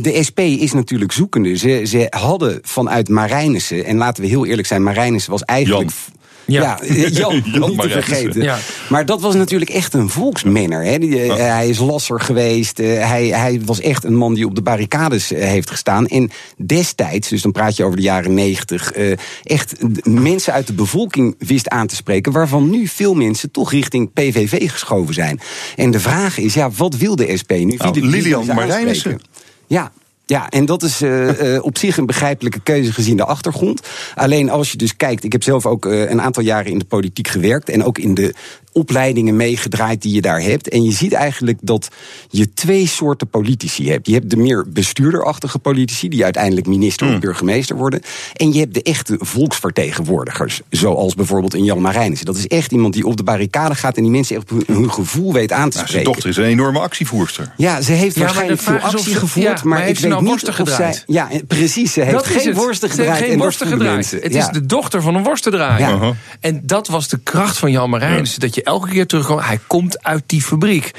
de 0.00 0.18
SP 0.28 0.38
is 0.40 0.72
natuurlijk 0.72 1.12
zoekende. 1.12 1.56
Ze, 1.56 1.82
ze 1.86 2.06
hadden 2.10 2.58
vanuit 2.62 3.08
Marijnissen, 3.46 3.84
en 3.84 3.96
laten 3.96 4.22
we 4.22 4.28
heel 4.28 4.46
eerlijk 4.46 4.66
zijn, 4.68 4.82
Marijnissen 4.82 5.30
was 5.30 5.44
eigenlijk... 5.44 5.90
Ja. 5.90 6.14
Ja, 6.46 6.80
eh, 6.80 7.08
Jan, 7.08 7.42
Jan 7.44 7.70
niet 7.70 7.80
te 7.80 7.88
vergeten. 7.88 8.42
Ja. 8.42 8.58
Maar 8.88 9.06
dat 9.06 9.20
was 9.20 9.34
natuurlijk 9.34 9.70
echt 9.70 9.94
een 9.94 10.08
volksmenner. 10.08 10.84
Hè. 10.84 10.98
Die, 10.98 11.22
eh, 11.22 11.36
Hij 11.36 11.68
is 11.68 11.78
lasser 11.78 12.20
geweest. 12.20 12.78
eh, 12.78 13.08
hij, 13.08 13.26
hij 13.26 13.60
was 13.64 13.80
echt 13.80 14.04
een 14.04 14.16
man 14.16 14.34
die 14.34 14.46
op 14.46 14.54
de 14.54 14.62
barricades 14.62 15.28
heeft 15.28 15.70
gestaan. 15.70 16.06
En 16.06 16.30
destijds, 16.56 17.28
dus 17.28 17.42
dan 17.42 17.52
praat 17.52 17.76
je 17.76 17.84
over 17.84 17.96
de 17.96 18.02
jaren 18.02 18.34
negentig... 18.34 18.92
eh, 18.92 19.12
echt 19.42 19.74
mensen 20.04 20.52
uit 20.52 20.66
de 20.66 20.72
bevolking 20.72 21.34
wist 21.38 21.68
aan 21.68 21.86
te 21.86 21.94
spreken... 21.96 22.32
waarvan 22.32 22.70
nu 22.70 22.86
veel 22.86 23.14
mensen 23.14 23.50
toch 23.50 23.70
richting 23.70 24.12
PVV 24.12 24.70
geschoven 24.70 25.14
zijn. 25.14 25.40
En 25.76 25.90
de 25.90 26.00
vraag 26.00 26.38
is, 26.38 26.54
ja, 26.54 26.70
wat 26.70 26.96
wil 26.96 27.16
de 27.16 27.36
SP 27.40 27.50
nu? 27.50 27.74
Nou, 27.76 28.00
Lilian 28.00 28.46
Marijnissen. 28.46 29.20
Ja. 29.66 29.92
Ja, 30.28 30.50
en 30.50 30.64
dat 30.64 30.82
is 30.82 31.02
eh, 31.02 31.58
op 31.60 31.78
zich 31.78 31.96
een 31.96 32.06
begrijpelijke 32.06 32.60
keuze 32.60 32.92
gezien 32.92 33.16
de 33.16 33.24
achtergrond. 33.24 33.80
Alleen 34.14 34.50
als 34.50 34.70
je 34.70 34.76
dus 34.76 34.96
kijkt, 34.96 35.24
ik 35.24 35.32
heb 35.32 35.42
zelf 35.42 35.66
ook 35.66 35.86
eh, 35.86 36.10
een 36.10 36.20
aantal 36.20 36.42
jaren 36.42 36.70
in 36.70 36.78
de 36.78 36.84
politiek 36.84 37.28
gewerkt 37.28 37.68
en 37.68 37.84
ook 37.84 37.98
in 37.98 38.14
de 38.14 38.34
opleidingen 38.76 39.36
meegedraaid 39.36 40.02
die 40.02 40.14
je 40.14 40.20
daar 40.20 40.40
hebt. 40.42 40.68
En 40.68 40.82
je 40.84 40.92
ziet 40.92 41.12
eigenlijk 41.12 41.58
dat 41.62 41.88
je 42.30 42.52
twee 42.54 42.86
soorten 42.86 43.28
politici 43.28 43.90
hebt. 43.90 44.06
Je 44.06 44.12
hebt 44.14 44.30
de 44.30 44.36
meer 44.36 44.64
bestuurderachtige 44.68 45.58
politici, 45.58 46.08
die 46.08 46.24
uiteindelijk 46.24 46.66
minister 46.66 47.08
of 47.14 47.18
burgemeester 47.18 47.76
worden. 47.76 48.00
En 48.32 48.52
je 48.52 48.58
hebt 48.58 48.74
de 48.74 48.82
echte 48.82 49.18
volksvertegenwoordigers, 49.20 50.60
zoals 50.70 51.14
bijvoorbeeld 51.14 51.54
een 51.54 51.64
Jan 51.64 51.80
Marijnissen. 51.80 52.26
Dat 52.26 52.36
is 52.36 52.46
echt 52.46 52.72
iemand 52.72 52.94
die 52.94 53.04
op 53.06 53.16
de 53.16 53.22
barricade 53.22 53.74
gaat 53.74 53.96
en 53.96 54.02
die 54.02 54.10
mensen 54.12 54.36
echt 54.36 54.52
op 54.52 54.62
hun, 54.66 54.92
gevoel 54.92 55.32
weet 55.32 55.52
aan 55.52 55.70
te 55.70 55.76
Nou, 55.76 55.88
zijn 55.88 55.88
spreken. 55.88 56.12
dochter 56.12 56.30
is 56.30 56.36
een 56.36 56.44
enorme 56.44 56.78
actievoerster. 56.78 57.52
Ja, 57.56 57.80
ze 57.80 57.92
heeft 57.92 58.14
Ja, 58.14 58.20
waarschijnlijk 58.20 58.60
veel 58.60 58.78
actie 58.78 59.12
ze- 59.12 59.18
gevoerd, 59.18 59.46
ja, 59.46 59.52
maar, 59.52 59.66
maar 59.66 59.78
ik 59.78 59.84
heeft 59.84 60.00
ze 60.00 60.08
weet 60.08 60.12
nou 60.20 60.24
niet 60.24 60.32
of 60.34 60.40
zij... 60.40 60.52
gedraaid? 60.52 61.04
Ja, 61.06 61.28
precies. 61.46 61.92
Ze 61.92 62.00
heeft 62.00 62.26
geen 62.26 62.54
worsten 62.54 62.90
gedraaid. 62.90 63.24
geen 63.24 63.38
worsten 63.38 63.66
gedraaid. 63.66 64.10
Het 64.10 64.32
Ja. 64.32 64.38
is 64.40 64.48
de 64.52 64.66
dochter 64.66 65.02
van 65.02 65.14
een 65.14 65.22
worstendraaier. 65.22 65.88
Ja. 65.88 65.94
Uh-huh. 65.94 66.10
En 66.40 66.60
dat 66.64 66.88
was 66.88 67.08
de 67.08 67.18
kracht 67.22 67.58
van 67.58 67.70
Jan 67.70 67.90
Marijnissen. 67.90 68.40
Dat 68.40 68.54
je 68.54 68.64
elke 68.66 68.88
keer 68.88 69.06
terugkomt. 69.06 69.44
Hij 69.44 69.58
komt 69.66 70.02
uit 70.04 70.22
die 70.26 70.42
fabriek. 70.42 70.90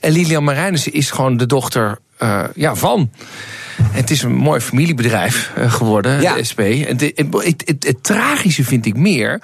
En 0.00 0.12
Lilian 0.12 0.44
Marijnissen 0.44 0.92
is 0.92 1.10
gewoon 1.10 1.36
de 1.36 1.46
dochter 1.46 1.98
eh, 2.18 2.44
ja, 2.54 2.74
van. 2.74 3.10
En 3.78 3.84
het 3.92 4.10
is 4.10 4.22
een 4.22 4.34
mooi 4.34 4.60
familiebedrijf 4.60 5.52
eh, 5.54 5.72
geworden, 5.72 6.20
Ja. 6.20 6.34
de 6.34 6.44
SP. 6.50 6.60
En 6.60 6.96
het, 6.98 7.12
het, 7.66 7.84
het, 7.86 8.02
tragische 8.02 8.64
vind 8.64 8.86
ik 8.86 8.96
meer 8.96 9.40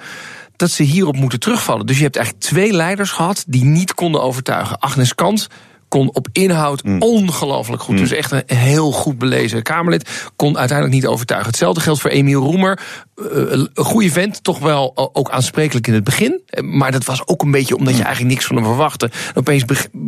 dat 0.55 0.71
ze 0.71 0.83
hierop 0.83 1.15
moeten 1.15 1.39
terugvallen. 1.39 1.85
Dus 1.85 1.97
je 1.97 2.03
hebt 2.03 2.15
eigenlijk 2.15 2.45
twee 2.45 2.73
leiders 2.73 3.09
gehad 3.11 3.43
die 3.47 3.63
niet 3.63 3.93
konden 3.93 4.21
overtuigen. 4.21 4.79
Agnes 4.79 5.15
Kant 5.15 5.47
kon 5.87 6.13
op 6.13 6.27
inhoud 6.31 6.83
Mm. 6.83 7.01
ongelooflijk 7.01 7.81
goed. 7.81 7.97
Dus 7.97 8.11
echt 8.11 8.31
een 8.31 8.43
heel 8.45 8.91
goed 8.91 9.17
belezen 9.17 9.63
Kamerlid. 9.63 10.09
Kon 10.35 10.57
uiteindelijk 10.57 11.01
niet 11.01 11.07
overtuigen. 11.07 11.49
Hetzelfde 11.49 11.81
geldt 11.81 12.01
voor 12.01 12.09
Emiel 12.09 12.41
Roemer. 12.41 12.79
Eh, 13.15 13.25
een 13.51 13.69
goede 13.73 14.11
vent, 14.11 14.43
toch 14.43 14.59
wel 14.59 14.91
o- 14.95 15.09
ook 15.13 15.29
aansprekelijk 15.29 15.87
in 15.87 15.93
het 15.93 16.03
begin. 16.03 16.41
Eh, 16.47 16.63
Maar 16.63 16.91
dat 16.91 17.05
was 17.05 17.27
ook 17.27 17.41
een 17.41 17.51
beetje 17.51 17.75
omdat 17.77 17.95
je 17.97 18.03
eigenlijk 18.03 18.33
niks 18.33 18.45
van 18.45 18.55
hem 18.55 18.65
verwachtte. 18.65 19.05
En 19.05 19.35
opeens 19.35 19.63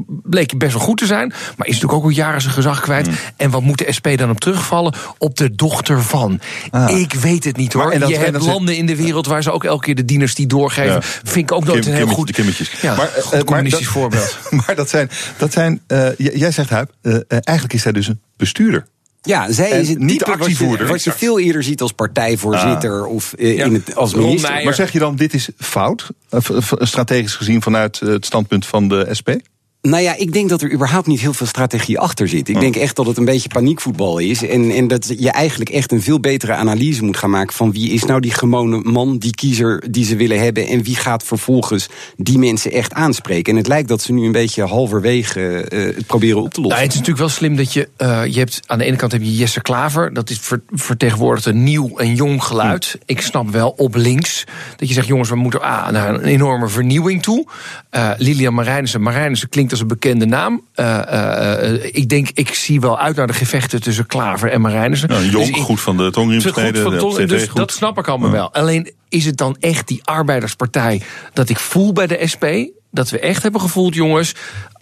bleek 0.05 0.49
hij 0.49 0.59
best 0.59 0.73
wel 0.73 0.81
goed 0.81 0.97
te 0.97 1.05
zijn. 1.05 1.27
Maar 1.57 1.67
is 1.67 1.73
natuurlijk 1.73 1.93
ook 1.93 2.03
al 2.03 2.09
jaren 2.09 2.41
zijn 2.41 2.53
gezag 2.53 2.81
kwijt. 2.81 3.07
Mm. 3.07 3.13
En 3.37 3.49
wat 3.49 3.61
moet 3.61 3.77
de 3.77 3.91
SP 3.97 4.07
dan 4.17 4.29
op 4.29 4.39
terugvallen? 4.39 4.93
Op 5.17 5.37
de 5.37 5.55
dochter 5.55 6.01
van. 6.03 6.39
Ah. 6.71 6.99
Ik 6.99 7.13
weet 7.13 7.43
het 7.43 7.57
niet 7.57 7.73
hoor. 7.73 7.83
Maar 7.83 7.93
en 7.93 7.99
dat- 7.99 8.09
je 8.09 8.17
hebt 8.17 8.41
landen 8.45 8.77
in 8.77 8.85
de 8.85 8.95
wereld 8.95 9.25
waar 9.25 9.43
ze 9.43 9.51
ook 9.51 9.63
elke 9.63 9.83
keer 9.83 9.95
de 9.95 10.05
dieners 10.05 10.35
die 10.35 10.47
doorgeven. 10.47 10.93
Ja. 10.93 11.01
Vind 11.01 11.35
ik 11.35 11.51
ook 11.51 11.65
nooit 11.65 11.79
Kim- 11.83 11.91
een 11.91 11.97
heel 11.97 12.07
goed. 12.07 12.27
de 12.27 12.33
kimmetjes. 12.33 12.71
Ja, 12.81 12.95
Maar, 12.95 13.07
eh, 13.07 13.21
goed 13.21 13.31
maar 13.31 13.43
communistisch 13.43 13.83
dat- 13.83 13.93
voorbeeld. 13.93 14.37
Maar 14.65 14.75
dat 14.75 14.89
zijn, 14.89 15.09
dat 15.37 15.53
zijn 15.53 15.81
eh, 15.87 16.07
jij 16.17 16.51
zegt 16.51 16.69
Huip, 16.69 16.91
eh, 17.01 17.13
eh, 17.15 17.21
eigenlijk 17.27 17.73
is 17.73 17.83
hij 17.83 17.93
dus 17.93 18.07
een 18.07 18.21
bestuurder. 18.37 18.85
Ja, 19.25 19.51
zij 19.51 19.71
En 19.71 19.79
is 19.81 19.89
het 19.89 19.99
niet 19.99 20.09
de 20.19 20.25
type 20.25 20.29
wat 20.29 20.37
je, 20.37 20.43
actievoerder. 20.43 20.87
wat 20.87 21.03
je 21.03 21.11
veel 21.11 21.39
eerder 21.39 21.63
ziet 21.63 21.81
als 21.81 21.91
partijvoorzitter 21.91 23.05
of 23.05 23.33
eh, 23.33 23.57
Ja. 23.57 23.65
in 23.65 23.73
het, 23.73 23.95
als 23.95 24.13
minister. 24.13 24.63
Maar 24.63 24.73
zeg 24.73 24.91
je 24.91 24.99
dan, 24.99 25.15
dit 25.15 25.33
is 25.33 25.49
fout? 25.57 26.09
Eh, 26.29 26.39
Strategisch 26.79 27.35
gezien 27.35 27.61
vanuit 27.61 27.99
eh, 28.01 28.09
het 28.09 28.25
standpunt 28.25 28.65
van 28.65 28.87
de 28.87 29.07
SP? 29.19 29.29
Nou 29.85 30.03
ja, 30.03 30.15
ik 30.17 30.33
denk 30.33 30.49
dat 30.49 30.61
er 30.61 30.71
überhaupt 30.71 31.07
niet 31.07 31.19
heel 31.19 31.33
veel 31.33 31.47
strategie 31.47 31.99
achter 31.99 32.27
zit. 32.27 32.49
Ik 32.49 32.59
denk 32.59 32.75
echt 32.75 32.95
dat 32.95 33.05
het 33.05 33.17
een 33.17 33.25
beetje 33.25 33.49
paniekvoetbal 33.49 34.17
is. 34.17 34.47
En, 34.47 34.71
en 34.71 34.87
dat 34.87 35.13
je 35.17 35.31
eigenlijk 35.31 35.69
echt 35.69 35.91
een 35.91 36.01
veel 36.01 36.19
betere 36.19 36.53
analyse 36.53 37.03
moet 37.03 37.17
gaan 37.17 37.29
maken 37.29 37.53
van 37.55 37.71
wie 37.71 37.89
is 37.89 38.03
nou 38.03 38.19
die 38.19 38.31
gewone 38.31 38.77
man, 38.83 39.17
die 39.17 39.35
kiezer 39.35 39.83
die 39.91 40.05
ze 40.05 40.15
willen 40.15 40.39
hebben. 40.39 40.67
En 40.67 40.83
wie 40.83 40.95
gaat 40.95 41.23
vervolgens 41.23 41.87
die 42.17 42.37
mensen 42.37 42.71
echt 42.71 42.93
aanspreken. 42.93 43.51
En 43.51 43.57
het 43.57 43.67
lijkt 43.67 43.87
dat 43.87 44.01
ze 44.01 44.13
nu 44.13 44.25
een 44.25 44.31
beetje 44.31 44.63
halverwege 44.63 45.61
eh, 45.61 45.95
het 45.95 46.05
proberen 46.05 46.41
op 46.41 46.53
te 46.53 46.61
lossen. 46.61 46.69
Nou, 46.69 46.81
het 46.81 46.91
is 46.91 46.99
natuurlijk 46.99 47.27
wel 47.27 47.29
slim 47.29 47.55
dat 47.55 47.73
je. 47.73 47.89
eh, 47.97 48.25
je 48.25 48.39
hebt, 48.39 48.61
aan 48.65 48.77
de 48.77 48.85
ene 48.85 48.95
kant 48.95 49.11
heb 49.11 49.21
je 49.21 49.35
Jesse 49.35 49.61
Klaver. 49.61 50.13
Dat 50.13 50.29
is 50.29 50.39
ver, 50.39 50.61
vertegenwoordigt 50.69 51.45
een 51.45 51.63
nieuw 51.63 51.97
en 51.97 52.15
jong 52.15 52.43
geluid. 52.43 52.97
Ik 53.05 53.21
snap 53.21 53.49
wel 53.49 53.69
op 53.69 53.95
links. 53.95 54.43
Dat 54.75 54.87
je 54.87 54.93
zegt, 54.93 55.07
jongens, 55.07 55.29
we 55.29 55.35
moeten 55.35 55.61
ah, 55.61 55.89
naar 55.89 56.13
een 56.13 56.23
enorme 56.23 56.67
vernieuwing 56.67 57.21
toe. 57.23 57.47
Eh, 57.89 58.11
Lilian 58.17 58.53
Marijnissen. 58.53 59.01
Marijnissen 59.01 59.49
klinkt 59.49 59.73
als 59.75 59.83
een 59.83 59.99
bekende 59.99 60.25
naam. 60.25 60.61
Eh, 60.73 60.97
eh, 60.97 61.73
eh, 61.73 61.83
ik 61.91 62.09
denk, 62.09 62.29
ik 62.33 62.53
zie 62.53 62.79
wel 62.79 62.99
uit 62.99 63.15
naar 63.15 63.27
de 63.27 63.33
gevechten 63.33 63.81
tussen 63.81 64.05
Klaver 64.05 64.51
en 64.51 64.61
Marijnissen. 64.61 65.09
Nou, 65.09 65.23
jong, 65.29 65.45
Dus 65.47 65.57
ik- 65.57 65.63
goed 65.63 65.81
van 65.81 65.97
de 65.97 66.11
tongriem 66.11 66.41
Goed 66.41 66.53
gesneden. 66.53 66.83
van 66.83 66.93
op 66.93 66.99
Ton- 66.99 67.13
tv 67.13 67.27
dus 67.27 67.43
goed. 67.47 67.55
dat 67.57 67.71
snap 67.71 67.97
ik 67.97 68.07
allemaal 68.07 68.31
wel. 68.31 68.53
Alleen 68.53 68.93
is 69.09 69.25
het 69.25 69.37
dan 69.37 69.55
echt 69.59 69.87
die 69.87 70.01
arbeiderspartij 70.03 71.01
dat 71.33 71.49
ik 71.49 71.57
voel 71.59 71.93
bij 71.93 72.07
de 72.07 72.27
SP? 72.33 72.45
Dat 72.91 73.09
we 73.09 73.19
echt 73.19 73.43
hebben 73.43 73.61
gevoeld, 73.61 73.93
jongens. 73.95 74.33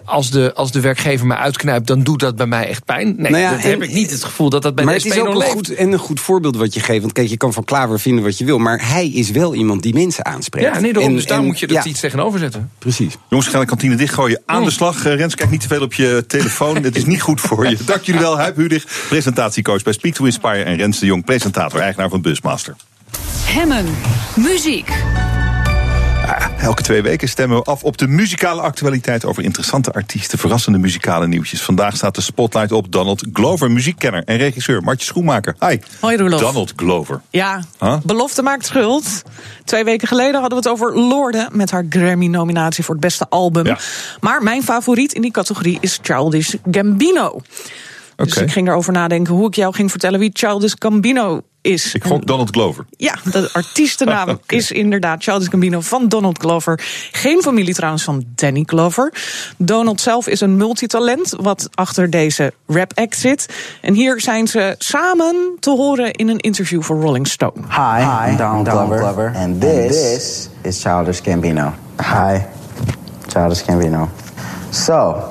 Als 0.06 0.32
de, 0.32 0.52
als 0.54 0.72
de 0.72 0.80
werkgever 0.80 1.28
mij 1.28 1.38
uitknijpt, 1.38 1.88
dan 1.88 2.04
doet 2.04 2.20
dat 2.20 2.36
bij 2.36 2.46
mij 2.46 2.68
echt 2.68 2.86
pijn. 2.86 3.16
Nee, 3.18 3.32
Nou 3.32 3.44
ja, 3.44 3.50
dat 3.52 3.60
en- 3.64 3.70
heb 3.70 3.84
ik 3.84 3.94
niet 3.94 4.12
het 4.12 4.24
gevoel 4.24 4.50
dat 4.50 4.62
dat 4.62 4.76
bij 4.76 4.86
maar 4.86 4.94
de 4.94 5.00
het 5.00 5.10
SP 5.10 5.16
is 5.18 5.28
ook 5.28 5.36
een 5.36 5.42
goed, 5.50 5.76
en 5.76 5.92
een 5.92 6.00
goed 6.00 6.20
voorbeeld 6.20 6.56
wat 6.56 6.74
je 6.74 6.80
geeft. 6.80 7.02
Want 7.02 7.14
kijk, 7.14 7.28
je 7.30 7.38
kan 7.38 7.54
van 7.54 7.64
Klaver 7.64 8.00
vinden 8.00 8.24
wat 8.24 8.38
je 8.38 8.46
wil. 8.46 8.58
Maar 8.58 8.88
hij 8.90 9.08
is 9.10 9.32
wel 9.32 9.56
iemand 9.56 9.84
die 9.84 9.94
mensen 9.94 10.26
aanspreekt. 10.26 10.74
Ja, 10.76 10.80
nee, 10.80 10.94
daarom. 10.94 11.12
En- 11.12 11.18
dus 11.18 11.26
daar 11.28 11.38
en- 11.40 11.46
moet 11.46 11.60
je 11.60 11.68
er 11.68 11.74
ja, 11.74 11.84
iets 11.84 12.00
tegenover 12.00 12.40
zetten. 12.40 12.72
Precies. 12.80 13.16
Jongens, 13.30 13.50
ga 13.50 13.60
de 13.60 13.66
kantine 13.66 13.96
dichtgooien. 13.96 14.42
Aan 14.46 14.64
de 14.64 14.72
slag. 14.72 15.06
Eh, 15.06 15.16
Rens, 15.16 15.36
kijk 15.36 15.50
niet 15.50 15.62
te 15.62 15.68
veel 15.68 15.82
op 15.82 15.94
je 15.94 16.24
telefoon. 16.28 16.84
Het 16.84 16.96
is 16.96 17.06
niet 17.06 17.22
goed 17.22 17.42
voor 17.42 17.68
je. 17.70 17.78
Dank 17.86 18.02
jullie 18.04 18.22
wel. 18.22 18.38
Huip 18.38 18.56
Hudig, 18.56 18.86
presentatiecoach 19.10 19.84
bij 19.84 19.94
Speak 19.94 20.14
to 20.14 20.26
Inspire. 20.26 20.64
En 20.64 20.76
Rens 20.76 21.00
de 21.00 21.06
Jong, 21.06 21.26
presentator, 21.26 21.80
eigenaar 21.80 22.10
van 22.10 22.22
Busmaster. 22.22 22.76
Hemmen. 23.46 23.86
Muziek. 24.36 24.90
Ah, 26.26 26.46
elke 26.64 26.82
twee 26.82 27.02
weken 27.02 27.28
stemmen 27.30 27.58
we 27.58 27.64
af 27.64 27.84
op 27.84 27.98
de 27.98 28.08
muzikale 28.08 28.62
actualiteit 28.62 29.26
over 29.26 29.44
interessante 29.44 29.92
artiesten, 29.94 30.38
verrassende 30.40 30.78
muzikale 30.78 31.28
nieuwtjes. 31.28 31.62
Vandaag 31.62 31.96
staat 31.96 32.16
de 32.16 32.22
spotlight 32.22 32.72
op 32.72 32.92
Donald 32.92 33.26
Glover, 33.34 33.72
muziekkenner 33.72 34.24
en 34.24 34.38
regisseur 34.38 34.82
Martje 34.84 35.06
Schoenmaker. 35.06 35.56
Hi. 35.60 35.78
Hoi, 36.00 36.18
Roelof. 36.18 36.40
Donald 36.40 36.74
Glover. 36.76 37.22
Ja, 37.30 37.62
Huh? 37.80 37.98
belofte 38.04 38.42
maakt 38.42 38.66
schuld. 38.66 39.22
Twee 39.66 39.84
weken 39.84 40.08
geleden 40.08 40.40
hadden 40.42 40.62
we 40.62 40.70
het 40.70 40.74
over 40.80 41.00
Lorde 41.00 41.50
met 41.52 41.72
haar 41.72 41.86
Grammy-nominatie 41.90 42.84
voor 42.84 42.96
het 42.96 43.04
beste 43.04 43.26
album. 43.30 43.66
Ja. 43.66 43.78
Maar 44.20 44.44
mijn 44.44 44.64
favoriet 44.64 45.14
in 45.14 45.22
die 45.22 45.32
categorie 45.32 45.78
is 45.82 46.00
Childish 46.02 46.54
Gambino. 46.72 47.42
Dus 48.16 48.38
ik 48.38 48.52
ging 48.52 48.68
erover 48.68 48.94
nadenken 48.94 49.34
hoe 49.34 49.48
ik 49.48 49.56
jou 49.56 49.74
ging 49.74 49.90
vertellen 49.92 50.20
wie 50.20 50.30
Childish 50.34 50.74
Gambino 50.80 51.42
is. 51.64 51.94
Ik 51.94 52.04
gok 52.04 52.26
Donald 52.26 52.50
Glover. 52.50 52.86
Ja, 52.98 53.16
de 53.32 53.50
artiestennaam 53.54 54.40
is 54.48 54.72
inderdaad 54.72 55.24
Childish 55.24 55.50
Gambino 55.50 55.82
van 55.82 56.08
Donald 56.08 56.38
Glover. 56.38 56.80
Geen 57.12 57.42
familie 57.42 57.74
trouwens 57.74 58.04
van 58.04 58.24
Danny 58.36 58.64
Glover. 58.66 59.14
Donald 59.58 60.02
zelf 60.02 60.28
is 60.28 60.42
een 60.42 60.58
multitalent 60.58 61.36
wat 61.42 61.70
achter 61.74 62.10
deze 62.10 62.54
rap 62.68 62.92
act 62.96 63.18
zit. 63.18 63.46
En 63.82 63.94
hier 63.94 64.22
zijn 64.22 64.48
ze 64.48 64.76
samen 64.78 65.58
te 65.60 65.70
horen 65.70 66.12
in 66.12 66.28
een 66.30 66.40
interview 66.40 66.82
voor 66.82 67.02
Rolling 67.02 67.28
Stone. 67.28 67.54
Hi, 67.70 68.30
I'm 68.30 68.38
Donald, 68.38 68.68
Glover, 68.68 69.34
and 69.36 69.62
this, 69.62 70.50
is 70.62 70.82
Childish 70.82 71.20
Gambino. 71.24 71.74
Hi, 72.02 72.40
Childish 73.28 73.64
Gambino. 73.66 74.10
So, 74.70 75.24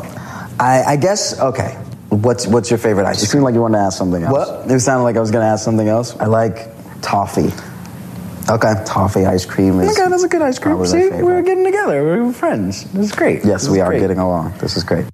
I, 0.61 0.95
I 0.95 0.97
guess 1.01 1.41
okay. 1.41 1.77
What's 2.13 2.47
what's 2.47 2.69
your 2.71 2.79
favorite 2.79 3.07
ice? 3.07 3.17
Cream? 3.17 3.23
You 3.23 3.27
seemed 3.27 3.45
like 3.45 3.55
you 3.55 3.63
wanted 3.63 3.79
to 3.79 3.85
ask 3.85 3.97
something 3.97 4.23
else. 4.23 4.49
What? 4.49 4.71
It 4.71 4.81
sounded 4.81 5.05
like 5.05 5.17
I 5.17 5.21
was 5.21 5.31
going 5.31 5.43
to 5.45 5.49
ask 5.49 5.65
something 5.65 5.89
else. 5.89 6.15
I 6.21 6.27
like 6.27 6.69
toffee. 7.01 7.51
Okay. 8.51 8.75
Toffee 8.85 9.25
ice 9.25 9.47
cream 9.47 9.81
is. 9.81 9.99
Okay, 9.99 10.11
that's 10.11 10.23
a 10.23 10.29
good 10.29 10.43
ice 10.43 10.59
cream. 10.59 10.85
See, 10.85 11.09
we're 11.09 11.41
getting 11.43 11.65
together. 11.65 12.03
We're 12.03 12.33
friends. 12.35 12.85
This 12.93 13.07
is 13.07 13.13
great. 13.13 13.45
Yes, 13.47 13.63
This 13.63 13.71
we 13.71 13.81
are 13.81 13.89
great. 13.89 14.01
getting 14.01 14.19
along. 14.19 14.53
This 14.59 14.77
is 14.77 14.85
great. 14.85 15.07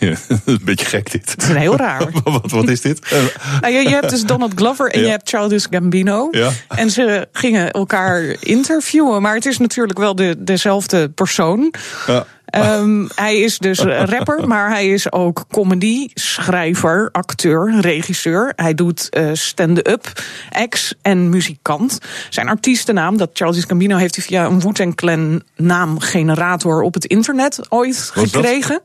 Ja, 0.00 0.14
een 0.44 0.60
beetje 0.62 0.86
gek 0.86 1.10
dit. 1.12 1.30
Het 1.30 1.42
is 1.42 1.48
heel 1.48 1.76
raar. 1.76 2.08
wat, 2.24 2.50
wat 2.50 2.68
is 2.68 2.80
dit? 2.80 2.98
Eh, 2.98 3.22
Nou, 3.60 3.72
je, 3.74 3.82
je 3.82 3.88
hebt 3.88 4.10
dus 4.10 4.24
Donald 4.24 4.52
Glover 4.54 4.90
en 4.90 4.98
Ja. 4.98 5.04
je 5.04 5.10
hebt 5.10 5.28
Childish 5.28 5.66
Gambino. 5.70 6.28
Ja. 6.30 6.50
En 6.68 6.90
ze 6.90 7.28
gingen 7.32 7.70
elkaar 7.70 8.36
interviewen. 8.40 9.22
Maar 9.22 9.34
het 9.34 9.46
is 9.46 9.58
natuurlijk 9.58 9.98
wel 9.98 10.14
de, 10.14 10.36
dezelfde 10.38 11.08
persoon. 11.08 11.74
ja. 12.06 12.26
Ehm, 12.44 13.06
hij 13.14 13.40
is 13.40 13.58
dus 13.58 13.78
rapper, 13.80 14.46
maar 14.48 14.70
hij 14.70 14.88
is 14.88 15.12
ook 15.12 15.44
comedy, 15.50 16.08
schrijver, 16.14 17.08
acteur, 17.12 17.80
regisseur. 17.80 18.52
Hij 18.56 18.74
doet 18.74 19.08
eh, 19.08 19.28
stand-up, 19.32 20.22
ex 20.50 20.94
en 21.02 21.28
muzikant. 21.28 21.98
Zijn 22.30 22.48
artiestennaam, 22.48 23.16
dat 23.16 23.30
Charles 23.32 23.64
Gambino, 23.64 23.96
heeft 23.96 24.16
hij 24.16 24.24
via 24.24 24.44
een 24.44 24.60
Wu-Tang 24.60 24.94
Clan 24.94 25.42
naamgenerator 25.56 26.82
op 26.82 26.94
het 26.94 27.04
internet 27.04 27.60
ooit 27.68 28.10
dat? 28.14 28.82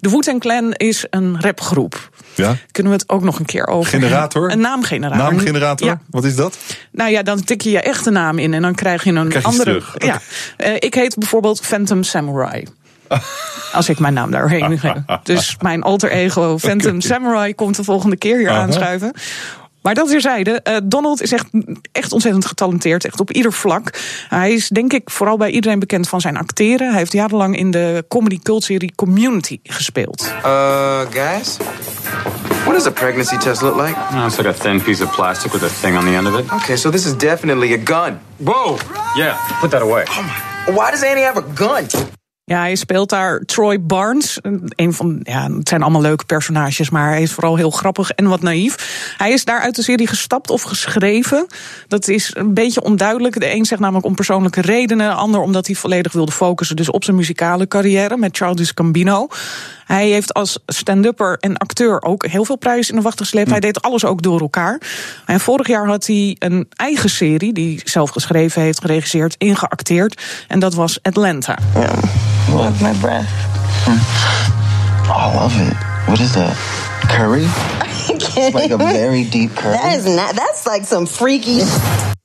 De 0.00 0.10
Wu-Tang 0.10 0.40
Clan 0.40 0.72
is 0.72 1.06
een 1.10 1.40
rapgroep. 1.40 2.10
Ja? 2.34 2.56
Kunnen 2.70 2.92
we 2.92 2.98
het 2.98 3.08
ook 3.08 3.22
nog 3.22 3.38
een 3.38 3.44
keer 3.44 3.66
over 3.66 3.90
Generator? 3.90 4.50
Een 4.50 4.60
naamgenerator. 4.60 5.18
Naamgenerator? 5.32 5.86
Ja. 5.86 6.00
Wat 6.10 6.24
is 6.24 6.36
dat? 6.36 6.58
Nou 6.92 7.10
ja, 7.10 7.22
dan 7.22 7.44
tik 7.44 7.60
je 7.60 7.70
je 7.70 7.80
echte 7.80 8.10
naam 8.10 8.38
in 8.38 8.54
en 8.54 8.62
dan 8.62 8.74
krijg 8.74 9.04
je 9.04 9.12
een 9.12 9.28
Krijg 9.28 9.44
je 9.44 9.50
andere. 9.50 9.70
terug. 9.70 9.94
Ja. 9.96 10.20
Eh, 10.56 10.74
ik 10.74 10.94
heet 10.94 11.16
bijvoorbeeld 11.18 11.60
Phantom 11.60 12.02
Samurai. 12.02 12.66
Als 13.72 13.88
ik 13.88 13.98
mijn 13.98 14.14
naam 14.14 14.30
daarheen 14.30 14.78
geef. 14.78 14.92
Dus 15.22 15.56
mijn 15.60 15.82
alter 15.82 16.10
ego 16.10 16.58
Phantom 16.58 17.00
Samurai 17.00 17.54
komt 17.54 17.76
de 17.76 17.84
volgende 17.84 18.16
keer 18.16 18.38
hier 18.38 18.50
Aha. 18.50 18.60
aanschuiven. 18.60 19.12
Maar 19.82 19.94
dat 19.94 20.08
terzijde, 20.08 20.60
eh 20.62 20.76
Donald 20.84 21.22
is 21.22 21.32
echt, 21.32 21.46
echt 21.92 22.12
ontzettend 22.12 22.46
getalenteerd, 22.46 23.04
echt 23.04 23.20
op 23.20 23.30
ieder 23.30 23.52
vlak. 23.52 23.90
Hij 24.28 24.52
is 24.52 24.68
denk 24.68 24.92
ik 24.92 25.10
vooral 25.10 25.36
bij 25.36 25.50
iedereen 25.50 25.78
bekend 25.78 26.08
van 26.08 26.20
zijn 26.20 26.36
acteren. 26.36 26.88
Hij 26.88 26.98
heeft 26.98 27.12
jarenlang 27.12 27.56
in 27.56 27.70
de 27.70 28.04
comedy 28.08 28.38
cultserie 28.42 28.92
Community 28.94 29.58
gespeeld. 29.62 30.32
Uh, 30.44 31.00
guys? 31.10 31.56
What 32.64 32.74
does 32.74 32.86
a 32.86 32.90
pregnancy 32.90 33.36
test 33.36 33.62
look 33.62 33.76
like? 33.86 33.96
No, 34.14 34.26
it's 34.26 34.36
like 34.36 34.48
a 34.48 34.52
thin 34.52 34.82
piece 34.82 35.04
of 35.04 35.14
plastic 35.14 35.52
with 35.52 35.62
a 35.62 35.68
thing 35.80 35.96
on 35.96 36.04
the 36.04 36.16
end 36.16 36.26
of 36.26 36.38
it. 36.38 36.52
Okay, 36.52 36.76
so 36.76 36.90
this 36.90 37.06
is 37.06 37.16
definitely 37.16 37.72
a 37.72 37.80
gun. 37.84 38.20
Whoa! 38.36 38.76
Yeah, 39.16 39.36
put 39.60 39.70
that 39.70 39.82
away. 39.82 40.04
Why 40.66 40.90
does 40.90 41.02
Annie 41.02 41.24
have 41.24 41.38
a 41.38 41.44
gun? 41.54 41.86
Ja, 42.50 42.60
hij 42.60 42.74
speelt 42.74 43.08
daar 43.08 43.40
Troy 43.40 43.80
Barnes. 43.80 44.38
Een 44.76 44.92
van, 44.92 45.20
ja, 45.22 45.50
het 45.52 45.68
zijn 45.68 45.82
allemaal 45.82 46.00
leuke 46.00 46.24
personages, 46.24 46.90
maar 46.90 47.08
hij 47.08 47.22
is 47.22 47.32
vooral 47.32 47.56
heel 47.56 47.70
grappig 47.70 48.10
en 48.10 48.26
wat 48.26 48.42
naïef. 48.42 49.14
Hij 49.16 49.32
is 49.32 49.44
daar 49.44 49.60
uit 49.60 49.76
de 49.76 49.82
serie 49.82 50.06
gestapt 50.06 50.50
of 50.50 50.62
geschreven. 50.62 51.46
Dat 51.88 52.08
is 52.08 52.30
een 52.34 52.54
beetje 52.54 52.82
onduidelijk. 52.82 53.40
De 53.40 53.54
een 53.54 53.64
zegt 53.64 53.80
namelijk 53.80 54.06
om 54.06 54.14
persoonlijke 54.14 54.60
redenen, 54.60 55.08
de 55.08 55.14
ander 55.14 55.40
omdat 55.40 55.66
hij 55.66 55.74
volledig 55.74 56.12
wilde 56.12 56.32
focussen 56.32 56.76
dus 56.76 56.90
op 56.90 57.04
zijn 57.04 57.16
muzikale 57.16 57.68
carrière 57.68 58.16
met 58.16 58.36
Childish 58.36 58.70
Gambino. 58.74 59.28
Hij 59.90 60.08
heeft 60.08 60.34
als 60.34 60.58
stand-upper 60.66 61.36
en 61.40 61.56
acteur 61.56 62.02
ook 62.02 62.26
heel 62.26 62.44
veel 62.44 62.56
prijzen 62.56 62.90
in 62.90 62.98
de 62.98 63.04
wacht 63.04 63.18
gesleept. 63.18 63.50
Hij 63.50 63.60
deed 63.60 63.82
alles 63.82 64.04
ook 64.04 64.22
door 64.22 64.40
elkaar. 64.40 64.80
En 65.26 65.40
vorig 65.40 65.66
jaar 65.66 65.86
had 65.86 66.06
hij 66.06 66.36
een 66.38 66.66
eigen 66.76 67.10
serie, 67.10 67.52
die 67.52 67.74
hij 67.74 67.80
zelf 67.84 68.10
geschreven 68.10 68.62
heeft, 68.62 68.80
geregisseerd, 68.80 69.34
ingeacteerd. 69.38 70.22
En 70.48 70.58
dat 70.58 70.74
was 70.74 70.98
Atlanta. 71.02 71.58
Look, 72.52 72.80
my 72.80 72.92
breath. 73.00 73.26
Oh, 75.08 75.32
I 75.32 75.38
love 75.38 75.62
it. 75.62 75.76
What 76.06 76.18
is 76.18 76.32
that? 76.32 76.52
Curry? 77.06 77.46
It's 78.08 78.54
like 78.54 78.74
a 78.74 78.76
very 78.76 79.28
deep 79.30 79.54
curry. 79.54 79.76
That 79.76 79.96
is 79.96 80.14
not. 80.14 80.36
That's 80.36 80.66
like 80.66 80.86
some 80.86 81.06
freaky. 81.06 81.62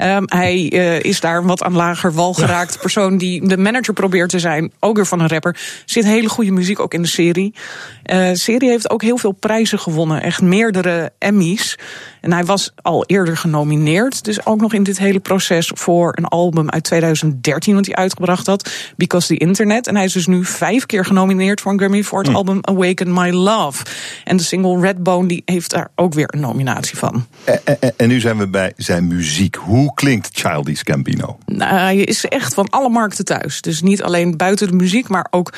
Ehm, 0.00 0.22
hij 0.26 0.70
eh, 0.72 1.00
is 1.00 1.20
daar 1.20 1.36
een 1.36 1.46
wat 1.46 1.62
aan 1.62 1.72
lager 1.72 2.12
wal 2.12 2.34
geraakt. 2.34 2.80
persoon 2.80 3.18
die 3.18 3.48
de 3.48 3.56
manager 3.56 3.94
probeert 3.94 4.30
te 4.30 4.38
zijn. 4.38 4.72
Ook 4.78 4.96
weer 4.96 5.06
van 5.06 5.20
een 5.20 5.28
rapper. 5.28 5.56
Zit 5.84 6.04
hele 6.04 6.28
goede 6.28 6.50
muziek 6.50 6.80
ook 6.80 6.94
in 6.94 7.02
de 7.02 7.08
serie. 7.08 7.54
Eh, 8.02 8.28
De 8.28 8.36
serie 8.36 8.68
heeft 8.68 8.90
ook 8.90 9.02
heel 9.02 9.16
veel 9.18 9.32
prijzen 9.32 9.78
gewonnen. 9.78 10.22
Echt 10.22 10.42
meerdere 10.42 11.12
Emmys. 11.18 11.78
En 12.20 12.32
hij 12.32 12.44
was 12.44 12.72
al 12.82 13.04
eerder 13.06 13.36
genomineerd. 13.36 14.24
Dus 14.24 14.46
ook 14.46 14.60
nog 14.60 14.72
in 14.74 14.82
dit 14.82 14.98
hele 14.98 15.20
proces 15.20 15.70
voor 15.74 16.12
een 16.16 16.24
album 16.24 16.70
uit 16.70 16.84
2013. 16.84 17.74
Wat 17.74 17.86
hij 17.86 17.94
uitgebracht 17.94 18.46
had. 18.46 18.70
Because 18.96 19.26
the 19.26 19.36
Internet. 19.36 19.86
En 19.86 19.94
hij 19.96 20.04
is 20.04 20.12
dus 20.12 20.26
nu 20.26 20.44
vijf 20.44 20.86
keer 20.86 21.04
genomineerd 21.04 21.60
voor 21.60 21.72
een 21.72 21.78
Grammy. 21.78 22.02
Voor 22.02 22.22
het 22.22 22.34
album 22.34 22.58
Awaken 22.62 23.12
My 23.12 23.30
Love. 23.30 23.84
En 24.24 24.36
de 24.36 24.42
single 24.42 24.80
Redbone 24.80 25.28
die 25.28 25.42
heeft 25.44 25.70
daar 25.70 25.88
ook 25.94 26.14
weer 26.14 26.28
een 26.34 26.40
nominatie 26.40 26.98
van. 26.98 27.26
En, 27.44 27.60
en- 27.64 27.92
en 27.96 28.08
nu 28.08 28.20
zijn 28.20 28.38
we 28.38 28.48
bij 28.48 28.72
zijn 28.76 29.06
muziek. 29.06 29.54
Hoe 29.54 29.94
klinkt 29.94 30.28
Childish 30.32 30.80
Gambino? 30.84 31.38
Nou, 31.46 31.78
hij 31.78 31.96
is 31.96 32.24
echt 32.24 32.54
van 32.54 32.68
alle 32.68 32.88
markten 32.88 33.24
thuis. 33.24 33.60
Dus 33.60 33.82
niet 33.82 34.02
alleen 34.02 34.36
buiten 34.36 34.68
de 34.68 34.74
muziek, 34.74 35.08
maar 35.08 35.26
ook 35.30 35.52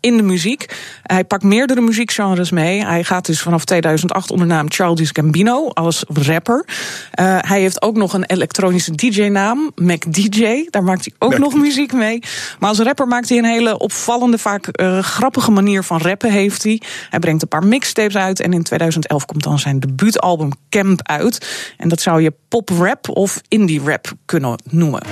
in 0.00 0.16
de 0.16 0.22
muziek. 0.22 0.76
Hij 1.02 1.24
pakt 1.24 1.42
meerdere 1.42 1.80
muziekgenres 1.80 2.50
mee. 2.50 2.84
Hij 2.84 3.04
gaat 3.04 3.26
dus 3.26 3.40
vanaf 3.40 3.64
2008 3.64 4.30
onder 4.30 4.46
naam 4.46 4.70
Childish 4.70 5.10
Gambino 5.12 5.68
als 5.68 6.04
rapper. 6.12 6.64
Eh, 7.10 7.38
hij 7.40 7.60
heeft 7.60 7.82
ook 7.82 7.96
nog 7.96 8.12
een 8.12 8.24
elektronische 8.24 8.94
DJ-naam, 8.94 9.70
Mac 9.74 10.12
DJ. 10.12 10.66
Daar 10.70 10.82
maakt 10.82 11.04
hij 11.04 11.28
ook 11.28 11.38
nog 11.38 11.54
muziek 11.54 11.92
mee. 11.92 12.22
Maar 12.58 12.68
als 12.68 12.78
rapper 12.78 13.06
maakt 13.06 13.28
hij 13.28 13.38
een 13.38 13.44
hele 13.44 13.78
opvallende, 13.78 14.38
vaak 14.38 14.66
eh, 14.66 14.98
grappige 14.98 15.50
manier 15.50 15.82
van 15.82 16.00
rappen 16.00 16.30
heeft 16.30 16.62
hij. 16.62 16.80
Hij 17.10 17.18
brengt 17.18 17.42
een 17.42 17.48
paar 17.48 17.66
mixtapes 17.66 18.16
uit 18.16 18.40
en 18.40 18.52
in 18.52 18.62
2011 18.62 19.24
komt 19.24 19.42
dan 19.42 19.58
zijn 19.58 19.80
debuutalbum 19.80 20.50
Camp 20.70 21.00
uit. 21.02 21.72
En 21.76 21.88
dat 21.88 22.00
zou 22.00 22.22
je 22.22 22.32
pop-rap 22.48 23.08
of 23.08 23.40
indie-rap 23.48 24.12
kunnen 24.24 24.62
noemen. 24.70 25.02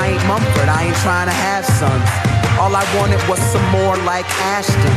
I 0.00 0.04
ain't 0.12 0.24
Mumford, 0.30 0.68
I 0.68 0.80
ain't 0.86 1.00
trying 1.06 1.28
to 1.32 1.36
have 1.46 1.64
sons. 1.80 2.08
All 2.60 2.72
I 2.82 2.84
wanted 2.96 3.20
was 3.28 3.40
some 3.52 3.68
more 3.78 3.96
like 4.12 4.28
Ashton. 4.56 4.94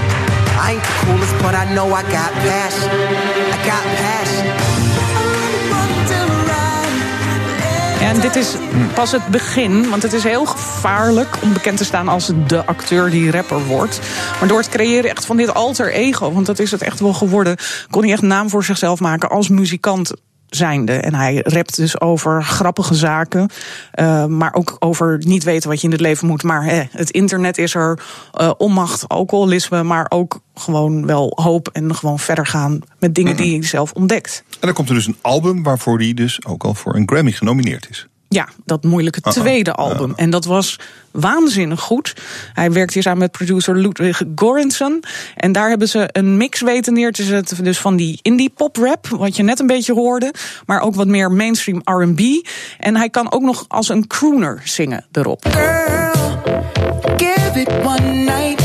I 0.63 0.71
ain't 0.73 0.83
the 0.89 0.95
coolest, 1.05 1.35
but 1.43 1.53
I 1.61 1.65
know 1.75 1.87
I 2.01 2.03
got 2.17 2.31
passion. 2.45 2.89
I 3.55 3.57
got 3.71 3.83
passion. 4.01 4.47
En 8.01 8.21
dit 8.21 8.35
is 8.35 8.55
pas 8.93 9.11
het 9.11 9.27
begin, 9.27 9.89
want 9.89 10.03
het 10.03 10.13
is 10.13 10.23
heel 10.23 10.45
gevaarlijk 10.45 11.37
om 11.41 11.53
bekend 11.53 11.77
te 11.77 11.85
staan 11.85 12.07
als 12.07 12.31
de 12.47 12.65
acteur 12.65 13.09
die 13.09 13.31
rapper 13.31 13.65
wordt. 13.65 13.99
Maar 14.39 14.47
door 14.47 14.57
het 14.57 14.69
creëren 14.69 15.09
echt 15.09 15.25
van 15.25 15.37
dit 15.37 15.53
alter 15.53 15.91
ego, 15.91 16.31
want 16.31 16.45
dat 16.45 16.59
is 16.59 16.71
het 16.71 16.81
echt 16.81 16.99
wel 16.99 17.13
geworden, 17.13 17.57
kon 17.89 18.03
hij 18.03 18.11
echt 18.11 18.21
naam 18.21 18.49
voor 18.49 18.63
zichzelf 18.63 18.99
maken 18.99 19.29
als 19.29 19.49
muzikant 19.49 20.13
zijnde. 20.55 20.93
En 20.93 21.13
hij 21.13 21.39
rapt 21.43 21.75
dus 21.75 22.01
over 22.01 22.43
grappige 22.43 22.95
zaken, 22.95 23.49
eh, 23.91 24.25
maar 24.25 24.53
ook 24.53 24.75
over 24.79 25.21
niet 25.25 25.43
weten 25.43 25.69
wat 25.69 25.79
je 25.79 25.85
in 25.85 25.91
het 25.91 26.01
leven 26.01 26.27
moet. 26.27 26.43
Maar 26.43 26.63
hè, 26.63 26.83
het 26.91 27.09
internet 27.09 27.57
is 27.57 27.75
er, 27.75 27.99
eh, 28.33 28.51
onmacht, 28.57 29.07
alcoholisme, 29.07 29.83
maar 29.83 30.05
ook 30.09 30.41
gewoon 30.53 31.05
wel 31.05 31.31
hoop 31.35 31.67
en 31.67 31.95
gewoon 31.95 32.19
verder 32.19 32.45
gaan 32.45 32.79
met 32.99 33.15
dingen 33.15 33.35
die 33.35 33.57
hij 33.57 33.67
zelf 33.67 33.91
ontdekt. 33.91 34.43
En 34.49 34.57
dan 34.59 34.73
komt 34.73 34.89
er 34.89 34.95
dus 34.95 35.07
een 35.07 35.17
album 35.21 35.63
waarvoor 35.63 35.97
hij 35.97 36.13
dus 36.13 36.45
ook 36.45 36.63
al 36.63 36.73
voor 36.73 36.95
een 36.95 37.09
Grammy 37.09 37.31
genomineerd 37.31 37.89
is. 37.89 38.07
Ja, 38.33 38.47
dat 38.65 38.83
moeilijke 38.83 39.19
Uh-oh. 39.19 39.33
tweede 39.33 39.73
album. 39.73 40.13
En 40.15 40.29
dat 40.29 40.45
was 40.45 40.79
waanzinnig 41.11 41.79
goed. 41.79 42.15
Hij 42.53 42.71
werkt 42.71 42.93
hier 42.93 43.03
samen 43.03 43.19
met 43.19 43.31
producer 43.31 43.75
Ludwig 43.75 44.21
Göransson. 44.35 45.03
En 45.35 45.51
daar 45.51 45.69
hebben 45.69 45.87
ze 45.87 46.09
een 46.11 46.37
mix 46.37 46.61
weten 46.61 46.93
neer 46.93 47.11
te 47.11 47.23
zetten. 47.23 47.63
Dus 47.63 47.77
van 47.77 47.95
die 47.95 48.19
indie 48.21 48.49
pop 48.49 48.75
rap, 48.75 49.07
wat 49.07 49.35
je 49.35 49.43
net 49.43 49.59
een 49.59 49.67
beetje 49.67 49.93
hoorde. 49.93 50.33
Maar 50.65 50.81
ook 50.81 50.95
wat 50.95 51.07
meer 51.07 51.31
mainstream 51.31 51.81
R&B. 51.83 52.47
En 52.79 52.95
hij 52.95 53.09
kan 53.09 53.31
ook 53.31 53.41
nog 53.41 53.65
als 53.67 53.89
een 53.89 54.07
crooner 54.07 54.61
zingen 54.63 55.05
erop. 55.11 55.45
Give 57.17 57.59
it 57.59 57.69
one 57.83 58.11
night. 58.13 58.61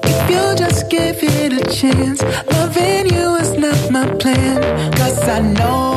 If 0.00 0.28
you 0.28 0.56
just 0.56 0.84
give 0.88 1.24
it 1.24 1.52
a 1.52 1.72
chance. 1.72 2.24
Loving 2.48 3.10
you 3.10 3.40
is 3.40 3.58
not 3.58 3.90
my 3.90 4.16
plan. 4.16 4.90
Cause 4.90 5.28
I 5.28 5.40
know 5.40 5.95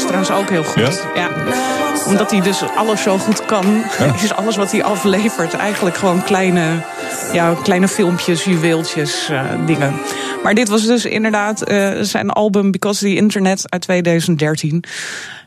is 0.00 0.06
trouwens 0.06 0.30
ook 0.30 0.50
heel 0.50 0.64
goed. 0.64 1.06
Ja? 1.14 1.28
Omdat 2.06 2.30
hij 2.30 2.40
dus 2.40 2.62
alles 2.76 3.02
zo 3.02 3.18
goed 3.18 3.44
kan, 3.44 3.84
is 4.22 4.34
alles 4.40 4.56
wat 4.56 4.72
hij 4.72 4.84
aflevert 4.84 5.54
eigenlijk 5.54 5.96
gewoon 5.96 6.22
kleine, 6.22 6.82
ja, 7.32 7.54
kleine 7.62 7.88
filmpjes, 7.88 8.44
juweeltjes, 8.44 9.28
uh, 9.30 9.42
dingen. 9.66 9.94
Maar 10.42 10.54
dit 10.54 10.68
was 10.68 10.86
dus 10.86 11.04
inderdaad 11.04 11.70
uh, 11.70 11.90
zijn 12.00 12.30
album 12.30 12.70
Because 12.70 13.04
the 13.04 13.14
Internet 13.14 13.70
uit 13.70 13.82
2013. 13.82 14.84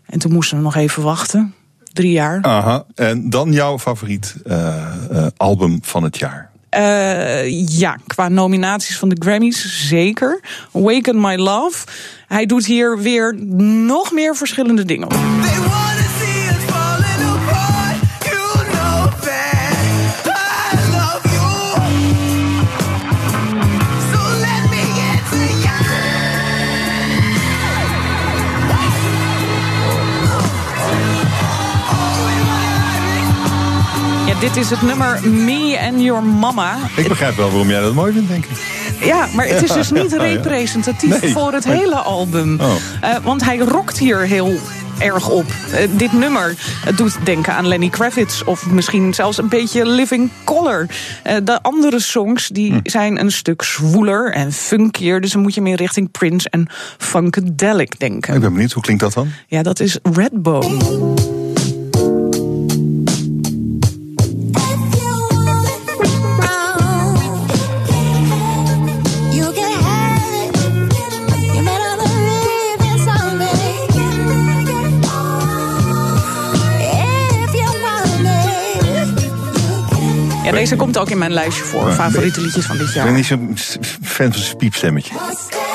En 0.06 0.20
toen 0.20 0.32
moesten 0.32 0.58
we 0.58 0.64
nog 0.64 0.76
even 0.76 1.04
wachten. 1.04 1.54
Drie 1.94 2.12
jaar. 2.12 2.42
Aha. 2.42 2.86
En 2.96 3.30
dan 3.30 3.52
jouw 3.52 3.80
favoriet 3.80 4.36
uh, 4.46 5.28
album 5.38 5.80
van 5.82 6.04
het 6.04 6.18
jaar? 6.18 6.52
Uh, 6.78 7.68
ja, 7.80 7.98
qua 8.08 8.30
nominaties 8.30 8.98
van 8.98 9.10
de 9.10 9.16
Grammys 9.20 9.88
zeker. 9.88 10.42
Awaken 10.74 11.22
My 11.22 11.36
Love. 11.36 11.86
Hij 12.34 12.46
doet 12.46 12.66
hier 12.66 13.00
weer 13.00 13.36
nog 13.86 14.12
meer 14.12 14.36
verschillende 14.36 14.86
dingen 14.86 15.06
op. 15.06 15.16
dit 34.40 34.58
is 34.58 34.70
het 34.70 34.82
nummer 34.82 35.30
Me 35.30 35.80
and 35.80 36.02
Your 36.02 36.24
Mama. 36.24 36.78
Ik 36.96 37.08
begrijp 37.08 37.36
wel 37.36 37.50
waarom 37.50 37.70
jij 37.70 37.82
dat 37.82 37.94
mooi 37.94 38.14
vindt, 38.14 38.28
denk 38.28 38.46
ik. 38.46 38.83
Ja, 39.06 39.28
maar 39.36 39.48
het 39.48 39.64
is 39.64 39.72
dus 39.72 39.92
niet 39.92 40.14
representatief 40.14 41.22
nee. 41.22 41.32
voor 41.32 41.54
het 41.54 41.64
hele 41.64 41.96
album. 41.96 42.60
Oh. 42.60 42.76
Uh, 43.04 43.16
want 43.24 43.44
hij 43.44 43.58
rokt 43.58 43.98
hier 43.98 44.20
heel 44.20 44.58
erg 45.00 45.30
op. 45.30 45.46
Uh, 45.46 45.98
dit 45.98 46.12
nummer 46.12 46.56
doet 46.96 47.18
denken 47.24 47.54
aan 47.54 47.68
Lenny 47.68 47.90
Kravitz... 47.90 48.42
of 48.42 48.66
misschien 48.70 49.14
zelfs 49.14 49.38
een 49.38 49.50
beetje 49.50 49.86
Living 49.86 50.30
Color. 50.44 50.88
Uh, 51.28 51.36
de 51.44 51.62
andere 51.62 52.00
songs 52.00 52.48
die 52.48 52.72
hm. 52.72 52.80
zijn 52.84 53.20
een 53.20 53.32
stuk 53.32 53.62
zwoeler 53.62 54.32
en 54.32 54.52
funkier... 54.52 55.22
dus 55.22 55.32
dan 55.32 55.42
moet 55.42 55.54
je 55.54 55.62
meer 55.62 55.78
richting 55.78 56.12
Prince 56.12 56.50
en 56.50 56.68
Funkadelic 56.98 58.00
denken. 58.00 58.34
Ik 58.34 58.42
ben 58.42 58.54
benieuwd, 58.54 58.72
hoe 58.72 58.84
klinkt 58.84 59.02
dat 59.02 59.14
dan? 59.14 59.32
Ja, 59.48 59.64
dat 59.64 59.80
is 59.80 59.98
Redbone. 60.04 61.33
Deze 80.74 80.86
komt 80.86 80.98
ook 80.98 81.10
in 81.10 81.18
mijn 81.18 81.32
lijstje 81.32 81.64
voor. 81.64 81.92
Favoriete 81.92 82.42
liedjes 82.42 82.66
van 82.66 82.78
dit 82.78 82.94
jaar. 82.94 83.08
Ik 83.08 83.12
ben 83.12 83.14
niet 83.14 83.26
zo'n 83.26 83.58
fan 84.02 84.32
van 84.34 84.42
zijn 84.42 84.58
piepstemmetje. 84.58 85.14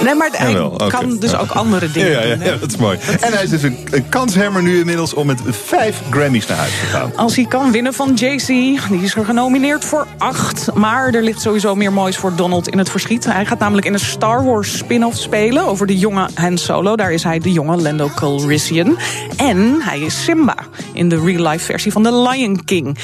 Nee, 0.05 0.15
maar 0.15 0.29
hij 0.33 0.61
okay. 0.61 0.89
kan 0.89 1.19
dus 1.19 1.37
ook 1.37 1.51
andere 1.51 1.91
dingen 1.91 2.11
ja, 2.11 2.23
ja, 2.23 2.35
doen. 2.35 2.45
Ja, 2.45 2.57
dat 2.57 2.71
is 2.71 2.77
mooi. 2.77 2.99
En 3.21 3.33
hij 3.33 3.43
is 3.43 3.51
dus 3.51 3.63
een, 3.63 3.79
een 3.91 4.09
kanshemmer 4.09 4.63
nu 4.63 4.79
inmiddels 4.79 5.15
om 5.15 5.27
met 5.27 5.41
vijf 5.51 6.01
Grammys 6.11 6.47
naar 6.47 6.57
huis 6.57 6.81
te 6.81 6.87
gaan. 6.87 7.13
Als 7.17 7.37
hij 7.37 7.45
kan 7.45 7.71
winnen 7.71 7.95
van 7.95 8.15
JC, 8.15 8.47
die 8.47 9.03
is 9.03 9.15
er 9.15 9.25
genomineerd 9.25 9.85
voor 9.85 10.07
acht. 10.19 10.75
Maar 10.75 11.15
er 11.15 11.23
ligt 11.23 11.41
sowieso 11.41 11.75
meer 11.75 11.93
moois 11.93 12.17
voor 12.17 12.35
Donald 12.37 12.69
in 12.69 12.79
het 12.79 12.91
verschiet. 12.91 13.25
Hij 13.25 13.47
gaat 13.47 13.59
namelijk 13.59 13.87
in 13.87 13.93
een 13.93 14.01
Star 14.01 14.45
Wars 14.45 14.77
spin-off 14.77 15.19
spelen 15.19 15.67
over 15.67 15.87
de 15.87 15.99
jonge 15.99 16.29
Han 16.35 16.59
Solo. 16.59 16.97
Daar 16.97 17.13
is 17.13 17.23
hij 17.23 17.39
de 17.39 17.53
jonge 17.53 17.77
Lando 17.77 18.11
Calrissian. 18.15 18.99
En 19.37 19.79
hij 19.81 20.01
is 20.01 20.25
Simba 20.25 20.57
in 20.93 21.09
de 21.09 21.21
real-life 21.25 21.65
versie 21.65 21.93
van 21.93 22.03
The 22.03 22.29
Lion 22.29 22.65
King. 22.65 22.99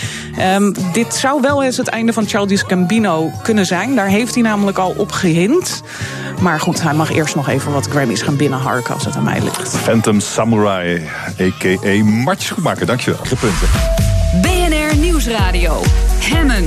Um, 0.54 0.74
dit 0.92 1.14
zou 1.14 1.40
wel 1.40 1.62
eens 1.62 1.76
het 1.76 1.88
einde 1.88 2.12
van 2.12 2.26
Childish 2.26 2.62
Gambino 2.66 3.30
kunnen 3.42 3.66
zijn. 3.66 3.94
Daar 3.94 4.08
heeft 4.08 4.34
hij 4.34 4.42
namelijk 4.42 4.78
al 4.78 4.94
op 4.96 5.12
gehind. 5.12 5.82
Maar 6.40 6.60
goed, 6.60 6.82
hij 6.84 6.94
mag 6.94 7.12
eerst 7.12 7.34
nog 7.34 7.48
even 7.48 7.72
wat 7.72 7.86
Grammys 7.86 8.22
gaan 8.22 8.36
binnenharken 8.36 8.94
als 8.94 9.04
het 9.04 9.16
aan 9.16 9.24
mij 9.24 9.40
ligt. 9.42 9.76
Phantom 9.76 10.20
Samurai, 10.20 11.08
a.k.a. 11.40 12.04
Martje 12.04 12.46
Schoenmaker. 12.46 12.86
Dankjewel. 12.86 13.20
Gepunten. 13.24 13.68
BNR 14.42 14.96
Nieuwsradio. 14.96 15.82
Hemmen. 16.18 16.64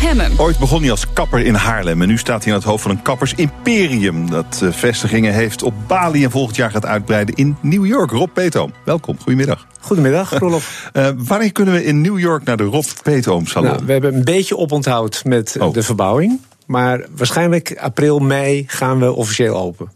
Hemmen. 0.00 0.32
Ooit 0.36 0.58
begon 0.58 0.80
hij 0.80 0.90
als 0.90 1.12
kapper 1.12 1.40
in 1.40 1.54
Haarlem 1.54 2.02
en 2.02 2.08
nu 2.08 2.18
staat 2.18 2.44
hij 2.44 2.52
aan 2.52 2.58
het 2.58 2.68
hoofd 2.68 2.82
van 2.82 2.90
een 2.90 3.02
kappersimperium 3.02 4.30
dat 4.30 4.60
uh, 4.62 4.72
vestigingen 4.72 5.32
heeft 5.32 5.62
op 5.62 5.74
Bali 5.86 6.24
en 6.24 6.30
volgend 6.30 6.56
jaar 6.56 6.70
gaat 6.70 6.86
uitbreiden 6.86 7.34
in 7.34 7.56
New 7.60 7.86
York. 7.86 8.10
Rob 8.10 8.28
Peetoom, 8.32 8.72
welkom, 8.84 9.16
goedemiddag. 9.18 9.66
Goedemiddag, 9.80 10.30
Roelof. 10.38 10.90
uh, 10.92 11.08
wanneer 11.16 11.52
kunnen 11.52 11.74
we 11.74 11.84
in 11.84 12.00
New 12.00 12.18
York 12.18 12.44
naar 12.44 12.56
de 12.56 12.64
Rob 12.64 12.84
Peetoom 13.02 13.46
salon? 13.46 13.70
Nou, 13.70 13.84
we 13.84 13.92
hebben 13.92 14.14
een 14.14 14.24
beetje 14.24 14.56
oponthoud 14.56 15.22
met 15.24 15.56
oh. 15.58 15.72
de 15.72 15.82
verbouwing, 15.82 16.40
maar 16.66 17.06
waarschijnlijk 17.16 17.76
april, 17.78 18.18
mei 18.18 18.64
gaan 18.66 18.98
we 18.98 19.12
officieel 19.12 19.56
open. 19.56 19.90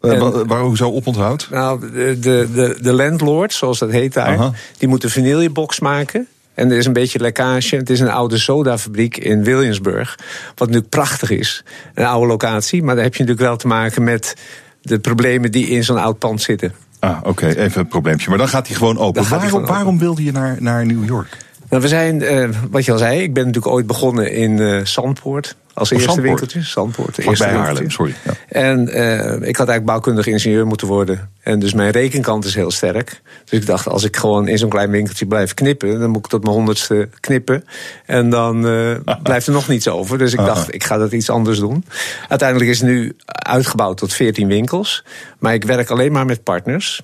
En, 0.00 0.46
waarom 0.46 0.76
zo 0.76 0.90
oponthoud? 0.90 1.48
Nou, 1.50 1.80
de, 1.80 2.18
de, 2.20 2.48
de, 2.54 2.78
de 2.80 2.92
landlord, 2.92 3.52
zoals 3.52 3.78
dat 3.78 3.90
heet 3.90 4.12
daar, 4.12 4.38
Aha. 4.38 4.52
die 4.78 4.88
moet 4.88 5.04
een 5.04 5.10
vanillebox 5.10 5.80
maken. 5.80 6.28
En 6.54 6.70
er 6.70 6.76
is 6.76 6.86
een 6.86 6.92
beetje 6.92 7.18
lekkage. 7.18 7.76
Het 7.76 7.90
is 7.90 8.00
een 8.00 8.10
oude 8.10 8.38
sodafabriek 8.38 9.16
in 9.16 9.44
Williamsburg. 9.44 10.18
Wat 10.46 10.58
natuurlijk 10.58 10.88
prachtig 10.88 11.30
is. 11.30 11.64
Een 11.94 12.04
oude 12.04 12.26
locatie. 12.26 12.82
Maar 12.82 12.94
daar 12.94 13.04
heb 13.04 13.14
je 13.14 13.20
natuurlijk 13.20 13.48
wel 13.48 13.56
te 13.56 13.66
maken 13.66 14.04
met 14.04 14.36
de 14.82 14.98
problemen 14.98 15.50
die 15.50 15.66
in 15.66 15.84
zo'n 15.84 15.98
oud 15.98 16.18
pand 16.18 16.42
zitten. 16.42 16.72
Ah, 16.98 17.16
oké. 17.18 17.28
Okay. 17.28 17.50
Even 17.50 17.80
een 17.80 17.88
probleempje. 17.88 18.28
Maar 18.28 18.38
dan 18.38 18.48
gaat 18.48 18.66
hij 18.66 18.76
gewoon 18.76 18.98
open. 18.98 19.28
Waarom, 19.28 19.48
gewoon 19.48 19.62
open. 19.62 19.74
waarom 19.74 19.98
wilde 19.98 20.24
je 20.24 20.32
naar, 20.32 20.56
naar 20.60 20.86
New 20.86 21.04
York? 21.04 21.36
Nou, 21.68 21.82
we 21.82 21.88
zijn, 21.88 22.22
uh, 22.22 22.48
wat 22.70 22.84
je 22.84 22.92
al 22.92 22.98
zei, 22.98 23.22
ik 23.22 23.34
ben 23.34 23.46
natuurlijk 23.46 23.74
ooit 23.74 23.86
begonnen 23.86 24.32
in 24.32 24.50
uh, 24.50 24.84
Zandpoort. 24.84 25.56
Als 25.74 25.90
eerste 25.90 26.06
Zandpoort. 26.06 26.28
winkeltje. 26.28 26.62
Zandpoort. 26.62 27.16
Vlak 27.20 27.38
bij 27.38 27.52
Haarlem, 27.52 27.90
sorry. 27.90 28.14
Ja. 28.24 28.32
En 28.48 28.88
uh, 28.88 29.32
ik 29.48 29.56
had 29.56 29.68
eigenlijk 29.68 29.84
bouwkundig 29.84 30.26
ingenieur 30.26 30.66
moeten 30.66 30.86
worden. 30.86 31.30
En 31.40 31.58
dus 31.58 31.74
mijn 31.74 31.90
rekenkant 31.90 32.44
is 32.44 32.54
heel 32.54 32.70
sterk. 32.70 33.20
Dus 33.44 33.60
ik 33.60 33.66
dacht, 33.66 33.88
als 33.88 34.04
ik 34.04 34.16
gewoon 34.16 34.48
in 34.48 34.58
zo'n 34.58 34.68
klein 34.68 34.90
winkeltje 34.90 35.26
blijf 35.26 35.54
knippen... 35.54 36.00
dan 36.00 36.10
moet 36.10 36.24
ik 36.24 36.30
tot 36.30 36.42
mijn 36.42 36.54
honderdste 36.54 37.08
knippen. 37.20 37.64
En 38.06 38.30
dan 38.30 38.60
blijft 39.22 39.46
er 39.46 39.52
nog 39.52 39.68
niets 39.68 39.88
over. 39.88 40.18
Dus 40.18 40.32
ik 40.32 40.38
dacht, 40.38 40.74
ik 40.74 40.84
ga 40.84 40.96
dat 40.96 41.12
iets 41.12 41.30
anders 41.30 41.58
doen. 41.58 41.84
Uiteindelijk 42.28 42.70
is 42.70 42.80
het 42.80 42.88
nu 42.88 43.16
uitgebouwd 43.26 43.96
tot 43.96 44.12
14 44.12 44.48
winkels. 44.48 45.04
Maar 45.38 45.54
ik 45.54 45.64
werk 45.64 45.90
alleen 45.90 46.12
maar 46.12 46.26
met 46.26 46.42
partners. 46.42 47.02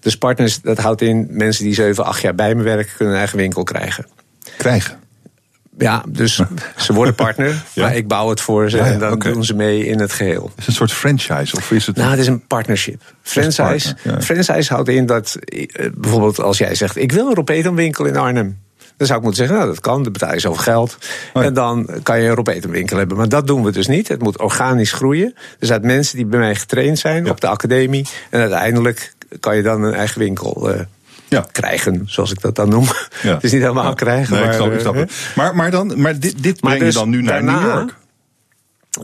Dus 0.00 0.16
partners, 0.16 0.60
dat 0.60 0.78
houdt 0.78 1.00
in 1.00 1.26
mensen 1.30 1.64
die 1.64 1.74
7, 1.74 2.04
8 2.04 2.20
jaar 2.20 2.34
bij 2.34 2.54
me 2.54 2.62
werken... 2.62 2.92
kunnen 2.96 3.14
een 3.14 3.20
eigen 3.20 3.38
winkel 3.38 3.62
krijgen. 3.62 4.06
Krijgen? 4.56 5.07
Ja, 5.78 6.02
dus 6.08 6.40
ze 6.76 6.92
worden 6.92 7.14
partner, 7.14 7.64
ja. 7.72 7.82
maar 7.82 7.96
ik 7.96 8.08
bouw 8.08 8.28
het 8.28 8.40
voor 8.40 8.70
ze 8.70 8.76
ja, 8.76 8.86
ja, 8.86 8.92
en 8.92 8.98
dan 8.98 9.12
okay. 9.12 9.32
doen 9.32 9.44
ze 9.44 9.54
mee 9.54 9.86
in 9.86 10.00
het 10.00 10.12
geheel. 10.12 10.44
Is 10.44 10.52
het 10.56 10.66
een 10.66 10.72
soort 10.72 10.92
franchise 10.92 11.56
of 11.56 11.70
is 11.70 11.86
het? 11.86 11.96
Nou, 11.96 12.10
het 12.10 12.18
is 12.18 12.26
een 12.26 12.46
partnership. 12.46 13.02
Franchise, 13.22 13.94
partner, 13.94 14.22
franchise 14.22 14.72
houdt 14.72 14.88
in 14.88 15.06
dat 15.06 15.38
bijvoorbeeld 15.94 16.40
als 16.40 16.58
jij 16.58 16.74
zegt: 16.74 16.96
ik 16.96 17.12
wil 17.12 17.26
een 17.26 17.34
Ropetum 17.34 17.74
winkel 17.74 18.04
in 18.04 18.16
Arnhem. 18.16 18.58
Dan 18.96 19.06
zou 19.06 19.18
ik 19.18 19.24
moeten 19.24 19.46
zeggen, 19.46 19.56
nou 19.56 19.74
dat 19.74 19.80
kan, 19.80 20.02
dan 20.02 20.12
betaal 20.12 20.32
je 20.32 20.40
zoveel 20.40 20.62
geld. 20.62 20.98
Oh 21.32 21.44
en 21.44 21.54
dan 21.54 21.88
kan 22.02 22.20
je 22.20 22.28
een 22.28 22.34
Ropetum 22.34 22.70
winkel 22.70 22.98
hebben. 22.98 23.16
Maar 23.16 23.28
dat 23.28 23.46
doen 23.46 23.64
we 23.64 23.70
dus 23.70 23.86
niet. 23.86 24.08
Het 24.08 24.22
moet 24.22 24.38
organisch 24.38 24.92
groeien. 24.92 25.34
Dus 25.58 25.72
uit 25.72 25.82
mensen 25.82 26.16
die 26.16 26.26
bij 26.26 26.38
mij 26.38 26.54
getraind 26.54 26.98
zijn 26.98 27.30
op 27.30 27.40
de 27.40 27.46
academie. 27.46 28.06
En 28.30 28.40
uiteindelijk 28.40 29.12
kan 29.40 29.56
je 29.56 29.62
dan 29.62 29.82
een 29.82 29.94
eigen 29.94 30.18
winkel 30.18 30.74
uh, 30.74 30.80
ja. 31.28 31.46
krijgen, 31.52 32.02
zoals 32.06 32.32
ik 32.32 32.40
dat 32.40 32.54
dan 32.54 32.68
noem. 32.68 32.86
Ja. 33.22 33.34
Het 33.34 33.44
is 33.44 33.52
niet 33.52 33.60
helemaal 33.60 33.84
ja. 33.84 33.94
krijgen. 33.94 34.34
Nee, 34.34 34.42
maar, 34.42 34.52
ik 34.52 34.58
snap, 34.58 34.72
ik 34.72 34.80
snap 34.80 35.10
maar, 35.34 35.54
maar, 35.54 35.70
dan, 35.70 36.00
maar 36.00 36.18
dit, 36.18 36.42
dit 36.42 36.60
breng 36.60 36.80
dus 36.80 36.94
je 36.94 36.98
dan 37.00 37.08
nu 37.08 37.22
naar 37.22 37.32
daarna, 37.32 37.60
New 37.60 37.68
York? 37.68 37.94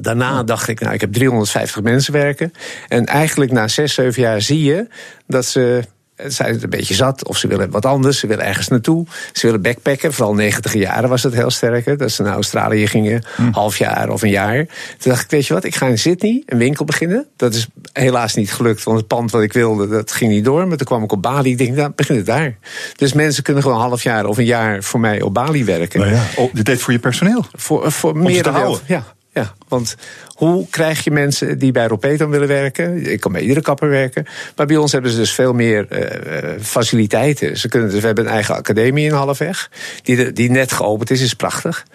Daarna 0.01 0.43
dacht 0.43 0.69
ik, 0.69 0.81
nou, 0.81 0.95
ik 0.95 1.01
heb 1.01 1.13
350 1.13 1.83
mensen 1.83 2.13
werken. 2.13 2.53
En 2.89 3.07
eigenlijk 3.07 3.53
na 3.53 3.69
6, 3.69 3.95
7 3.95 4.23
jaar 4.23 4.43
zie 4.43 4.63
je 4.63 4.87
dat 5.27 5.47
ze 5.47 5.85
zijn 6.17 6.53
het 6.53 6.63
een 6.63 6.71
beetje 6.71 6.95
zat 6.95 7.27
of 7.29 7.37
ze 7.37 7.47
willen 7.47 7.71
wat 7.71 7.87
anders. 7.87 8.19
Ze 8.19 8.27
willen 8.27 8.45
ergens 8.45 8.69
naartoe. 8.69 9.07
Ze 9.33 9.47
willen 9.47 9.63
backpacken. 9.63 10.13
Vooral 10.13 10.35
90 10.35 10.75
jaren 10.75 11.09
was 11.09 11.23
het 11.23 11.35
heel 11.35 11.51
sterk. 11.51 11.99
Dat 11.99 12.11
ze 12.11 12.23
naar 12.23 12.35
Australië 12.35 12.87
gingen, 12.87 13.25
hm. 13.37 13.51
half 13.51 13.77
jaar 13.77 14.09
of 14.09 14.23
een 14.23 14.31
jaar. 14.31 14.67
Toen 14.99 15.13
dacht 15.13 15.25
ik, 15.25 15.31
weet 15.31 15.47
je 15.47 15.55
wat, 15.55 15.65
ik 15.65 15.75
ga 15.75 15.87
in 15.87 15.99
Sydney 15.99 16.43
een 16.47 16.59
winkel 16.59 16.85
beginnen. 16.85 17.27
Dat 17.37 17.55
is 17.55 17.67
helaas 17.93 18.35
niet 18.35 18.53
gelukt, 18.53 18.83
want 18.83 18.99
het 18.99 19.07
pand 19.07 19.31
wat 19.31 19.43
ik 19.43 19.53
wilde, 19.53 19.89
dat 19.89 20.13
ging 20.13 20.31
niet 20.31 20.45
door. 20.45 20.69
Maar 20.69 20.77
toen 20.77 20.87
kwam 20.87 21.03
ik 21.03 21.13
op 21.13 21.23
Bali. 21.23 21.51
Ik 21.51 21.59
denk, 21.59 21.77
nou, 21.77 21.93
begin 21.95 22.17
het 22.17 22.27
daar. 22.27 22.57
Dus 22.97 23.13
mensen 23.13 23.43
kunnen 23.43 23.63
gewoon 23.63 23.79
een 23.79 23.89
half 23.89 24.03
jaar 24.03 24.27
of 24.27 24.39
een 24.39 24.45
jaar 24.45 24.83
voor 24.83 25.01
mij 25.01 25.23
op 25.23 25.35
Bali 25.35 25.65
werken. 25.65 26.01
Nou 26.01 26.13
ja, 26.13 26.23
dit 26.53 26.65
deed 26.65 26.81
voor 26.81 26.93
je 26.93 26.99
personeel? 26.99 27.45
Voor, 27.53 27.93
voor 27.93 28.17
meer 28.17 28.49
houden? 28.49 28.81
Ja, 28.87 29.05
ja, 29.35 29.55
want 29.69 29.97
hoe 30.35 30.69
krijg 30.71 31.05
je 31.05 31.11
mensen 31.11 31.59
die 31.59 31.73
bij 31.73 31.87
Ropeton 31.87 32.31
willen 32.31 32.49
werken? 32.49 33.13
Ik 33.13 33.21
kan 33.21 33.33
bij 33.33 33.41
iedere 33.41 33.61
kapper 33.61 33.89
werken. 33.89 34.27
Maar 34.57 34.67
bij 34.67 34.77
ons 34.77 34.93
hebben 34.93 35.11
ze 35.11 35.17
dus 35.17 35.33
veel 35.33 35.53
meer 35.53 35.87
uh, 35.91 36.61
faciliteiten. 36.61 37.57
Ze 37.57 37.69
kunnen 37.69 37.91
dus, 37.91 38.01
we 38.01 38.07
hebben 38.07 38.25
een 38.25 38.31
eigen 38.31 38.55
academie 38.55 39.07
in 39.07 39.13
Halfweg. 39.13 39.71
Die, 40.03 40.33
die 40.33 40.51
net 40.51 40.73
geopend 40.73 41.11
is, 41.11 41.21
is 41.21 41.35
prachtig. 41.35 41.87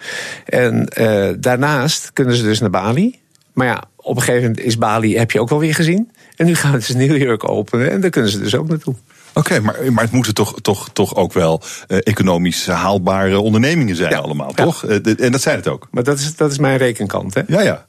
En 0.44 0.88
uh, 0.98 1.28
daarnaast 1.38 2.10
kunnen 2.12 2.36
ze 2.36 2.42
dus 2.42 2.60
naar 2.60 2.70
Bali. 2.70 3.18
Maar 3.52 3.66
ja, 3.66 3.84
op 3.96 4.16
een 4.16 4.22
gegeven 4.22 4.48
moment 4.48 4.66
is 4.66 4.78
Bali, 4.78 5.18
heb 5.18 5.30
je 5.30 5.40
ook 5.40 5.48
wel 5.48 5.58
weer 5.58 5.74
gezien. 5.74 6.10
En 6.36 6.46
nu 6.46 6.54
gaan 6.54 6.82
ze 6.82 6.96
New 6.96 7.16
York 7.16 7.48
openen 7.48 7.90
en 7.90 8.00
daar 8.00 8.10
kunnen 8.10 8.30
ze 8.30 8.40
dus 8.40 8.54
ook 8.54 8.68
naartoe. 8.68 8.94
Oké, 9.34 9.60
maar, 9.60 9.92
maar 9.92 10.04
het 10.04 10.12
moeten 10.12 10.34
toch, 10.34 10.60
toch, 10.60 10.88
toch 10.92 11.14
ook 11.16 11.32
wel 11.32 11.62
eh, 11.88 11.98
economisch 12.02 12.66
haalbare 12.66 13.38
ondernemingen 13.40 13.96
zijn 13.96 14.14
allemaal, 14.14 14.52
toch? 14.52 14.84
Eh, 14.84 14.96
de- 15.02 15.14
en 15.18 15.32
dat 15.32 15.40
zijn 15.42 15.56
het 15.56 15.68
ook. 15.68 15.88
Maar 15.90 16.02
dat 16.02 16.18
is, 16.18 16.36
dat 16.36 16.50
is 16.50 16.58
mijn 16.58 16.76
rekenkant, 16.78 17.34
hè? 17.34 17.42
Ja, 17.46 17.60
ja. 17.60 17.84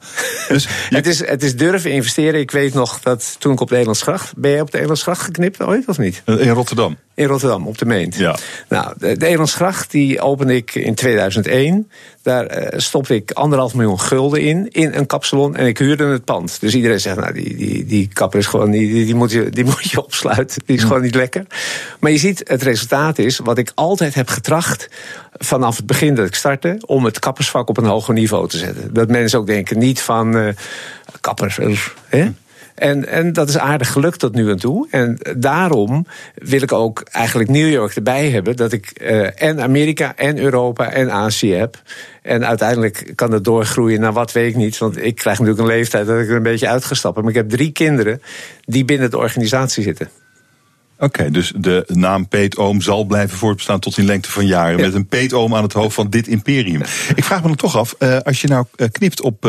Dus 0.47 0.67
het, 0.89 1.07
is, 1.07 1.25
het 1.27 1.43
is 1.43 1.55
durven 1.55 1.91
investeren. 1.91 2.39
Ik 2.39 2.51
weet 2.51 2.73
nog 2.73 2.99
dat 2.99 3.35
toen 3.39 3.53
ik 3.53 3.59
op 3.59 3.69
de 3.69 3.77
Elandsgracht... 3.77 4.33
Ben 4.37 4.51
jij 4.51 4.61
op 4.61 4.71
de 4.71 4.79
Elandsgracht 4.81 5.21
geknipt 5.21 5.61
ooit, 5.61 5.87
of 5.87 5.97
niet? 5.97 6.21
Eh, 6.25 6.39
In 6.39 6.49
Rotterdam. 6.49 6.97
In 7.15 7.25
Rotterdam, 7.27 7.67
op 7.67 7.77
de 7.77 7.85
Meent. 7.85 8.15
Ja. 8.15 8.35
Nou, 8.69 8.93
de, 8.97 9.17
de 9.17 9.25
Elandsgracht 9.27 9.91
die 9.91 10.19
opende 10.21 10.55
ik 10.55 10.75
in 10.75 10.95
2001. 10.95 11.89
Daar 12.21 12.45
eh, 12.45 12.79
stopte 12.79 13.15
ik 13.15 13.31
anderhalf 13.31 13.73
miljoen 13.73 13.99
gulden 13.99 14.41
in, 14.41 14.67
in 14.71 14.93
een 14.93 15.05
kapsalon. 15.05 15.55
En 15.55 15.65
ik 15.65 15.77
huurde 15.77 16.05
het 16.05 16.25
pand. 16.25 16.59
Dus 16.59 16.75
iedereen 16.75 16.99
zegt, 16.99 17.17
nou, 17.17 17.33
die, 17.33 17.55
die, 17.55 17.85
die 17.85 18.07
kapper 18.13 18.39
is 18.39 18.45
gewoon 18.45 18.69
niet... 18.69 18.91
Die, 18.91 19.05
die, 19.05 19.15
moet 19.15 19.31
je, 19.31 19.49
die 19.49 19.63
moet 19.73 19.91
je 19.91 20.03
opsluiten. 20.03 20.61
Die 20.65 20.75
is 20.75 20.83
gewoon 20.83 21.01
niet 21.01 21.15
lekker. 21.15 21.45
Maar 21.99 22.11
je 22.11 22.17
ziet, 22.17 22.41
het 22.47 22.63
resultaat 22.63 23.17
is 23.17 23.37
wat 23.37 23.57
ik 23.57 23.71
altijd 23.75 24.13
heb 24.13 24.29
getracht... 24.29 24.87
vanaf 25.31 25.77
het 25.77 25.85
begin 25.85 26.15
dat 26.15 26.25
ik 26.27 26.35
startte... 26.35 26.77
om 26.85 27.05
het 27.05 27.19
kappersvak 27.19 27.69
op 27.69 27.77
een 27.77 27.85
hoger 27.85 28.13
niveau 28.13 28.47
te 28.47 28.57
zetten. 28.57 28.93
Dat 28.93 29.09
mensen 29.09 29.39
ook 29.39 29.47
denken, 29.47 29.79
niet 29.79 30.01
van... 30.01 30.37
eh 30.37 30.47
kappers, 31.21 31.59
eh, 31.59 31.77
hè? 32.07 32.31
En, 32.75 33.07
en 33.07 33.33
dat 33.33 33.49
is 33.49 33.57
aardig 33.57 33.91
gelukt 33.91 34.19
tot 34.19 34.33
nu 34.33 34.49
en 34.49 34.57
toe. 34.57 34.87
En 34.89 35.17
daarom 35.37 36.05
wil 36.35 36.61
ik 36.61 36.71
ook 36.71 37.03
eigenlijk 37.11 37.49
New 37.49 37.69
York 37.69 37.95
erbij 37.95 38.29
hebben. 38.29 38.55
Dat 38.55 38.71
ik 38.71 38.91
eh, 38.91 39.41
en 39.41 39.61
Amerika 39.61 40.15
en 40.15 40.37
Europa 40.37 40.91
en 40.91 41.11
Azië 41.11 41.53
heb. 41.53 41.81
En 42.21 42.45
uiteindelijk 42.45 43.11
kan 43.15 43.31
het 43.31 43.43
doorgroeien 43.43 43.99
naar 43.99 44.13
wat 44.13 44.31
weet 44.31 44.49
ik 44.49 44.55
niet. 44.55 44.77
Want 44.77 44.97
ik 44.97 45.15
krijg 45.15 45.39
natuurlijk 45.39 45.67
een 45.67 45.75
leeftijd 45.75 46.07
dat 46.07 46.19
ik 46.19 46.29
er 46.29 46.35
een 46.35 46.43
beetje 46.43 46.67
uit 46.67 46.85
ga 46.85 46.95
stappen. 46.95 47.21
Maar 47.21 47.31
ik 47.31 47.37
heb 47.37 47.49
drie 47.49 47.71
kinderen 47.71 48.21
die 48.65 48.85
binnen 48.85 49.09
de 49.09 49.17
organisatie 49.17 49.83
zitten. 49.83 50.09
Oké, 50.99 51.31
dus 51.31 51.53
de 51.55 51.85
naam 51.87 52.27
Peetoom 52.27 52.81
zal 52.81 53.03
blijven 53.03 53.37
voortbestaan 53.37 53.79
tot 53.79 53.97
in 53.97 54.05
lengte 54.05 54.31
van 54.31 54.45
jaren. 54.45 54.81
Met 54.81 54.93
een 54.93 55.07
Peetoom 55.07 55.55
aan 55.55 55.63
het 55.63 55.73
hoofd 55.73 55.95
van 55.95 56.09
dit 56.09 56.27
imperium. 56.27 56.81
Ik 57.15 57.23
vraag 57.23 57.41
me 57.41 57.47
dan 57.47 57.55
toch 57.55 57.77
af, 57.77 57.95
eh, 57.97 58.17
als 58.17 58.41
je 58.41 58.47
nou 58.47 58.65
eh, 58.75 58.87
knipt 58.91 59.21
op, 59.21 59.45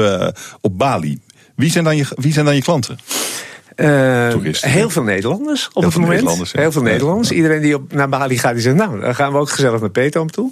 op 0.60 0.78
Bali, 0.78 1.20
wie 1.62 1.70
zijn 1.70 1.84
dan 1.84 1.96
je, 1.96 2.04
wie 2.14 2.32
zijn 2.32 2.44
dan 2.44 2.54
je 2.54 2.62
klanten? 2.62 2.98
Eh, 3.74 4.34
heel 4.60 4.90
veel 4.90 5.02
Nederlanders 5.02 5.68
op 5.72 5.82
Heel 5.82 5.90
het 5.90 6.00
moment. 6.00 6.52
Ja. 6.52 6.60
heel 6.60 6.72
veel 6.72 6.82
Ja. 6.82 6.88
Nederlanders. 6.88 7.30
Iedereen 7.30 7.60
die 7.60 7.74
op, 7.74 7.92
naar 7.92 8.08
Bali 8.08 8.38
gaat, 8.38 8.52
die 8.52 8.62
zegt, 8.62 8.76
nou, 8.76 9.00
dan 9.00 9.14
gaan 9.14 9.32
we 9.32 9.38
ook 9.38 9.50
gezellig 9.50 9.80
naar 9.80 9.90
Peetoom 9.90 10.30
toe. 10.30 10.50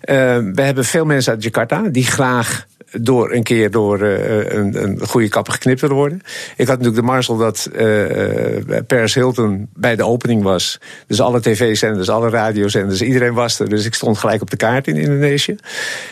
Eh, 0.00 0.16
we 0.52 0.62
hebben 0.62 0.84
veel 0.84 1.04
mensen 1.04 1.32
uit 1.32 1.42
Jakarta 1.42 1.82
die 1.82 2.06
graag 2.06 2.66
door 2.92 3.32
een 3.32 3.42
keer 3.42 3.70
door 3.70 4.00
eh, 4.00 4.56
een, 4.56 4.82
een 4.82 5.06
goede 5.06 5.28
kapper 5.28 5.52
geknipt 5.52 5.80
willen 5.80 5.96
worden. 5.96 6.20
Ik 6.56 6.66
had 6.66 6.78
natuurlijk 6.78 6.96
de 6.96 7.12
marzel 7.12 7.36
dat 7.36 7.70
eh, 7.74 7.86
Paris 8.86 9.14
Hilton 9.14 9.68
bij 9.74 9.96
de 9.96 10.04
opening 10.04 10.42
was. 10.42 10.80
Dus 11.06 11.20
alle 11.20 11.40
tv-zenders, 11.40 12.08
alle 12.08 12.30
radiozenders, 12.30 13.02
iedereen 13.02 13.34
was 13.34 13.58
er. 13.58 13.68
Dus 13.68 13.84
ik 13.84 13.94
stond 13.94 14.18
gelijk 14.18 14.42
op 14.42 14.50
de 14.50 14.56
kaart 14.56 14.86
in 14.86 14.96
Indonesië. 14.96 15.56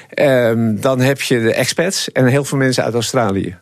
Ehm, 0.09 0.77
dan 0.77 1.01
heb 1.01 1.21
je 1.21 1.41
de 1.41 1.53
expats 1.55 2.13
en 2.13 2.27
heel 2.27 2.45
veel 2.45 2.59
mensen 2.59 2.85
uit 2.85 2.95
Australië. 2.95 3.57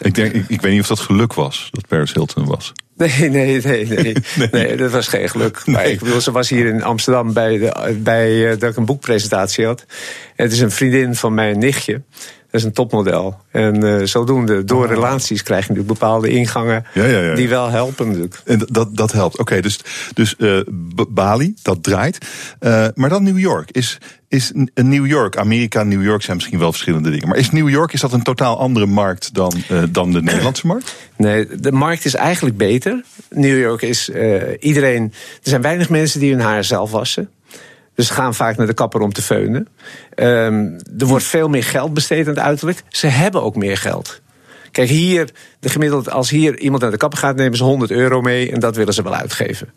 Ik, 0.00 0.14
denk, 0.14 0.32
ik, 0.32 0.44
ik 0.48 0.60
weet 0.60 0.72
niet 0.72 0.80
of 0.80 0.86
dat 0.86 1.00
geluk 1.00 1.34
was, 1.34 1.68
dat 1.70 1.86
Paris 1.88 2.12
Hilton 2.12 2.46
was. 2.46 2.72
Nee, 2.96 3.30
nee, 3.30 3.60
nee, 3.60 3.86
nee. 3.86 4.14
nee. 4.52 4.76
dat 4.76 4.90
was 4.90 5.08
geen 5.08 5.28
geluk. 5.28 5.66
Maar 5.66 5.86
ik 5.86 5.98
bedoel, 5.98 6.20
ze 6.20 6.32
was 6.32 6.48
hier 6.48 6.66
in 6.66 6.82
Amsterdam 6.82 7.32
bij, 7.32 7.58
de, 7.58 7.98
bij 8.02 8.50
eh, 8.50 8.58
dat 8.58 8.70
ik 8.70 8.76
een 8.76 8.84
boekpresentatie 8.84 9.66
had. 9.66 9.84
En 10.36 10.44
het 10.44 10.52
is 10.52 10.60
een 10.60 10.70
vriendin 10.70 11.14
van 11.14 11.34
mijn 11.34 11.58
nichtje. 11.58 12.02
Dat 12.52 12.60
is 12.60 12.66
een 12.66 12.72
topmodel. 12.72 13.36
En 13.50 13.82
eh, 14.00 14.06
zodoende, 14.06 14.64
door 14.64 14.86
relaties 14.86 15.42
krijg 15.42 15.66
je 15.66 15.68
natuurlijk 15.72 15.98
bepaalde 16.00 16.28
ingangen 16.28 16.84
Ja, 16.94 17.04
ja, 17.04 17.18
ja. 17.20 17.34
die 17.34 17.48
wel 17.48 17.68
helpen 17.70 18.06
natuurlijk. 18.06 18.40
En 18.44 18.62
dat- 18.70 18.96
dat, 18.96 19.12
helpt. 19.12 19.38
Oké, 19.38 19.60
dus, 19.60 19.78
dus 20.14 20.36
eh, 20.36 20.60
Bali, 21.08 21.54
dat 21.62 21.82
draait. 21.82 22.18
Eh, 22.58 22.86
maar 22.94 23.08
dan 23.08 23.22
New 23.22 23.38
York. 23.38 23.70
Is, 23.70 23.98
is 24.28 24.52
New 24.74 25.06
York, 25.06 25.36
Amerika 25.36 25.80
en 25.80 25.88
New 25.88 26.02
York 26.04 26.22
zijn 26.22 26.36
misschien 26.36 26.58
wel 26.58 26.72
verschillende 26.72 27.10
dingen. 27.10 27.28
Maar 27.28 27.36
is 27.38 27.50
New 27.50 27.68
York 27.68 27.92
is 27.92 28.00
dat 28.00 28.12
een 28.12 28.22
totaal 28.22 28.58
andere 28.58 28.86
markt 28.86 29.34
dan, 29.34 29.52
dan 29.90 30.12
de 30.12 30.22
Nederlandse 30.22 30.66
markt? 30.66 30.94
Nee, 31.16 31.46
de 31.60 31.72
markt 31.72 32.04
is 32.04 32.14
eigenlijk 32.14 32.56
beter. 32.56 33.04
New 33.30 33.58
York 33.58 33.82
is 33.82 34.10
iedereen. 34.60 35.02
Er 35.42 35.48
zijn 35.50 35.62
weinig 35.62 35.88
mensen 35.88 36.20
die 36.20 36.30
hun 36.32 36.40
haar 36.40 36.64
zelf 36.64 36.90
wassen. 36.90 37.28
Dus 37.94 38.06
ze 38.06 38.12
gaan 38.12 38.34
vaak 38.34 38.56
naar 38.56 38.66
de 38.66 38.74
kapper 38.74 39.00
om 39.00 39.12
te 39.12 39.22
feunen. 39.22 39.68
Ehm, 40.14 40.64
er 40.98 41.06
wordt 41.06 41.24
veel 41.24 41.48
meer 41.48 41.64
geld 41.64 41.94
besteed 41.94 42.26
aan 42.28 42.34
het 42.34 42.42
uiterlijk. 42.42 42.82
Ze 42.88 43.06
hebben 43.06 43.42
ook 43.42 43.56
meer 43.56 43.76
geld. 43.76 44.20
Kijk, 44.70 44.88
hier, 44.88 45.28
de 45.60 45.68
gemiddeld, 45.68 46.10
als 46.10 46.30
hier 46.30 46.58
iemand 46.58 46.82
naar 46.82 46.90
de 46.90 46.96
kapper 46.96 47.18
gaat, 47.18 47.36
nemen 47.36 47.56
ze 47.56 47.64
100 47.64 47.90
euro 47.90 48.20
mee 48.20 48.52
en 48.52 48.60
dat 48.60 48.76
willen 48.76 48.94
ze 48.94 49.02
wel 49.02 49.14
uitgeven. 49.14 49.72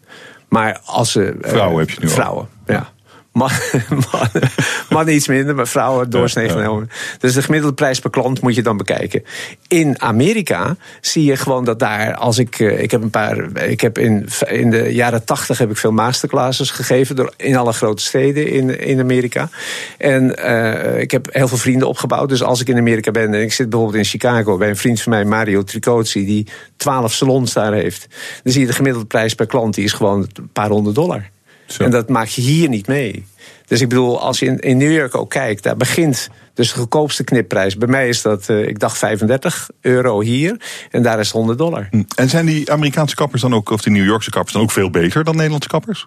Maar 0.49 0.79
als 0.85 1.11
ze. 1.11 1.37
eh, 1.41 1.49
Vrouwen 1.51 1.79
heb 1.79 1.89
je 1.89 1.97
nu 1.99 2.07
al. 2.07 2.13
Vrouwen, 2.13 2.47
ja. 2.65 2.93
Man, 3.35 3.49
mannen, 4.11 4.49
mannen 4.89 5.15
iets 5.15 5.27
minder, 5.27 5.55
maar 5.55 5.67
vrouwen 5.67 6.09
doorsnee 6.09 6.49
genomen. 6.49 6.89
Dus 7.19 7.33
de 7.33 7.41
gemiddelde 7.41 7.75
prijs 7.75 7.99
per 7.99 8.09
klant 8.09 8.41
moet 8.41 8.55
je 8.55 8.61
dan 8.61 8.77
bekijken. 8.77 9.23
In 9.67 10.01
Amerika 10.01 10.75
zie 11.01 11.23
je 11.23 11.35
gewoon 11.35 11.65
dat 11.65 11.79
daar, 11.79 12.15
als 12.15 12.37
ik, 12.37 12.59
eh, 12.59 12.81
ik 12.81 12.91
heb 12.91 13.01
een 13.01 13.09
paar, 13.09 13.57
ik 13.57 13.81
heb 13.81 13.97
in, 13.97 14.27
in 14.47 14.69
de 14.69 14.93
jaren 14.93 15.25
tachtig 15.25 15.57
heb 15.57 15.69
ik 15.69 15.77
veel 15.77 15.91
masterclasses 15.91 16.71
gegeven 16.71 17.15
door, 17.15 17.33
in 17.37 17.55
alle 17.55 17.73
grote 17.73 18.03
steden 18.03 18.47
in, 18.47 18.79
in 18.79 18.99
Amerika. 18.99 19.49
En 19.97 20.37
eh, 20.37 21.01
ik 21.01 21.11
heb 21.11 21.27
heel 21.31 21.47
veel 21.47 21.57
vrienden 21.57 21.87
opgebouwd. 21.87 22.29
Dus 22.29 22.43
als 22.43 22.61
ik 22.61 22.67
in 22.67 22.77
Amerika 22.77 23.11
ben 23.11 23.33
en 23.33 23.41
ik 23.41 23.53
zit 23.53 23.69
bijvoorbeeld 23.69 24.03
in 24.03 24.09
Chicago 24.09 24.57
bij 24.57 24.69
een 24.69 24.77
vriend 24.77 25.01
van 25.01 25.11
mij, 25.11 25.25
Mario 25.25 25.63
Tricozzi, 25.63 26.25
die 26.25 26.47
twaalf 26.77 27.13
salons 27.13 27.53
daar 27.53 27.73
heeft, 27.73 28.07
dan 28.43 28.51
zie 28.51 28.61
je 28.61 28.67
de 28.67 28.73
gemiddelde 28.73 29.07
prijs 29.07 29.35
per 29.35 29.45
klant, 29.45 29.75
die 29.75 29.83
is 29.83 29.93
gewoon 29.93 30.27
een 30.33 30.49
paar 30.53 30.69
honderd 30.69 30.95
dollar. 30.95 31.33
En 31.77 31.91
dat 31.91 32.09
maak 32.09 32.27
je 32.27 32.41
hier 32.41 32.69
niet 32.69 32.87
mee. 32.87 33.25
Dus 33.65 33.81
ik 33.81 33.89
bedoel, 33.89 34.21
als 34.21 34.39
je 34.39 34.45
in, 34.45 34.59
in 34.59 34.77
New 34.77 34.91
York 34.91 35.15
ook 35.15 35.29
kijkt, 35.29 35.63
daar 35.63 35.77
begint 35.77 36.29
dus 36.53 36.73
de 36.73 36.79
goedkoopste 36.79 37.23
knipprijs. 37.23 37.77
Bij 37.77 37.87
mij 37.87 38.09
is 38.09 38.21
dat, 38.21 38.49
eh, 38.49 38.67
ik 38.67 38.79
dacht 38.79 38.97
35 38.97 39.69
euro 39.81 40.21
hier 40.21 40.61
en 40.91 41.03
daar 41.03 41.19
is 41.19 41.27
het 41.27 41.35
100 41.35 41.57
dollar. 41.57 41.89
En 42.15 42.29
zijn 42.29 42.45
die 42.45 42.71
Amerikaanse 42.71 43.15
kappers 43.15 43.41
dan 43.41 43.53
ook, 43.53 43.69
of 43.69 43.81
die 43.81 43.93
New 43.93 44.05
Yorkse 44.05 44.29
kappers 44.29 44.53
dan 44.53 44.61
ook 44.61 44.71
veel 44.71 44.89
beter 44.89 45.23
dan 45.23 45.35
Nederlandse 45.35 45.69
kappers? 45.69 46.05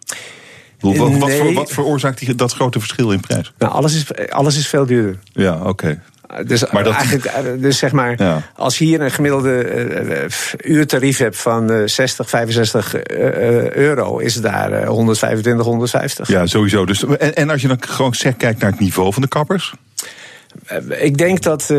Bedoel, 0.80 0.96
Wat, 1.10 1.18
wat, 1.18 1.28
Nee. 1.28 1.38
voor, 1.38 1.52
wat 1.52 1.70
veroorzaakt 1.70 2.18
die, 2.18 2.34
dat 2.34 2.52
grote 2.52 2.78
verschil 2.78 3.12
in 3.12 3.20
prijs? 3.20 3.52
Nou, 3.58 3.72
alles 3.72 3.94
is, 3.94 4.30
alles 4.30 4.56
is 4.56 4.68
veel 4.68 4.86
duurder. 4.86 5.18
Ja, 5.32 5.60
oké. 5.62 6.02
Dus, 6.46 6.70
Maar 6.70 6.84
dat- 6.84 6.94
eigenlijk, 6.94 7.24
eh, 7.24 7.42
dus 7.58 7.78
zeg 7.78 7.92
maar, 7.92 8.14
Ja. 8.22 8.42
als 8.56 8.78
je 8.78 8.84
hier 8.84 9.00
een 9.00 9.10
gemiddelde 9.10 9.62
eh, 9.62 10.24
eh, 10.24 10.30
uurtarief 10.64 11.18
hebt 11.18 11.36
van 11.36 11.70
eh, 11.70 11.82
60, 11.86 12.28
65 12.28 12.94
eh, 12.94 13.26
eh, 13.26 13.70
euro, 13.72 14.18
is 14.18 14.34
het 14.34 14.42
daar 14.42 14.72
eh, 14.72 14.88
125, 14.88 15.64
150. 15.66 16.28
Ja, 16.28 16.46
sowieso. 16.46 16.84
Dus, 16.86 17.04
en, 17.04 17.34
en 17.34 17.50
als 17.50 17.62
je 17.62 17.68
dan 17.68 17.76
gewoon 17.80 18.14
zeg, 18.14 18.36
kijkt 18.36 18.60
naar 18.60 18.70
het 18.70 18.80
niveau 18.80 19.12
van 19.12 19.22
de 19.22 19.28
kappers? 19.28 19.74
Ik 20.88 21.18
denk 21.18 21.42
dat 21.42 21.70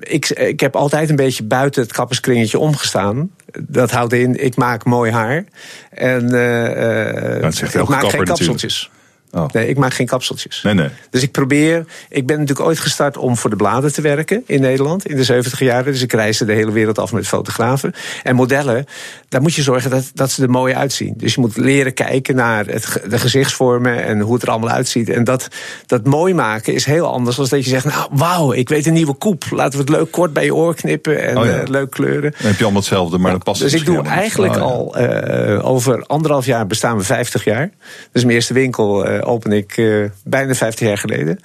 ik, 0.00 0.28
ik 0.30 0.60
heb 0.60 0.76
altijd 0.76 1.10
een 1.10 1.16
beetje 1.16 1.44
buiten 1.44 1.82
het 1.82 1.92
kapperskringetje 1.92 2.58
omgestaan. 2.58 3.30
Dat 3.60 3.90
houdt 3.90 4.12
in, 4.12 4.44
ik 4.44 4.56
maak 4.56 4.84
mooi 4.84 5.12
haar. 5.12 5.44
En 5.90 6.22
eh, 6.24 7.42
dat 7.42 7.54
zegt 7.54 7.74
ik 7.74 7.80
elke 7.80 7.90
maak 7.90 8.00
kapper 8.00 8.18
geen 8.18 8.26
kapseltjes. 8.26 8.90
Oh. 9.34 9.44
Nee, 9.52 9.68
ik 9.68 9.76
maak 9.76 9.94
geen 9.94 10.06
kapseltjes. 10.06 10.62
Nee, 10.62 10.74
nee. 10.74 10.88
Dus 11.10 11.22
ik 11.22 11.30
probeer. 11.32 11.84
Ik 12.08 12.26
ben 12.26 12.38
natuurlijk 12.38 12.66
ooit 12.68 12.78
gestart 12.78 13.16
om 13.16 13.36
voor 13.36 13.50
de 13.50 13.56
bladen 13.56 13.92
te 13.92 14.00
werken 14.00 14.42
in 14.46 14.60
Nederland 14.60 15.06
in 15.06 15.16
de 15.16 15.24
70 15.24 15.58
jaren. 15.58 15.92
Dus 15.92 16.02
ik 16.02 16.12
reisde 16.12 16.44
de 16.44 16.52
hele 16.52 16.72
wereld 16.72 16.98
af 16.98 17.12
met 17.12 17.26
fotografen. 17.28 17.92
En 18.22 18.34
modellen, 18.34 18.86
daar 19.28 19.42
moet 19.42 19.54
je 19.54 19.62
zorgen 19.62 19.90
dat, 19.90 20.10
dat 20.14 20.30
ze 20.30 20.42
er 20.42 20.50
mooi 20.50 20.74
uitzien. 20.74 21.14
Dus 21.16 21.34
je 21.34 21.40
moet 21.40 21.56
leren 21.56 21.94
kijken 21.94 22.34
naar 22.36 22.66
het, 22.66 23.00
de 23.08 23.18
gezichtsvormen 23.18 24.04
en 24.04 24.20
hoe 24.20 24.34
het 24.34 24.42
er 24.42 24.50
allemaal 24.50 24.70
uitziet. 24.70 25.08
En 25.08 25.24
dat, 25.24 25.48
dat 25.86 26.04
mooi 26.06 26.34
maken 26.34 26.74
is 26.74 26.84
heel 26.84 27.12
anders 27.12 27.36
dan 27.36 27.46
dat 27.50 27.64
je 27.64 27.70
zegt: 27.70 27.84
Nou, 27.84 28.08
wauw, 28.12 28.52
ik 28.52 28.68
weet 28.68 28.86
een 28.86 28.92
nieuwe 28.92 29.14
koep. 29.14 29.44
Laten 29.50 29.72
we 29.72 29.84
het 29.84 29.88
leuk 29.88 30.10
kort 30.10 30.32
bij 30.32 30.44
je 30.44 30.54
oor 30.54 30.74
knippen 30.74 31.22
en 31.28 31.38
Oh 31.38 31.44
ja. 31.44 31.50
eh, 31.60 31.68
leuk 31.68 31.90
kleuren. 31.90 32.30
Dan 32.38 32.46
heb 32.46 32.56
je 32.56 32.62
allemaal 32.62 32.80
hetzelfde, 32.80 33.18
maar 33.18 33.30
dan 33.30 33.42
past 33.42 33.60
het 33.60 33.70
Dus 33.70 33.80
ik 33.80 33.86
doe 33.86 34.02
eigenlijk 34.02 34.52
niet. 34.52 34.62
al 34.62 34.96
eh, 34.96 35.66
over 35.66 36.04
anderhalf 36.06 36.46
jaar 36.46 36.66
bestaan 36.66 36.96
we 36.96 37.02
50 37.04 37.44
jaar. 37.44 37.70
Dus 38.12 38.22
mijn 38.22 38.34
eerste 38.34 38.54
winkel 38.54 39.06
eh, 39.06 39.23
open 39.24 39.52
ik 39.52 39.76
eh, 39.76 40.04
bijna 40.24 40.54
50 40.54 40.86
jaar 40.86 40.98
geleden. 40.98 41.40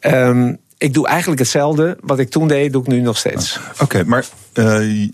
Ehm, 0.00 0.54
ik 0.78 0.94
doe 0.94 1.06
eigenlijk 1.06 1.40
hetzelfde. 1.40 1.96
Wat 2.00 2.18
ik 2.18 2.30
toen 2.30 2.48
deed, 2.48 2.72
doe 2.72 2.82
ik 2.82 2.88
nu 2.88 3.00
nog 3.00 3.18
steeds. 3.18 3.60
Oké, 3.80 4.04
maar, 4.04 4.26
eh, 4.52 5.08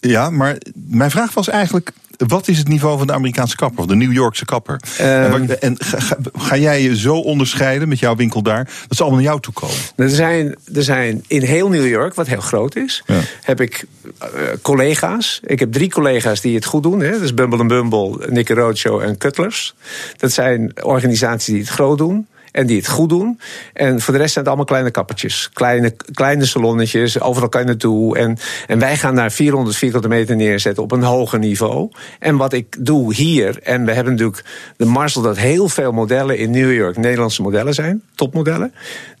ja, 0.00 0.30
maar 0.30 0.56
mijn 0.74 1.10
vraag 1.10 1.34
was 1.34 1.48
eigenlijk... 1.48 1.92
wat 2.16 2.48
is 2.48 2.58
het 2.58 2.68
niveau 2.68 2.98
van 2.98 3.06
de 3.06 3.12
Amerikaanse 3.12 3.56
kapper, 3.56 3.78
of 3.80 3.86
de 3.86 3.94
New 3.96 4.12
Yorkse 4.12 4.44
kapper? 4.44 4.80
en 4.98 5.30
wat- 5.46 5.58
en 5.58 5.76
ga, 5.78 6.00
ga- 6.00 6.16
ga 6.32 6.56
jij 6.56 6.82
je 6.82 6.96
zo 6.96 7.16
onderscheiden 7.16 7.88
met 7.88 7.98
jouw 7.98 8.16
winkel 8.16 8.42
daar... 8.42 8.64
dat 8.88 8.96
ze 8.96 9.02
allemaal 9.02 9.20
naar 9.20 9.28
jou 9.30 9.40
toe 9.40 9.52
komen? 9.54 9.76
Er 9.96 10.10
zijn, 10.10 10.56
er 10.74 10.82
zijn 10.82 11.24
in 11.26 11.42
heel 11.42 11.68
New 11.68 11.86
York, 11.88 12.14
wat 12.14 12.26
heel 12.26 12.40
groot 12.40 12.76
is, 12.76 13.02
heb 13.42 13.60
ik 13.60 13.84
eh, 14.18 14.28
collega's. 14.62 15.40
Ik 15.44 15.58
heb 15.60 15.72
drie 15.72 15.90
collega's 15.90 16.40
die 16.40 16.54
het 16.54 16.64
goed 16.64 16.82
doen. 16.82 17.00
Hè. 17.00 17.10
Dat 17.10 17.20
is 17.20 17.34
Bumble 17.34 17.66
Bumble, 17.66 18.26
Nicky 18.28 18.52
Roadshow 18.52 19.00
en 19.00 19.18
Cutlers. 19.18 19.74
Dat 20.16 20.32
zijn 20.32 20.72
organisaties 20.82 21.52
die 21.52 21.58
het 21.62 21.68
groot 21.70 21.98
doen. 21.98 22.26
En 22.56 22.66
die 22.66 22.76
het 22.76 22.88
goed 22.88 23.08
doen. 23.08 23.40
En 23.72 24.00
voor 24.00 24.12
de 24.12 24.18
rest 24.18 24.32
zijn 24.32 24.44
het 24.44 24.54
allemaal 24.54 24.64
kleine 24.64 24.90
kappertjes. 24.90 25.50
Kleine, 25.52 25.94
kleine 26.12 26.44
salonnetjes, 26.44 27.20
overal 27.20 27.48
kan 27.48 27.60
je 27.60 27.66
naartoe. 27.66 28.18
En, 28.18 28.38
en 28.66 28.78
wij 28.78 28.96
gaan 28.96 29.14
daar 29.14 29.32
400 29.32 29.76
vierkante 29.76 30.08
meter 30.08 30.36
neerzetten 30.36 30.82
op 30.82 30.92
een 30.92 31.02
hoger 31.02 31.38
niveau. 31.38 31.90
En 32.18 32.36
wat 32.36 32.52
ik 32.52 32.76
doe 32.78 33.14
hier, 33.14 33.58
en 33.62 33.84
we 33.84 33.92
hebben 33.92 34.12
natuurlijk 34.12 34.44
de 34.76 34.84
Marcel 34.84 35.22
dat 35.22 35.36
heel 35.36 35.68
veel 35.68 35.92
modellen 35.92 36.38
in 36.38 36.50
New 36.50 36.72
York 36.72 36.96
Nederlandse 36.96 37.42
modellen 37.42 37.74
zijn, 37.74 38.02
topmodellen. 38.14 38.72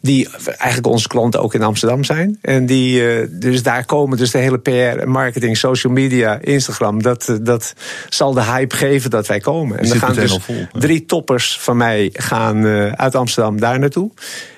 Die 0.06 0.28
eigenlijk 0.46 0.86
onze 0.86 1.08
klanten 1.08 1.42
ook 1.42 1.54
in 1.54 1.62
Amsterdam 1.62 2.04
zijn. 2.04 2.38
En 2.40 2.66
die, 2.66 3.08
eh, 3.08 3.26
dus 3.30 3.62
daar 3.62 3.84
komen 3.84 4.18
dus 4.18 4.30
de 4.30 4.38
hele 4.38 4.58
PR 4.58 5.08
marketing, 5.08 5.56
social 5.56 5.92
media, 5.92 6.38
Instagram. 6.40 7.02
Dat, 7.02 7.28
eh, 7.28 7.36
dat 7.40 7.74
zal 8.08 8.32
de 8.32 8.42
hype 8.42 8.76
geven 8.76 9.10
dat 9.10 9.26
wij 9.26 9.40
komen. 9.40 9.78
En 9.78 9.88
dan 9.88 9.98
gaan 9.98 10.14
dus 10.14 10.38
vol, 10.42 10.66
drie 10.72 11.04
toppers 11.04 11.58
van 11.60 11.76
mij 11.76 12.10
gaan 12.12 12.66
eh, 12.66 12.92
uit 12.92 13.14
Amsterdam 13.14 13.60
daar 13.60 13.78
naartoe. 13.78 14.10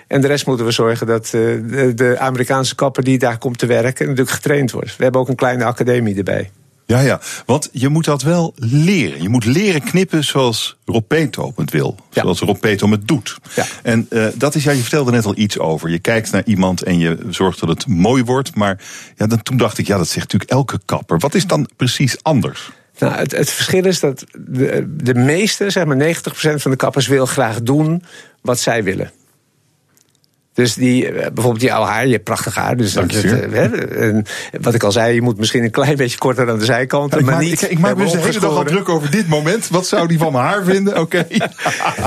En 0.07 0.21
de 0.21 0.27
rest 0.27 0.47
moeten 0.47 0.67
we 0.67 0.73
zorgen 0.73 1.07
dat 1.07 1.27
de, 1.27 1.93
de 1.95 2.19
Amerikaanse 2.19 2.75
kapper 2.75 3.05
die 3.05 3.19
daar 3.19 3.39
komt 3.39 3.59
te 3.59 3.67
werken 3.67 4.07
natuurlijk 4.07 4.37
getraind 4.37 4.71
wordt. 4.71 4.97
We 4.97 5.03
hebben 5.03 5.21
ook 5.21 5.29
een 5.29 5.35
kleine 5.35 5.65
academie 5.65 6.17
erbij. 6.17 6.51
Ja, 6.89 7.01
ja, 7.01 7.21
want 7.47 7.69
je 7.73 7.89
moet 7.89 8.05
dat 8.05 8.23
wel 8.23 8.55
leren. 8.57 9.23
Je 9.23 9.29
moet 9.29 9.45
leren 9.45 9.83
knippen 9.83 10.25
zoals 10.25 10.77
Rob 10.85 11.07
Peto 11.07 11.53
het 11.57 11.71
wil. 11.71 11.97
Zoals 12.11 12.41
Rob 12.41 12.61
Peto 12.61 12.91
het 12.91 13.09
doet. 13.09 13.39
En 13.83 14.07
eh, 14.11 14.27
dat 14.35 14.55
is, 14.55 14.65
ja, 14.65 14.73
je 14.73 14.81
vertelde 14.81 15.11
net 15.11 15.25
al 15.25 15.37
iets 15.37 15.59
over. 15.59 15.91
Je 15.91 15.99
kijkt 15.99 16.31
naar 16.31 16.43
iemand 16.45 16.83
en 16.83 16.99
je 16.99 17.19
zorgt 17.31 17.61
dat 17.61 17.69
het 17.69 17.87
mooi 17.87 18.25
wordt. 18.25 18.55
Maar 18.55 18.81
ja, 19.17 19.27
dan, 19.27 19.43
toen 19.43 19.57
dacht 19.57 19.79
ik, 19.79 19.87
ja, 19.87 19.97
dat 19.97 20.09
zegt 20.09 20.33
natuurlijk 20.33 20.51
elke 20.51 20.81
kapper. 20.85 21.19
Wat 21.19 21.35
is 21.35 21.47
dan 21.47 21.69
precies 21.77 22.23
anders? 22.23 22.71
Nou, 22.99 23.15
het, 23.15 23.33
het 23.33 23.51
verschil 23.51 23.85
is 23.85 24.01
dat 24.01 24.25
de, 24.39 24.95
de 25.03 25.15
meeste, 25.15 25.71
zeg 25.71 25.85
maar 25.85 26.15
90% 26.15 26.21
van 26.55 26.71
de 26.71 26.77
kappers 26.77 27.07
wil 27.07 27.27
graag 27.27 27.63
doen 27.63 28.03
wat 28.41 28.59
zij 28.59 28.85
willen. 28.85 29.13
Dus 30.59 30.75
die, 30.75 31.07
eh, 31.07 31.13
bijvoorbeeld 31.13 31.61
die 31.61 31.73
oude 31.73 31.91
haar, 31.91 32.07
je 32.07 32.13
hebt 32.13 32.25
prachtig 32.25 32.55
haar. 32.55 32.77
Dus 32.77 32.93
dat, 32.93 33.13
eh, 33.13 33.33
hè, 33.51 33.69
wat 34.61 34.75
ik 34.75 34.83
al 34.83 34.93
zei, 34.93 35.15
je 35.15 35.23
moet 35.23 35.39
misschien 35.39 35.65
een 35.65 35.71
klein 35.71 35.97
beetje 35.97 36.19
korter 36.19 36.51
aan 36.51 36.59
de 36.59 36.65
zijkanten. 36.65 37.25
maar 37.25 37.35
maak, 37.35 37.43
niet 37.43 37.63
ik, 37.63 37.71
ik 37.71 37.79
maak 37.79 37.97
me 37.97 38.03
dus 38.03 38.13
de 38.13 38.19
hele 38.19 38.33
dag 38.33 38.43
al 38.43 38.49
opgeschoren. 38.49 38.85
druk 38.85 38.97
over 38.97 39.11
dit 39.11 39.29
moment. 39.29 39.69
Wat 39.69 39.87
zou 39.87 40.09
die 40.09 40.19
van 40.19 40.33
mijn 40.33 40.45
haar 40.45 40.65
vinden? 40.65 41.01
Oké. 41.01 41.27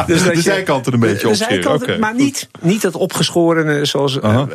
Dus 0.07 0.23
de 0.23 0.41
zijkanten 0.41 0.93
een 0.93 0.99
beetje 0.99 1.27
opscheren. 1.27 1.73
Oké, 1.73 1.97
Maar 1.97 2.15
niet, 2.15 2.49
niet 2.59 2.81
dat 2.81 2.95
opgeschoren 2.95 3.87
zoals 3.87 4.19
eh, 4.19 4.35
eh, 4.35 4.47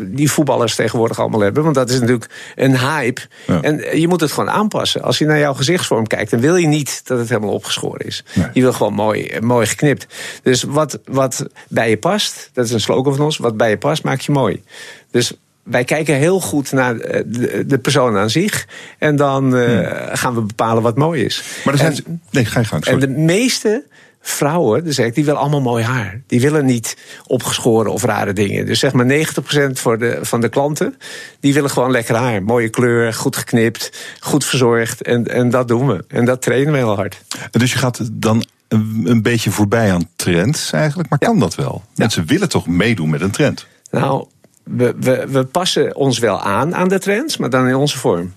die 0.00 0.30
voetballers 0.30 0.74
tegenwoordig 0.74 1.20
allemaal 1.20 1.40
hebben. 1.40 1.62
Want 1.62 1.74
dat 1.74 1.90
is 1.90 2.00
natuurlijk 2.00 2.30
een 2.56 2.78
hype. 2.78 3.20
En 3.62 4.00
je 4.00 4.08
moet 4.08 4.20
het 4.20 4.32
gewoon 4.32 4.50
aanpassen. 4.50 5.02
Als 5.02 5.18
je 5.18 5.24
naar 5.24 5.38
jouw 5.38 5.54
gezichtsvorm 5.54 6.06
kijkt, 6.06 6.30
dan 6.30 6.40
wil 6.40 6.56
je 6.56 6.66
niet 6.66 7.00
dat 7.04 7.18
het 7.18 7.28
helemaal 7.28 7.52
opgeschoren 7.52 8.06
is. 8.06 8.24
Je 8.52 8.60
wil 8.60 8.72
gewoon 8.72 8.94
mooi, 8.94 9.30
mooi 9.40 9.66
geknipt. 9.66 10.06
Dus 10.42 10.62
wat, 10.62 10.98
wat 11.04 11.46
bij 11.68 11.90
je 11.90 11.98
past, 11.98 12.50
dat 12.52 12.64
is 12.64 12.70
een 12.70 12.80
slogan 12.80 13.16
van 13.16 13.27
Wat 13.36 13.56
bij 13.56 13.70
je 13.70 13.78
past, 13.78 14.02
maak 14.02 14.20
je 14.20 14.32
mooi. 14.32 14.62
Dus 15.10 15.32
wij 15.62 15.84
kijken 15.84 16.14
heel 16.14 16.40
goed 16.40 16.72
naar 16.72 16.98
eh, 16.98 17.22
de, 17.66 17.78
persoon 17.78 18.16
aan 18.16 18.30
zich. 18.30 18.66
En 18.98 19.16
dan 19.16 19.56
eh, 19.56 20.06
gaan 20.12 20.34
we 20.34 20.40
bepalen 20.40 20.82
wat 20.82 20.96
mooi 20.96 21.24
is. 21.24 21.40
Hmm. 21.40 21.60
Maar 21.64 21.74
er 21.74 21.80
zijn. 21.80 22.04
En- 22.06 22.22
nee, 22.30 22.44
ga 22.44 22.60
je 22.60 22.66
gang. 22.66 22.84
en 22.84 22.98
de 22.98 23.08
meeste 23.08 23.84
vrouwen, 24.20 24.84
dus 24.84 24.98
ik, 24.98 25.14
die 25.14 25.24
willen 25.24 25.40
allemaal 25.40 25.60
mooi 25.60 25.84
haar. 25.84 26.20
Die 26.26 26.40
willen 26.40 26.64
niet 26.64 26.96
opgeschoren 27.26 27.92
of 27.92 28.04
rare 28.04 28.32
dingen. 28.32 28.66
Dus 28.66 28.78
zeg 28.78 28.92
maar 28.92 29.06
90% 29.06 29.72
voor 29.72 29.98
de, 29.98 30.18
van 30.22 30.40
de 30.40 30.48
klanten, 30.48 30.96
die 31.40 31.54
willen 31.54 31.70
gewoon 31.70 31.90
lekker 31.90 32.14
haar. 32.14 32.42
Mooie 32.42 32.68
kleur, 32.68 33.14
goed 33.14 33.36
geknipt, 33.36 34.16
goed 34.20 34.44
verzorgd. 34.44 35.02
En, 35.02 35.26
en 35.26 35.50
dat 35.50 35.68
doen 35.68 35.86
we. 35.86 36.04
En 36.08 36.24
dat 36.24 36.42
trainen 36.42 36.72
we 36.72 36.78
heel 36.78 36.96
hard. 36.96 37.22
Dus 37.50 37.72
je 37.72 37.78
gaat 37.78 38.00
dan 38.12 38.44
een, 38.68 39.22
beetje 39.22 39.50
voorbij 39.50 39.92
aan 39.92 40.08
trends 40.16 40.72
eigenlijk. 40.72 41.08
Maar 41.08 41.18
kan 41.18 41.38
dat 41.38 41.54
wel? 41.54 41.82
Mensen 41.94 42.26
willen 42.26 42.48
toch 42.48 42.66
meedoen 42.66 43.10
met 43.10 43.20
een 43.20 43.30
trend? 43.30 43.66
Nou, 43.90 44.26
we, 44.62 44.94
we, 45.00 45.26
we 45.28 45.44
passen 45.44 45.96
ons 45.96 46.18
wel 46.18 46.40
aan 46.40 46.74
aan 46.74 46.88
de 46.88 46.98
trends, 46.98 47.36
maar 47.36 47.50
dan 47.50 47.68
in 47.68 47.74
onze 47.74 47.98
vorm. 47.98 48.32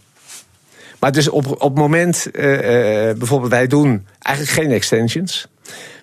Maar 1.00 1.12
dus 1.12 1.30
op, 1.30 1.48
op 1.48 1.62
het 1.62 1.76
moment, 1.76 2.32
eh, 2.32 3.10
eh, 3.10 3.18
bijvoorbeeld 3.18 3.52
wij 3.52 3.68
doen 3.68 4.06
eigenlijk 4.20 4.58
geen 4.58 4.72
extensions. 4.72 5.48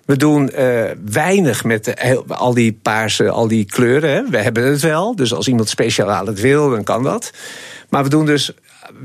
We 0.05 0.17
doen 0.17 0.49
eh, 0.49 0.83
weinig 1.05 1.63
met 1.63 1.85
de, 1.85 2.23
al 2.27 2.53
die 2.53 2.79
paarse, 2.81 3.29
al 3.29 3.47
die 3.47 3.65
kleuren. 3.65 4.09
Hè. 4.09 4.29
We 4.29 4.37
hebben 4.37 4.63
het 4.63 4.81
wel, 4.81 5.15
dus 5.15 5.33
als 5.33 5.47
iemand 5.47 5.69
speciaal 5.69 6.25
het 6.25 6.39
wil, 6.39 6.69
dan 6.69 6.83
kan 6.83 7.03
dat. 7.03 7.31
Maar 7.89 8.03
we 8.03 8.09
doen 8.09 8.25
dus 8.25 8.51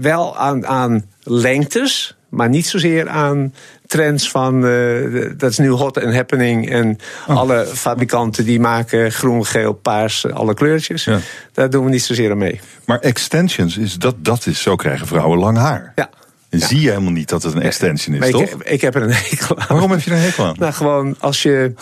wel 0.01 0.37
aan, 0.37 0.67
aan 0.67 1.05
lengtes, 1.23 2.17
maar 2.29 2.49
niet 2.49 2.67
zozeer 2.67 3.09
aan 3.09 3.55
trends 3.87 4.31
van 4.31 4.67
eh, 4.67 5.31
dat 5.37 5.51
is 5.51 5.59
nu 5.59 5.69
hot 5.69 5.97
en 5.97 6.15
happening 6.15 6.71
en 6.71 6.99
alle 7.27 7.67
fabrikanten 7.67 8.45
die 8.45 8.61
maken 8.61 9.13
groen, 9.13 9.47
geel, 9.47 9.73
paars, 9.73 10.31
alle 10.33 10.55
kleurtjes. 10.55 11.09
Daar 11.53 11.71
doen 11.71 11.85
we 11.85 11.91
niet 11.91 12.03
zozeer 12.03 12.31
aan 12.31 12.39
mee. 12.39 12.61
Maar 12.85 12.99
extensions, 12.99 13.77
is 13.77 13.95
dat, 13.95 14.15
dat 14.19 14.47
is, 14.47 14.63
zo 14.63 14.77
krijgen 14.77 15.07
vrouwen 15.07 15.39
lang 15.39 15.57
haar. 15.57 15.93
Ja. 15.95 16.11
En 16.61 16.69
zie 16.69 16.81
je 16.81 16.89
helemaal 16.89 17.13
niet 17.13 17.29
dat 17.29 17.43
het 17.43 17.55
een 17.55 17.63
extension 17.63 18.15
is, 18.15 18.21
Maar 18.21 18.31
toch? 18.31 18.43
ik, 18.43 18.63
ik 18.63 18.81
heb 18.81 18.95
er 18.95 19.03
een 19.03 19.13
hekel 19.13 19.59
aan. 19.59 19.67
Waarom 19.69 19.91
heb 19.91 20.01
je 20.01 20.11
er 20.11 20.17
een 20.17 20.23
hekel 20.23 20.45
aan? 20.45 20.55
Nou, 20.59 20.73
gewoon 20.73 21.17
als 21.19 21.43
je, 21.43 21.73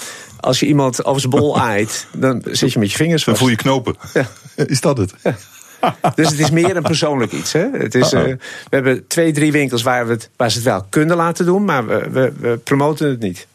als 0.41 0.61
je 0.61 0.67
iemand 0.67 1.05
over 1.05 1.21
zijn 1.21 1.33
bol 1.33 1.61
aait, 1.71 2.07
dan 2.13 2.43
zit 2.51 2.73
je 2.73 2.79
met 2.79 2.91
je 2.91 2.97
vingers 2.97 3.25
Dan 3.25 3.37
voel 3.37 3.49
je 3.49 3.57
knopen. 3.57 3.97
Is 4.57 4.81
dat 4.81 4.99
het? 4.99 5.15
Dus 6.15 6.29
het 6.31 6.39
is 6.39 6.51
meer 6.51 6.77
een 6.77 6.83
persoonlijk 6.83 7.33
iets. 7.33 7.53
Hè? 7.53 7.69
Het 7.73 7.95
is, 7.95 8.13
eh, 8.13 8.23
we 8.23 8.39
hebben 8.71 9.07
twee, 9.07 9.33
drie 9.33 9.53
winkels 9.53 9.83
waar, 9.83 10.07
we 10.07 10.13
het, 10.13 10.31
waar 10.37 10.51
ze 10.51 10.57
het 10.57 10.67
wel 10.67 10.87
kunnen 10.89 11.17
laten 11.17 11.45
doen, 11.45 11.65
maar 11.65 11.87
we, 11.87 12.09
we, 12.11 12.33
we 12.41 12.57
promoten 12.57 13.09
het 13.09 13.21
niet. 13.21 13.47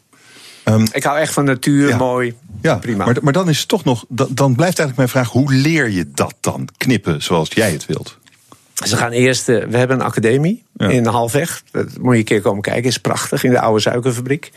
ik 0.92 1.02
hou 1.02 1.18
echt 1.18 1.32
van 1.32 1.44
natuur, 1.44 1.96
mooi, 1.96 2.28
Ehm, 2.28 2.72
Ja, 2.72 2.74
prima. 2.78 3.04
Maar, 3.04 3.16
maar 3.22 3.32
dan 3.32 3.48
is 3.48 3.58
het 3.58 3.68
toch 3.68 3.84
nog. 3.84 4.04
Dan, 4.08 4.28
dan 4.30 4.54
blijft 4.54 4.78
eigenlijk 4.78 4.96
mijn 4.96 5.08
vraag: 5.08 5.42
hoe 5.42 5.54
leer 5.54 5.90
je 5.90 6.10
dat 6.14 6.34
dan? 6.40 6.68
Knippen 6.76 7.22
zoals 7.22 7.48
jij 7.52 7.70
het 7.70 7.86
wilt. 7.86 8.18
Ze 8.86 8.96
gaan 8.96 9.10
eerst, 9.10 9.48
eh, 9.48 9.64
we 9.64 9.76
hebben 9.76 10.00
een 10.00 10.06
academie 10.06 10.64
in 10.76 11.06
Halfweg. 11.06 11.62
Dat 11.70 11.86
moet 12.00 12.12
je 12.12 12.18
een 12.18 12.24
keer 12.24 12.40
komen 12.40 12.62
kijken, 12.62 12.84
is 12.84 12.98
prachtig, 12.98 13.44
in 13.44 13.50
de 13.50 13.60
oude 13.60 13.80
suikerfabriek. 13.80 14.50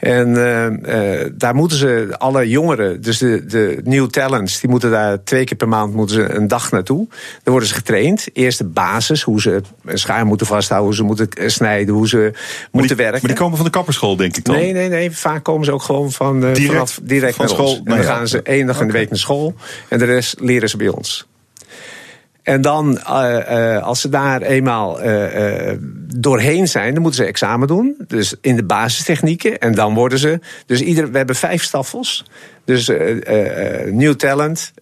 En 0.00 0.36
eh, 0.36 1.22
eh, 1.22 1.30
daar 1.34 1.54
moeten 1.54 1.78
ze, 1.78 2.14
alle 2.18 2.48
jongeren, 2.48 3.02
dus 3.02 3.18
de, 3.18 3.46
de 3.46 3.80
new 3.84 4.06
talents, 4.06 4.60
die 4.60 4.70
moeten 4.70 4.90
daar 4.90 5.24
twee 5.24 5.44
keer 5.44 5.56
per 5.56 5.68
maand 5.68 5.94
moeten 5.94 6.16
ze 6.16 6.34
een 6.34 6.48
dag 6.48 6.70
naartoe. 6.70 7.06
Dan 7.42 7.52
worden 7.52 7.68
ze 7.68 7.74
getraind. 7.74 8.26
Eerst 8.32 8.58
de 8.58 8.64
basis, 8.64 9.22
hoe 9.22 9.40
ze 9.40 9.60
een 9.84 9.98
schaar 9.98 10.26
moeten 10.26 10.46
vasthouden, 10.46 10.88
hoe 10.88 10.96
ze 10.96 11.02
moeten 11.02 11.50
snijden, 11.50 11.94
hoe 11.94 12.08
ze 12.08 12.32
moeten 12.70 12.96
werken. 12.96 13.20
Maar 13.20 13.30
die 13.30 13.40
komen 13.40 13.56
van 13.56 13.66
de 13.66 13.72
kapperschool, 13.72 14.16
denk 14.16 14.36
ik 14.36 14.44
dan? 14.44 14.56
Nee, 14.56 14.72
nee, 14.72 14.88
nee. 14.88 15.10
Vaak 15.10 15.44
komen 15.44 15.64
ze 15.64 15.72
ook 15.72 15.82
gewoon 15.82 16.12
van, 16.12 16.40
Direct 16.40 16.66
vanaf, 16.66 17.00
direct 17.02 17.36
van 17.36 17.44
naar 17.44 17.54
school 17.54 17.68
ons. 17.68 17.78
En 17.78 17.84
dan 17.84 17.96
jou. 17.96 18.06
gaan 18.06 18.28
ze 18.28 18.42
één 18.42 18.66
dag 18.66 18.80
in 18.80 18.86
de 18.86 18.92
week 18.92 19.08
naar 19.08 19.18
school. 19.18 19.54
En 19.88 19.98
de 19.98 20.04
rest 20.04 20.40
leren 20.40 20.68
ze 20.68 20.76
bij 20.76 20.88
ons. 20.88 21.26
En 22.46 22.60
dan, 22.60 22.98
eh, 22.98 23.74
eh, 23.76 23.82
als 23.82 24.00
ze 24.00 24.08
daar 24.08 24.42
eenmaal 24.42 25.00
eh, 25.00 25.72
doorheen 26.16 26.68
zijn, 26.68 26.92
dan 26.92 27.02
moeten 27.02 27.22
ze 27.22 27.28
examen 27.28 27.68
doen. 27.68 27.96
Dus 28.06 28.34
in 28.40 28.56
de 28.56 28.64
basistechnieken. 28.64 29.58
En 29.58 29.72
dan 29.74 29.94
worden 29.94 30.18
ze. 30.18 30.40
Dus 30.66 30.80
ieder, 30.80 31.10
we 31.10 31.16
hebben 31.16 31.36
vijf 31.36 31.62
staffels. 31.62 32.24
Dus 32.64 32.86
new 33.90 34.14
talent, 34.14 34.72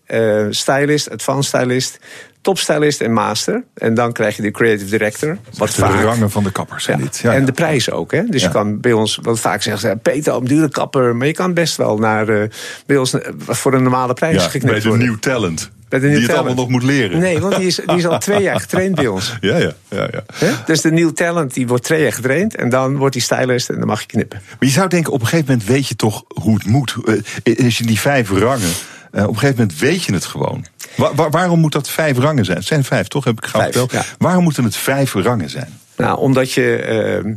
stylist, 0.51 1.11
advanced 1.11 1.45
stylist, 1.45 1.99
topstylist 2.41 3.01
en 3.01 3.12
master. 3.12 3.65
En 3.75 3.95
dan 3.95 4.12
krijg 4.12 4.37
je 4.37 4.43
de 4.43 4.51
creative 4.51 4.91
director. 4.91 5.39
Wat 5.59 5.69
De 5.69 5.75
vaak. 5.75 6.03
rangen 6.03 6.31
van 6.31 6.45
de 6.45 6.53
kappers 6.53 6.85
zijn 6.85 6.99
dit. 7.01 7.19
Ja, 7.19 7.33
en 7.33 7.41
ja. 7.41 7.47
de 7.47 7.53
prijs 7.53 7.91
ook. 7.91 8.12
Hè? 8.12 8.25
Dus 8.25 8.41
Ja. 8.41 8.47
je 8.47 8.53
kan 8.53 8.81
bij 8.81 8.93
ons, 8.93 9.19
wat 9.23 9.41
vaak 9.41 9.62
zeggen 9.62 9.89
ze, 9.91 9.97
Peter, 10.03 10.35
een 10.35 10.45
dure 10.45 10.69
kapper. 10.69 11.17
Maar 11.17 11.27
je 11.27 11.33
kan 11.33 11.55
best 11.55 11.77
wel 11.77 11.99
naar, 11.99 12.49
bij 12.87 12.97
ons 12.97 13.15
voor 13.39 13.75
een 13.75 13.83
normale 13.83 14.15
prijs 14.15 14.35
Ja, 14.43 14.49
geknipt 14.49 14.65
bij 14.73 14.81
de 14.81 14.89
worden. 14.89 15.07
new 15.07 15.19
talent. 15.19 15.71
Bij 16.01 16.03
de 16.03 16.09
new 16.09 16.17
die 16.19 16.27
het 16.27 16.37
allemaal 16.37 16.55
nog 16.55 16.69
moet 16.69 16.83
leren. 16.83 17.19
Nee, 17.19 17.41
want 17.41 17.57
die 17.57 17.67
is, 17.67 17.81
die 17.87 17.97
is 17.97 18.07
al 18.07 18.19
twee 18.19 18.43
jaar 18.43 18.61
getraind 18.61 18.95
bij 18.95 19.07
ons. 19.07 19.37
Ja, 19.41 19.57
ja, 19.57 19.73
ja. 19.91 20.09
ja. 20.41 20.63
Dus 20.67 20.81
de 20.81 20.91
new 20.93 21.11
talent 21.11 21.55
die 21.55 21.67
wordt 21.67 21.85
twee 21.85 22.03
jaar 22.03 22.13
getraind. 22.13 22.57
En 22.57 22.69
dan 22.69 22.97
wordt 22.97 23.15
hij 23.15 23.23
stylist 23.25 23.69
en 23.69 23.79
dan 23.79 23.87
mag 23.87 24.01
je 24.01 24.07
knippen. 24.07 24.41
Maar 24.49 24.57
je 24.69 24.75
zou 24.75 24.89
denken, 24.89 25.13
op 25.13 25.21
een 25.21 25.27
gegeven 25.27 25.51
moment 25.53 25.69
weet 25.69 25.89
je 25.89 25.97
toch 25.97 26.25
hoe 26.29 26.55
het 26.55 26.67
moet. 26.67 26.97
Eh, 27.45 27.65
Als 27.65 27.79
je 27.79 27.85
die 27.87 28.01
vijf 28.01 28.31
rangen, 28.31 28.71
eh, 29.13 29.23
op 29.23 29.29
een 29.29 29.39
gegeven 29.39 29.57
moment 29.61 29.79
weet 29.79 30.03
je 30.05 30.13
het 30.13 30.25
gewoon. 30.25 30.65
Wa- 30.97 31.15
wa- 31.15 31.31
waarom 31.31 31.61
moet 31.61 31.73
dat 31.73 31.89
vijf 31.89 32.19
rangen 32.19 32.45
zijn? 32.45 32.57
Het 32.59 32.67
zijn 32.67 32.85
vijf, 32.85 33.09
toch? 33.09 33.25
Heb 33.25 33.37
ik 33.39 33.47
gauw 33.47 33.63
verteld. 33.63 33.93
Waarom 34.19 34.43
moeten 34.43 34.65
het 34.65 34.77
vijf 34.77 35.13
rangen 35.15 35.51
zijn? 35.51 35.79
Nou, 35.97 36.19
omdat 36.19 36.53
je, 36.53 36.77
eh, 36.77 37.33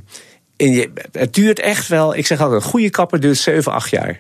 in 0.56 0.72
je. 0.72 0.90
Het 1.12 1.34
duurt 1.34 1.60
echt 1.60 1.88
wel. 1.88 2.16
Ik 2.16 2.26
zeg 2.26 2.40
altijd: 2.42 2.62
een 2.64 2.70
goede 2.70 2.90
kapper 2.90 3.20
duurt 3.20 3.38
7, 3.38 3.72
8 3.72 3.90
jaar. 3.90 4.20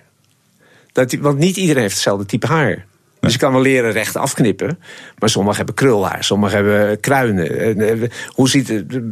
Dat, 0.92 1.10
die- 1.10 1.22
want 1.22 1.38
niet 1.38 1.58
iedereen 1.58 1.82
heeft 1.82 1.94
hetzelfde 1.94 2.26
type 2.26 2.48
haar. 2.48 2.86
Dus 3.28 3.36
je 3.36 3.46
kan 3.46 3.54
wel 3.54 3.62
leren 3.62 3.92
recht 3.92 4.16
afknippen. 4.16 4.80
Maar 5.18 5.30
sommigen 5.30 5.58
hebben 5.58 5.76
krulhaar, 5.76 6.24
sommigen 6.24 6.56
hebben 6.56 7.00
kruinen. 7.00 7.60
En, 7.60 8.02
eh, 8.02 8.10
hoe 8.28 8.50
ziet 8.50 8.68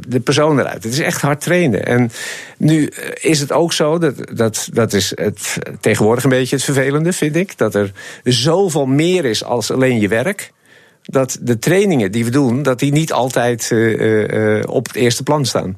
de, 0.08 0.20
persoon 0.20 0.60
eruit? 0.60 0.84
Het 0.84 0.94
is 0.94 1.00
echt 1.00 1.22
hard 1.22 1.42
trainen. 1.42 1.86
En 1.86 2.12
nu 2.58 2.86
eh, 2.86 3.30
is 3.32 3.40
het 3.40 3.52
ook 3.52 3.74
zo, 3.74 3.98
dat, 3.98 4.16
dat, 4.38 4.70
dat 4.74 4.94
is 4.94 5.12
het, 5.16 5.58
tegenwoordig 5.80 6.24
een 6.24 6.30
beetje 6.30 6.56
het 6.56 6.66
vervelende, 6.66 7.14
vind 7.14 7.36
ik. 7.36 7.58
Dat 7.58 7.76
er 7.76 7.92
zoveel 8.24 8.86
meer 8.86 9.26
is 9.26 9.44
als 9.44 9.72
alleen 9.72 10.00
je 10.00 10.08
werk 10.08 10.54
dat 11.02 11.38
de 11.42 11.60
trainingen 11.60 12.12
die 12.12 12.26
we 12.26 12.32
doen, 12.32 12.64
dat 12.64 12.80
die 12.80 12.92
niet 12.92 13.14
altijd 13.14 13.72
eh, 13.72 14.62
op 14.66 14.88
het 14.88 14.96
eerste 14.96 15.24
plan 15.24 15.46
staan. 15.46 15.78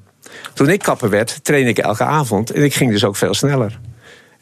Toen 0.54 0.70
ik 0.70 0.80
kapper 0.80 1.10
werd, 1.10 1.40
trainde 1.44 1.70
ik 1.70 1.78
elke 1.78 2.04
avond 2.04 2.52
en 2.52 2.64
ik 2.64 2.74
ging 2.74 2.92
dus 2.92 3.04
ook 3.04 3.16
veel 3.16 3.34
sneller. 3.34 3.80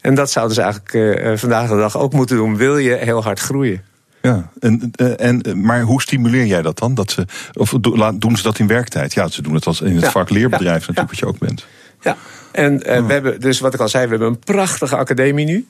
En 0.06 0.14
dat 0.14 0.30
zouden 0.30 0.54
ze 0.54 0.62
eigenlijk 0.62 0.94
eh, 0.94 1.32
eh, 1.32 1.38
vandaag 1.38 1.68
de 1.68 1.76
dag 1.76 1.98
ook 1.98 2.12
moeten 2.12 2.36
doen. 2.36 2.56
Wil 2.56 2.76
je 2.76 2.94
heel 2.94 3.22
hard 3.22 3.40
groeien? 3.40 3.82
Ja, 4.22 4.50
en, 4.60 4.90
eh, 4.94 5.26
en, 5.26 5.60
maar 5.60 5.80
hoe 5.80 6.02
stimuleer 6.02 6.44
jij 6.44 6.62
dat 6.62 6.78
dan? 6.78 6.94
Dat 6.94 7.10
ze, 7.10 7.26
of 7.52 7.70
doen 8.14 8.36
ze 8.36 8.42
dat 8.42 8.58
in 8.58 8.66
werktijd? 8.66 9.14
Ja, 9.14 9.28
ze 9.28 9.42
doen 9.42 9.54
het 9.54 9.66
als 9.66 9.80
in 9.80 9.94
het 9.94 10.04
Ja, 10.04 10.10
vak 10.10 10.30
leerbedrijf 10.30 10.80
ja, 10.80 10.86
natuurlijk, 10.86 11.08
wat 11.08 11.18
je 11.18 11.26
ook 11.26 11.38
bent. 11.38 11.66
Ja, 12.00 12.16
en 12.52 12.82
eh, 12.82 13.06
we 13.06 13.12
hebben, 13.12 13.40
dus 13.40 13.60
wat 13.60 13.74
ik 13.74 13.80
al 13.80 13.88
zei, 13.88 14.04
we 14.04 14.10
hebben 14.10 14.28
een 14.28 14.38
prachtige 14.38 14.96
academie 14.96 15.46
nu. 15.46 15.66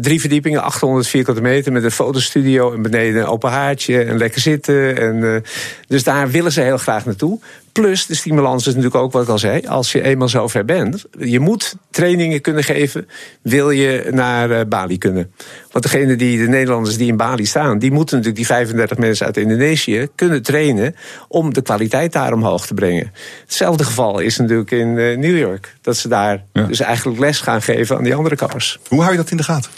Drie 0.00 0.20
verdiepingen, 0.20 0.62
800 0.62 1.06
vierkante 1.06 1.40
meter 1.40 1.72
met 1.72 1.84
een 1.84 1.90
fotostudio 1.90 2.72
en 2.74 2.82
beneden 2.82 3.20
een 3.20 3.26
open 3.26 3.50
haartje 3.50 4.02
en 4.02 4.18
lekker 4.18 4.40
zitten. 4.40 4.96
En, 4.96 5.44
dus 5.88 6.04
daar 6.04 6.30
willen 6.30 6.52
ze 6.52 6.60
heel 6.60 6.78
graag 6.78 7.04
naartoe. 7.04 7.40
Plus 7.80 8.06
de 8.06 8.14
stimulans 8.14 8.66
is 8.66 8.74
natuurlijk 8.74 9.02
ook 9.02 9.12
wat 9.12 9.22
ik 9.22 9.28
al 9.28 9.38
zei. 9.38 9.66
Als 9.66 9.92
je 9.92 10.02
eenmaal 10.02 10.28
zover 10.28 10.64
bent, 10.64 11.04
je 11.18 11.40
moet 11.40 11.76
trainingen 11.90 12.40
kunnen 12.40 12.64
geven, 12.64 13.08
wil 13.42 13.70
je 13.70 14.08
naar 14.10 14.50
eh, 14.50 14.66
Bali 14.68 14.98
kunnen. 14.98 15.32
Want 15.70 15.84
degene 15.84 16.16
die, 16.16 16.38
de 16.38 16.48
Nederlanders 16.48 16.96
die 16.96 17.08
in 17.08 17.16
Bali 17.16 17.46
staan, 17.46 17.78
die 17.78 17.92
moeten 17.92 18.16
natuurlijk 18.16 18.36
die 18.36 18.56
35 18.56 18.98
mensen 18.98 19.26
uit 19.26 19.36
Indonesië 19.36 20.08
kunnen 20.14 20.42
trainen 20.42 20.94
om 21.28 21.52
de 21.52 21.62
kwaliteit 21.62 22.12
daar 22.12 22.32
omhoog 22.32 22.66
te 22.66 22.74
brengen. 22.74 23.12
Hetzelfde 23.42 23.84
geval 23.84 24.18
is 24.18 24.36
natuurlijk 24.36 24.70
in 24.70 24.98
eh, 24.98 25.16
New 25.16 25.38
York. 25.38 25.74
Dat 25.80 25.96
ze 25.96 26.08
daar 26.08 26.44
dus 26.52 26.80
eigenlijk 26.80 27.18
les 27.18 27.40
gaan 27.40 27.62
geven 27.62 27.96
aan 27.96 28.04
die 28.04 28.14
andere 28.14 28.36
kappers. 28.36 28.78
Hoe 28.88 29.00
hou 29.00 29.10
je 29.10 29.18
dat 29.18 29.30
in 29.30 29.36
de 29.36 29.42
gaten? 29.42 29.70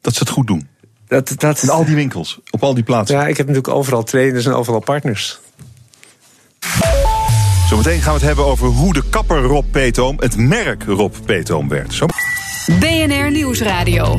Dat 0.00 0.14
ze 0.14 0.18
het 0.18 0.30
goed 0.30 0.46
doen? 0.46 0.68
Dat, 1.06 1.32
dat, 1.36 1.62
in 1.62 1.70
al 1.70 1.84
die 1.84 1.94
winkels, 1.94 2.40
op 2.50 2.62
al 2.62 2.74
die 2.74 2.84
plaatsen. 2.84 3.16
Ja, 3.16 3.26
ik 3.26 3.36
heb 3.36 3.46
natuurlijk 3.46 3.74
overal 3.74 4.04
trainers 4.04 4.46
en 4.46 4.52
overal 4.52 4.80
partners. 4.80 5.40
Zometeen 7.68 8.00
gaan 8.00 8.12
we 8.12 8.18
het 8.18 8.28
hebben 8.28 8.44
over 8.44 8.66
hoe 8.66 8.92
de 8.92 9.02
kapper 9.10 9.42
Rob 9.42 9.64
Peetoom 9.70 10.16
het 10.20 10.36
merk 10.36 10.84
Rob 10.84 11.14
Peetoom 11.24 11.68
werd. 11.68 11.94
Zo. 11.94 12.06
BNR 12.80 13.30
Nieuwsradio. 13.30 14.14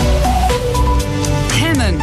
Hemmen. 1.53 1.97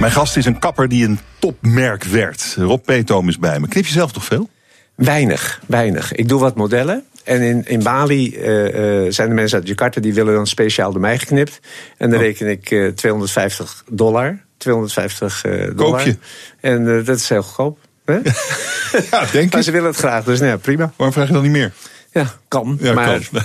Mijn 0.00 0.12
gast 0.12 0.36
is 0.36 0.44
een 0.44 0.58
kapper 0.58 0.88
die 0.88 1.04
een 1.04 1.18
topmerk 1.38 2.04
werd. 2.04 2.54
Rob 2.58 2.84
Peetoom 2.84 3.28
is 3.28 3.38
bij 3.38 3.60
me. 3.60 3.68
Knip 3.68 3.86
je 3.86 3.92
zelf 3.92 4.12
toch 4.12 4.24
veel? 4.24 4.48
Weinig, 4.94 5.60
weinig. 5.66 6.12
Ik 6.12 6.28
doe 6.28 6.40
wat 6.40 6.56
modellen. 6.56 7.04
En 7.24 7.42
in, 7.42 7.64
in 7.66 7.82
Bali 7.82 8.36
eh, 8.36 9.04
eh, 9.04 9.12
zijn 9.12 9.28
de 9.28 9.34
mensen 9.34 9.58
uit 9.58 9.68
Jakarta 9.68 10.00
die 10.00 10.14
willen 10.14 10.34
dan 10.34 10.46
speciaal 10.46 10.92
door 10.92 11.00
mij 11.00 11.18
geknipt. 11.18 11.60
En 11.96 12.10
dan 12.10 12.20
reken 12.20 12.46
ik 12.46 12.70
eh, 12.70 12.88
250 12.88 13.84
dollar. 13.90 14.44
250 14.56 15.44
eh, 15.44 15.76
dollar. 15.76 16.06
je? 16.06 16.16
En 16.60 16.98
eh, 16.98 17.04
dat 17.04 17.16
is 17.16 17.28
heel 17.28 17.42
goedkoop. 17.42 17.78
Hè? 18.06 18.14
ja, 19.10 19.26
denk 19.32 19.52
Maar 19.52 19.62
ze 19.62 19.70
willen 19.70 19.88
het 19.88 19.98
graag, 19.98 20.24
dus 20.24 20.38
nou 20.38 20.50
ja, 20.50 20.56
prima. 20.56 20.92
Waarom 20.96 21.14
vraag 21.14 21.26
je 21.26 21.32
dan 21.32 21.42
niet 21.42 21.52
meer? 21.52 21.72
Ja, 22.12 22.32
kan. 22.48 22.78
Ja, 22.80 22.92
maar 22.92 23.20
kan. 23.30 23.42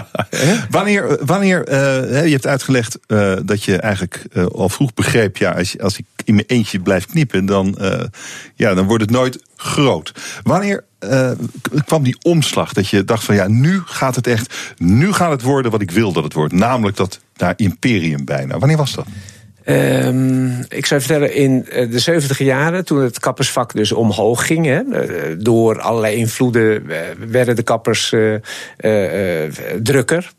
wanneer, 0.70 1.18
wanneer 1.26 1.64
eh, 1.64 2.24
je 2.24 2.32
hebt 2.32 2.46
uitgelegd 2.46 2.98
eh, 3.06 3.32
dat 3.44 3.64
je 3.64 3.76
eigenlijk 3.76 4.24
eh, 4.32 4.44
al 4.44 4.68
vroeg 4.68 4.94
begreep, 4.94 5.36
ja, 5.36 5.50
als, 5.50 5.78
als 5.78 5.98
ik 5.98 6.04
in 6.24 6.34
mijn 6.34 6.46
eentje 6.46 6.80
blijf 6.80 7.06
knippen, 7.06 7.46
dan, 7.46 7.78
ja, 8.54 8.74
dan 8.74 8.86
wordt 8.86 9.02
het 9.02 9.10
nooit 9.10 9.42
groot. 9.56 10.12
Wanneer 10.42 10.84
kwam 11.84 12.02
die 12.02 12.16
omslag 12.22 12.72
dat 12.72 12.88
je 12.88 13.04
dacht 13.04 13.24
van 13.24 13.34
ja, 13.34 13.48
nu 13.48 13.82
gaat 13.84 14.16
het 14.16 14.26
echt, 14.26 14.54
nu 14.76 15.12
gaat 15.12 15.30
het 15.30 15.42
worden 15.42 15.70
wat 15.70 15.80
ik 15.80 15.90
wil 15.90 16.12
dat 16.12 16.24
het 16.24 16.32
wordt, 16.32 16.54
namelijk 16.54 16.96
dat 16.96 17.20
naar 17.36 17.54
imperium 17.56 18.24
bijna. 18.24 18.58
Wanneer 18.58 18.76
was 18.76 18.94
dat? 18.94 19.06
Ehm, 19.64 20.60
ik 20.68 20.86
zou 20.86 21.00
vertellen, 21.00 21.34
in 21.34 21.66
eh, 21.68 21.90
de 21.90 21.98
70 21.98 22.38
jaren, 22.38 22.84
toen 22.84 23.02
het 23.02 23.20
kappersvak 23.20 23.74
dus 23.74 23.92
omhoog 23.92 24.46
ging, 24.46 24.70
eh, 24.70 24.80
door 25.38 25.80
allerlei 25.80 26.16
invloeden 26.16 26.90
eh, 26.90 26.98
werden 27.28 27.56
de 27.56 27.62
kappers 27.62 28.14
drukker. 29.82 30.30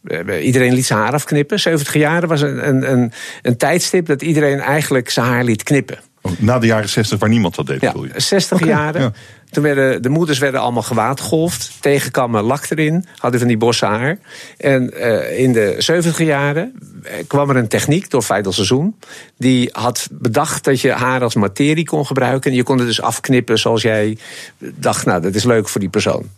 Iedereen 0.42 0.74
liet 0.74 0.86
zijn 0.86 1.00
haar 1.00 1.14
afknippen. 1.14 1.60
70 1.60 1.94
jaren 1.94 2.30
was 2.30 2.42
een, 2.42 2.92
een, 2.92 3.12
een 3.42 3.58
tijdstip 3.58 4.06
dat 4.06 4.22
iedereen 4.22 4.60
eigenlijk 4.60 5.10
zijn 5.10 5.26
haar 5.26 5.44
liet 5.44 5.64
knippen. 5.64 5.98
Oh, 6.26 6.32
Na 6.38 6.60
de 6.60 6.68
jaren 6.68 6.90
60 6.90 7.20
waar 7.20 7.30
niemand 7.30 7.56
dat 7.56 7.66
deed, 7.68 7.82
Ja, 7.82 7.92
bedoel 7.92 8.06
je? 8.06 8.20
60 8.20 8.58
Oké, 8.58 8.68
jaren. 8.70 9.02
ja. 9.02 9.12
Toen 9.50 9.64
werden 9.64 10.02
de 10.02 10.10
moeders 10.10 10.40
werden 10.40 10.60
allemaal 10.62 10.82
gewaadgolfd. 10.84 11.72
Tegenkammen 11.80 12.44
lak 12.44 12.66
erin. 12.70 13.06
Hadden 13.18 13.40
van 13.40 13.48
die 13.50 13.58
bossen 13.58 13.88
haar. 13.88 14.18
En 14.58 14.94
eh, 14.94 15.40
in 15.40 15.54
de 15.54 15.76
70 15.78 16.18
jaren 16.18 16.74
eh, 17.04 17.14
kwam 17.28 17.50
er 17.50 17.56
een 17.56 17.68
techniek 17.68 18.10
door 18.10 18.22
Feidel 18.22 18.52
Seizoen. 18.52 18.96
Die 19.38 19.70
had 19.72 20.08
bedacht 20.12 20.64
dat 20.64 20.82
je 20.82 20.92
haar 20.92 21.22
als 21.24 21.36
materie 21.36 21.86
kon 21.86 22.06
gebruiken. 22.06 22.52
En 22.52 22.58
je 22.58 22.64
kon 22.64 22.78
het 22.78 22.88
dus 22.88 23.02
afknippen 23.02 23.60
zoals 23.60 23.82
jij 23.82 24.18
dacht, 24.58 25.06
nou 25.06 25.22
dat 25.22 25.36
is 25.36 25.44
leuk 25.44 25.70
voor 25.70 25.80
die 25.82 25.90
persoon. 25.90 26.30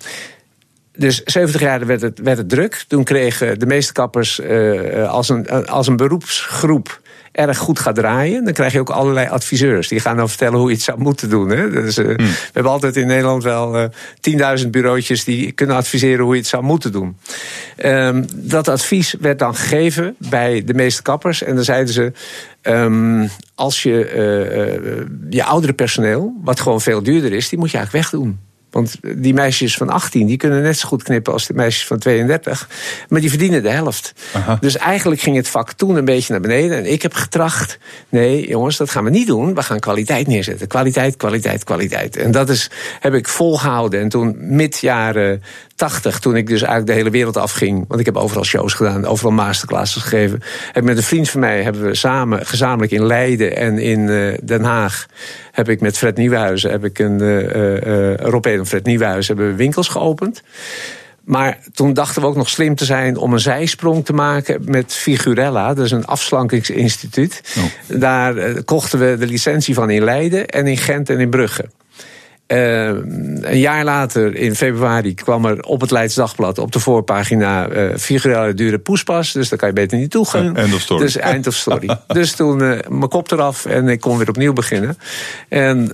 Dus 0.97 1.23
70 1.23 1.61
jaar 1.61 1.85
werd 1.85 2.01
het, 2.01 2.19
werd 2.19 2.37
het 2.37 2.49
druk. 2.49 2.85
Toen 2.87 3.03
kregen 3.03 3.59
de 3.59 3.65
meeste 3.65 3.93
kappers 3.93 4.39
eh, 4.39 5.09
als, 5.09 5.29
een, 5.29 5.67
als 5.67 5.87
een 5.87 5.95
beroepsgroep 5.95 7.01
erg 7.35 7.57
goed 7.57 7.79
gaat 7.79 7.95
draaien, 7.95 8.43
dan 8.43 8.53
krijg 8.53 8.73
je 8.73 8.79
ook 8.79 8.89
allerlei 8.89 9.27
adviseurs. 9.27 9.87
Die 9.87 9.99
gaan 9.99 10.17
dan 10.17 10.29
vertellen 10.29 10.59
hoe 10.59 10.67
je 10.69 10.73
het 10.75 10.83
zou 10.83 10.99
moeten 10.99 11.29
doen. 11.29 11.49
Hè? 11.49 11.69
Dus, 11.69 11.95
We 11.95 12.37
hebben 12.53 12.71
altijd 12.71 12.95
in 12.95 13.07
Nederland 13.07 13.43
wel 13.43 13.77
eh 13.77 14.59
10.000 14.63 14.69
bureautjes 14.69 15.23
die 15.23 15.51
kunnen 15.51 15.75
adviseren 15.75 16.23
hoe 16.25 16.33
je 16.33 16.39
het 16.39 16.49
zou 16.49 16.63
moeten 16.63 16.91
doen. 16.91 17.17
Ehm, 17.75 18.23
dat 18.35 18.67
advies 18.67 19.15
werd 19.19 19.39
dan 19.39 19.55
gegeven 19.55 20.15
bij 20.17 20.63
de 20.63 20.73
meeste 20.73 21.01
kappers. 21.01 21.43
En 21.43 21.55
dan 21.55 21.63
zeiden 21.63 21.93
ze. 21.93 22.11
ehm, 22.61 23.27
als 23.55 23.83
je 23.83 24.05
eh, 24.05 25.05
je 25.29 25.43
oudere 25.43 25.73
personeel, 25.73 26.33
wat 26.43 26.59
gewoon 26.59 26.81
veel 26.81 27.03
duurder 27.03 27.33
is, 27.33 27.49
die 27.49 27.59
moet 27.59 27.71
je 27.71 27.77
eigenlijk 27.77 28.09
wegdoen. 28.11 28.39
Want 28.75 28.95
die 29.15 29.33
meisjes 29.33 29.77
van 29.77 29.89
18 29.89 30.27
die 30.27 30.37
kunnen 30.37 30.61
net 30.61 30.77
zo 30.77 30.87
goed 30.87 31.03
knippen 31.03 31.33
als 31.33 31.47
de 31.47 31.53
meisjes 31.53 31.87
van 31.87 31.99
32. 31.99 32.69
Maar 33.09 33.21
die 33.21 33.29
verdienen 33.29 33.63
de 33.63 33.69
helft. 33.69 34.13
Dus 34.59 34.77
eigenlijk 34.77 35.21
ging 35.21 35.35
het 35.35 35.47
vak 35.47 35.71
toen 35.71 35.95
een 35.95 36.05
beetje 36.05 36.31
naar 36.31 36.41
beneden. 36.41 36.77
En 36.77 36.91
ik 36.91 37.01
heb 37.01 37.13
getracht. 37.13 37.77
Nee, 38.09 38.47
jongens, 38.47 38.77
dat 38.77 38.89
gaan 38.89 39.03
we 39.03 39.09
niet 39.09 39.27
doen. 39.27 39.55
We 39.55 39.63
gaan 39.63 39.79
kwaliteit 39.79 40.27
neerzetten. 40.27 40.67
Kwaliteit, 40.67 41.15
kwaliteit, 41.17 41.63
kwaliteit. 41.63 42.17
En 42.17 42.31
dat 42.31 42.49
is, 42.49 42.69
heb 42.99 43.13
ik 43.13 43.27
volgehouden. 43.27 43.99
En 43.99 44.09
toen, 44.09 44.35
mid 44.39 44.79
jaren 44.79 45.43
80, 45.75 46.19
toen 46.19 46.35
ik 46.35 46.47
dus 46.47 46.61
eigenlijk 46.61 46.87
de 46.87 46.97
hele 46.97 47.09
wereld 47.09 47.37
afging. 47.37 47.85
Want 47.87 47.99
ik 47.99 48.05
heb 48.05 48.17
overal 48.17 48.43
shows 48.43 48.73
gedaan, 48.73 49.05
overal 49.05 49.31
masterclasses 49.31 50.01
gegeven. 50.01 50.41
Heb 50.71 50.83
met 50.83 50.97
een 50.97 51.03
vriend 51.03 51.29
van 51.29 51.39
mij 51.39 51.63
hebben 51.63 51.81
we 51.81 51.95
samen, 51.95 52.45
gezamenlijk 52.45 52.91
in 52.91 53.05
Leiden 53.05 53.55
en 53.55 53.79
in 53.79 54.09
eh, 54.09 54.37
Den 54.43 54.63
Haag. 54.63 55.05
Heb 55.51 55.69
ik 55.69 55.81
met 55.81 55.97
Fred 55.97 56.17
Nieuwhuizen, 56.17 56.71
heb 56.71 56.83
ik 56.85 56.99
een 56.99 57.21
uh, 57.21 58.15
Rob 58.15 58.45
en 58.45 58.65
Fred 58.65 58.85
Nieuwhuizen, 58.85 59.35
hebben 59.35 59.51
we 59.53 59.57
winkels 59.57 59.87
geopend. 59.87 60.43
Maar 61.23 61.57
toen 61.73 61.93
dachten 61.93 62.21
we 62.21 62.27
ook 62.27 62.35
nog 62.35 62.49
slim 62.49 62.75
te 62.75 62.85
zijn 62.85 63.17
om 63.17 63.33
een 63.33 63.39
zijsprong 63.39 64.05
te 64.05 64.13
maken 64.13 64.61
met 64.65 64.93
Figurella. 64.93 65.73
Dat 65.73 65.85
is 65.85 65.91
een 65.91 66.05
afslankingsinstituut. 66.05 67.41
Oh. 67.57 67.99
Daar 67.99 68.63
kochten 68.63 68.99
we 68.99 69.15
de 69.17 69.27
licentie 69.27 69.73
van 69.73 69.89
in 69.89 70.03
Leiden 70.03 70.47
en 70.47 70.67
in 70.67 70.77
Gent 70.77 71.09
en 71.09 71.19
in 71.19 71.29
Brugge. 71.29 71.65
Uh, 72.47 72.87
een 72.87 73.59
jaar 73.59 73.83
later, 73.83 74.35
in 74.35 74.55
februari, 74.55 75.13
kwam 75.13 75.45
er 75.45 75.63
op 75.63 75.81
het 75.81 75.91
Leids 75.91 76.15
Dagblad 76.15 76.57
op 76.57 76.71
de 76.71 76.79
voorpagina 76.79 77.69
uh, 77.69 77.95
figurele 77.97 78.53
dure 78.53 78.79
poespas. 78.79 79.31
Dus 79.31 79.49
daar 79.49 79.59
kan 79.59 79.67
je 79.67 79.73
beter 79.73 79.97
niet 79.97 80.11
toe 80.11 80.25
gaan. 80.25 80.55
End 80.55 80.73
of 80.73 80.81
story. 80.81 81.01
Dus 81.01 81.17
eind 81.17 81.47
of 81.47 81.53
story. 81.53 81.97
dus 82.07 82.31
toen 82.31 82.61
uh, 82.61 82.79
mijn 82.87 83.09
kop 83.09 83.31
eraf 83.31 83.65
en 83.65 83.87
ik 83.87 83.99
kon 83.99 84.17
weer 84.17 84.29
opnieuw 84.29 84.53
beginnen. 84.53 84.97
En 85.49 85.91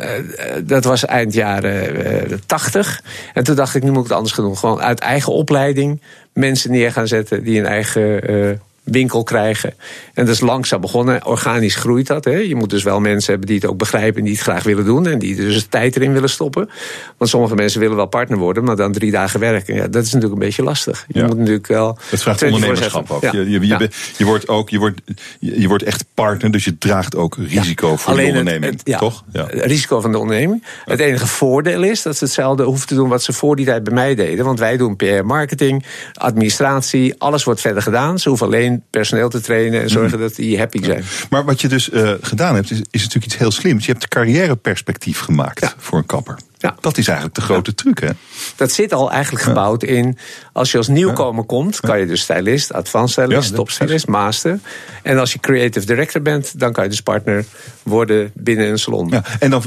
dat 0.63 0.83
was 0.83 1.05
eind 1.05 1.33
jaren 1.33 2.41
80. 2.45 3.03
En 3.33 3.43
toen 3.43 3.55
dacht 3.55 3.75
ik, 3.75 3.83
nu 3.83 3.89
moet 3.89 4.03
ik 4.03 4.07
het 4.07 4.17
anders 4.17 4.33
gaan 4.33 4.45
doen. 4.45 4.57
Gewoon 4.57 4.81
uit 4.81 4.99
eigen 4.99 5.33
opleiding 5.33 6.01
mensen 6.33 6.71
neer 6.71 6.91
gaan 6.91 7.07
zetten 7.07 7.43
die 7.43 7.59
een 7.59 7.65
eigen 7.65 8.61
winkel 8.83 9.23
krijgen. 9.23 9.73
En 10.13 10.25
dat 10.25 10.33
is 10.33 10.41
langzaam 10.41 10.81
begonnen. 10.81 11.25
Organisch 11.25 11.75
groeit 11.75 12.07
dat. 12.07 12.25
Hè. 12.25 12.37
Je 12.37 12.55
moet 12.55 12.69
dus 12.69 12.83
wel 12.83 12.99
mensen 12.99 13.31
hebben 13.31 13.47
die 13.47 13.59
het 13.59 13.69
ook 13.69 13.77
begrijpen 13.77 14.17
en 14.17 14.23
die 14.23 14.33
het 14.33 14.41
graag 14.41 14.63
willen 14.63 14.85
doen. 14.85 15.07
En 15.07 15.19
die 15.19 15.35
dus 15.35 15.63
de 15.63 15.69
tijd 15.69 15.95
erin 15.95 16.13
willen 16.13 16.29
stoppen. 16.29 16.69
Want 17.17 17.29
sommige 17.29 17.55
mensen 17.55 17.79
willen 17.79 17.95
wel 17.95 18.05
partner 18.05 18.37
worden, 18.37 18.63
maar 18.63 18.75
dan 18.75 18.91
drie 18.91 19.11
dagen 19.11 19.39
werken. 19.39 19.75
Ja, 19.75 19.87
dat 19.87 20.03
is 20.03 20.13
natuurlijk 20.13 20.41
een 20.41 20.47
beetje 20.47 20.63
lastig. 20.63 21.05
Je 21.07 21.19
ja. 21.19 21.25
moet 21.25 21.37
natuurlijk 21.37 21.67
wel. 21.67 21.97
Het 22.09 22.21
vraagt 22.21 22.43
ondernemerschap 22.43 23.11
ook. 23.11 23.21
Ja. 23.21 23.31
Je, 23.31 23.49
je, 23.49 23.59
je, 23.59 23.67
ja. 23.67 23.79
je, 24.17 24.25
wordt 24.25 24.47
ook 24.47 24.69
je, 24.69 24.79
wordt, 24.79 25.01
je 25.39 25.67
wordt 25.67 25.83
echt 25.83 26.05
partner, 26.13 26.51
dus 26.51 26.63
je 26.63 26.77
draagt 26.77 27.15
ook 27.15 27.37
risico 27.37 27.95
voor 27.95 28.15
de 28.15 28.23
onderneming. 28.23 28.71
Het, 28.71 28.81
het, 28.87 28.97
toch? 28.97 29.23
Risico 29.49 30.01
van 30.01 30.11
de 30.11 30.17
onderneming. 30.17 30.63
Het 30.85 30.99
enige 30.99 31.27
voordeel 31.27 31.83
is 31.83 32.01
dat 32.01 32.17
ze 32.17 32.23
hetzelfde 32.23 32.63
hoeven 32.63 32.87
te 32.87 32.95
doen 32.95 33.09
wat 33.09 33.23
ze 33.23 33.33
voor 33.33 33.55
die 33.55 33.65
tijd 33.65 33.83
bij 33.83 33.93
mij 33.93 34.15
deden. 34.15 34.45
Want 34.45 34.59
wij 34.59 34.77
doen 34.77 34.95
PR, 34.95 35.23
marketing, 35.23 35.85
administratie, 36.13 37.15
alles 37.17 37.43
wordt 37.43 37.61
verder 37.61 37.81
gedaan. 37.81 38.19
Ze 38.19 38.29
hoeven 38.29 38.47
alleen 38.47 38.70
personeel 38.89 39.29
te 39.29 39.41
trainen 39.41 39.81
en 39.81 39.89
zorgen 39.89 40.17
mm. 40.17 40.23
dat 40.23 40.35
die 40.35 40.57
happy 40.57 40.83
zijn. 40.83 41.03
Maar 41.29 41.45
wat 41.45 41.61
je 41.61 41.67
dus 41.67 41.89
uh, 41.89 42.13
gedaan 42.21 42.55
hebt, 42.55 42.71
is, 42.71 42.77
is, 42.77 43.01
natuurlijk 43.01 43.25
iets 43.25 43.37
heel 43.37 43.51
slims. 43.51 43.85
Je 43.85 43.91
hebt 43.91 44.07
carrièreperspectief 44.07 45.19
gemaakt 45.19 45.61
ja. 45.61 45.73
voor 45.77 45.97
een 45.97 46.05
kapper. 46.05 46.37
Ja. 46.57 46.75
Dat 46.79 46.97
is 46.97 47.07
eigenlijk 47.07 47.35
de 47.37 47.41
grote 47.41 47.71
ja. 47.75 47.83
truc, 47.83 47.99
hè? 47.99 48.09
Dat 48.55 48.71
zit 48.71 48.93
al 48.93 49.11
eigenlijk 49.11 49.43
gebouwd 49.43 49.83
in. 49.83 50.17
Als 50.53 50.71
je 50.71 50.77
als 50.77 50.87
nieuwkomer 50.87 51.43
komt, 51.43 51.79
kan 51.79 51.99
je 51.99 52.05
dus 52.05 52.21
stylist, 52.21 52.73
advanced 52.73 53.11
stylist, 53.11 53.55
topstylist, 53.55 54.07
master. 54.07 54.59
En 55.03 55.17
als 55.17 55.33
je 55.33 55.39
creative 55.39 55.85
director 55.85 56.21
bent, 56.21 56.59
dan 56.59 56.71
kan 56.71 56.83
je 56.83 56.89
dus 56.89 57.01
partner 57.01 57.45
worden 57.83 58.31
binnen 58.33 58.69
een 58.69 58.79
salon. 58.79 59.09
Ja, 59.09 59.23
en 59.39 59.49
dan, 59.49 59.63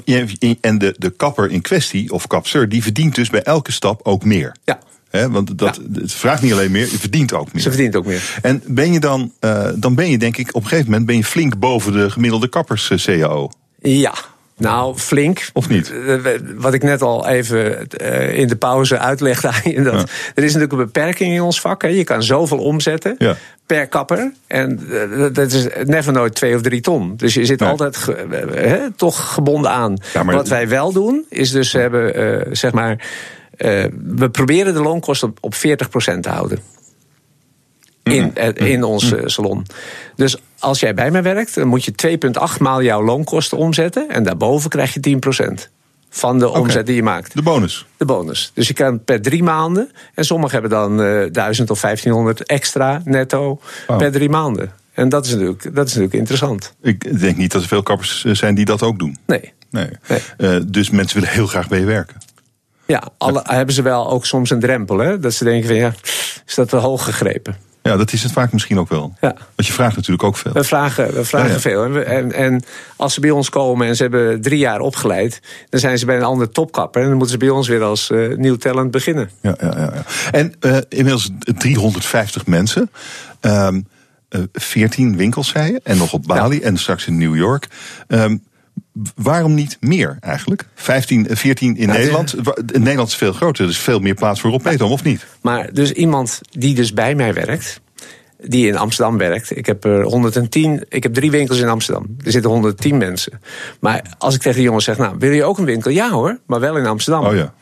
en 0.61 0.79
de, 0.79 0.95
de 0.99 1.11
kapper 1.11 1.51
in 1.51 1.61
kwestie, 1.61 2.13
of 2.13 2.27
kapster, 2.27 2.69
die 2.69 2.83
verdient 2.83 3.15
dus 3.15 3.31
bij 3.31 3.43
elke 3.43 3.73
stap 3.73 4.01
ook 4.03 4.25
meer. 4.25 4.57
Ja. 4.65 4.79
Want 5.31 5.59
dat, 5.59 5.81
het 5.93 6.13
vraagt 6.13 6.43
niet 6.43 6.53
alleen 6.53 6.71
meer, 6.71 6.91
je 6.91 6.99
verdient 6.99 7.33
ook 7.33 7.53
meer. 7.53 7.63
Ze 7.63 7.69
verdient 7.71 7.97
ook 7.97 8.07
meer. 8.07 8.39
En 8.43 8.63
ben 8.67 8.93
je 8.93 9.01
dan, 9.01 9.33
uh, 9.41 9.69
dan 9.77 9.95
ben 9.95 10.11
je 10.11 10.19
denk 10.19 10.37
ik 10.37 10.49
op 10.49 10.63
een 10.63 10.69
gegeven 10.69 10.91
moment 10.91 11.07
ben 11.07 11.17
je 11.17 11.25
flink 11.25 11.59
boven 11.59 11.93
de 11.93 12.11
gemiddelde 12.11 12.49
kappers 12.49 12.91
uh, 12.91 12.99
CAO. 12.99 13.51
Ja, 13.79 14.15
nou, 14.57 14.97
flink. 14.97 15.49
Of 15.53 15.69
niet? 15.69 15.93
Wat 16.57 16.75
ik 16.75 16.83
net 16.83 17.03
al 17.03 17.27
even 17.29 17.89
in 18.35 18.49
de 18.49 18.57
pauze 18.57 18.99
uitlegde 18.99 19.49
aan 19.49 19.71
je. 19.73 19.83
Dat 19.83 19.93
ja. 20.01 20.07
Er 20.35 20.43
is 20.45 20.53
natuurlijk 20.53 20.73
een 20.73 20.79
beperking 20.87 21.35
in 21.35 21.41
ons 21.41 21.61
vak. 21.61 21.83
Hè. 21.83 21.89
Je 21.89 22.05
kan 22.05 22.23
zoveel 22.23 22.59
omzetten 22.59 23.15
ja. 23.19 23.37
per 23.67 23.87
kapper. 23.87 24.33
En 24.47 24.81
dat 25.33 25.53
is 25.53 25.67
never 25.85 26.13
nooit 26.13 26.35
twee 26.35 26.55
of 26.55 26.61
drie 26.63 26.81
ton. 26.81 27.17
Dus 27.17 27.35
je 27.35 27.45
zit 27.45 27.61
Nee. 27.61 27.69
altijd 27.69 27.99
toch 28.97 29.33
gebonden 29.33 29.71
aan. 29.71 29.97
Ja, 30.13 30.23
maar- 30.23 30.35
Wat 30.35 30.49
wij 30.49 30.69
wel 30.69 30.93
doen, 30.93 31.25
is 31.29 31.51
dus 31.51 31.73
we 31.73 31.79
hebben, 31.79 32.21
uh, 32.21 32.41
zeg 32.53 32.73
maar. 32.73 33.05
Uh, 33.59 33.85
we 34.17 34.31
proberen 34.31 34.75
de 34.75 34.83
loonkosten 34.83 35.29
op, 35.29 35.39
op 35.41 35.55
40% 35.55 35.59
te 36.21 36.29
houden. 36.29 36.59
In, 38.03 38.33
uh, 38.39 38.71
in 38.73 38.85
ons 38.85 39.13
uh, 39.13 39.21
salon. 39.25 39.67
Dus 40.17 40.37
als 40.59 40.81
jij 40.81 40.95
bij 40.95 41.11
mij 41.11 41.23
werkt, 41.23 41.55
dan 41.55 41.69
moet 41.69 41.85
je 41.85 42.19
2,8 42.57 42.61
maal 42.61 42.83
jouw 42.83 43.03
loonkosten 43.03 43.59
omzetten. 43.59 44.09
En 44.09 44.23
daarboven 44.23 44.71
krijg 44.71 44.95
je 44.95 45.19
10% 45.61 45.69
van 46.11 46.39
de 46.39 46.49
omzet 46.51 46.87
die 46.87 46.95
je 46.95 47.03
maakt. 47.03 47.35
De 47.35 47.43
bonus. 47.43 47.87
De 47.97 48.05
bonus. 48.05 48.51
Dus 48.55 48.69
je 48.69 48.75
kan 48.75 49.05
per 49.05 49.23
drie 49.23 49.43
maanden. 49.43 49.91
En 50.15 50.25
sommigen 50.25 50.61
hebben 50.61 50.71
dan 50.71 51.01
uh, 51.01 51.27
1000 51.33 51.71
of 51.71 51.81
1500 51.81 52.43
extra 52.43 53.03
netto 53.05 53.61
Oh. 53.87 53.97
per 53.97 54.13
drie 54.13 54.29
maanden. 54.29 54.73
En 54.93 55.09
dat 55.09 55.27
is, 55.27 55.33
natuurlijk, 55.33 55.63
dat 55.63 55.87
is 55.87 55.95
natuurlijk 55.95 56.15
interessant. 56.15 56.75
Ik 56.83 57.21
denk 57.21 57.37
niet 57.37 57.53
dat 57.53 57.63
er 57.63 57.69
veel 57.69 57.83
kappers 57.83 58.25
eh, 58.25 58.35
zijn 58.35 58.55
die 58.55 58.65
dat 58.65 58.83
ook 58.83 58.99
doen. 58.99 59.17
Nee. 59.27 59.53
nee. 59.71 59.89
Uh, 60.39 60.57
dus 60.67 60.91
mensen 60.91 61.21
willen 61.21 61.35
heel 61.35 61.47
graag 61.47 61.69
bij 61.69 61.79
je 61.79 61.85
werken. 61.85 62.17
Ja, 62.87 63.03
alle, 63.19 63.41
hebben 63.45 63.75
ze 63.75 63.83
wel 63.83 64.11
ook 64.11 64.27
soms 64.27 64.51
een 64.51 64.61
drempel. 64.61 64.99
Hè? 64.99 65.19
Dat 65.19 65.33
ze 65.35 65.45
denken 65.45 65.67
van 65.67 65.77
ja, 65.77 65.93
is 66.47 66.55
dat 66.55 66.69
te 66.69 66.77
hoog 66.77 67.05
gegrepen? 67.05 67.57
Ja, 67.83 67.97
dat 67.97 68.13
is 68.13 68.23
het 68.23 68.33
vaak 68.33 68.53
misschien 68.53 68.79
ook 68.79 68.89
wel. 68.89 69.15
Ja. 69.21 69.35
Want 69.55 69.67
je 69.69 69.73
vraagt 69.73 69.97
natuurlijk 69.97 70.23
ook 70.25 70.37
veel. 70.37 70.53
We 70.53 70.65
vragen, 70.65 71.15
we 71.15 71.25
vragen 71.25 71.49
Ja, 71.49 71.55
ja. 71.55 71.61
veel. 71.61 71.85
En, 71.85 71.93
we- 71.93 72.03
en, 72.03 72.33
en 72.33 72.63
als 72.97 73.15
ze 73.15 73.21
bij 73.21 73.31
ons 73.31 73.49
komen 73.51 73.87
en 73.87 73.97
ze 73.97 74.03
hebben 74.03 74.41
drie 74.43 74.59
jaar 74.59 74.81
opgeleid... 74.81 75.41
dan 75.69 75.81
zijn 75.81 75.99
ze 75.99 76.07
bij 76.07 76.17
een 76.17 76.23
andere 76.23 76.51
topkapper. 76.51 77.01
En 77.03 77.09
dan 77.09 77.17
moeten 77.17 77.33
ze 77.33 77.45
bij 77.47 77.49
ons 77.55 77.69
weer 77.69 77.83
als 77.83 78.11
eh, 78.11 78.37
nieuw 78.37 78.57
talent 78.57 78.91
beginnen. 78.91 79.31
Ja, 79.41 79.57
ja, 79.61 79.73
ja. 79.77 79.93
ja. 79.95 80.03
En 80.31 80.55
eh, 80.61 80.77
inmiddels 80.89 81.31
350 81.39 82.47
mensen. 82.47 82.91
Ehm, 83.41 83.81
eh, 84.29 84.41
14 84.53 85.17
winkels, 85.17 85.49
zei 85.49 85.73
je. 85.73 85.81
En 85.83 85.97
nog 85.97 86.13
op 86.13 86.23
Bali 86.27 86.61
en 86.61 86.77
straks 86.79 87.07
in 87.07 87.19
New 87.19 87.37
York. 87.37 87.69
Ehm, 88.09 88.37
waarom 89.15 89.55
niet 89.55 89.77
meer 89.81 90.17
eigenlijk? 90.21 90.65
15, 90.75 91.29
eh, 91.29 91.37
14 91.37 91.77
in 91.77 91.87
Nou, 91.87 91.99
Nederland. 91.99 92.35
Wa- 92.43 92.57
Nederland 92.73 93.09
is 93.09 93.15
veel 93.17 93.33
groter, 93.33 93.65
er 93.65 93.71
is 93.71 93.79
veel 93.79 93.99
meer 94.01 94.15
plaats 94.15 94.41
voor 94.41 94.51
Rob 94.51 94.63
Petom, 94.63 94.91
of 94.93 95.05
niet? 95.05 95.27
Maar 95.43 95.73
dus 95.73 95.93
iemand 95.93 96.41
die 96.51 96.75
dus 96.75 96.93
bij 96.93 97.15
mij 97.15 97.35
werkt... 97.35 97.81
die 98.43 98.67
in 98.67 98.77
Amsterdam 98.77 99.19
werkt. 99.19 99.57
Ik 99.57 99.67
heb 99.67 99.85
er 99.85 100.03
110, 100.03 100.85
ik 100.89 101.03
heb 101.03 101.15
drie 101.15 101.31
winkels 101.31 101.59
in 101.59 101.69
Amsterdam. 101.69 102.17
Er 102.25 102.31
zitten 102.31 102.51
110 102.51 102.97
mensen. 102.97 103.41
Maar 103.81 104.03
als 104.19 104.35
ik 104.35 104.41
tegen 104.41 104.57
die 104.57 104.65
jongens 104.67 104.85
zeg, 104.85 104.99
nou, 104.99 105.17
wil 105.19 105.31
je 105.31 105.45
ook 105.45 105.59
een 105.59 105.65
winkel? 105.65 105.91
Ja 105.91 106.11
hoor, 106.11 106.39
maar 106.47 106.61
wel 106.61 106.77
in 106.77 106.87
Amsterdam. 106.87 107.25
Oh 107.25 107.35
ja. 107.35 107.55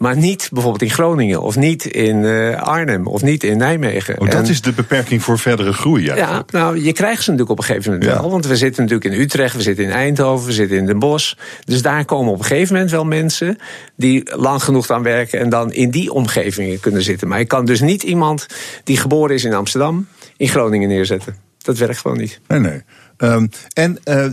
Maar 0.00 0.16
niet 0.16 0.48
bijvoorbeeld 0.52 0.82
in 0.82 0.90
Groningen, 0.90 1.40
of 1.42 1.56
niet 1.56 1.84
in 1.84 2.24
eh, 2.24 2.62
Arnhem, 2.62 3.06
of 3.06 3.22
niet 3.22 3.44
in 3.44 3.56
Nijmegen. 3.58 4.20
Oh, 4.20 4.30
dat 4.30 4.44
En- 4.44 4.50
is 4.50 4.60
de 4.62 4.72
beperking 4.72 5.22
voor 5.22 5.38
verdere 5.38 5.72
groei. 5.72 6.04
Ja. 6.04 6.16
Ja, 6.16 6.44
nou, 6.50 6.82
je 6.84 6.92
krijgt 6.92 7.22
ze 7.22 7.30
natuurlijk 7.30 7.50
op 7.50 7.58
een 7.58 7.64
gegeven 7.64 7.92
moment 7.92 8.10
Ja. 8.10 8.20
wel. 8.20 8.30
Want 8.30 8.46
we 8.46 8.56
zitten 8.56 8.82
natuurlijk 8.82 9.14
in 9.14 9.20
Utrecht, 9.20 9.56
we 9.56 9.62
zitten 9.62 9.84
in 9.84 9.90
Eindhoven, 9.90 10.46
we 10.46 10.52
zitten 10.52 10.76
in 10.76 10.86
Den 10.86 10.98
Bosch. 10.98 11.34
Dus 11.64 11.82
daar 11.82 12.04
komen 12.04 12.32
op 12.32 12.38
een 12.38 12.44
gegeven 12.44 12.72
moment 12.74 12.90
wel 12.90 13.04
mensen 13.04 13.58
die 13.96 14.36
lang 14.36 14.62
genoeg 14.62 14.90
aan 14.90 15.02
werken 15.02 15.40
en 15.40 15.48
dan 15.48 15.72
in 15.72 15.90
die 15.90 16.12
omgevingen 16.12 16.80
kunnen 16.80 17.02
zitten. 17.02 17.28
Maar 17.28 17.38
je 17.38 17.44
kan 17.44 17.64
dus 17.64 17.80
niet 17.80 18.02
iemand 18.02 18.46
die 18.84 18.96
geboren 18.96 19.34
is 19.34 19.44
in 19.44 19.54
Amsterdam 19.54 20.06
in 20.36 20.48
Groningen 20.48 20.88
neerzetten. 20.88 21.36
Dat 21.62 21.78
werkt 21.78 21.98
gewoon 21.98 22.16
niet. 22.18 22.40
Nee, 22.48 22.58
nee. 22.60 22.82
Ehm, 23.20 23.46
en 23.72 23.98
eh, 24.04 24.24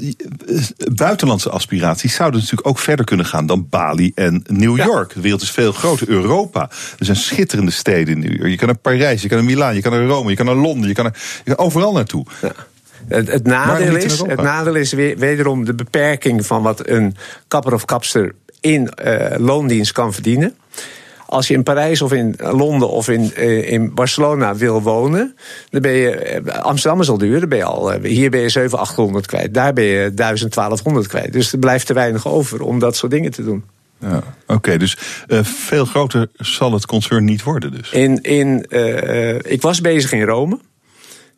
buitenlandse 0.93 1.49
aspiraties 1.49 2.15
zouden 2.15 2.39
natuurlijk 2.39 2.67
ook 2.67 2.79
verder 2.79 3.05
kunnen 3.05 3.25
gaan 3.25 3.45
dan 3.45 3.67
Bali 3.69 4.11
en 4.15 4.43
New 4.47 4.77
York. 4.77 5.13
De 5.13 5.21
wereld 5.21 5.41
is 5.41 5.51
veel 5.51 5.71
groter. 5.71 6.09
Europa. 6.09 6.69
Er 6.99 7.05
zijn 7.05 7.17
schitterende 7.17 7.71
steden 7.71 8.13
in 8.13 8.19
New 8.19 8.37
York. 8.37 8.49
Je 8.49 8.57
kan 8.57 8.67
naar 8.67 8.77
Parijs, 8.77 9.21
je 9.21 9.27
kan 9.27 9.37
naar 9.37 9.45
Milaan, 9.45 9.75
je 9.75 9.81
kan 9.81 9.91
naar 9.91 10.05
Rome, 10.05 10.29
je 10.29 10.35
kan 10.35 10.45
naar 10.45 10.55
Londen, 10.55 10.87
je 10.87 10.93
kan, 10.93 11.03
naar, 11.03 11.17
je 11.43 11.55
kan 11.55 11.65
overal 11.65 11.91
naartoe. 11.91 12.25
Het, 13.07 13.31
het, 13.31 13.43
nadeel 13.43 13.95
is, 13.95 14.19
het 14.19 14.41
nadeel 14.41 14.75
is 14.75 14.93
weer, 14.93 15.17
wederom 15.17 15.65
de 15.65 15.73
beperking 15.73 16.45
van 16.45 16.61
wat 16.61 16.87
een 16.87 17.15
kapper 17.47 17.73
of 17.73 17.85
kapster 17.85 18.35
in 18.59 18.89
eh, 18.89 19.39
loondienst 19.39 19.91
kan 19.91 20.13
verdienen. 20.13 20.55
Als 21.29 21.47
je 21.47 21.53
in 21.53 21.63
Parijs 21.63 22.01
of 22.01 22.13
in 22.13 22.35
Londen 22.37 22.89
of 22.89 23.09
in, 23.09 23.33
eh, 23.35 23.71
in 23.71 23.93
Barcelona 23.93 24.55
wil 24.55 24.81
wonen, 24.81 25.35
dan 25.69 25.81
ben 25.81 25.91
je. 25.91 26.09
eh, 26.11 26.61
Amsterdam 26.63 27.01
is 27.01 27.09
al 27.09 27.17
duur, 27.17 27.39
dan 27.39 27.49
ben 27.49 27.57
je 27.57 27.63
al. 27.63 27.93
eh, 27.93 28.03
hier 28.11 28.29
ben 28.29 28.39
je 28.39 28.49
700, 28.49 28.89
800 28.89 29.25
kwijt. 29.25 29.53
Daar 29.53 29.73
ben 29.73 29.83
je 29.83 30.13
1000, 30.13 30.53
1200 30.53 31.07
kwijt. 31.07 31.33
Dus 31.33 31.51
er 31.51 31.59
blijft 31.59 31.85
te 31.85 31.93
weinig 31.93 32.27
over 32.27 32.61
om 32.61 32.79
dat 32.79 32.95
soort 32.95 33.11
dingen 33.11 33.31
te 33.31 33.43
doen. 33.43 33.63
Ja, 33.99 34.23
Oké, 34.47 34.77
dus 34.77 34.97
veel 35.41 35.85
groter 35.85 36.27
zal 36.35 36.73
het 36.73 36.85
concern 36.85 37.25
niet 37.25 37.43
worden 37.43 37.71
dus. 37.71 37.91
In, 37.91 38.21
in, 38.21 38.65
ik 39.41 39.61
was 39.61 39.81
bezig 39.81 40.11
in 40.11 40.23
Rome. 40.23 40.59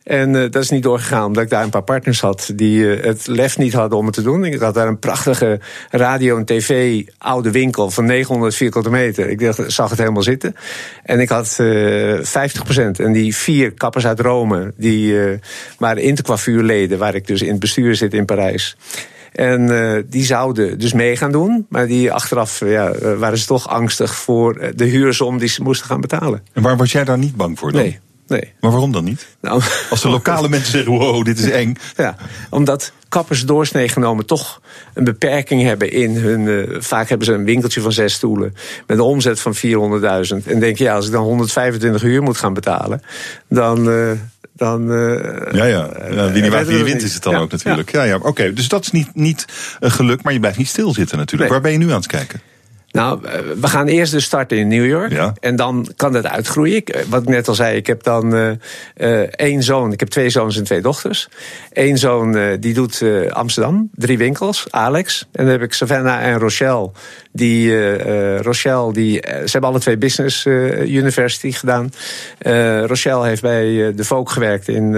En 0.02 0.36
eh, 0.36 0.50
dat 0.50 0.62
is 0.62 0.70
niet 0.70 0.82
doorgegaan 0.82 1.24
omdat 1.24 1.42
ik 1.42 1.50
daar 1.50 1.62
een 1.62 1.70
paar 1.70 1.82
partners 1.82 2.20
had 2.20 2.52
die 2.54 2.94
eh, 2.94 3.04
het 3.04 3.26
lef 3.26 3.58
niet 3.58 3.72
hadden 3.72 3.98
om 3.98 4.06
het 4.06 4.14
te 4.14 4.22
doen. 4.22 4.44
Ik 4.44 4.60
had 4.60 4.74
daar 4.74 4.88
een 4.88 4.98
prachtige 4.98 5.60
radio- 5.90 6.36
en 6.36 6.44
tv-oude 6.44 7.50
winkel 7.50 7.90
van 7.90 8.04
900 8.04 8.54
vierkante 8.54 8.90
meter. 8.90 9.28
Ik 9.28 9.40
dacht, 9.40 9.72
zag 9.72 9.90
het 9.90 9.98
helemaal 9.98 10.22
zitten. 10.22 10.56
En 11.04 11.20
ik 11.20 11.28
had 11.28 11.56
eh 11.58 12.18
50%. 12.18 13.00
En 13.00 13.12
die 13.12 13.36
vier 13.36 13.72
kappers 13.72 14.06
uit 14.06 14.20
Rome, 14.20 14.72
die 14.76 15.24
eh, 15.24 15.38
waren 15.78 16.02
intercoiffureleden, 16.02 16.98
waar 16.98 17.14
ik 17.14 17.26
dus 17.26 17.42
in 17.42 17.50
het 17.50 17.60
bestuur 17.60 17.94
zit 17.94 18.14
in 18.14 18.24
Parijs. 18.24 18.76
En 19.32 19.82
eh, 19.82 20.02
die 20.06 20.24
zouden 20.24 20.78
dus 20.78 20.92
mee 20.92 21.16
gaan 21.16 21.32
doen. 21.32 21.66
Maar 21.68 21.86
die 21.86 22.12
achteraf 22.12 22.60
eh, 22.60 22.72
ja, 22.72 22.90
eh, 22.90 23.18
waren 23.18 23.38
ze 23.38 23.46
toch 23.46 23.68
angstig 23.68 24.14
voor 24.14 24.56
eh, 24.56 24.68
de 24.74 24.84
huursom 24.84 25.38
die 25.38 25.48
ze 25.48 25.62
moesten 25.62 25.86
gaan 25.86 26.00
betalen. 26.00 26.42
En 26.52 26.62
waar 26.62 26.76
was 26.76 26.92
jij 26.92 27.04
daar 27.04 27.18
niet 27.18 27.36
bang 27.36 27.58
voor 27.58 27.72
dan? 27.72 27.80
Nee, 27.80 27.98
nee. 28.30 28.52
Maar 28.60 28.70
waarom 28.70 28.92
dan 28.92 29.04
niet? 29.04 29.26
Nou, 29.40 29.62
Als 29.90 30.00
de 30.02 30.08
lokale 30.08 30.48
mensen 30.58 30.70
zeggen, 30.72 30.92
wow, 30.92 31.24
dit 31.24 31.38
is 31.38 31.50
eng. 31.50 31.76
Ja, 31.96 32.16
omdat 32.50 32.92
kappers 33.08 33.44
doorsnee 33.44 33.88
genomen 33.88 34.26
toch 34.26 34.60
een 34.94 35.04
beperking 35.04 35.62
hebben 35.62 35.92
in 35.92 36.16
hun... 36.16 36.48
eh, 36.48 36.76
vaak 36.80 37.08
hebben 37.08 37.26
ze 37.26 37.32
een 37.32 37.44
winkeltje 37.44 37.80
van 37.80 37.92
zes 37.92 38.12
stoelen 38.14 38.54
met 38.86 38.98
een 38.98 39.04
omzet 39.04 39.40
van 39.40 39.54
400.000. 39.56 40.46
En 40.46 40.60
denk 40.60 40.76
je, 40.78 40.84
ja, 40.84 40.94
als 40.94 41.06
ik 41.06 41.12
dan 41.12 41.22
125 41.22 42.02
uur 42.02 42.22
moet 42.22 42.36
gaan 42.38 42.54
betalen... 42.54 43.02
dan... 43.48 43.90
eh, 43.90 44.10
dan 44.52 44.92
eh, 44.92 45.52
Ja, 45.52 45.64
ja. 45.64 45.90
ja 46.10 46.30
wie 46.32 46.42
niet 46.42 46.50
waait, 46.52 46.66
wie 46.66 46.84
wint 46.84 47.02
is 47.02 47.14
het 47.14 47.22
dan 47.22 47.32
Ja, 47.32 47.38
ook 47.38 47.50
natuurlijk. 47.50 47.92
Ja, 47.92 48.02
ja. 48.02 48.18
Oké, 48.22 48.52
dus 48.52 48.68
dat 48.68 48.82
is 48.84 48.90
niet, 48.90 49.08
niet 49.14 49.44
geluk, 49.80 50.22
maar 50.22 50.32
je 50.32 50.38
blijft 50.38 50.58
niet 50.58 50.68
stilzitten 50.68 51.18
natuurlijk. 51.18 51.50
Nee. 51.50 51.60
Waar 51.60 51.70
ben 51.70 51.80
je 51.80 51.86
nu 51.86 51.92
aan 51.92 51.98
het 52.00 52.06
kijken? 52.06 52.40
Nou, 52.92 53.24
eh, 53.24 53.40
we 53.60 53.68
gaan 53.68 53.86
eerst 53.86 54.12
dus 54.12 54.24
starten 54.24 54.58
in 54.58 54.68
New 54.68 54.86
York. 54.86 55.12
Ja. 55.12 55.34
En 55.40 55.56
dan 55.56 55.88
kan 55.96 56.12
dat 56.12 56.26
uitgroeien. 56.26 56.76
Ik, 56.76 56.88
eh, 56.88 57.02
wat 57.08 57.22
ik 57.22 57.28
net 57.28 57.48
al 57.48 57.54
zei, 57.54 57.76
ik 57.76 57.86
heb 57.86 58.02
dan 58.02 58.34
eh, 58.34 58.50
eh, 58.94 59.28
één 59.30 59.62
zoon. 59.62 59.92
Ik 59.92 60.00
heb 60.00 60.08
twee 60.08 60.30
zoons 60.30 60.56
en 60.56 60.64
twee 60.64 60.80
dochters. 60.80 61.28
Eén 61.72 61.98
zoon 61.98 62.56
die 62.60 62.74
doet 62.74 63.02
eh, 63.02 63.30
Amsterdam, 63.30 63.88
drie 63.94 64.18
winkels, 64.18 64.66
Alex. 64.70 65.28
En 65.32 65.44
dan 65.44 65.52
heb 65.52 65.62
ik 65.62 65.72
Savannah 65.72 66.22
en 66.22 66.38
Rochelle. 66.38 66.90
Die, 67.32 67.78
eh, 67.96 68.40
Rochelle, 68.40 68.92
die, 68.92 69.20
eh, 69.20 69.34
ze 69.44 69.50
hebben 69.50 69.70
alle 69.70 69.78
twee 69.78 69.98
Business 69.98 70.46
University 70.86 71.52
gedaan. 71.52 71.90
Eh, 72.38 72.84
Rochelle 72.84 73.26
heeft 73.26 73.42
bij 73.42 73.92
de 73.94 74.04
Vogue 74.04 74.32
gewerkt 74.32 74.68
in 74.68 74.88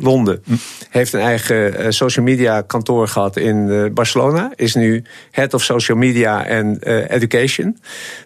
Londen. 0.00 0.42
Heeft 0.90 1.12
een 1.12 1.20
eigen 1.20 1.92
social 1.94 2.24
media 2.24 2.60
kantoor 2.60 3.08
gehad 3.08 3.36
in 3.36 3.90
Barcelona. 3.94 4.52
Is 4.54 4.74
nu 4.74 5.04
head 5.30 5.54
of 5.54 5.62
social 5.62 5.98
media 5.98 6.46
en 6.46 6.78
education. 7.08 7.78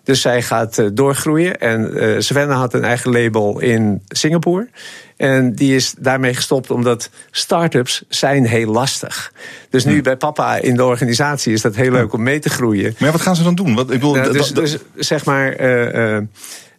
Dus 0.04 0.20
zij 0.20 0.42
gaat 0.42 0.96
doorgroeien. 0.96 1.60
En 1.60 2.22
Savannah 2.22 2.58
had 2.58 2.74
een 2.74 2.84
eigen 2.84 3.12
label 3.12 3.60
in 3.60 4.02
Singapore. 4.08 4.68
En 5.16 5.52
die 5.54 5.74
is 5.74 5.94
daarmee 5.98 6.34
gestopt 6.34 6.70
omdat 6.70 7.10
start-ups 7.30 8.04
zijn 8.08 8.46
heel 8.46 8.72
lastig. 8.72 9.32
Dus 9.70 9.84
nu 9.84 10.02
bij 10.02 10.16
papa 10.16 10.56
in 10.56 10.76
de 10.76 10.84
organisatie 10.84 11.52
is 11.52 11.60
dat 11.60 11.74
heel 11.74 11.90
leuk 11.90 12.12
om 12.12 12.22
mee 12.22 12.38
te 12.38 12.48
groeien. 12.50 12.94
Maar 12.98 13.08
ja, 13.08 13.12
wat 13.12 13.20
gaan 13.20 13.36
ze 13.36 13.42
dan 13.42 13.54
doen? 13.54 13.74
Wat, 13.74 13.84
ik 13.84 13.92
bedoel, 13.92 14.14
Nou, 14.14 14.24
dat- 14.24 14.34
dus, 14.34 14.52
dus 14.52 14.78
zeg 14.94 15.24
maar, 15.24 15.52
eh, 15.52 16.16
eh, 16.16 16.22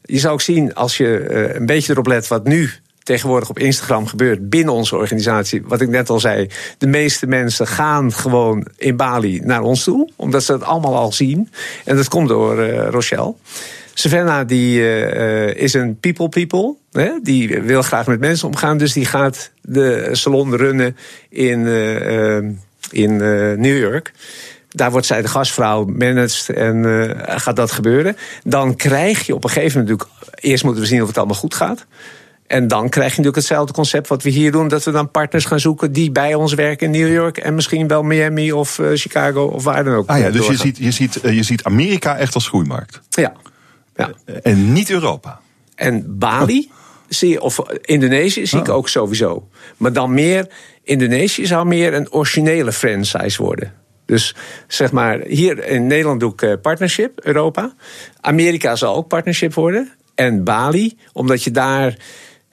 je 0.01 0.19
zou 0.19 0.33
ook 0.33 0.41
zien 0.41 0.73
als 0.73 0.97
je 0.97 1.19
eh, 1.19 1.55
een 1.55 1.65
beetje 1.65 1.91
erop 1.93 2.07
let 2.07 2.27
wat 2.27 2.43
nu 2.43 2.69
tegenwoordig 3.03 3.49
op 3.49 3.59
Instagram 3.59 4.07
gebeurt 4.07 4.49
binnen 4.49 4.73
onze 4.73 4.95
organisatie. 4.95 5.61
Wat 5.65 5.81
ik 5.81 5.89
net 5.89 6.09
al 6.09 6.19
zei, 6.19 6.49
de 6.77 6.87
meeste 6.87 7.27
mensen 7.27 7.67
gaan 7.67 8.13
gewoon 8.13 8.67
in 8.77 8.95
Bali 8.95 9.39
naar 9.43 9.61
ons 9.61 9.83
toe, 9.83 10.09
omdat 10.15 10.43
ze 10.43 10.51
het 10.51 10.63
allemaal 10.63 10.95
al 10.95 11.11
zien. 11.11 11.51
En 11.85 11.95
dat 11.95 12.07
komt 12.07 12.27
door 12.27 12.65
Rochelle. 12.69 13.33
Savannah 13.93 14.47
die, 14.47 14.81
is 15.55 15.73
een 15.73 15.99
people 15.99 16.29
people. 16.29 16.75
Hè? 16.97 17.11
Die 17.23 17.61
wil 17.61 17.81
graag 17.81 18.07
met 18.07 18.19
mensen 18.19 18.47
omgaan. 18.47 18.77
Dus 18.77 18.93
die 18.93 19.05
gaat 19.05 19.51
de 19.61 20.09
salon 20.11 20.55
runnen 20.55 20.97
in, 21.29 21.67
eh, 21.67 22.37
in 22.91 23.21
eh, 23.21 23.57
New 23.57 23.77
York. 23.77 24.13
Daar 24.69 24.91
wordt 24.91 25.05
zij 25.05 25.21
de 25.21 25.27
gastvrouw 25.27 25.85
managed 25.85 26.49
en 26.49 26.85
eh, 26.85 27.39
gaat 27.39 27.55
dat 27.55 27.71
gebeuren. 27.71 28.17
Dan 28.43 28.75
krijg 28.75 29.25
je 29.25 29.35
op 29.35 29.43
een 29.43 29.49
gegeven 29.49 29.79
moment 29.79 29.99
natuurlijk 29.99 30.29
eerst 30.39 30.63
moeten 30.63 30.81
we 30.81 30.87
zien 30.87 31.01
of 31.01 31.07
het 31.07 31.17
allemaal 31.17 31.35
goed 31.35 31.55
gaat. 31.55 31.85
En 32.47 32.67
dan 32.67 32.89
krijg 32.89 33.09
je 33.09 33.17
natuurlijk 33.17 33.35
hetzelfde 33.35 33.73
concept 33.73 34.07
wat 34.07 34.23
we 34.23 34.29
hier 34.29 34.51
doen. 34.51 34.67
Dat 34.67 34.83
we 34.83 34.91
dan 34.91 35.11
partners 35.11 35.45
gaan 35.45 35.59
zoeken 35.59 35.91
die 35.91 36.11
bij 36.11 36.33
ons 36.33 36.53
werken 36.53 36.93
in 36.93 37.01
New 37.01 37.13
York. 37.13 37.37
En 37.37 37.55
misschien 37.55 37.87
wel 37.87 38.03
Miami 38.03 38.51
of 38.51 38.77
uh, 38.77 38.87
Chicago 38.93 39.45
of 39.45 39.63
waar 39.63 39.83
dan 39.83 39.93
ook. 39.93 40.07
Ah 40.07 40.19
ja, 40.19 40.29
dus 40.29 40.47
je 40.47 40.57
ziet, 40.57 40.77
je, 40.77 40.91
ziet, 40.91 41.19
je 41.23 41.43
ziet 41.43 41.63
Amerika 41.63 42.17
echt 42.17 42.33
als 42.33 42.47
groeimarkt. 42.47 43.01
Ja. 43.09 43.33
ja. 43.95 44.11
En 44.43 44.73
niet 44.73 44.89
Europa. 44.89 45.39
En 45.75 46.17
Bali, 46.17 46.71
zie 47.07 47.29
je, 47.29 47.41
of 47.41 47.59
Indonesië 47.81 48.47
zie 48.47 48.59
ik 48.59 48.69
ook 48.69 48.89
sowieso. 48.89 49.47
Maar 49.77 49.93
dan 49.93 50.13
meer, 50.13 50.47
Indonesië 50.83 51.45
zou 51.45 51.67
meer 51.67 51.93
een 51.93 52.11
originele 52.11 52.71
franchise 52.71 53.43
worden. 53.43 53.73
Dus 54.05 54.35
zeg 54.67 54.91
maar, 54.91 55.19
hier 55.19 55.67
in 55.67 55.87
Nederland 55.87 56.19
doe 56.19 56.31
ik 56.31 56.41
uh, 56.41 56.53
partnership, 56.61 57.19
Europa. 57.19 57.73
Amerika 58.21 58.75
zal 58.75 58.95
ook 58.95 59.07
partnership 59.07 59.53
worden. 59.53 59.91
En 60.15 60.43
Bali, 60.43 60.97
omdat 61.13 61.43
je 61.43 61.51
daar 61.51 61.97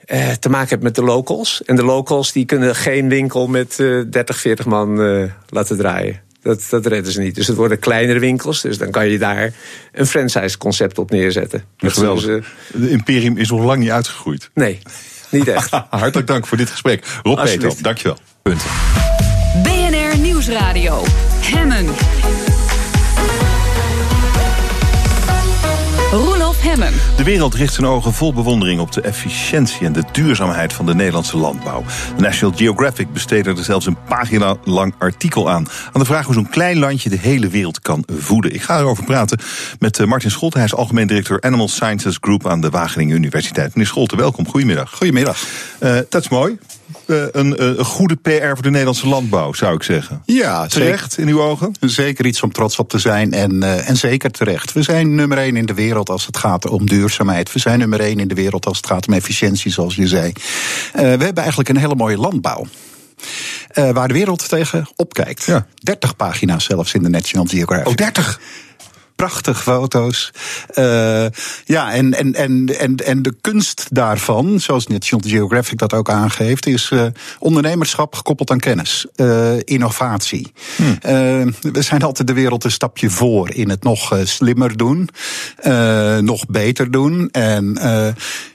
uh, 0.05 0.31
te 0.31 0.49
maken 0.49 0.69
hebt 0.69 0.83
met 0.83 0.95
de 0.95 1.03
locals. 1.03 1.63
En 1.65 1.75
de 1.75 1.83
locals 1.83 2.31
die 2.31 2.45
kunnen 2.45 2.75
geen 2.75 3.09
winkel 3.09 3.47
met 3.47 3.79
uh, 3.79 4.03
30, 4.09 4.37
40 4.37 4.65
man 4.65 5.01
uh, 5.01 5.31
laten 5.49 5.77
draaien. 5.77 6.21
Dat, 6.45 6.67
dat 6.69 6.85
redden 6.85 7.11
ze 7.11 7.21
niet. 7.21 7.35
Dus 7.35 7.47
het 7.47 7.55
worden 7.55 7.79
kleinere 7.79 8.19
winkels. 8.19 8.61
Dus 8.61 8.77
dan 8.77 8.91
kan 8.91 9.07
je 9.07 9.17
daar 9.17 9.53
een 9.91 10.05
franchise-concept 10.05 10.97
op 10.97 11.11
neerzetten. 11.11 11.63
Ja, 11.77 11.89
geweldig. 11.89 12.45
De 12.73 12.89
imperium 12.89 13.37
is 13.37 13.49
nog 13.49 13.63
lang 13.63 13.79
niet 13.79 13.89
uitgegroeid. 13.89 14.49
Nee, 14.53 14.79
niet 15.29 15.47
echt. 15.47 15.69
Hartelijk 15.89 16.27
dank 16.27 16.47
voor 16.47 16.57
dit 16.57 16.69
gesprek. 16.69 17.05
Rob 17.23 17.43
Peter, 17.43 17.73
dankjewel. 17.81 18.17
Punt. 18.41 18.63
BNR 19.63 20.17
Nieuwsradio. 20.17 21.03
Hemmen. 21.39 22.14
De 26.75 27.23
wereld 27.23 27.53
richt 27.53 27.73
zijn 27.73 27.85
ogen 27.87 28.13
vol 28.13 28.33
bewondering 28.33 28.79
op 28.79 28.91
de 28.91 29.01
efficiëntie 29.01 29.85
en 29.85 29.93
de 29.93 30.03
duurzaamheid 30.11 30.73
van 30.73 30.85
de 30.85 30.95
Nederlandse 30.95 31.37
landbouw. 31.37 31.83
De 32.15 32.21
National 32.21 32.55
Geographic 32.57 33.13
besteedde 33.13 33.49
er 33.49 33.63
zelfs 33.63 33.85
een 33.85 33.97
pagina 34.07 34.55
lang 34.63 34.93
artikel 34.97 35.49
aan. 35.49 35.67
Aan 35.91 36.01
de 36.01 36.05
vraag 36.05 36.25
hoe 36.25 36.33
zo'n 36.33 36.49
klein 36.49 36.77
landje 36.79 37.09
de 37.09 37.17
hele 37.17 37.47
wereld 37.47 37.79
kan 37.79 38.03
voeden. 38.17 38.53
Ik 38.53 38.61
ga 38.61 38.79
erover 38.79 39.03
praten 39.03 39.39
met 39.79 40.05
Martin 40.05 40.31
Scholte. 40.31 40.57
Hij 40.57 40.65
is 40.65 40.75
algemeen 40.75 41.07
directeur 41.07 41.41
Animal 41.41 41.67
Sciences 41.67 42.17
Group 42.21 42.47
aan 42.47 42.61
de 42.61 42.69
Wageningen 42.69 43.15
Universiteit. 43.15 43.69
Meneer 43.69 43.87
Scholte, 43.87 44.15
welkom. 44.15 44.47
Goedemiddag. 44.47 44.91
Goedemiddag. 44.91 45.43
Uh, 45.79 45.97
dat 46.09 46.21
is 46.21 46.29
mooi. 46.29 46.57
Uh, 47.05 47.23
een, 47.31 47.47
uh, 47.47 47.77
een, 47.77 47.85
goede 47.85 48.15
PR 48.15 48.29
voor 48.29 48.61
de 48.61 48.69
Nederlandse 48.69 49.07
landbouw, 49.07 49.53
zou 49.53 49.75
ik 49.75 49.83
zeggen. 49.83 50.21
Ja, 50.25 50.67
terecht 50.67 51.13
zeker, 51.13 51.29
in 51.29 51.35
uw 51.35 51.41
ogen? 51.41 51.75
Zeker 51.79 52.25
iets 52.25 52.41
om 52.41 52.51
trots 52.51 52.79
op 52.79 52.89
te 52.89 52.99
zijn 52.99 53.33
en, 53.33 53.53
uh, 53.53 53.89
en 53.89 53.97
zeker 53.97 54.31
terecht. 54.31 54.73
We 54.73 54.83
zijn 54.83 55.15
nummer 55.15 55.37
één 55.37 55.55
in 55.55 55.65
de 55.65 55.73
wereld 55.73 56.09
als 56.09 56.25
het 56.25 56.37
gaat 56.37 56.67
om 56.67 56.85
duurzaamheid. 56.85 57.53
We 57.53 57.59
zijn 57.59 57.79
nummer 57.79 57.99
één 57.99 58.19
in 58.19 58.27
de 58.27 58.35
wereld 58.35 58.65
als 58.65 58.77
het 58.77 58.87
gaat 58.87 59.07
om 59.07 59.13
efficiëntie, 59.13 59.71
zoals 59.71 59.95
je 59.95 60.07
zei. 60.07 60.31
we 60.93 60.99
hebben 61.01 61.37
eigenlijk 61.37 61.69
een 61.69 61.77
hele 61.77 61.95
mooie 61.95 62.17
landbouw. 62.17 62.65
waar 63.73 64.07
de 64.07 64.13
wereld 64.13 64.49
tegen 64.49 64.87
opkijkt. 64.95 65.43
Ja. 65.43 65.65
30 65.75 66.15
pagina's 66.15 66.65
zelfs 66.65 66.93
in 66.93 67.03
de 67.03 67.09
National 67.09 67.45
Geographic. 67.45 67.87
Oh, 67.87 67.95
30? 67.95 68.39
Prachtige 69.25 69.61
foto's. 69.61 70.31
Uh, 70.75 71.25
ja, 71.65 71.93
en, 71.93 72.13
en, 72.13 72.33
en, 72.33 72.79
en, 72.79 72.95
en 72.95 73.21
de 73.21 73.35
kunst 73.41 73.87
daarvan, 73.91 74.59
zoals 74.59 74.87
National 74.87 75.29
Geographic 75.29 75.77
dat 75.77 75.93
ook 75.93 76.09
aangeeft, 76.09 76.65
is 76.65 76.89
uh, 76.93 77.05
ondernemerschap 77.39 78.15
gekoppeld 78.15 78.51
aan 78.51 78.59
kennis, 78.59 79.05
uh, 79.15 79.51
innovatie. 79.63 80.51
Hmm. 80.75 81.53
we 81.61 81.81
zijn 81.81 82.01
altijd 82.01 82.27
de 82.27 82.33
wereld 82.33 82.63
een 82.63 82.71
stapje 82.71 83.09
voor 83.09 83.49
in 83.53 83.69
het 83.69 83.83
nog 83.83 84.19
slimmer 84.23 84.77
doen, 84.77 85.09
nog 86.21 86.45
beter 86.45 86.91
doen. 86.91 87.29
En 87.31 87.77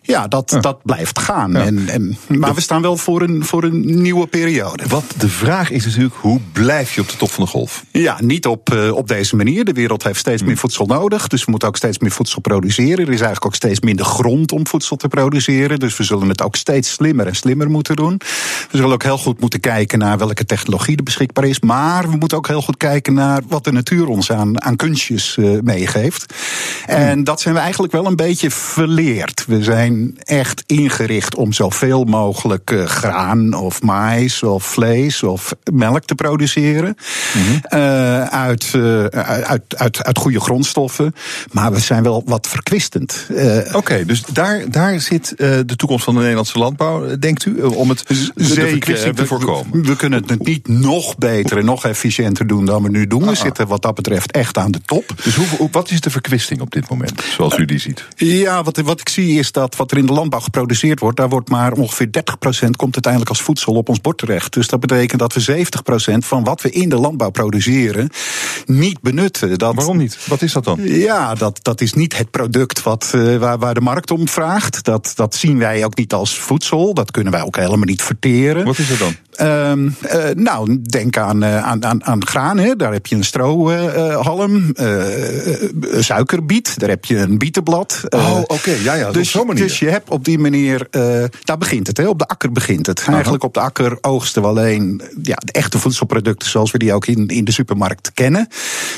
ja, 0.02 0.28
dat, 0.28 0.50
ja. 0.50 0.60
dat 0.60 0.82
blijft 0.82 1.18
gaan. 1.18 1.52
Ja. 1.52 1.64
En, 1.64 1.88
en, 1.88 2.16
maar 2.28 2.54
we 2.54 2.60
staan 2.60 2.82
wel 2.82 2.96
voor 2.96 3.22
een, 3.22 3.44
voor 3.44 3.64
een 3.64 4.02
nieuwe 4.02 4.26
periode. 4.26 4.84
Wat 4.88 5.04
de 5.18 5.28
vraag 5.28 5.70
is 5.70 5.84
natuurlijk, 5.84 6.14
hoe 6.14 6.40
blijf 6.52 6.94
je 6.94 7.00
op 7.00 7.08
de 7.08 7.16
top 7.16 7.30
van 7.30 7.44
de 7.44 7.50
golf? 7.50 7.84
Ja, 7.90 8.16
niet 8.20 8.46
op, 8.46 8.90
op 8.92 9.08
deze 9.08 9.36
manier. 9.36 9.64
De 9.64 9.72
wereld 9.72 10.02
heeft 10.02 10.18
steeds 10.18 10.42
meer 10.42 10.56
voedsel 10.60 10.86
nodig. 10.86 11.26
Dus 11.28 11.44
we 11.44 11.50
moeten 11.50 11.68
ook 11.68 11.76
steeds 11.76 11.98
meer 11.98 12.10
voedsel 12.10 12.40
produceren. 12.40 12.98
Er 13.06 13.12
is 13.12 13.20
eigenlijk 13.20 13.46
ook 13.46 13.54
steeds 13.54 13.80
minder 13.80 14.04
grond 14.04 14.52
om 14.52 14.66
voedsel 14.66 14.96
te 14.96 15.08
produceren. 15.08 15.78
Dus 15.78 15.96
we 15.96 16.04
zullen 16.04 16.28
het 16.28 16.42
ook 16.42 16.56
steeds 16.56 16.90
slimmer 16.90 17.26
en 17.26 17.34
slimmer 17.34 17.70
moeten 17.70 17.96
doen. 17.96 18.20
We 18.70 18.76
zullen 18.76 18.92
ook 18.92 19.02
heel 19.02 19.18
goed 19.18 19.40
moeten 19.40 19.60
kijken 19.60 19.98
naar 19.98 20.18
welke 20.18 20.44
technologie 20.44 20.96
er 20.96 21.02
beschikbaar 21.02 21.44
is. 21.44 21.60
Maar 21.60 22.10
we 22.10 22.16
moeten 22.16 22.38
ook 22.38 22.46
heel 22.46 22.62
goed 22.62 22.76
kijken 22.76 23.14
naar 23.14 23.42
wat 23.48 23.64
de 23.64 23.72
natuur 23.72 24.06
ons 24.06 24.32
aan, 24.32 24.62
aan 24.62 24.76
kunstjes 24.76 25.36
uh, 25.36 25.60
meegeeft. 25.62 26.34
En 26.86 27.24
dat 27.24 27.40
zijn 27.40 27.54
we 27.54 27.60
eigenlijk 27.60 27.92
wel 27.92 28.06
een 28.06 28.16
beetje 28.16 28.50
verleerd. 28.50 29.44
We 29.46 29.62
zijn 29.62 30.18
echt 30.18 30.62
ingericht 30.66 31.34
om 31.34 31.52
zoveel 31.52 32.04
mogelijk 32.04 32.70
uh, 32.70 32.84
graan 32.84 33.54
of 33.54 33.82
mais 33.82 34.42
of 34.42 34.64
vlees 34.64 35.22
of 35.22 35.54
melk 35.72 36.04
te 36.04 36.14
produceren. 36.14 36.96
Mm-hmm. 37.34 37.60
Uh, 37.74 38.24
uit, 38.24 38.74
uit, 39.12 39.76
uit, 39.76 40.04
uit 40.04 40.18
goede 40.18 40.39
grondstoffen. 40.40 41.14
Maar 41.52 41.72
we 41.72 41.80
zijn 41.80 42.02
wel 42.02 42.22
wat 42.26 42.46
verkwistend. 42.46 43.26
Uh, 43.30 43.56
Oké, 43.56 43.76
okay, 43.76 44.04
dus 44.04 44.22
daar, 44.32 44.70
daar 44.70 45.00
zit 45.00 45.34
uh, 45.36 45.58
de 45.66 45.76
toekomst 45.76 46.04
van 46.04 46.14
de 46.14 46.20
Nederlandse 46.20 46.58
landbouw, 46.58 47.16
denkt 47.16 47.44
u? 47.44 47.62
Om 47.62 47.88
het 47.88 48.04
zeker 48.34 49.14
te 49.14 49.26
voorkomen. 49.26 49.82
We, 49.82 49.88
we, 49.88 49.96
kunnen 49.96 50.24
het 50.26 50.44
niet 50.44 50.68
nog 50.68 51.16
beter 51.16 51.58
en 51.58 51.64
nog 51.64 51.84
efficiënter 51.84 52.46
doen 52.46 52.64
dan 52.64 52.82
we 52.82 52.88
nu 52.88 53.06
doen. 53.06 53.26
We 53.26 53.34
zitten 53.34 53.66
wat 53.66 53.82
dat 53.82 53.94
betreft 53.94 54.30
echt 54.30 54.58
aan 54.58 54.70
de 54.70 54.80
top. 54.84 55.12
Dus 55.24 55.34
hoe, 55.34 55.68
wat 55.70 55.90
is 55.90 56.00
de 56.00 56.10
verkwisting 56.10 56.60
op 56.60 56.70
dit 56.70 56.88
moment, 56.88 57.22
zoals 57.36 57.56
u 57.56 57.64
die 57.64 57.78
ziet? 57.78 58.04
Ja, 58.16 58.62
wat, 58.62 58.76
wat 58.76 59.00
ik 59.00 59.08
zie 59.08 59.38
is 59.38 59.52
dat 59.52 59.76
wat 59.76 59.90
er 59.90 59.98
in 59.98 60.06
de 60.06 60.12
landbouw 60.12 60.40
geproduceerd 60.40 61.00
wordt, 61.00 61.16
daar 61.16 61.28
wordt 61.28 61.48
maar 61.48 61.72
ongeveer 61.72 62.06
30% 62.06 62.10
komt 62.76 62.94
uiteindelijk 62.94 63.28
als 63.28 63.42
voedsel 63.42 63.74
op 63.74 63.88
ons 63.88 64.00
bord 64.00 64.18
terecht. 64.18 64.52
Dus 64.52 64.68
dat 64.68 64.80
betekent 64.80 65.20
dat 65.20 65.34
we 65.34 65.66
70% 66.12 66.16
van 66.18 66.44
wat 66.44 66.62
we 66.62 66.70
in 66.70 66.88
de 66.88 66.96
landbouw 66.96 67.30
produceren 67.30 68.08
niet 68.66 69.00
benutten. 69.00 69.58
Dat, 69.58 69.74
Waarom 69.74 69.96
niet? 69.96 70.18
Wat 70.30 70.42
is 70.42 70.52
dat 70.52 70.64
dan? 70.64 70.78
Ja, 70.82 71.34
dat, 71.34 71.58
dat 71.62 71.80
is 71.80 71.92
niet 71.92 72.18
het 72.18 72.30
product 72.30 72.82
wat, 72.82 73.12
uh, 73.14 73.36
waar, 73.36 73.58
waar 73.58 73.74
de 73.74 73.80
markt 73.80 74.10
om 74.10 74.28
vraagt. 74.28 74.84
Dat, 74.84 75.12
dat 75.14 75.34
zien 75.34 75.58
wij 75.58 75.84
ook 75.84 75.96
niet 75.96 76.12
als 76.12 76.38
voedsel. 76.38 76.94
Dat 76.94 77.10
kunnen 77.10 77.32
wij 77.32 77.42
ook 77.42 77.56
helemaal 77.56 77.84
niet 77.84 78.02
verteren. 78.02 78.64
Wat 78.64 78.78
is 78.78 78.88
het 78.88 78.98
dan? 78.98 79.14
Uh, 79.40 79.72
uh, 79.76 80.34
nou, 80.34 80.82
denk 80.82 81.16
aan, 81.16 81.44
uh, 81.44 81.64
aan, 81.64 81.84
aan, 81.84 82.04
aan 82.04 82.26
graan. 82.26 82.58
Hè. 82.58 82.76
Daar 82.76 82.92
heb 82.92 83.06
je 83.06 83.16
een 83.16 83.24
strohalm. 83.24 84.74
suikerbiet. 85.98 86.78
Daar 86.78 86.88
heb 86.88 87.04
je 87.04 87.16
een 87.16 87.38
bietenblad. 87.38 88.00
oh, 88.08 88.38
oké. 88.38 88.52
Okay. 88.54 88.82
Ja, 88.82 88.94
ja. 88.94 89.10
Dus, 89.10 89.36
dus 89.54 89.78
je 89.78 89.88
hebt 89.88 90.10
op 90.10 90.24
die 90.24 90.38
manier. 90.38 90.86
daar 91.44 91.58
begint 91.58 91.86
het. 91.86 91.96
Hè. 91.96 92.08
Op 92.08 92.18
de 92.18 92.26
akker 92.26 92.52
begint 92.52 92.86
het. 92.86 93.04
Eigenlijk 93.08 93.44
op 93.44 93.54
de 93.54 93.60
akker 93.60 93.98
oogsten 94.00 94.42
we 94.42 94.48
alleen 94.48 95.02
ja, 95.22 95.36
de 95.44 95.52
echte 95.52 95.78
voedselproducten. 95.78 96.48
zoals 96.48 96.70
we 96.70 96.78
die 96.78 96.92
ook 96.92 97.06
in, 97.06 97.26
in 97.26 97.44
de 97.44 97.52
supermarkt 97.52 98.10
kennen. 98.14 98.48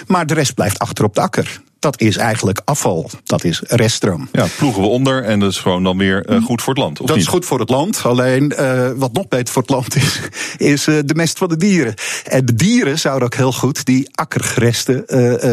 Maar 0.07 0.27
de 0.27 0.35
rest 0.35 0.55
blijft 0.55 0.79
achter 0.79 1.05
op 1.05 1.15
de 1.15 1.21
akker 1.23 1.61
dat 1.83 2.01
is 2.01 2.17
eigenlijk 2.17 2.61
afval. 2.65 3.11
Dat 3.25 3.45
is 3.45 3.63
reststroom. 3.67 4.29
Ja, 4.33 4.47
ploegen 4.59 4.83
we 4.83 4.89
onder 4.89 5.25
en 5.25 5.41
dat 5.41 5.51
is 5.51 5.59
gewoon 5.59 5.83
dan 5.83 5.99
weer 5.99 6.31
uh, 6.31 6.45
goed 6.45 6.63
voor 6.63 6.75
het 6.75 6.83
land. 6.83 7.01
Of 7.01 7.07
dat 7.07 7.17
niet? 7.17 7.25
is 7.25 7.31
goed 7.31 7.45
voor 7.45 7.61
het 7.61 7.71
land. 7.71 8.05
Alleen 8.05 8.53
uh, 8.59 8.91
wat 8.97 9.13
nog 9.13 9.29
beter 9.29 9.53
voor 9.53 9.63
het 9.63 9.71
land 9.71 9.97
is, 9.97 10.21
is 10.75 10.87
uh, 10.87 10.99
de 11.05 11.15
mest 11.15 11.39
van 11.39 11.49
de 11.49 11.57
dieren. 11.57 11.95
En 12.25 12.47
de 12.47 12.55
dieren 12.55 12.99
zouden 12.99 13.25
ook 13.25 13.35
heel 13.35 13.53
goed 13.53 13.85
die 13.85 14.09
akkergeresten 14.13 15.05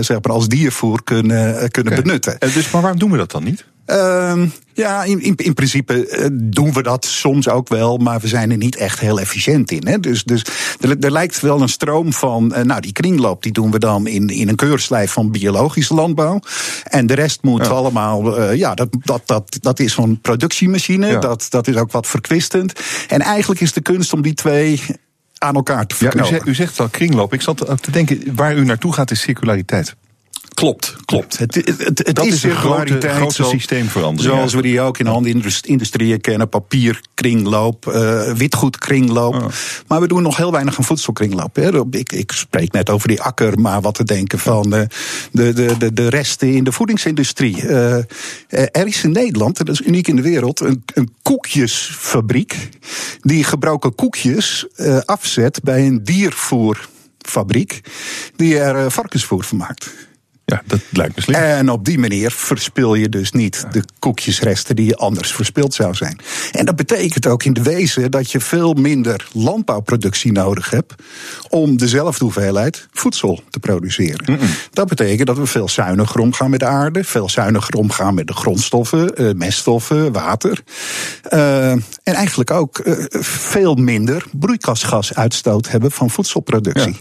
zeg 0.03 0.21
maar 0.21 0.33
als 0.33 0.47
diervoer 0.47 1.03
kunnen, 1.03 1.71
kunnen 1.71 1.91
okay. 1.91 2.03
benutten. 2.03 2.39
En 2.39 2.51
dus, 2.53 2.71
maar 2.71 2.81
waarom 2.81 2.99
doen 2.99 3.11
we 3.11 3.17
dat 3.17 3.31
dan 3.31 3.43
niet? 3.43 3.65
Uh, 3.91 4.41
ja, 4.74 5.03
in, 5.03 5.22
in, 5.22 5.36
in 5.36 5.53
principe 5.53 6.20
uh, 6.20 6.26
doen 6.32 6.74
we 6.74 6.84
dat 6.84 7.06
soms 7.06 7.49
ook 7.49 7.68
wel, 7.68 7.98
maar 7.98 8.20
we 8.20 8.28
zijn 8.28 8.52
er 8.52 8.57
niet 8.57 8.76
echt 8.76 8.99
heel 8.99 9.20
efficiënt 9.20 9.72
in. 9.72 9.88
Hè? 9.88 9.99
Dus, 9.99 10.24
dus 10.24 10.41
er, 10.80 10.99
er 10.99 11.11
lijkt 11.11 11.40
wel 11.40 11.61
een 11.61 11.70
stroom 11.70 12.14
van, 12.14 12.53
uh, 12.56 12.61
nou 12.64 12.82
die 12.82 12.91
kringloop 12.91 13.44
die 13.44 13.52
doen 13.52 13.72
we 13.72 13.80
dan 13.80 14.07
in, 14.07 14.28
in 14.28 14.49
een 14.49 14.56
keurslijf 14.56 15.11
van 15.11 15.32
biologische 15.32 15.94
landbouw. 15.94 16.40
En 16.84 17.07
de 17.07 17.14
rest 17.14 17.41
moet 17.41 17.66
ja. 17.66 17.72
allemaal, 17.72 18.40
uh, 18.40 18.56
ja, 18.56 18.74
dat, 18.74 18.90
dat, 19.03 19.22
dat, 19.26 19.57
dat 19.60 19.80
is 19.80 19.94
zo'n 19.94 20.20
productiemachine, 20.22 21.07
ja. 21.07 21.20
dat, 21.20 21.45
dat 21.49 21.68
is 21.68 21.76
ook 21.76 21.91
wat 21.91 22.07
verkwistend. 22.07 22.80
En 23.07 23.22
eigenlijk 23.22 23.61
is 23.61 23.74
de 23.74 23.82
kunst 23.82 24.14
om 24.14 24.22
die 24.22 24.34
twee 24.34 24.82
aan 25.38 25.56
elkaar 25.56 25.88
te 25.88 25.95
verknopen. 25.95 26.30
Ja, 26.30 26.36
u, 26.36 26.38
zegt, 26.38 26.48
u 26.48 26.56
zegt 26.56 26.80
al 26.80 26.88
kringloop. 26.90 27.34
Ik 27.34 27.41
zat 27.41 27.82
te 27.82 27.91
denken, 27.91 28.36
waar 28.36 28.56
u 28.56 28.66
naartoe 28.66 28.94
gaat 28.94 29.11
is 29.11 29.22
circulariteit. 29.22 29.95
Klopt, 30.53 30.95
klopt. 31.06 31.38
Het, 31.38 31.56
het, 31.56 31.68
het, 31.68 31.98
het 32.06 32.16
dat 32.16 32.26
is, 32.26 32.34
is 32.34 32.44
een 32.44 32.56
grote, 32.56 33.10
grote 33.10 33.44
systeemverandering. 33.44 34.34
Zoals 34.34 34.53
we 34.53 34.61
die 34.61 34.82
ook 34.82 34.98
in 34.98 35.07
andere 35.07 35.52
industrieën 35.61 36.22
kennen. 36.22 36.49
Papier, 36.49 37.02
kringloop, 37.14 37.86
uh, 37.86 38.32
witgoed, 38.32 38.78
kringloop. 38.78 39.34
Oh. 39.34 39.45
Maar 39.88 40.02
we 40.02 40.07
doen 40.07 40.22
nog 40.22 40.38
heel 40.38 40.52
weinig 40.52 40.78
aan 40.78 40.84
voedselkringloop. 40.84 41.56
Hè. 41.56 41.86
Ik, 41.90 42.11
ik 42.11 42.32
spreek 42.32 42.72
net 42.72 42.90
over 42.90 43.07
die 43.07 43.22
akker, 43.22 43.60
maar 43.60 43.82
wat 43.82 43.95
te 43.95 44.03
denken 44.03 44.40
van 44.40 44.76
uh, 44.76 44.82
de, 45.32 45.53
de, 45.53 45.78
de, 45.78 45.94
de 45.94 46.10
resten 46.10 46.53
in 46.53 46.64
de 46.64 46.72
voedingsindustrie. 46.72 47.64
Uh, 47.64 47.95
er 48.48 48.88
is 48.88 49.03
in 49.03 49.11
Nederland, 49.11 49.57
dat 49.57 49.70
is 49.70 49.82
uniek 49.82 50.07
in 50.07 50.16
de 50.16 50.22
wereld, 50.22 50.60
een, 50.60 50.84
een 50.94 51.14
koekjesfabriek. 51.22 52.70
Die 53.22 53.44
gebroken 53.44 53.95
koekjes 53.95 54.68
afzet 55.06 55.60
bij 55.64 55.86
een 55.86 56.03
diervoerfabriek. 56.03 57.82
Die 58.36 58.60
er 58.60 58.91
varkensvoer 58.91 59.44
van 59.44 59.57
maakt. 59.57 60.07
Ja, 60.49 60.61
dat 60.65 60.80
lijkt 60.91 61.15
me 61.15 61.21
slim. 61.21 61.35
En 61.35 61.69
op 61.69 61.85
die 61.85 61.99
manier 61.99 62.31
verspil 62.31 62.95
je 62.95 63.09
dus 63.09 63.31
niet 63.31 63.65
de 63.71 63.84
koekjesresten 63.99 64.76
die 64.76 64.85
je 64.85 64.95
anders 64.95 65.31
verspild 65.31 65.73
zou 65.73 65.93
zijn. 65.93 66.19
En 66.51 66.65
dat 66.65 66.76
betekent 66.76 67.27
ook 67.27 67.43
in 67.43 67.53
de 67.53 67.63
wezen 67.63 68.11
dat 68.11 68.31
je 68.31 68.39
veel 68.39 68.73
minder 68.73 69.27
landbouwproductie 69.34 70.31
nodig 70.31 70.69
hebt 70.69 70.93
om 71.49 71.77
dezelfde 71.77 72.23
hoeveelheid 72.23 72.88
voedsel 72.91 73.43
te 73.49 73.59
produceren. 73.59 74.39
Dat 74.71 74.88
betekent 74.88 75.27
dat 75.27 75.38
we 75.38 75.45
veel 75.45 75.69
zuiniger 75.69 76.19
omgaan 76.19 76.49
met 76.49 76.59
de 76.59 76.65
aarde, 76.65 77.03
veel 77.03 77.30
zuiniger 77.30 77.76
omgaan 77.76 78.13
met 78.13 78.27
de 78.27 78.34
grondstoffen, 78.34 79.15
eh, 79.15 79.34
meststoffen, 79.34 80.11
water. 80.11 80.61
Eh, 81.23 81.71
en 81.71 81.84
eigenlijk 82.03 82.51
ook 82.51 82.80
eh, 82.80 82.93
veel 83.21 83.76
minder 83.76 84.26
broeikasgasuitstoot 84.31 85.69
hebben 85.69 85.91
van 85.91 86.09
voedselproductie. 86.09 86.97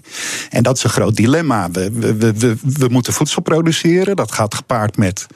En 0.51 0.63
dat 0.63 0.77
is 0.77 0.85
een 0.85 0.91
groot 0.91 1.17
dilemma. 1.17 1.71
We, 1.71 1.91
we, 1.93 2.17
we, 2.17 2.33
we, 2.39 2.57
we 2.63 2.89
moeten 2.89 3.13
voedsel 3.13 3.38
produceren. 3.41 4.17
Dat 4.17 4.33
gaat 4.33 4.55
gepaard 4.55 4.97
met 4.97 5.27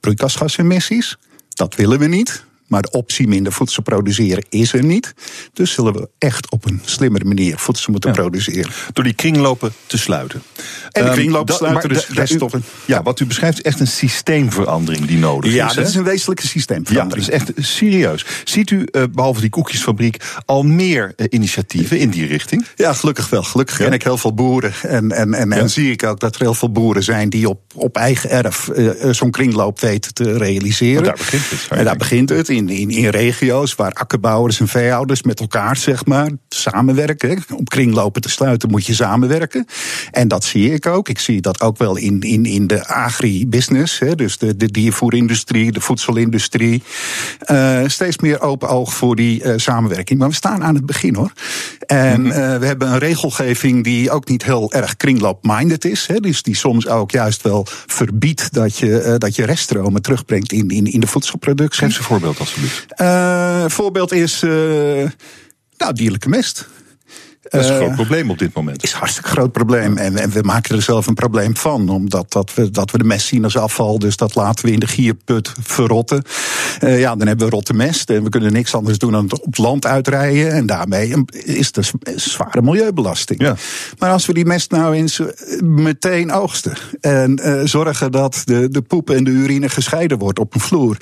broeikasgasemissies. 0.00 1.16
Dat 1.48 1.74
willen 1.74 1.98
we 1.98 2.06
niet. 2.06 2.44
Maar 2.68 2.82
de 2.82 2.90
optie 2.90 3.28
minder 3.28 3.52
voedsel 3.52 3.82
produceren 3.82 4.44
is 4.48 4.72
er 4.72 4.84
niet. 4.84 5.14
Dus 5.52 5.72
zullen 5.72 5.92
we 5.92 6.08
echt 6.18 6.50
op 6.50 6.64
een 6.66 6.80
slimmere 6.84 7.24
manier 7.24 7.58
voedsel 7.58 7.92
moeten 7.92 8.12
produceren. 8.12 8.70
Door 8.92 9.04
die 9.04 9.12
kringlopen 9.12 9.72
te 9.86 9.98
sluiten. 9.98 10.42
En 10.90 11.02
de 11.02 11.08
Ehm, 11.08 11.12
kringlopen 11.18 11.46
dat- 11.46 11.56
sluiten, 11.56 11.88
dus 11.88 12.08
reststoffen. 12.08 12.64
Ja, 12.84 13.02
wat 13.02 13.20
u 13.20 13.26
beschrijft 13.26 13.56
is 13.58 13.62
echt 13.64 13.80
een 13.80 13.86
systeemverandering 13.86 15.06
die 15.06 15.18
nodig 15.18 15.52
Ja, 15.52 15.68
is. 15.68 15.74
dat 15.74 15.84
hè? 15.84 15.90
is 15.90 15.96
een 15.96 16.04
wezenlijke 16.04 16.42
Ja, 16.42 16.48
systeemverandering. 16.48 17.26
dat 17.26 17.34
is 17.48 17.56
echt 17.56 17.68
serieus. 17.68 18.24
Ziet 18.44 18.70
u, 18.70 18.82
eh, 18.90 19.02
behalve 19.12 19.40
die 19.40 19.50
koekjesfabriek, 19.50 20.16
al 20.44 20.62
meer 20.62 21.12
eh, 21.16 21.26
initiatieven 21.30 21.98
in 21.98 22.10
die 22.10 22.26
richting? 22.26 22.66
Ja, 22.76 22.92
gelukkig 22.92 23.28
wel. 23.28 23.42
Gelukkig 23.42 23.76
ken 23.76 23.92
ik 23.92 24.02
heel 24.02 24.18
veel 24.18 24.34
boeren. 24.34 24.72
En, 24.82 25.12
en, 25.12 25.34
en, 25.34 25.52
en 25.52 25.70
zie 25.70 25.90
ik 25.92 26.02
ook 26.04 26.20
dat 26.20 26.34
er 26.34 26.40
heel 26.40 26.54
veel 26.54 26.72
boeren 26.72 27.02
zijn 27.02 27.28
die 27.30 27.48
op, 27.48 27.60
op 27.74 27.96
eigen 27.96 28.30
erf 28.30 28.68
eh, 28.68 29.10
zo'n 29.10 29.30
kringloop 29.30 29.80
weten 29.80 30.14
te 30.14 30.36
realiseren. 30.38 30.94
Want 30.94 31.06
daar 31.06 31.16
begint 31.16 31.50
het, 31.50 31.66
En 31.78 31.84
daar 31.84 31.96
begint 31.96 32.28
het 32.28 32.48
in, 32.58 32.68
in, 32.68 32.90
in 32.90 33.08
regio's 33.08 33.74
waar 33.74 33.92
akkerbouwers 33.92 34.60
en 34.60 34.68
veehouders 34.68 35.22
met 35.22 35.40
elkaar 35.40 35.76
zeg 35.76 36.06
maar, 36.06 36.30
samenwerken. 36.48 37.44
Om 37.54 37.64
kringlopen 37.64 38.22
te 38.22 38.28
sluiten 38.28 38.70
moet 38.70 38.86
je 38.86 38.94
samenwerken. 38.94 39.66
En 40.10 40.28
dat 40.28 40.44
zie 40.44 40.72
ik 40.72 40.86
ook. 40.86 41.08
Ik 41.08 41.18
zie 41.18 41.40
dat 41.40 41.60
ook 41.60 41.78
wel 41.78 41.96
in, 41.96 42.20
in, 42.20 42.44
in 42.44 42.66
de 42.66 42.86
agribusiness. 42.86 43.98
Hè, 43.98 44.14
dus 44.14 44.38
de, 44.38 44.56
de 44.56 44.70
diervoerindustrie, 44.70 45.72
de 45.72 45.80
voedselindustrie. 45.80 46.82
Eh, 47.38 47.80
steeds 47.86 48.18
meer 48.18 48.40
open 48.40 48.68
oog 48.68 48.94
voor 48.94 49.16
die 49.16 49.42
eh, 49.42 49.52
samenwerking. 49.56 50.18
Maar 50.18 50.28
we 50.28 50.34
staan 50.34 50.64
aan 50.64 50.74
het 50.74 50.86
begin 50.86 51.14
hoor. 51.14 51.32
En 51.86 52.26
eh, 52.26 52.58
we 52.58 52.66
hebben 52.66 52.88
een 52.88 52.98
regelgeving 52.98 53.84
die 53.84 54.10
ook 54.10 54.28
niet 54.28 54.44
heel 54.44 54.72
erg 54.72 54.96
kringloop-minded 54.96 55.84
is. 55.84 56.06
Hè, 56.06 56.20
dus 56.20 56.42
die 56.42 56.56
soms 56.56 56.88
ook 56.88 57.10
juist 57.10 57.42
wel 57.42 57.66
verbiedt 57.86 58.54
dat 58.54 58.78
je, 58.78 59.14
dat 59.18 59.36
je 59.36 59.44
reststromen 59.44 60.02
terugbrengt 60.02 60.52
in, 60.52 60.68
in, 60.68 60.92
in 60.92 61.00
de 61.00 61.06
voedselproductie. 61.06 61.78
Geef 61.78 61.88
eens 61.88 61.98
een 61.98 62.04
voorbeeld 62.04 62.38
alsjeblieft. 62.38 62.47
Eh, 62.88 63.64
voorbeeld 63.68 64.12
is 64.12 64.42
eh, 64.42 64.50
nou, 65.76 65.92
dierlijke 65.92 66.28
mest. 66.28 66.68
Dat 67.48 67.60
is 67.60 67.66
een 67.68 67.74
Eh, 67.74 67.80
groot 67.80 67.94
probleem 67.94 68.30
op 68.30 68.38
dit 68.38 68.54
moment. 68.54 68.82
is 68.82 68.92
een 68.92 68.98
hartstikke 68.98 69.28
groot 69.28 69.52
probleem. 69.52 69.96
En, 69.96 70.16
en 70.16 70.30
we 70.30 70.42
maken 70.42 70.76
er 70.76 70.82
zelf 70.82 71.06
een 71.06 71.14
probleem 71.14 71.56
van. 71.56 71.88
Omdat 71.88 72.32
dat 72.32 72.54
we, 72.54 72.70
dat 72.70 72.90
we 72.90 72.98
de 72.98 73.04
mest 73.04 73.26
zien 73.26 73.44
als 73.44 73.56
afval. 73.56 73.98
Dus 73.98 74.16
dat 74.16 74.34
laten 74.34 74.64
we 74.64 74.72
in 74.72 74.78
de 74.78 74.86
gierput 74.86 75.52
verrotten. 75.62 76.22
Eh, 76.80 77.00
ja, 77.00 77.16
dan 77.16 77.26
hebben 77.26 77.46
we 77.46 77.52
rotte 77.52 77.74
mest. 77.74 78.10
En 78.10 78.22
we 78.22 78.28
kunnen 78.28 78.52
niks 78.52 78.74
anders 78.74 78.98
doen 78.98 79.12
dan 79.12 79.22
het 79.24 79.32
op 79.32 79.44
het 79.44 79.58
land 79.58 79.86
uitrijden. 79.86 80.52
En 80.52 80.66
daarmee 80.66 81.14
is 81.44 81.66
het 81.66 81.76
een 81.76 82.20
zware 82.20 82.62
milieubelasting. 82.62 83.40
Ja. 83.40 83.56
Maar 83.98 84.10
als 84.10 84.26
we 84.26 84.32
die 84.34 84.46
mest 84.46 84.70
nou 84.70 84.94
eens 84.94 85.20
eh, 85.20 85.60
meteen 85.60 86.32
oogsten. 86.32 86.76
En 87.00 87.40
zorgen 87.68 88.12
dat 88.12 88.42
de, 88.44 88.68
de 88.70 88.82
poep 88.82 89.10
en 89.10 89.24
de 89.24 89.30
urine 89.30 89.68
gescheiden 89.68 90.18
wordt 90.18 90.38
op 90.38 90.54
een 90.54 90.60
vloer. 90.60 90.96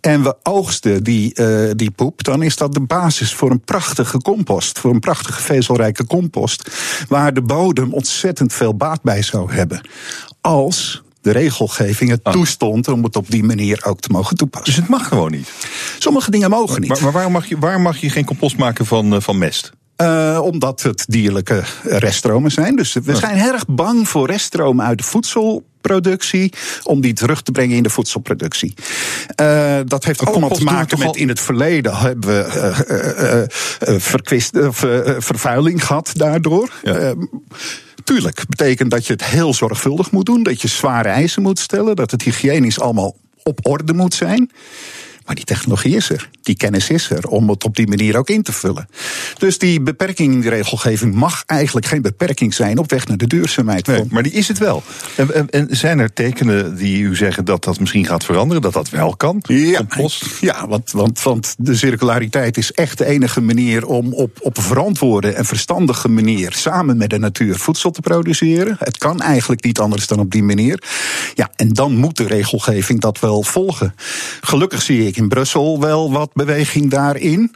En 0.00 0.22
we 0.22 0.36
oogsten 0.42 1.02
die, 1.04 1.34
die 1.74 1.90
poep. 1.90 2.24
Dan 2.24 2.42
is 2.42 2.56
dat 2.56 2.74
de 2.74 2.80
basis 2.80 3.34
voor 3.34 3.50
een 3.50 3.60
prachtige 3.60 4.18
compost. 4.18 4.78
Voor 4.78 4.90
een 4.90 5.00
prachtige 5.00 5.42
vezelrijke 5.74 6.06
compost. 6.06 6.70
Waar 7.08 7.34
de 7.34 7.42
bodem 7.42 7.92
ontzettend 7.92 8.52
veel 8.52 8.74
baat 8.74 9.02
bij 9.02 9.22
zou 9.22 9.52
hebben. 9.52 9.88
Als 10.40 11.02
de 11.20 11.32
regelgeving 11.32 12.10
het 12.10 12.24
toestond 12.24 12.88
om 12.88 13.04
het 13.04 13.16
op 13.16 13.30
die 13.30 13.44
manier 13.44 13.84
ook 13.84 14.00
te 14.00 14.08
mogen 14.12 14.36
toepassen. 14.36 14.72
Dus 14.72 14.80
het 14.80 14.88
mag 14.88 15.08
gewoon 15.08 15.30
niet. 15.30 15.52
Sommige 15.98 16.30
dingen 16.30 16.50
mogen 16.50 16.80
niet. 16.80 16.90
Maar, 16.90 17.02
maar 17.02 17.12
waarom, 17.12 17.32
mag 17.32 17.46
je, 17.46 17.58
waarom 17.58 17.82
mag 17.82 17.96
je 17.96 18.10
geen 18.10 18.24
compost 18.24 18.56
maken 18.56 18.86
van, 18.86 19.14
eh, 19.14 19.20
van 19.20 19.38
mest? 19.38 19.72
Eh, 19.96 20.40
omdat 20.42 20.82
het 20.82 21.04
dierlijke 21.08 21.62
reststromen 21.82 22.50
zijn. 22.50 22.76
Dus 22.76 22.92
we 22.92 23.16
zijn 23.16 23.36
erg 23.36 23.66
bang 23.66 24.08
voor 24.08 24.26
reststromen 24.26 24.84
uit 24.86 24.98
de 24.98 25.04
voedselproductie. 25.04 26.52
om 26.82 27.00
die 27.00 27.12
terug 27.12 27.42
te 27.42 27.52
brengen 27.52 27.76
in 27.76 27.82
de 27.82 27.90
voedselproductie. 27.90 28.74
Eh, 29.34 29.76
dat 29.86 30.04
heeft 30.04 30.20
allemaal 30.20 30.40
compost 30.40 30.60
te 30.60 30.72
maken 30.74 30.98
met. 30.98 31.06
al- 31.08 31.14
in 31.16 31.28
het 31.28 31.40
verleden 31.40 31.96
hebben 31.96 32.28
we 32.30 33.46
verkwist, 33.98 34.56
eh, 34.56 34.68
vervuiling 35.18 35.84
gehad 35.86 36.10
daardoor. 36.14 36.70
Eh, 36.82 37.10
Tuurlijk, 38.04 38.44
betekent 38.48 38.90
dat 38.90 39.06
je 39.06 39.12
het 39.12 39.24
heel 39.24 39.54
zorgvuldig 39.54 40.10
moet 40.10 40.26
doen. 40.26 40.42
Dat 40.42 40.62
je 40.62 40.68
zware 40.68 41.08
eisen 41.08 41.42
moet 41.42 41.58
stellen. 41.58 41.96
Dat 41.96 42.10
het 42.10 42.22
hygiënisch 42.22 42.80
allemaal 42.80 43.16
op 43.42 43.58
orde 43.62 43.94
moet 43.94 44.14
zijn. 44.14 44.50
Maar 45.24 45.34
die 45.34 45.44
technologie 45.44 45.96
is 45.96 46.10
er. 46.10 46.28
Die 46.42 46.56
kennis 46.56 46.90
is 46.90 47.10
er 47.10 47.28
om 47.28 47.48
het 47.48 47.64
op 47.64 47.76
die 47.76 47.86
manier 47.86 48.16
ook 48.16 48.28
in 48.28 48.42
te 48.42 48.52
vullen. 48.52 48.88
Dus 49.38 49.58
die 49.58 49.80
beperking 49.80 50.32
in 50.32 50.40
die 50.40 50.50
regelgeving 50.50 51.14
mag 51.14 51.42
eigenlijk 51.46 51.86
geen 51.86 52.02
beperking 52.02 52.54
zijn 52.54 52.78
op 52.78 52.90
weg 52.90 53.06
naar 53.06 53.16
de 53.16 53.26
duurzaamheid. 53.26 53.86
Nee, 53.86 54.04
maar 54.10 54.22
die 54.22 54.32
is 54.32 54.48
het 54.48 54.58
wel. 54.58 54.82
En, 55.16 55.34
en, 55.34 55.50
en 55.50 55.76
zijn 55.76 55.98
er 55.98 56.12
tekenen 56.12 56.76
die 56.76 57.02
u 57.02 57.16
zeggen 57.16 57.44
dat 57.44 57.64
dat 57.64 57.80
misschien 57.80 58.06
gaat 58.06 58.24
veranderen? 58.24 58.62
Dat 58.62 58.72
dat 58.72 58.90
wel 58.90 59.16
kan? 59.16 59.42
Ja, 59.46 59.82
ja 60.40 60.68
want, 60.68 60.90
want, 60.90 61.22
want 61.22 61.54
de 61.58 61.76
circulariteit 61.76 62.56
is 62.56 62.72
echt 62.72 62.98
de 62.98 63.04
enige 63.04 63.40
manier 63.40 63.86
om 63.86 64.12
op, 64.12 64.38
op 64.40 64.56
een 64.56 64.62
verantwoorde 64.62 65.32
en 65.32 65.44
verstandige 65.44 66.08
manier 66.08 66.52
samen 66.52 66.96
met 66.96 67.10
de 67.10 67.18
natuur 67.18 67.58
voedsel 67.58 67.90
te 67.90 68.00
produceren. 68.00 68.76
Het 68.78 68.98
kan 68.98 69.20
eigenlijk 69.20 69.64
niet 69.64 69.78
anders 69.78 70.06
dan 70.06 70.18
op 70.18 70.30
die 70.30 70.42
manier. 70.42 70.82
Ja, 71.34 71.50
en 71.56 71.68
dan 71.68 71.96
moet 71.96 72.16
de 72.16 72.26
regelgeving 72.26 73.00
dat 73.00 73.20
wel 73.20 73.42
volgen. 73.42 73.94
Gelukkig 74.40 74.82
zie 74.82 75.06
ik 75.06 75.13
in 75.16 75.28
Brussel 75.28 75.80
wel 75.80 76.12
wat 76.12 76.30
beweging 76.32 76.90
daarin. 76.90 77.54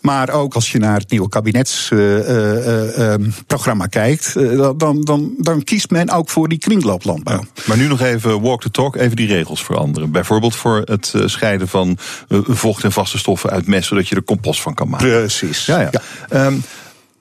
Maar 0.00 0.30
ook 0.30 0.54
als 0.54 0.72
je 0.72 0.78
naar 0.78 0.98
het 0.98 1.10
nieuwe 1.10 1.28
kabinetsprogramma 1.28 3.86
kijkt, 3.86 4.36
eh, 4.36 4.70
dan, 4.76 5.00
dan, 5.00 5.34
dan 5.38 5.64
kiest 5.64 5.90
men 5.90 6.10
ook 6.10 6.28
voor 6.28 6.48
die 6.48 6.58
kringlooplandbouw. 6.58 7.44
Maar 7.66 7.76
nu 7.76 7.86
nog 7.86 8.00
even 8.00 8.40
walk 8.40 8.60
the 8.60 8.70
talk, 8.70 8.96
even 8.96 9.16
die 9.16 9.26
regels 9.26 9.64
veranderen. 9.64 10.10
Bijvoorbeeld 10.10 10.56
voor 10.56 10.82
het 10.84 11.12
eh, 11.14 11.22
scheiden 11.26 11.68
van 11.68 11.98
eh, 12.28 12.38
vocht 12.44 12.84
en 12.84 12.92
vaste 12.92 13.18
stoffen 13.18 13.50
uit 13.50 13.66
mest, 13.66 13.88
zodat 13.88 14.08
je 14.08 14.14
er 14.14 14.24
compost 14.24 14.62
van 14.62 14.74
kan 14.74 14.88
maken. 14.88 15.08
Precies. 15.08 15.66
Ja, 15.66 15.80
ja. 15.80 15.90
Ehm, 16.28 16.54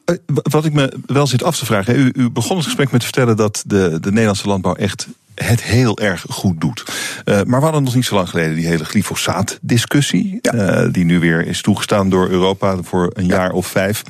eh, 0.05 0.15
wat 0.25 0.65
ik 0.65 0.73
me 0.73 0.93
wel 1.05 1.27
zit 1.27 1.43
af 1.43 1.57
te 1.57 1.65
vragen. 1.65 1.95
U, 1.95 2.11
u 2.15 2.29
begon 2.29 2.55
het 2.55 2.65
gesprek 2.65 2.91
met 2.91 2.99
te 2.99 3.05
vertellen 3.05 3.37
dat 3.37 3.63
de, 3.65 3.97
de 4.01 4.09
Nederlandse 4.09 4.47
landbouw 4.47 4.75
echt 4.75 5.07
het 5.43 5.63
heel 5.63 5.97
erg 5.97 6.25
goed 6.29 6.61
doet. 6.61 6.83
Eh, 7.25 7.41
maar 7.43 7.59
we 7.59 7.65
hadden 7.65 7.83
nog 7.83 7.95
niet 7.95 8.05
zo 8.05 8.15
lang 8.15 8.29
geleden 8.29 8.55
die 8.55 8.67
hele 8.67 8.85
glyfosaat-discussie. 8.85 10.41
eh, 10.41 10.85
die 10.91 11.05
nu 11.05 11.19
weer 11.19 11.47
is 11.47 11.61
toegestaan 11.61 12.09
door 12.09 12.29
Europa 12.29 12.77
voor 12.83 13.11
een 13.13 13.25
jaar 13.25 13.51
of 13.51 13.67
vijf. 13.67 14.03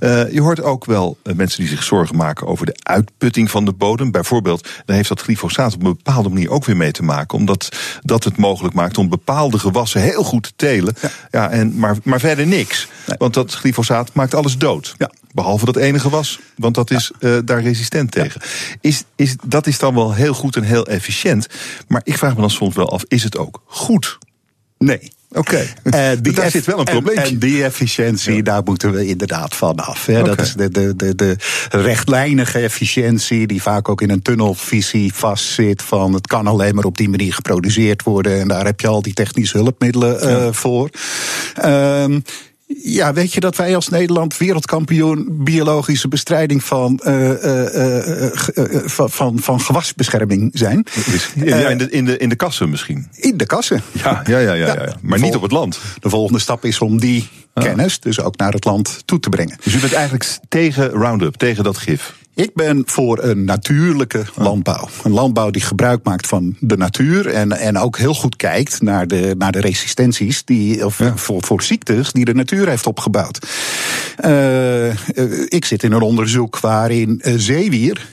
Eh, 0.00 0.32
je 0.32 0.40
hoort 0.40 0.62
ook 0.62 0.84
wel 0.84 1.18
mensen 1.36 1.60
die 1.60 1.68
zich 1.68 1.82
zorgen 1.82 2.16
maken 2.16 2.46
over 2.46 2.66
de 2.66 2.76
uitputting 2.82 3.50
van 3.50 3.64
de 3.64 3.72
bodem. 3.72 4.10
Bijvoorbeeld, 4.10 4.68
daar 4.84 4.96
heeft 4.96 5.08
dat 5.08 5.20
glyfosaat 5.20 5.74
op 5.74 5.82
een 5.82 5.96
bepaalde 6.02 6.28
manier 6.28 6.50
ook 6.50 6.64
weer 6.64 6.76
mee 6.76 6.92
te 6.92 7.02
maken. 7.02 7.38
Omdat 7.38 7.68
dat 8.02 8.24
het 8.24 8.36
mogelijk 8.36 8.74
maakt 8.74 8.98
om 8.98 9.08
bepaalde 9.08 9.58
gewassen 9.58 10.00
heel 10.00 10.22
goed 10.22 10.42
te 10.42 10.52
telen. 10.56 10.94
Ja. 11.30 11.50
en, 11.50 11.78
maar, 11.78 11.96
maar 12.02 12.20
verder 12.20 12.46
niks. 12.46 12.88
Want 13.18 13.34
dat 13.34 13.54
glyfosaat 13.54 14.10
maakt 14.12 14.34
alles 14.34 14.58
dood. 14.58 14.94
Behalve 15.32 15.64
dat 15.64 15.76
ene 15.76 15.98
gewas, 15.98 16.40
want 16.56 16.74
dat 16.74 16.90
is 16.90 17.12
daar 17.44 17.62
resistent 17.62 18.10
tegen. 18.10 18.40
Is, 18.80 19.04
is, 19.16 19.36
dat 19.46 19.66
is 19.66 19.78
dan 19.78 19.94
wel 19.94 20.14
heel 20.14 20.34
goed 20.34 20.56
en 20.56 20.62
heel 20.62 20.73
efficiënt. 20.82 21.46
Maar 21.88 22.00
ik 22.04 22.18
vraag 22.18 22.34
me 22.34 22.40
dan 22.40 22.50
soms 22.50 22.74
wel 22.74 22.90
af, 22.92 23.04
is 23.08 23.22
het 23.22 23.36
ook 23.36 23.62
goed? 23.66 24.18
Nee. 24.78 25.12
Oké, 25.36 25.66
Eh, 25.82 26.10
die 26.22 26.32
daar 26.32 26.50
zit 26.50 26.64
wel 26.64 26.78
een 26.80 26.84
en- 26.86 26.92
probleempje. 26.92 27.32
En, 27.32 27.38
die 27.38 27.64
efficiëntie, 27.64 28.42
daar 28.42 28.62
moeten 28.64 28.92
we 28.92 29.06
inderdaad 29.06 29.54
van 29.56 29.76
af. 29.76 30.06
Hè. 30.06 30.22
Dat 30.22 30.40
is 30.40 30.52
de, 30.54 30.70
de, 30.70 30.96
de, 30.96 31.14
de 31.14 31.36
rechtlijnige 31.70 32.58
efficiëntie, 32.58 33.46
die 33.46 33.62
vaak 33.62 33.88
ook 33.88 34.00
in 34.02 34.10
een 34.10 34.22
tunnelvisie 34.22 35.14
vastzit. 35.14 35.82
Van 35.82 36.12
het 36.12 36.26
kan 36.26 36.46
alleen 36.46 36.74
maar 36.74 36.84
op 36.84 36.96
die 36.96 37.08
manier 37.08 37.34
geproduceerd 37.34 38.02
worden. 38.02 38.40
En 38.40 38.48
daar 38.48 38.64
heb 38.64 38.80
je 38.80 38.86
al 38.86 39.02
die 39.02 39.12
technische 39.14 39.56
hulpmiddelen 39.58 40.20
eh, 40.20 40.52
voor. 40.52 40.90
Ehm, 41.54 42.20
ja, 42.66 43.12
weet 43.12 43.32
je 43.32 43.40
dat 43.40 43.56
wij 43.56 43.74
als 43.74 43.88
Nederland 43.88 44.36
wereldkampioen 44.36 45.26
biologische 45.30 46.08
bestrijding 46.08 46.64
van, 46.64 46.98
eh, 46.98 47.44
eh, 47.44 48.26
eh, 48.26 48.82
van, 48.84 49.10
van, 49.10 49.38
van 49.38 49.60
gewasbescherming 49.60 50.50
zijn? 50.52 50.86
Ja, 51.34 51.68
in, 51.68 51.78
de, 51.78 51.90
in, 51.90 52.04
de, 52.04 52.16
in 52.16 52.28
de 52.28 52.36
kassen 52.36 52.70
misschien. 52.70 53.08
In 53.12 53.36
de 53.36 53.46
kassen. 53.46 53.82
Ja, 53.92 54.22
ja, 54.26 54.38
ja, 54.38 54.52
ja, 54.52 54.66
ja. 54.66 54.96
maar 55.02 55.20
niet 55.20 55.34
op 55.34 55.42
het 55.42 55.52
land. 55.52 55.80
De 56.00 56.08
volgende 56.08 56.40
stap 56.40 56.64
is 56.64 56.80
om 56.80 57.00
die 57.00 57.28
kennis 57.54 58.00
dus 58.00 58.20
ook 58.20 58.36
naar 58.36 58.52
het 58.52 58.64
land 58.64 59.02
toe 59.04 59.20
te 59.20 59.28
brengen. 59.28 59.56
Dus 59.62 59.74
u 59.74 59.80
bent 59.80 59.92
eigenlijk 59.92 60.38
tegen 60.48 60.88
Roundup, 60.90 61.34
tegen 61.34 61.64
dat 61.64 61.78
gif? 61.78 62.14
Ik 62.34 62.54
ben 62.54 62.82
voor 62.86 63.22
een 63.22 63.44
natuurlijke 63.44 64.24
landbouw. 64.34 64.88
Een 65.02 65.10
landbouw 65.10 65.50
die 65.50 65.62
gebruik 65.62 66.04
maakt 66.04 66.26
van 66.26 66.56
de 66.60 66.76
natuur. 66.76 67.26
En, 67.26 67.52
en 67.52 67.78
ook 67.78 67.98
heel 67.98 68.14
goed 68.14 68.36
kijkt 68.36 68.82
naar 68.82 69.06
de, 69.06 69.34
naar 69.38 69.52
de 69.52 69.60
resistenties. 69.60 70.44
Die, 70.44 70.86
of 70.86 71.00
voor, 71.14 71.42
voor 71.42 71.62
ziektes 71.62 72.12
die 72.12 72.24
de 72.24 72.34
natuur 72.34 72.68
heeft 72.68 72.86
opgebouwd. 72.86 73.46
Uh, 74.24 74.88
ik 75.48 75.64
zit 75.64 75.82
in 75.82 75.92
een 75.92 76.02
onderzoek 76.02 76.60
waarin 76.60 77.20
uh, 77.24 77.34
zeewier. 77.36 78.06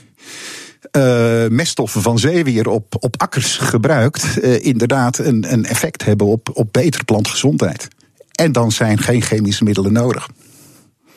Uh, 0.96 1.46
meststoffen 1.48 2.02
van 2.02 2.18
zeewier 2.18 2.68
op, 2.68 2.94
op 3.00 3.20
akkers 3.20 3.56
gebruikt, 3.56 4.36
inderdaad 4.42 5.18
een, 5.18 5.52
een 5.52 5.64
effect 5.64 6.04
hebben 6.04 6.26
op, 6.26 6.50
op 6.54 6.72
betere 6.72 7.04
plantgezondheid. 7.04 7.88
En 8.32 8.52
dan 8.52 8.72
zijn 8.72 8.98
geen 8.98 9.22
chemische 9.22 9.64
middelen 9.64 9.92
nodig. 9.92 10.28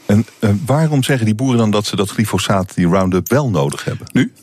En 0.05 0.25
uh, 0.39 0.49
waarom 0.65 1.03
zeggen 1.03 1.25
die 1.25 1.35
boeren 1.35 1.57
dan 1.57 1.71
dat 1.71 1.85
ze 1.85 1.95
dat 1.95 2.09
glyfosaat, 2.09 2.75
die 2.75 2.87
Roundup, 2.87 3.29
wel 3.29 3.49
nodig 3.49 3.83
hebben? 3.83 4.07
Nu? 4.11 4.33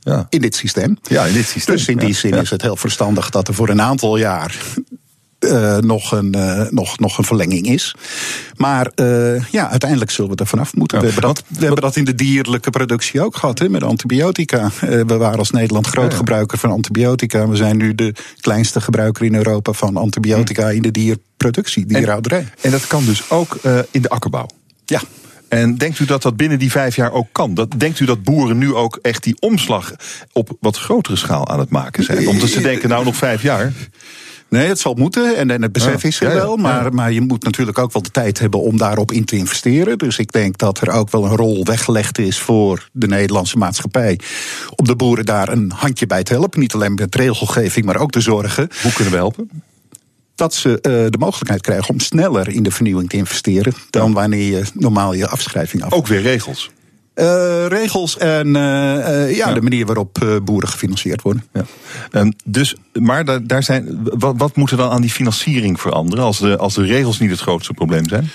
Ja. 0.00 0.26
In 0.28 0.40
dit 0.40 0.54
systeem. 0.54 0.98
Ja, 1.02 1.24
in 1.24 1.34
dit 1.34 1.46
systeem. 1.46 1.76
Dus 1.76 1.88
in 1.88 1.98
die 1.98 2.14
zin 2.14 2.34
ja. 2.34 2.40
is 2.40 2.50
het 2.50 2.62
heel 2.62 2.76
verstandig 2.76 3.30
dat 3.30 3.48
er 3.48 3.54
voor 3.54 3.68
een 3.68 3.82
aantal 3.82 4.16
jaar 4.16 4.56
uh, 5.40 5.78
nog, 5.78 6.12
een, 6.12 6.36
uh, 6.36 6.62
nog, 6.70 6.98
nog 6.98 7.18
een 7.18 7.24
verlenging 7.24 7.66
is. 7.66 7.94
Maar 8.56 8.90
uh, 8.94 9.44
ja, 9.44 9.70
uiteindelijk 9.70 10.10
zullen 10.10 10.30
we 10.30 10.36
er 10.36 10.46
vanaf 10.46 10.74
moeten. 10.74 10.98
Ja, 10.98 11.04
we, 11.04 11.12
hebben 11.12 11.28
dat, 11.34 11.44
we 11.48 11.64
hebben 11.64 11.82
dat 11.82 11.96
in 11.96 12.04
de 12.04 12.14
dierlijke 12.14 12.70
productie 12.70 13.22
ook 13.22 13.36
gehad, 13.36 13.58
hè, 13.58 13.68
met 13.68 13.82
antibiotica. 13.82 14.70
we 14.80 15.16
waren 15.16 15.38
als 15.38 15.50
Nederland 15.50 15.86
groot 15.86 16.10
ja, 16.10 16.16
gebruiker 16.16 16.58
van 16.58 16.70
antibiotica. 16.70 17.48
We 17.48 17.56
zijn 17.56 17.76
nu 17.76 17.94
de 17.94 18.14
kleinste 18.40 18.80
gebruiker 18.80 19.24
in 19.24 19.34
Europa 19.34 19.72
van 19.72 19.96
antibiotica 19.96 20.70
in 20.70 20.82
de 20.82 20.90
dierproductie, 20.90 21.86
dierhouderij. 21.86 22.38
En, 22.38 22.48
en 22.60 22.70
dat 22.70 22.86
kan 22.86 23.04
dus 23.04 23.30
ook 23.30 23.58
in 23.90 24.02
de 24.02 24.08
akkerbouw. 24.08 24.46
Ja. 24.86 25.00
En 25.48 25.76
denkt 25.76 25.98
u 25.98 26.04
dat 26.04 26.22
dat 26.22 26.36
binnen 26.36 26.58
die 26.58 26.70
vijf 26.70 26.96
jaar 26.96 27.12
ook 27.12 27.28
kan? 27.32 27.54
Dat, 27.54 27.74
denkt 27.76 28.00
u 28.00 28.04
dat 28.04 28.22
boeren 28.22 28.58
nu 28.58 28.74
ook 28.74 28.98
echt 29.02 29.22
die 29.22 29.36
omslag 29.40 29.92
op 30.32 30.56
wat 30.60 30.78
grotere 30.78 31.16
schaal 31.16 31.48
aan 31.48 31.58
het 31.58 31.70
maken 31.70 32.04
zijn? 32.04 32.28
Omdat 32.28 32.48
ze 32.48 32.60
denken, 32.60 32.88
nou 32.88 33.04
nog 33.04 33.16
vijf 33.16 33.42
jaar. 33.42 33.72
Nee, 34.48 34.68
het 34.68 34.78
zal 34.78 34.94
moeten 34.94 35.36
en, 35.36 35.50
en 35.50 35.62
het 35.62 35.72
besef 35.72 36.02
ja, 36.02 36.08
is 36.08 36.20
er 36.20 36.28
ja, 36.28 36.34
wel. 36.34 36.56
Maar, 36.56 36.84
ja. 36.84 36.90
maar 36.90 37.12
je 37.12 37.20
moet 37.20 37.44
natuurlijk 37.44 37.78
ook 37.78 37.92
wel 37.92 38.02
de 38.02 38.10
tijd 38.10 38.38
hebben 38.38 38.60
om 38.60 38.76
daarop 38.76 39.12
in 39.12 39.24
te 39.24 39.36
investeren. 39.36 39.98
Dus 39.98 40.18
ik 40.18 40.32
denk 40.32 40.58
dat 40.58 40.80
er 40.80 40.90
ook 40.90 41.10
wel 41.10 41.24
een 41.24 41.36
rol 41.36 41.64
weggelegd 41.64 42.18
is 42.18 42.38
voor 42.38 42.88
de 42.92 43.06
Nederlandse 43.06 43.58
maatschappij. 43.58 44.20
Om 44.76 44.86
de 44.86 44.96
boeren 44.96 45.26
daar 45.26 45.48
een 45.48 45.72
handje 45.74 46.06
bij 46.06 46.22
te 46.22 46.32
helpen. 46.32 46.60
Niet 46.60 46.74
alleen 46.74 46.94
met 46.94 47.14
regelgeving, 47.14 47.86
maar 47.86 47.96
ook 47.96 48.10
te 48.10 48.20
zorgen. 48.20 48.68
Hoe 48.82 48.92
kunnen 48.92 49.12
we 49.12 49.18
helpen? 49.18 49.50
Dat 50.36 50.54
ze 50.54 50.68
uh, 50.68 50.80
de 50.82 51.18
mogelijkheid 51.18 51.60
krijgen 51.60 51.88
om 51.90 52.00
sneller 52.00 52.48
in 52.48 52.62
de 52.62 52.70
vernieuwing 52.70 53.08
te 53.08 53.16
investeren 53.16 53.74
dan 53.90 54.12
wanneer 54.12 54.56
je 54.56 54.64
normaal 54.74 55.12
je 55.12 55.28
afschrijving 55.28 55.82
af. 55.82 55.92
Ook 55.92 56.06
weer 56.06 56.22
regels. 56.22 56.70
Uh, 57.14 57.66
regels 57.66 58.18
en 58.18 58.46
uh, 58.46 58.52
ja, 58.52 59.26
ja, 59.26 59.52
de 59.52 59.60
manier 59.60 59.86
waarop 59.86 60.40
boeren 60.44 60.68
gefinancierd 60.68 61.22
worden. 61.22 61.44
Ja. 61.52 61.64
Um, 62.10 62.32
dus, 62.44 62.74
maar 62.92 63.24
daar, 63.24 63.46
daar 63.46 63.62
zijn, 63.62 64.00
wat, 64.02 64.34
wat 64.36 64.56
moet 64.56 64.70
er 64.70 64.76
dan 64.76 64.90
aan 64.90 65.00
die 65.00 65.10
financiering 65.10 65.80
veranderen 65.80 66.24
als 66.24 66.38
de, 66.38 66.56
als 66.56 66.74
de 66.74 66.82
regels 66.82 67.18
niet 67.18 67.30
het 67.30 67.40
grootste 67.40 67.72
probleem 67.72 68.08
zijn? 68.08 68.30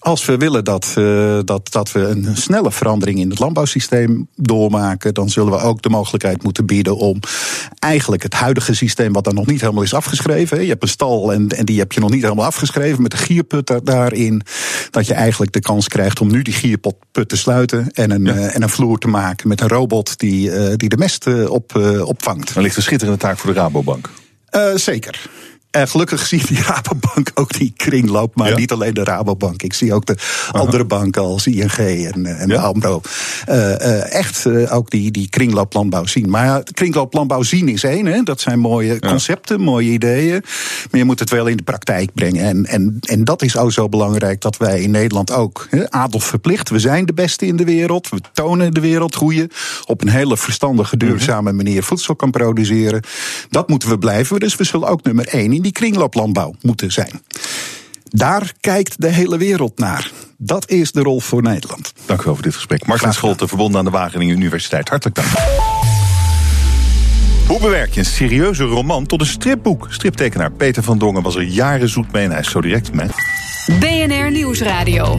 Als 0.00 0.24
we 0.24 0.36
willen 0.36 0.64
dat, 0.64 0.94
uh, 0.98 1.38
dat, 1.44 1.72
dat 1.72 1.92
we 1.92 2.00
een 2.00 2.36
snelle 2.36 2.72
verandering 2.72 3.18
in 3.18 3.30
het 3.30 3.38
landbouwsysteem 3.38 4.28
doormaken, 4.36 5.14
dan 5.14 5.28
zullen 5.28 5.52
we 5.52 5.58
ook 5.58 5.82
de 5.82 5.88
mogelijkheid 5.88 6.42
moeten 6.42 6.66
bieden 6.66 6.96
om 6.96 7.18
eigenlijk 7.78 8.22
het 8.22 8.34
huidige 8.34 8.74
systeem, 8.74 9.12
wat 9.12 9.24
dan 9.24 9.34
nog 9.34 9.46
niet 9.46 9.60
helemaal 9.60 9.82
is 9.82 9.94
afgeschreven. 9.94 10.62
Je 10.62 10.68
hebt 10.68 10.82
een 10.82 10.88
stal 10.88 11.32
en, 11.32 11.48
en 11.48 11.64
die 11.64 11.78
heb 11.78 11.92
je 11.92 12.00
nog 12.00 12.10
niet 12.10 12.22
helemaal 12.22 12.44
afgeschreven 12.44 13.02
met 13.02 13.10
de 13.10 13.16
gierput 13.16 13.80
daarin. 13.84 14.42
Dat 14.90 15.06
je 15.06 15.14
eigenlijk 15.14 15.52
de 15.52 15.60
kans 15.60 15.88
krijgt 15.88 16.20
om 16.20 16.30
nu 16.30 16.42
die 16.42 16.54
gierput 16.54 17.28
te 17.28 17.36
sluiten 17.36 17.90
en 17.92 18.10
een, 18.10 18.24
ja. 18.24 18.34
uh, 18.34 18.54
en 18.54 18.62
een 18.62 18.68
vloer 18.68 18.98
te 18.98 19.08
maken 19.08 19.48
met 19.48 19.60
een 19.60 19.68
robot 19.68 20.18
die, 20.18 20.50
uh, 20.50 20.72
die 20.76 20.88
de 20.88 20.96
mest 20.96 21.46
op, 21.48 21.74
opvangt. 22.04 22.54
Dan 22.54 22.62
ligt 22.62 22.76
een 22.76 22.82
schitterende 22.82 23.20
taak 23.20 23.38
voor 23.38 23.52
de 23.52 23.60
Rabobank. 23.60 24.10
zeker. 24.74 25.30
En 25.70 25.88
gelukkig 25.88 26.26
zie 26.26 26.46
die 26.46 26.62
Rabobank 26.62 27.30
ook 27.34 27.52
die 27.52 27.72
kringloop, 27.76 28.34
maar 28.34 28.48
ja. 28.48 28.56
niet 28.56 28.72
alleen 28.72 28.94
de 28.94 29.04
Rabobank. 29.04 29.62
Ik 29.62 29.72
zie 29.72 29.94
ook 29.94 30.06
de 30.06 30.16
Aha. 30.52 30.58
andere 30.64 30.84
banken 30.84 31.22
als 31.22 31.46
ING 31.46 31.72
en, 31.72 32.26
en 32.26 32.38
ja. 32.38 32.46
de 32.46 32.58
AMRO. 32.58 33.00
Uh, 33.48 33.56
uh, 33.56 34.12
echt 34.14 34.44
uh, 34.44 34.74
ook 34.74 34.90
die, 34.90 35.10
die 35.10 35.28
kringlooplandbouw 35.28 36.06
zien. 36.06 36.30
Maar 36.30 36.44
ja, 36.44 36.62
kringlooplandbouw 36.72 37.42
zien 37.42 37.68
is 37.68 37.84
één. 37.84 38.06
Hè. 38.06 38.22
Dat 38.22 38.40
zijn 38.40 38.58
mooie 38.58 38.92
ja. 38.92 39.08
concepten, 39.08 39.60
mooie 39.60 39.90
ideeën. 39.90 40.44
Maar 40.90 41.00
je 41.00 41.04
moet 41.04 41.18
het 41.18 41.30
wel 41.30 41.46
in 41.46 41.56
de 41.56 41.62
praktijk 41.62 42.14
brengen. 42.14 42.44
En, 42.44 42.66
en, 42.66 42.96
en 43.00 43.24
dat 43.24 43.42
is 43.42 43.56
ook 43.56 43.72
zo 43.72 43.88
belangrijk 43.88 44.40
dat 44.40 44.56
wij 44.56 44.80
in 44.80 44.90
Nederland 44.90 45.32
ook 45.32 45.66
hè, 45.70 45.90
adel 45.90 46.20
verplicht. 46.20 46.70
We 46.70 46.78
zijn 46.78 47.06
de 47.06 47.14
beste 47.14 47.46
in 47.46 47.56
de 47.56 47.64
wereld. 47.64 48.08
We 48.08 48.20
tonen 48.32 48.74
de 48.74 48.80
wereld 48.80 49.14
hoe 49.14 49.34
je 49.34 49.48
op 49.86 50.02
een 50.02 50.08
hele 50.08 50.36
verstandige, 50.36 50.96
duurzame 50.96 51.52
manier 51.52 51.82
voedsel 51.82 52.16
kan 52.16 52.30
produceren. 52.30 53.02
Dat 53.50 53.68
moeten 53.68 53.88
we 53.88 53.98
blijven. 53.98 54.40
Dus 54.40 54.56
we 54.56 54.64
zullen 54.64 54.88
ook 54.88 55.02
nummer 55.02 55.26
één 55.26 55.52
in 55.60 55.66
die 55.66 55.72
kringlooplandbouw 55.72 56.54
moeten 56.62 56.92
zijn. 56.92 57.22
Daar 58.04 58.52
kijkt 58.60 59.00
de 59.00 59.08
hele 59.08 59.36
wereld 59.36 59.78
naar. 59.78 60.10
Dat 60.38 60.70
is 60.70 60.92
de 60.92 61.02
rol 61.02 61.20
voor 61.20 61.42
Nederland. 61.42 61.92
Dank 62.06 62.20
u 62.20 62.24
wel 62.24 62.34
voor 62.34 62.42
dit 62.42 62.54
gesprek. 62.54 62.86
Martin 62.86 63.12
Scholte, 63.12 63.48
verbonden 63.48 63.78
aan 63.78 63.84
de 63.84 63.90
Wageningen 63.90 64.36
Universiteit. 64.36 64.88
Hartelijk 64.88 65.16
dank. 65.16 65.28
Hoe 67.46 67.60
bewerk 67.60 67.94
je 67.94 68.00
een 68.00 68.06
serieuze 68.06 68.64
roman 68.64 69.06
tot 69.06 69.20
een 69.20 69.26
stripboek? 69.26 69.86
Striptekenaar 69.90 70.52
Peter 70.52 70.82
van 70.82 70.98
Dongen 70.98 71.22
was 71.22 71.34
er 71.36 71.42
jaren 71.42 71.88
zoet 71.88 72.12
mee 72.12 72.24
en 72.24 72.30
hij 72.30 72.40
is 72.40 72.50
zo 72.50 72.60
direct 72.60 72.92
met... 72.92 73.12
BNR 73.80 74.30
Nieuwsradio. 74.30 75.16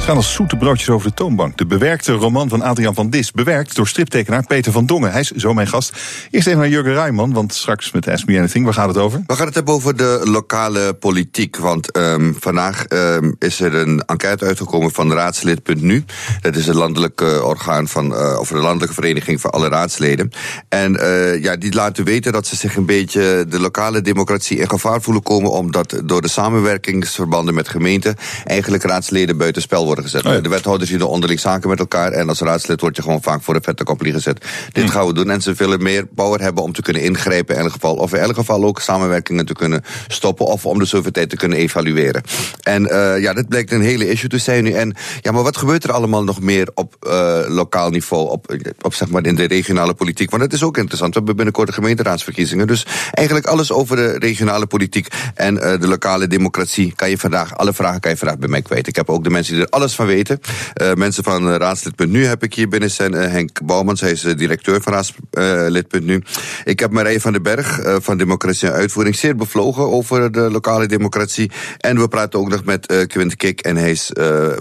Ze 0.00 0.06
gaan 0.06 0.16
als 0.16 0.32
zoete 0.32 0.56
broodjes 0.56 0.88
over 0.88 1.08
de 1.08 1.14
toonbank. 1.14 1.56
De 1.56 1.66
bewerkte 1.66 2.12
roman 2.12 2.48
van 2.48 2.62
Adriaan 2.62 2.94
van 2.94 3.10
Dis. 3.10 3.32
Bewerkt 3.32 3.76
door 3.76 3.88
striptekenaar 3.88 4.46
Peter 4.46 4.72
van 4.72 4.86
Dongen. 4.86 5.10
Hij 5.10 5.20
is 5.20 5.30
zo 5.30 5.54
mijn 5.54 5.66
gast. 5.66 5.92
Eerst 6.30 6.46
even 6.46 6.58
naar 6.58 6.68
Jurgen 6.68 6.92
Rijman, 6.92 7.32
want 7.32 7.54
straks 7.54 7.92
met 7.92 8.08
Ask 8.08 8.26
Me 8.26 8.38
Anything. 8.38 8.64
Waar 8.64 8.74
gaat 8.74 8.88
het 8.88 8.96
over? 8.96 9.22
We 9.26 9.34
gaan 9.34 9.46
het 9.46 9.54
hebben 9.54 9.74
over 9.74 9.96
de 9.96 10.20
lokale 10.24 10.94
politiek. 10.94 11.56
Want 11.56 11.96
um, 11.96 12.36
vandaag 12.40 12.84
um, 12.88 13.36
is 13.38 13.60
er 13.60 13.74
een 13.74 14.02
enquête 14.06 14.44
uitgekomen 14.44 14.90
van 14.90 15.12
raadslid.nu. 15.12 16.04
Dat 16.40 16.56
is 16.56 16.66
een 16.66 16.76
landelijk 16.76 17.20
uh, 17.20 17.44
orgaan 17.44 17.88
van, 17.88 18.12
uh, 18.12 18.38
of 18.38 18.48
de 18.48 18.58
landelijke 18.58 18.94
vereniging 18.94 19.40
van 19.40 19.50
alle 19.50 19.68
raadsleden. 19.68 20.30
En 20.68 20.94
uh, 20.94 21.42
ja, 21.42 21.56
die 21.56 21.74
laten 21.74 22.04
weten 22.04 22.32
dat 22.32 22.46
ze 22.46 22.56
zich 22.56 22.76
een 22.76 22.86
beetje 22.86 23.44
de 23.48 23.60
lokale 23.60 24.00
democratie 24.00 24.58
in 24.58 24.68
gevaar 24.68 25.02
voelen 25.02 25.22
komen. 25.22 25.50
Omdat 25.50 26.00
door 26.04 26.22
de 26.22 26.28
samenwerkingsverbanden 26.28 27.54
met 27.54 27.68
gemeenten 27.68 28.16
eigenlijk 28.44 28.82
raadsleden 28.82 29.36
buitenspel 29.36 29.78
worden 29.84 29.89
gezet. 29.98 30.26
Oh 30.26 30.32
ja. 30.32 30.40
De 30.40 30.48
wethouders 30.48 30.90
zien 30.90 31.02
onderling 31.02 31.40
zaken 31.40 31.68
met 31.68 31.78
elkaar. 31.78 32.12
En 32.12 32.28
als 32.28 32.40
raadslid 32.40 32.80
word 32.80 32.96
je 32.96 33.02
gewoon 33.02 33.22
vaak 33.22 33.42
voor 33.42 33.54
de 33.54 33.60
vette 33.62 33.84
compagnie 33.84 34.12
gezet. 34.14 34.44
Dit 34.72 34.84
hm. 34.84 34.90
gaan 34.90 35.06
we 35.06 35.12
doen. 35.12 35.30
En 35.30 35.42
ze 35.42 35.52
willen 35.52 35.82
meer 35.82 36.06
power 36.06 36.40
hebben 36.40 36.62
om 36.62 36.72
te 36.72 36.82
kunnen 36.82 37.02
ingrijpen 37.02 37.56
in 37.56 37.60
elk 37.60 37.72
geval. 37.72 37.94
Of 37.94 38.12
in 38.14 38.20
elk 38.20 38.34
geval 38.34 38.64
ook 38.64 38.80
samenwerkingen 38.80 39.46
te 39.46 39.52
kunnen 39.52 39.84
stoppen. 40.08 40.46
Of 40.46 40.66
om 40.66 40.78
de 40.78 40.84
zoveel 40.84 41.10
tijd 41.10 41.30
te 41.30 41.36
kunnen 41.36 41.58
evalueren. 41.58 42.22
En 42.62 42.82
uh, 42.82 43.20
ja, 43.20 43.32
dit 43.32 43.48
blijkt 43.48 43.72
een 43.72 43.82
hele 43.82 44.10
issue 44.10 44.28
te 44.28 44.38
zijn 44.38 44.64
nu. 44.64 44.72
En 44.72 44.94
ja, 45.20 45.32
maar 45.32 45.42
wat 45.42 45.56
gebeurt 45.56 45.84
er 45.84 45.92
allemaal 45.92 46.24
nog 46.24 46.40
meer 46.40 46.68
op 46.74 46.96
uh, 47.06 47.38
lokaal 47.46 47.90
niveau? 47.90 48.30
Op, 48.30 48.56
op 48.80 48.94
zeg 48.94 49.08
maar 49.08 49.24
in 49.26 49.34
de 49.34 49.46
regionale 49.46 49.94
politiek? 49.94 50.30
Want 50.30 50.42
het 50.42 50.52
is 50.52 50.62
ook 50.62 50.76
interessant. 50.76 51.10
We 51.10 51.16
hebben 51.16 51.36
binnenkort 51.36 51.68
de 51.68 51.74
gemeenteraadsverkiezingen. 51.74 52.66
Dus 52.66 52.86
eigenlijk 53.10 53.46
alles 53.46 53.72
over 53.72 53.96
de 53.96 54.18
regionale 54.18 54.66
politiek 54.66 55.08
en 55.34 55.54
uh, 55.54 55.60
de 55.60 55.88
lokale 55.88 56.26
democratie 56.26 56.92
kan 56.96 57.10
je 57.10 57.18
vandaag, 57.18 57.56
alle 57.56 57.72
vragen 57.72 58.00
kan 58.00 58.10
je 58.10 58.16
vandaag 58.16 58.38
bij 58.38 58.48
mij 58.48 58.62
kwijt. 58.62 58.86
Ik 58.86 58.96
heb 58.96 59.10
ook 59.10 59.24
de 59.24 59.30
mensen 59.30 59.54
die 59.54 59.62
er 59.62 59.70
alles 59.80 59.94
van 59.94 60.06
weten. 60.06 60.40
Uh, 60.82 60.92
mensen 60.92 61.24
van 61.24 61.48
uh, 61.48 61.56
raadslid.nu 61.56 62.24
heb 62.26 62.42
ik 62.42 62.54
hier 62.54 62.68
binnen 62.68 62.90
zijn. 62.90 63.14
Uh, 63.14 63.20
Henk 63.20 63.60
Bouwmans, 63.62 64.00
hij 64.00 64.10
is 64.10 64.20
directeur 64.20 64.82
van 64.82 64.92
raadslid.nu. 64.92 66.22
Ik 66.64 66.80
heb 66.80 66.90
Marije 66.90 67.20
van 67.20 67.32
den 67.32 67.42
Berg 67.42 67.80
van 68.02 68.18
Democratie 68.18 68.68
en 68.68 68.74
Uitvoering 68.74 69.16
zeer 69.16 69.36
bevlogen 69.36 69.90
over 69.90 70.32
de 70.32 70.50
lokale 70.50 70.86
democratie. 70.86 71.50
En 71.78 71.98
we 72.00 72.08
praten 72.08 72.38
ook 72.38 72.48
nog 72.48 72.64
met 72.64 73.06
Quint 73.06 73.36
Kik 73.36 73.60
en 73.60 73.76
hij 73.76 73.90
is 73.90 74.10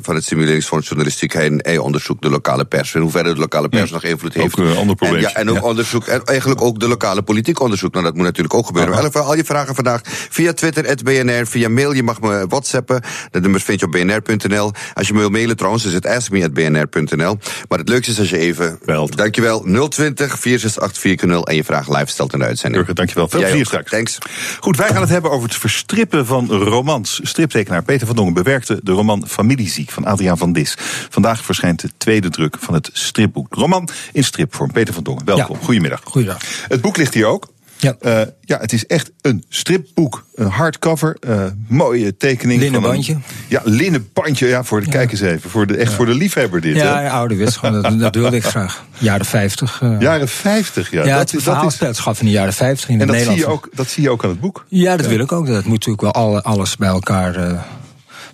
van 0.01 0.15
het 0.15 0.23
Simuleringsfonds 0.23 0.87
Journalistiek. 0.87 1.33
Hij, 1.33 1.51
hij 1.57 1.77
onderzoekt 1.77 2.21
de 2.21 2.29
lokale 2.29 2.65
pers. 2.65 2.95
En 2.95 3.01
hoe 3.01 3.11
verder 3.11 3.33
de 3.33 3.39
lokale 3.39 3.69
pers 3.69 3.89
ja, 3.89 3.93
nog 3.93 4.03
invloed 4.03 4.33
heeft. 4.33 4.59
Ook 4.59 4.65
een 4.65 4.77
ander 4.77 4.95
probleem. 4.95 5.23
En, 5.23 5.29
ja, 5.29 5.35
en 5.35 5.49
ook 5.49 5.55
ja. 5.55 5.61
onderzoek. 5.61 6.05
En 6.05 6.23
eigenlijk 6.23 6.61
ook 6.61 6.79
de 6.79 6.87
lokale 6.87 7.21
politiek 7.21 7.59
onderzoek. 7.59 7.93
Nou, 7.93 8.05
dat 8.05 8.15
moet 8.15 8.23
natuurlijk 8.23 8.53
ook 8.53 8.65
gebeuren. 8.65 8.91
Maar 8.91 9.21
al 9.21 9.35
je 9.35 9.43
vragen 9.43 9.75
vandaag 9.75 10.01
via 10.03 10.53
Twitter, 10.53 10.97
BNR, 11.03 11.47
via 11.47 11.69
mail. 11.69 11.91
Je 11.91 12.03
mag 12.03 12.21
me 12.21 12.45
whatsappen. 12.47 13.01
De 13.31 13.39
nummers 13.39 13.63
vind 13.63 13.79
je 13.79 13.85
op 13.85 13.91
bnr.nl. 13.91 14.71
Als 14.93 15.07
je 15.09 15.15
me 15.15 15.19
wil 15.19 15.29
mailen 15.29 15.55
trouwens, 15.55 15.85
is 15.85 15.93
het 15.93 16.05
askme.bnr.nl. 16.05 17.37
Maar 17.67 17.79
het 17.79 17.89
leukste 17.89 18.11
is 18.11 18.19
als 18.19 18.29
je 18.29 18.37
even 18.37 18.79
belt. 18.85 19.17
Dankjewel. 19.17 19.87
020 19.89 20.39
468 20.39 21.43
en 21.43 21.55
je 21.55 21.63
vraag 21.63 21.87
live 21.87 22.07
stelt 22.07 22.33
in 22.33 22.39
de 22.39 22.45
uitzending. 22.45 22.75
Jurgen, 22.75 22.95
dankjewel. 22.95 23.27
Veel 23.27 23.39
plezier 23.39 23.65
straks. 23.65 23.91
Thanks. 23.91 24.17
Goed, 24.59 24.77
wij 24.77 24.87
gaan 24.87 25.01
het 25.01 25.09
hebben 25.09 25.31
over 25.31 25.47
het 25.47 25.57
verstrippen 25.57 26.25
van 26.25 26.47
romans. 26.51 27.19
Striptekenaar 27.23 27.83
Peter 27.83 28.07
van 28.07 28.15
Dongen 28.15 28.33
bewerkte 28.33 28.79
de 28.83 28.91
roman 28.91 29.27
Familieziek 29.27 29.91
van 29.91 30.05
Adriaan 30.05 30.37
van 30.37 30.53
Dis. 30.53 30.75
Vandaag 31.09 31.45
verschijnt 31.45 31.81
de 31.81 31.89
tweede 31.97 32.29
druk 32.29 32.55
van 32.59 32.73
het 32.73 32.89
stripboek. 32.93 33.53
Roman 33.53 33.89
in 34.11 34.23
stripvorm. 34.23 34.71
Peter 34.71 34.93
van 34.93 35.03
Dongen, 35.03 35.25
welkom. 35.25 35.55
Ja. 35.59 35.65
Goedemiddag. 35.65 36.01
Goedemiddag. 36.03 36.43
Het 36.67 36.81
boek 36.81 36.97
ligt 36.97 37.13
hier 37.13 37.25
ook. 37.25 37.47
Ja. 37.81 37.95
ja, 38.41 38.57
het 38.59 38.73
is 38.73 38.85
echt 38.85 39.11
een 39.21 39.43
stripboek. 39.49 40.25
Een 40.35 40.47
hardcover. 40.47 41.17
Uh, 41.27 41.45
mooie 41.67 42.17
tekening. 42.17 42.59
Linnen 42.61 42.81
van 42.81 42.89
een- 42.89 42.95
bandje. 42.95 43.17
ja, 43.47 43.61
linnen 43.63 44.09
bandje. 44.13 44.47
Ja, 44.47 44.63
voor 44.63 44.81
de, 44.83 44.89
kijk 44.89 45.11
eens 45.11 45.21
even. 45.21 45.49
Voor 45.49 45.67
de, 45.67 45.77
echt 45.77 45.93
voor 45.93 46.05
de 46.05 46.13
liefhebber 46.13 46.61
dit. 46.61 46.75
Ja, 46.75 47.01
ja, 47.01 47.09
ouderwets. 47.09 47.55
gewoon, 47.57 47.81
dat, 47.81 47.99
dat 47.99 48.15
wilde 48.15 48.35
ik 48.35 48.43
graag. 48.43 48.83
Jaren 48.97 49.25
50. 49.25 49.81
eh. 49.81 49.95
Jaren 49.99 50.27
50, 50.27 50.91
ja. 50.91 51.05
Ja, 51.05 51.17
dat, 51.17 51.19
het 51.19 51.31
dat 51.31 51.41
verhaal 51.43 51.67
is, 51.67 51.73
speelt 51.73 52.19
in 52.19 52.25
de 52.25 52.31
jaren 52.31 52.53
50 52.53 52.89
in 52.89 53.01
en 53.01 53.07
dat 53.07 53.15
zie, 53.21 53.35
je 53.35 53.45
ook, 53.45 53.69
dat 53.73 53.89
zie 53.89 54.03
je 54.03 54.09
ook 54.09 54.23
aan 54.23 54.29
het 54.29 54.39
boek. 54.39 54.65
Ja, 54.67 54.97
dat 54.97 55.05
wil 55.05 55.19
ik 55.19 55.31
ook. 55.31 55.47
Dat 55.47 55.63
moet 55.63 55.73
natuurlijk 55.73 56.01
wel 56.01 56.11
alle, 56.13 56.43
alles 56.43 56.75
bij 56.77 56.89
elkaar 56.89 57.35
eh, 57.35 57.61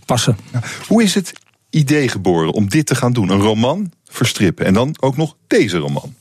passen. 0.06 0.38
Hoe 0.88 1.04
is 1.04 1.16
het 1.16 1.34
idee 1.70 2.08
geboren 2.10 2.54
om 2.54 2.70
dit 2.70 2.86
te 2.86 2.96
gaan 2.96 3.14
doen? 3.14 3.30
Een 3.30 3.40
roman 3.42 3.92
verstrippen. 4.10 4.66
En 4.66 4.74
dan 4.74 4.96
ook 5.00 5.18
nog 5.18 5.36
deze 5.48 5.78
roman. 5.78 6.16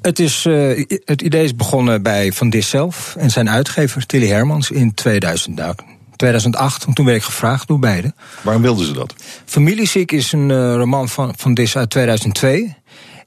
Het, 0.00 0.18
is, 0.18 0.44
eh, 0.46 0.84
het 1.04 1.22
idee 1.22 1.44
is 1.44 1.56
begonnen 1.56 2.02
bij 2.02 2.32
Van 2.32 2.50
Dis 2.50 2.68
zelf 2.68 3.14
en 3.18 3.30
zijn 3.30 3.50
uitgever 3.50 4.06
Tilly 4.06 4.26
Hermans 4.28 4.70
in 4.70 4.94
2000, 4.94 5.56
nou, 5.56 5.74
2008. 6.16 6.84
Want 6.84 6.96
toen 6.96 7.04
werd 7.06 7.18
ik 7.18 7.24
gevraagd 7.24 7.68
door 7.68 7.78
beide. 7.78 8.14
Waarom 8.42 8.62
wilden 8.62 8.86
ze 8.86 8.92
dat? 8.92 9.14
Familieziek 9.44 10.12
is 10.12 10.32
een 10.32 10.50
eh, 10.50 10.74
roman 10.74 11.08
van, 11.08 11.34
van 11.36 11.54
Dis 11.54 11.76
uit 11.76 11.90
2002. 11.90 12.76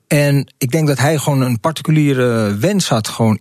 En 0.08 0.54
ik 0.58 0.72
denk 0.72 0.88
dat 0.88 0.98
hij 0.98 1.18
gewoon 1.18 1.42
een 1.42 1.60
particuliere 1.60 2.58
wens 2.58 2.90
had. 2.90 3.08
Gewoon 3.08 3.40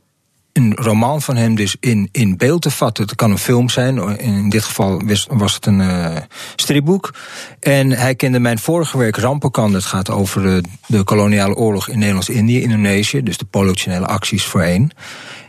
een 0.52 0.74
roman 0.74 1.22
van 1.22 1.36
hem 1.36 1.54
dus 1.54 1.76
in, 1.80 2.08
in 2.12 2.36
beeld 2.36 2.62
te 2.62 2.70
vatten. 2.70 3.04
Het 3.04 3.14
kan 3.14 3.30
een 3.30 3.38
film 3.38 3.68
zijn. 3.68 4.18
In 4.18 4.48
dit 4.48 4.64
geval 4.64 5.02
was- 5.28 5.54
het 5.54 5.66
een 5.66 5.80
eh, 5.80 6.16
stripboek. 6.56 7.14
En 7.60 7.90
hij 7.90 8.14
kende 8.14 8.38
mijn 8.38 8.58
vorige 8.58 8.98
werk 8.98 9.16
Rampokan. 9.16 9.72
Dat 9.72 9.84
gaat 9.84 10.10
over 10.10 10.56
eh, 10.56 10.62
de 10.86 11.02
koloniale 11.02 11.54
oorlog 11.54 11.88
in 11.88 11.98
Nederlands-Indië, 11.98 12.62
Indonesië. 12.62 13.22
Dus 13.22 13.36
de 13.38 13.44
politionele 13.44 14.06
acties 14.06 14.44
voorheen. 14.44 14.90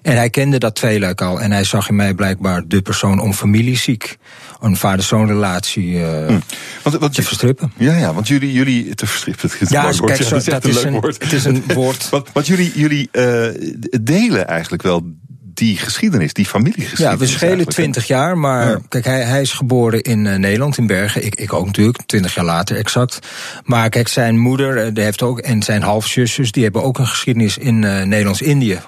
En 0.02 0.16
hij 0.16 0.30
kende 0.30 0.58
dat 0.58 0.76
tweeluik 0.76 1.22
al. 1.22 1.42
En 1.42 1.52
hij 1.52 1.64
zag 1.64 1.90
in 1.90 1.96
mij 1.96 2.14
blijkbaar 2.14 2.64
de 2.68 2.82
persoon 2.82 3.20
om 3.20 3.34
familieziek. 3.34 4.18
Een 4.64 4.78
vader-zoon 4.78 5.28
relatie 5.28 6.04
eh, 6.06 6.36
Want, 6.84 6.96
want, 6.98 7.14
te 7.14 7.24
verstrippen. 7.24 7.72
Ja, 7.78 7.96
ja, 7.98 8.14
want 8.14 8.28
jullie, 8.28 8.52
jullie 8.54 8.96
te 8.96 9.06
verstrippen. 9.08 9.50
Het 9.52 9.62
is 9.62 9.70
Ja, 9.70 9.84
woord. 9.84 10.00
kijk, 10.06 10.22
zo- 10.24 10.52
dat 10.52 10.64
een 10.64 10.70
is 10.70 10.84
een- 10.84 10.92
woord. 10.92 11.24
het 11.24 11.34
is 11.34 11.46
een 11.46 11.64
woord. 11.74 12.10
want, 12.10 12.30
want 12.34 12.48
jullie, 12.48 12.72
jullie 12.76 13.10
eh, 13.12 13.46
delen 14.02 14.48
eigenlijk 14.48 14.84
wel 14.84 15.02
die 15.54 15.78
geschiedenis, 15.78 16.34
die 16.34 16.46
familiegeschiedenis. 16.46 17.12
Ja, 17.20 17.26
we 17.26 17.28
schelen? 17.28 17.68
20 17.68 18.08
jaar, 18.08 18.38
maar 18.38 18.70
Ja. 18.70 18.80
kijk, 18.90 19.06
hij, 19.06 19.22
hij 19.24 19.42
is 19.42 19.52
geboren 19.52 20.02
in 20.02 20.28
eh, 20.28 20.36
Nederland, 20.38 20.78
in 20.78 20.88
Bergen. 20.88 21.26
Ik, 21.26 21.36
ik 21.36 21.54
ook 21.54 21.66
natuurlijk, 21.66 21.98
20 22.06 22.36
jaar 22.36 22.46
later 22.46 22.78
exact. 22.78 23.20
Maar 23.64 23.90
kijk, 23.90 24.08
zijn 24.08 24.38
moeder 24.40 24.94
die 24.94 25.04
heeft 25.04 25.22
ook, 25.22 25.40
en 25.40 25.64
zijn 25.64 25.82
halfzusjes, 25.82 26.52
die 26.52 26.64
hebben 26.64 26.84
ook 26.84 26.98
een 27.00 27.08
geschiedenis 27.08 27.58
in 27.58 27.80
Nederlands-Indië. 27.80 28.80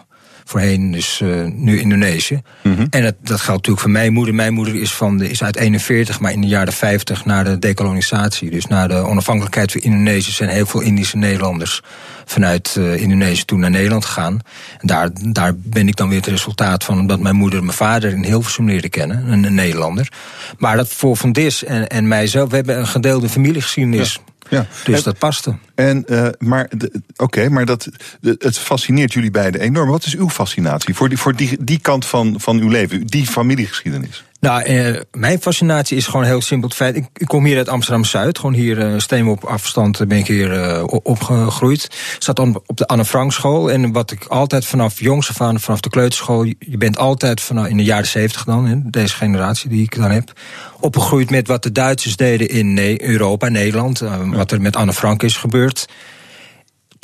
Voorheen 0.47 0.91
dus 0.91 1.21
eh, 1.21 1.43
nu 1.43 1.79
Indonesië. 1.79 2.41
Mhm. 2.63 2.85
En 2.89 3.03
dat, 3.03 3.15
dat 3.21 3.41
geldt 3.41 3.47
natuurlijk 3.47 3.79
voor 3.79 3.89
mijn 3.89 4.13
moeder. 4.13 4.35
Mijn 4.35 4.53
moeder 4.53 4.75
is, 4.75 4.93
van 4.93 5.17
de, 5.17 5.29
is 5.29 5.43
uit 5.43 5.55
41, 5.55 6.19
maar 6.19 6.31
in 6.31 6.41
de 6.41 6.47
jaren 6.47 6.73
50 6.73 7.25
na 7.25 7.43
de 7.43 7.59
dekolonisatie. 7.59 8.49
Dus 8.49 8.65
na 8.65 8.87
de 8.87 8.93
onafhankelijkheid 8.93 9.71
van 9.71 9.81
Indonesië 9.81 10.31
zijn 10.31 10.49
heel 10.49 10.65
veel 10.65 10.81
Indische 10.81 11.17
Nederlanders 11.17 11.81
vanuit 12.25 12.75
eh, 12.77 13.01
Indonesië 13.01 13.45
toen 13.45 13.59
naar 13.59 13.69
Nederland 13.69 14.05
gegaan. 14.05 14.39
En 14.79 14.87
daar, 14.87 15.09
daar 15.21 15.53
ben 15.55 15.87
ik 15.87 15.95
dan 15.95 16.09
weer 16.09 16.17
het 16.17 16.27
resultaat 16.27 16.83
van, 16.83 16.99
omdat 16.99 17.19
mijn 17.19 17.35
moeder 17.35 17.63
mijn 17.63 17.77
vader 17.77 18.11
in 18.11 18.23
Hilversum 18.23 18.65
leerde 18.65 18.89
kennen, 18.89 19.31
een, 19.31 19.43
een 19.43 19.53
Nederlander. 19.53 20.11
Maar 20.57 20.77
dat 20.77 20.89
voor 20.89 21.17
Van 21.17 21.31
Dis 21.31 21.63
en, 21.63 21.87
en 21.87 22.07
mijzelf, 22.07 22.49
we 22.49 22.55
hebben 22.55 22.79
een 22.79 22.87
gedeelde 22.87 23.29
familiegeschiedenis. 23.29 24.13
Ja. 24.13 24.33
Dus 24.83 24.97
En- 24.97 25.03
dat 25.03 25.17
paste. 25.17 25.55
En, 25.75 26.05
eh, 26.05 26.27
maar 26.39 26.69
oké, 27.15 27.49
maar 27.49 27.65
dat, 27.65 27.89
de- 28.21 28.35
het 28.39 28.57
fascineert 28.57 29.13
jullie 29.13 29.31
beiden 29.31 29.61
enorm. 29.61 29.89
Wat 29.89 30.05
is 30.05 30.15
uw 30.15 30.29
fascinatie 30.29 30.95
voor 30.95 31.09
die, 31.09 31.17
voor 31.17 31.35
die, 31.35 31.57
die 31.63 31.79
kant 31.79 32.05
van, 32.05 32.35
van 32.39 32.59
uw 32.59 32.69
leven, 32.69 33.05
die 33.05 33.25
familiegeschiedenis? 33.27 34.23
Nou, 34.45 34.63
eh, 34.63 35.01
mijn 35.11 35.41
fascinatie 35.41 35.97
is 35.97 36.07
gewoon 36.07 36.25
heel 36.25 36.41
simpel 36.41 36.67
het 36.67 36.77
feit. 36.77 36.95
Ik, 36.95 37.05
ik 37.13 37.27
kom 37.27 37.45
hier 37.45 37.57
uit 37.57 37.69
Amsterdam-Zuid. 37.69 38.39
Gewoon 38.39 38.53
hier 38.53 38.79
eh 38.79 38.93
steen 38.97 39.27
op 39.27 39.43
afstand 39.43 40.07
ben 40.07 40.17
ik 40.17 40.27
hier 40.27 40.61
eh, 40.61 40.83
opgegroeid. 40.87 41.89
Zat 42.19 42.35
dan 42.35 42.61
op 42.65 42.77
de 42.77 42.87
Anne 42.87 43.05
Frank 43.05 43.31
school. 43.31 43.71
En 43.71 43.91
wat 43.91 44.11
ik 44.11 44.25
altijd 44.25 44.65
vanaf 44.65 44.99
jongs 44.99 45.29
af 45.29 45.41
aan, 45.41 45.59
vanaf 45.59 45.79
de 45.79 45.89
kleuterschool... 45.89 46.43
je 46.43 46.77
bent 46.77 46.97
altijd 46.97 47.41
vanaf, 47.41 47.67
in 47.67 47.77
de 47.77 47.83
jaren 47.83 48.07
zeventig 48.07 48.43
dan, 48.43 48.83
deze 48.85 49.15
generatie 49.15 49.69
die 49.69 49.83
ik 49.83 49.95
dan 49.95 50.11
heb... 50.11 50.31
opgegroeid 50.79 51.29
met 51.29 51.47
wat 51.47 51.63
de 51.63 51.71
Duitsers 51.71 52.15
deden 52.15 52.49
in 52.49 52.99
Europa, 53.01 53.49
Nederland. 53.49 54.01
eh, 54.01 54.29
Wat 54.31 54.51
er 54.51 54.61
met 54.61 54.75
Anne 54.75 54.93
Frank 54.93 55.23
is 55.23 55.37
gebeurd. 55.37 55.85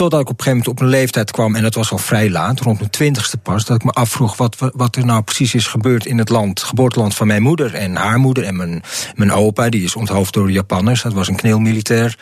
Totdat 0.01 0.21
ik 0.21 0.29
op 0.29 0.37
een 0.37 0.43
gegeven 0.43 0.63
moment 0.65 0.81
op 0.81 0.85
een 0.85 0.99
leeftijd 0.99 1.31
kwam, 1.31 1.55
en 1.55 1.61
dat 1.61 1.75
was 1.75 1.91
al 1.91 1.97
vrij 1.97 2.29
laat, 2.29 2.59
rond 2.59 2.77
mijn 2.77 2.89
twintigste 2.89 3.37
pas, 3.37 3.65
dat 3.65 3.75
ik 3.75 3.83
me 3.83 3.91
afvroeg 3.91 4.37
wat, 4.37 4.55
wat- 4.73 4.95
er 4.95 5.05
nou 5.05 5.21
precies 5.21 5.53
is 5.53 5.67
gebeurd 5.67 6.05
in 6.05 6.17
het 6.17 6.29
land, 6.29 6.63
geboorteland 6.63 7.15
van 7.15 7.27
mijn 7.27 7.41
moeder 7.41 7.73
en 7.73 7.95
haar 7.95 8.19
moeder 8.19 8.43
en 8.43 8.55
mijn, 8.55 8.83
mijn 9.15 9.31
opa, 9.31 9.69
die 9.69 9.83
is 9.83 9.95
onthoofd 9.95 10.33
door 10.33 10.47
de 10.47 10.53
Japanners, 10.53 11.01
dat 11.01 11.13
was 11.13 11.27
een 11.27 11.35
kneelmilitair. 11.35 12.17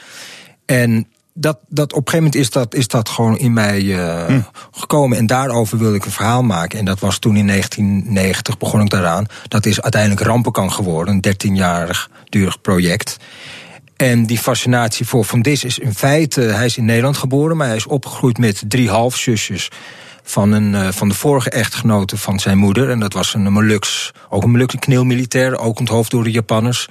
En 0.65 1.07
dat, 1.33 1.59
dat 1.67 1.93
op 1.93 2.07
een 2.07 2.11
gegeven 2.11 2.23
moment 2.23 2.35
is 2.35 2.49
dat, 2.49 2.75
is 2.75 2.87
dat 2.87 3.09
gewoon 3.09 3.37
in 3.37 3.53
mij 3.53 3.99
eh, 3.99 4.35
gekomen. 4.71 5.17
En 5.17 5.27
daarover 5.27 5.77
wilde 5.77 5.95
ik 5.95 6.05
een 6.05 6.11
verhaal 6.11 6.43
maken. 6.43 6.79
En 6.79 6.85
dat 6.85 6.99
was 6.99 7.19
toen 7.19 7.35
in 7.35 7.47
1990 7.47 8.57
begon 8.57 8.81
ik 8.81 8.89
daaraan. 8.89 9.25
Dat 9.47 9.65
is 9.65 9.81
uiteindelijk 9.81 10.21
Rampenkan 10.21 10.71
geworden, 10.71 11.13
een 11.13 11.51
13-jarig 11.51 12.09
durig 12.29 12.61
project. 12.61 13.17
En 14.01 14.25
die 14.25 14.37
fascinatie 14.37 15.07
voor 15.07 15.25
Van 15.25 15.41
Dis 15.41 15.63
is 15.63 15.79
in 15.79 15.93
feite... 15.93 16.41
hij 16.41 16.65
is 16.65 16.77
in 16.77 16.85
Nederland 16.85 17.17
geboren, 17.17 17.57
maar 17.57 17.67
hij 17.67 17.75
is 17.75 17.85
opgegroeid 17.85 18.37
met 18.37 18.63
drie 18.67 18.89
halfzusjes... 18.89 19.69
van, 20.23 20.51
een, 20.51 20.75
eh, 20.75 20.87
van 20.91 21.09
de 21.09 21.15
vorige 21.15 21.49
echtgenote 21.49 22.17
van 22.17 22.39
zijn 22.39 22.57
moeder. 22.57 22.89
En 22.89 22.99
dat 22.99 23.13
was 23.13 23.33
een 23.33 23.51
Molux, 23.51 24.11
ook 24.29 24.43
een 24.43 24.51
Molukse 24.51 24.77
kneelmilitair... 24.77 25.57
ook 25.57 25.79
onthoofd 25.79 26.11
door 26.11 26.23
de 26.23 26.31
Japanners. 26.31 26.87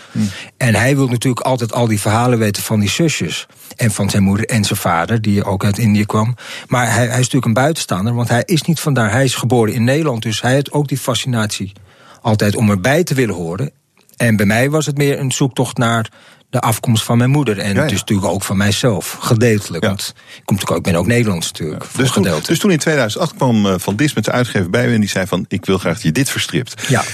En 0.56 0.74
hij 0.74 0.96
wil 0.96 1.08
natuurlijk 1.08 1.46
altijd 1.46 1.72
al 1.72 1.86
die 1.86 2.00
verhalen 2.00 2.38
weten 2.38 2.62
van 2.62 2.80
die 2.80 2.90
zusjes. 2.90 3.46
En 3.76 3.90
van 3.90 4.10
zijn 4.10 4.22
moeder 4.22 4.46
en 4.46 4.64
zijn 4.64 4.78
vader, 4.78 5.22
die 5.22 5.44
ook 5.44 5.64
uit 5.64 5.78
Indië 5.78 6.06
kwam. 6.06 6.36
Maar 6.66 6.86
hij, 6.86 7.06
hij 7.06 7.06
is 7.06 7.16
natuurlijk 7.16 7.46
een 7.46 7.52
buitenstaander, 7.52 8.14
want 8.14 8.28
hij 8.28 8.42
is 8.44 8.62
niet 8.62 8.80
vandaar. 8.80 9.10
Hij 9.10 9.24
is 9.24 9.34
geboren 9.34 9.74
in 9.74 9.84
Nederland, 9.84 10.22
dus 10.22 10.40
hij 10.40 10.54
had 10.54 10.72
ook 10.72 10.88
die 10.88 10.98
fascinatie... 10.98 11.72
altijd 12.20 12.56
om 12.56 12.70
erbij 12.70 13.04
te 13.04 13.14
willen 13.14 13.34
horen. 13.34 13.70
En 14.16 14.36
bij 14.36 14.46
mij 14.46 14.70
was 14.70 14.86
het 14.86 14.96
meer 14.96 15.18
een 15.18 15.32
zoektocht 15.32 15.76
naar 15.76 16.10
de 16.50 16.60
afkomst 16.60 17.04
van 17.04 17.18
mijn 17.18 17.30
moeder. 17.30 17.58
En 17.58 17.74
Ja, 17.74 17.82
ja. 17.82 17.88
dus 17.88 17.98
natuurlijk 17.98 18.28
ook 18.28 18.42
van 18.42 18.56
mijzelf, 18.56 19.16
gedeeltelijk. 19.20 19.84
Want 19.84 20.14
ik, 20.16 20.42
kom 20.44 20.54
natuurlijk 20.56 20.70
ook, 20.70 20.76
ik 20.76 20.92
ben 20.92 20.94
ook 20.94 21.06
Nederlands 21.06 21.46
natuurlijk, 21.46 21.84
voor 21.84 22.02
Dus 22.02 22.12
toen, 22.12 22.28
dus 22.46 22.58
toen 22.58 22.70
in 22.70 22.78
2008 22.78 23.34
kwam 23.34 23.66
eh, 23.66 23.74
Van 23.78 23.96
Dis 23.96 24.12
met 24.12 24.24
de 24.24 24.30
uitgever 24.30 24.70
bij 24.70 24.88
u 24.88 24.94
en 24.94 25.00
die 25.00 25.08
zei 25.08 25.26
van... 25.26 25.44
ik 25.48 25.64
wil 25.64 25.78
graag 25.78 25.92
dat 25.92 26.02
je 26.02 26.12
dit 26.12 26.30
verstript. 26.30 26.88
Ja. 26.88 27.04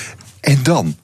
En 0.40 0.62
dan? 0.62 0.97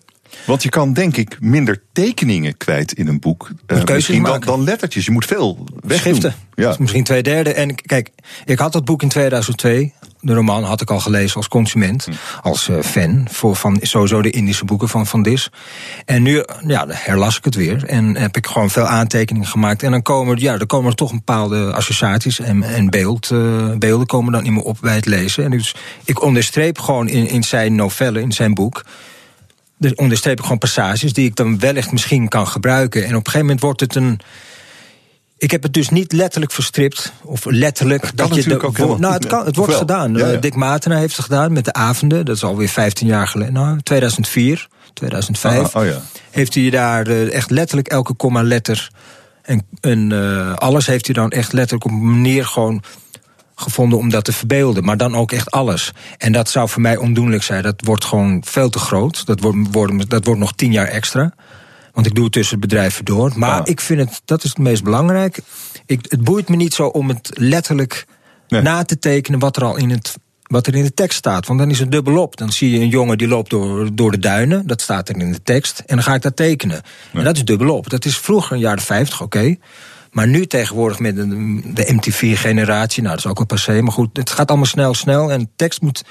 Want 0.47 0.62
je 0.62 0.69
kan 0.69 0.93
denk 0.93 1.17
ik 1.17 1.37
minder 1.41 1.83
tekeningen 1.93 2.57
kwijt 2.57 2.93
in 2.93 3.09
een 3.09 3.21
boek. 3.21 3.51
keuzes 3.67 3.91
misschien 3.95 4.23
dan, 4.23 4.41
dan 4.41 4.65
lettertjes. 4.65 5.05
Je 5.05 5.11
moet 5.11 5.25
veel. 5.25 5.65
Schriften. 5.89 6.35
Ja. 6.55 6.69
Dus 6.69 6.79
misschien 6.79 7.05
twee 7.05 7.23
derde. 7.23 7.53
En 7.53 7.75
kijk, 7.75 8.11
ik 8.45 8.59
had 8.59 8.73
dat 8.73 8.85
boek 8.85 9.03
in 9.03 9.09
2002. 9.09 9.93
De 10.23 10.35
roman 10.35 10.65
had 10.65 10.81
ik 10.81 10.91
al 10.91 11.01
gelezen 11.01 11.37
als 11.37 11.49
consument, 11.49 12.05
Hm. 12.05 12.12
als 12.43 12.69
eh, 12.69 12.77
fan 12.83 13.27
voor 13.31 13.57
van 13.57 13.79
sowieso 13.83 14.23
de 14.23 14.31
Indische 14.31 14.65
boeken 14.65 14.89
van 14.89 15.07
Van 15.07 15.23
Dis. 15.23 15.51
En 16.05 16.23
nu 16.23 16.45
ja, 16.67 16.85
herlas 16.89 17.37
ik 17.37 17.45
het 17.45 17.55
weer 17.55 17.85
en 17.85 18.17
heb 18.17 18.37
ik 18.37 18.47
gewoon 18.47 18.71
veel 18.71 18.87
aantekeningen 18.87 19.49
gemaakt. 19.49 19.83
En 19.83 19.91
dan 19.91 20.03
komen, 20.03 20.37
er- 20.37 20.43
ja, 20.43 20.53
er 20.59 20.67
komen 20.67 20.91
er 20.91 20.97
toch 20.97 21.11
een 21.11 21.17
bepaalde 21.17 21.73
associaties 21.73 22.41
en, 22.41 22.62
en 22.62 22.91
beeld, 22.91 23.31
eh, 23.31 23.71
beelden 23.79 24.07
komen 24.07 24.33
dan 24.33 24.45
in 24.45 24.53
me 24.55 24.65
op 24.65 24.79
bij 24.81 24.95
het 24.95 25.07
lezen. 25.07 25.45
En 25.45 25.51
dus 25.51 25.75
ik 26.05 26.23
onderstreep 26.23 26.79
gewoon 26.79 27.09
in, 27.09 27.29
in 27.29 27.43
zijn 27.43 27.75
novelle, 27.75 28.21
in 28.21 28.33
zijn 28.33 28.55
boek. 28.55 28.85
Dus 29.81 29.94
onderstreep 29.94 30.39
ik 30.39 30.43
gewoon 30.43 30.59
passages 30.59 31.12
die 31.12 31.27
ik 31.27 31.36
dan 31.36 31.59
wellicht 31.59 31.93
misschien 31.93 32.28
kan 32.28 32.47
gebruiken. 32.47 33.01
En 33.01 33.09
op 33.09 33.15
een 33.15 33.24
gegeven 33.24 33.40
moment 33.40 33.61
wordt 33.61 33.81
het 33.81 33.94
een. 33.94 34.20
Ik 35.39 35.51
heb 35.51 35.62
het 35.62 35.73
dus 35.73 35.89
niet 35.89 36.12
letterlijk 36.12 36.52
verstript. 36.52 37.12
Of 37.23 37.44
letterlijk. 37.44 38.01
kan 38.01 38.11
dat 38.15 38.28
je 38.28 38.35
natuurlijk 38.35 38.77
de, 38.77 38.85
ook 38.85 38.98
nou, 38.98 39.15
het, 39.15 39.27
kan, 39.27 39.47
het 39.47 39.57
wordt 39.57 39.70
wel? 39.70 39.81
gedaan. 39.81 40.15
Ja, 40.15 40.27
ja. 40.27 40.32
Eh, 40.32 40.40
Dick 40.40 40.55
Matena 40.55 40.97
heeft 40.97 41.16
het 41.16 41.24
gedaan 41.24 41.52
met 41.52 41.65
de 41.65 41.73
avonden. 41.73 42.24
Dat 42.24 42.36
is 42.36 42.44
alweer 42.44 42.69
15 42.69 43.07
jaar 43.07 43.28
geleden. 43.28 43.52
Nou, 43.52 43.78
2004, 43.82 44.69
2005. 44.94 45.74
Ah, 45.74 45.82
oh 45.82 45.89
ja. 45.89 46.01
Heeft 46.31 46.55
hij 46.55 46.70
daar 46.70 47.07
eh, 47.07 47.32
echt 47.32 47.51
letterlijk 47.51 47.89
elke 47.89 48.15
komma 48.15 48.43
letter. 48.43 48.90
En, 49.43 49.66
en 49.81 50.12
eh, 50.12 50.55
alles 50.55 50.86
heeft 50.86 51.07
hij 51.07 51.15
dan 51.15 51.31
echt 51.31 51.52
letterlijk 51.52 51.85
op 51.85 51.90
een 51.90 52.11
manier 52.11 52.47
gewoon 52.47 52.82
gevonden 53.61 53.99
om 53.99 54.11
dat 54.11 54.24
te 54.24 54.32
verbeelden. 54.32 54.85
Maar 54.85 54.97
dan 54.97 55.15
ook 55.15 55.32
echt 55.32 55.51
alles. 55.51 55.93
En 56.19 56.32
dat 56.32 56.51
zou 56.51 56.69
voor 56.69 56.81
mij 56.81 56.97
ondoenlijk 56.97 57.43
zijn. 57.43 57.62
Dat 57.62 57.82
wordt 57.85 58.05
gewoon 58.05 58.43
veel 58.47 58.70
te 58.70 58.78
groot. 58.78 59.27
Dat 59.27 59.41
wordt, 59.41 60.11
dat 60.11 60.24
wordt 60.24 60.41
nog 60.41 60.53
tien 60.53 60.73
jaar 60.73 60.87
extra. 60.87 61.35
Want 61.93 62.07
ik 62.07 62.15
doe 62.15 62.24
het 62.24 62.32
tussen 62.32 62.61
bedrijven 62.61 63.05
door. 63.05 63.32
Maar 63.37 63.69
ik 63.69 63.81
vind 63.81 64.01
het, 64.01 64.23
dat 64.24 64.45
is 64.45 64.51
het 64.51 64.59
meest 64.59 64.85
belangrijk. 64.85 65.41
Ik, 65.87 66.07
het 66.09 66.24
boeit 66.24 66.49
me 66.49 66.57
niet 66.57 66.74
zo 66.74 66.87
om 66.87 67.09
het 67.09 67.31
letterlijk 67.35 68.07
na 68.49 68.85
te 68.85 68.99
tekenen 68.99 69.41
wat 69.41 69.57
er 69.57 69.65
al 69.65 69.77
in 69.77 69.91
het. 69.91 70.16
Wat 70.43 70.66
er 70.66 70.74
in 70.74 70.82
de 70.82 70.95
tekst 70.95 71.19
staat. 71.19 71.47
Want 71.47 71.59
dan 71.59 71.70
is 71.70 71.78
het 71.78 71.91
dubbelop. 71.91 72.37
Dan 72.37 72.53
zie 72.53 72.70
je 72.70 72.81
een 72.81 72.89
jongen 72.89 73.19
die 73.19 73.28
loopt 73.28 73.51
door, 73.51 73.95
door 73.95 74.11
de 74.11 74.19
duinen. 74.19 74.66
Dat 74.66 74.81
staat 74.81 75.09
er 75.09 75.16
in 75.16 75.32
de 75.32 75.43
tekst. 75.43 75.78
En 75.78 75.97
dan 75.97 76.05
ga 76.05 76.15
ik 76.15 76.23
dat 76.23 76.37
tekenen. 76.37 76.82
En 77.12 77.24
dat 77.24 77.37
is 77.37 77.45
dubbelop. 77.45 77.91
Dat 77.91 78.05
is 78.05 78.19
vroeger 78.19 78.53
in 78.53 78.59
de 78.59 78.65
jaren 78.66 78.82
50, 78.82 79.23
oké. 79.23 79.57
Maar 80.11 80.28
nu 80.28 80.47
tegenwoordig 80.47 80.99
met 80.99 81.16
de, 81.16 81.61
de 81.74 81.93
MTV-generatie. 81.93 83.03
Nou, 83.03 83.15
dat 83.15 83.24
is 83.24 83.31
ook 83.31 83.37
wel 83.39 83.47
passé. 83.47 83.81
Maar 83.82 83.93
goed, 83.93 84.16
het 84.16 84.31
gaat 84.31 84.49
allemaal 84.49 84.66
snel, 84.66 84.95
snel. 84.95 85.31
En 85.32 85.51
tekst 85.57 85.81
moet 85.81 86.03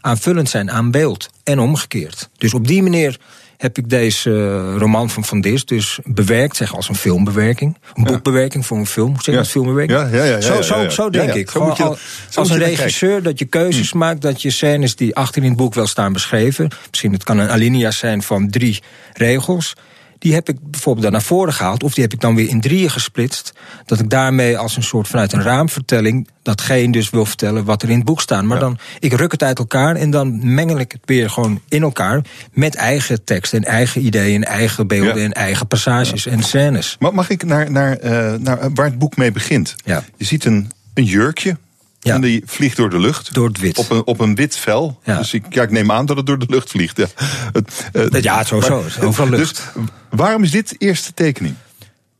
aanvullend 0.00 0.48
zijn 0.48 0.70
aan 0.70 0.90
beeld. 0.90 1.28
En 1.44 1.58
omgekeerd. 1.58 2.28
Dus 2.36 2.54
op 2.54 2.66
die 2.66 2.82
manier 2.82 3.18
heb 3.56 3.78
ik 3.78 3.88
deze 3.90 4.30
eh, 4.30 4.78
roman 4.78 5.10
van 5.10 5.24
Van 5.24 5.40
Dis 5.40 5.64
dus 5.64 5.98
bewerkt, 6.04 6.56
zeg 6.56 6.74
als 6.74 6.88
een 6.88 6.94
filmbewerking. 6.94 7.76
Een 7.94 8.04
boekbewerking 8.04 8.66
voor 8.66 8.78
een 8.78 8.86
film. 8.86 9.14
Zeg 9.14 9.24
je 9.24 9.32
dat, 9.40 9.48
filmbewerking? 9.48 9.98
Ja, 9.98 10.06
ja, 10.06 10.16
ja, 10.16 10.24
ja, 10.24 10.40
zo, 10.40 10.54
ja, 10.54 10.62
zo, 10.62 10.82
ja. 10.82 10.88
zo 10.90 11.10
denk 11.10 11.28
Ja, 11.28 11.34
ja. 11.34 11.38
ik. 11.40 11.50
Zo 11.50 11.64
moet 11.66 11.76
je- 11.76 11.82
al- 11.82 11.98
zo 12.28 12.40
als 12.40 12.50
een 12.50 12.58
regisseur 12.58 13.22
dat 13.22 13.38
je 13.38 13.44
keuzes 13.44 13.90
Hm. 13.90 13.98
maakt, 13.98 14.20
dat 14.22 14.42
je 14.42 14.50
scènes 14.50 14.96
die 14.96 15.16
achter 15.16 15.42
in 15.42 15.48
het 15.48 15.56
boek 15.58 15.74
wel 15.74 15.86
staan 15.86 16.12
beschreven. 16.12 16.68
Misschien 16.90 17.12
het 17.12 17.24
kan 17.24 17.38
een 17.38 17.48
alinea 17.50 17.90
zijn 17.90 18.22
van 18.22 18.50
drie 18.50 18.82
regels. 19.12 19.74
Die 20.18 20.34
heb 20.34 20.48
ik 20.48 20.56
bijvoorbeeld 20.70 21.04
dan 21.04 21.12
naar 21.12 21.22
voren 21.22 21.52
gehaald. 21.52 21.82
Of 21.82 21.94
die 21.94 22.02
heb 22.02 22.12
ik 22.12 22.20
dan 22.20 22.34
weer 22.34 22.48
in 22.48 22.60
drieën 22.60 22.90
gesplitst. 22.90 23.52
Dat 23.86 24.00
ik 24.00 24.10
daarmee 24.10 24.58
als 24.58 24.76
een 24.76 24.82
soort 24.82 25.08
vanuit 25.08 25.32
een 25.32 25.42
raamvertelling. 25.42 26.28
datgene 26.42 26.92
dus 26.92 27.10
wil 27.10 27.24
vertellen 27.24 27.64
wat 27.64 27.82
er 27.82 27.88
in 27.88 27.96
het 27.96 28.04
boek 28.04 28.20
staat. 28.20 28.42
Maar 28.44 28.58
dan, 28.58 28.78
ik 28.98 29.12
ruk 29.12 29.32
het 29.32 29.42
uit 29.42 29.58
elkaar 29.58 29.96
en 29.96 30.10
dan 30.10 30.54
mengel 30.54 30.78
ik 30.78 30.92
het 30.92 31.00
weer 31.04 31.30
gewoon 31.30 31.60
in 31.68 31.82
elkaar. 31.82 32.20
Met 32.52 32.74
eigen 32.74 33.24
tekst 33.24 33.54
en 33.54 33.64
eigen 33.64 34.04
ideeën, 34.06 34.44
en 34.44 34.48
eigen 34.48 34.86
beelden 34.86 35.18
Ja. 35.18 35.24
en 35.24 35.32
eigen 35.32 35.66
passages 35.66 36.26
en 36.26 36.42
scènes. 36.42 36.96
Maar 36.98 37.14
mag 37.14 37.30
ik 37.30 37.44
naar, 37.44 37.70
naar, 37.70 37.96
eh, 37.96 38.32
naar 38.38 38.72
waar 38.74 38.86
het 38.86 38.98
boek 38.98 39.16
mee 39.16 39.32
begint? 39.32 39.74
Ja. 39.84 40.04
Je 40.16 40.24
ziet 40.24 40.44
een, 40.44 40.70
een 40.94 41.04
jurkje. 41.04 41.56
En 42.02 42.20
die 42.20 42.42
vliegt 42.46 42.76
door 42.76 42.90
de 42.90 42.98
lucht. 42.98 43.34
Door 43.34 43.48
het 43.48 43.58
wit. 43.58 43.78
Op 43.78 43.90
een, 43.90 44.06
op 44.06 44.20
een 44.20 44.34
wit 44.34 44.56
vel. 44.56 44.98
Dus 45.04 45.32
ik, 45.34 45.44
ja, 45.54 45.62
ik 45.62 45.70
neem 45.70 45.92
aan 45.92 46.06
dat 46.06 46.16
het 46.16 46.26
door 46.26 46.38
de 46.38 46.46
lucht 46.48 46.70
vliegt. 46.70 46.96
Ja, 46.96 47.06
het, 47.52 47.88
eh, 47.92 48.22
Ja, 48.22 48.44
sowieso. 48.44 48.82
maar- 48.82 49.06
overal 49.06 49.30
lucht. 49.30 49.56
Dus 49.74 49.82
waarom 50.10 50.42
is 50.42 50.50
dit 50.50 50.68
de 50.68 50.76
eerste 50.78 51.14
tekening? 51.14 51.54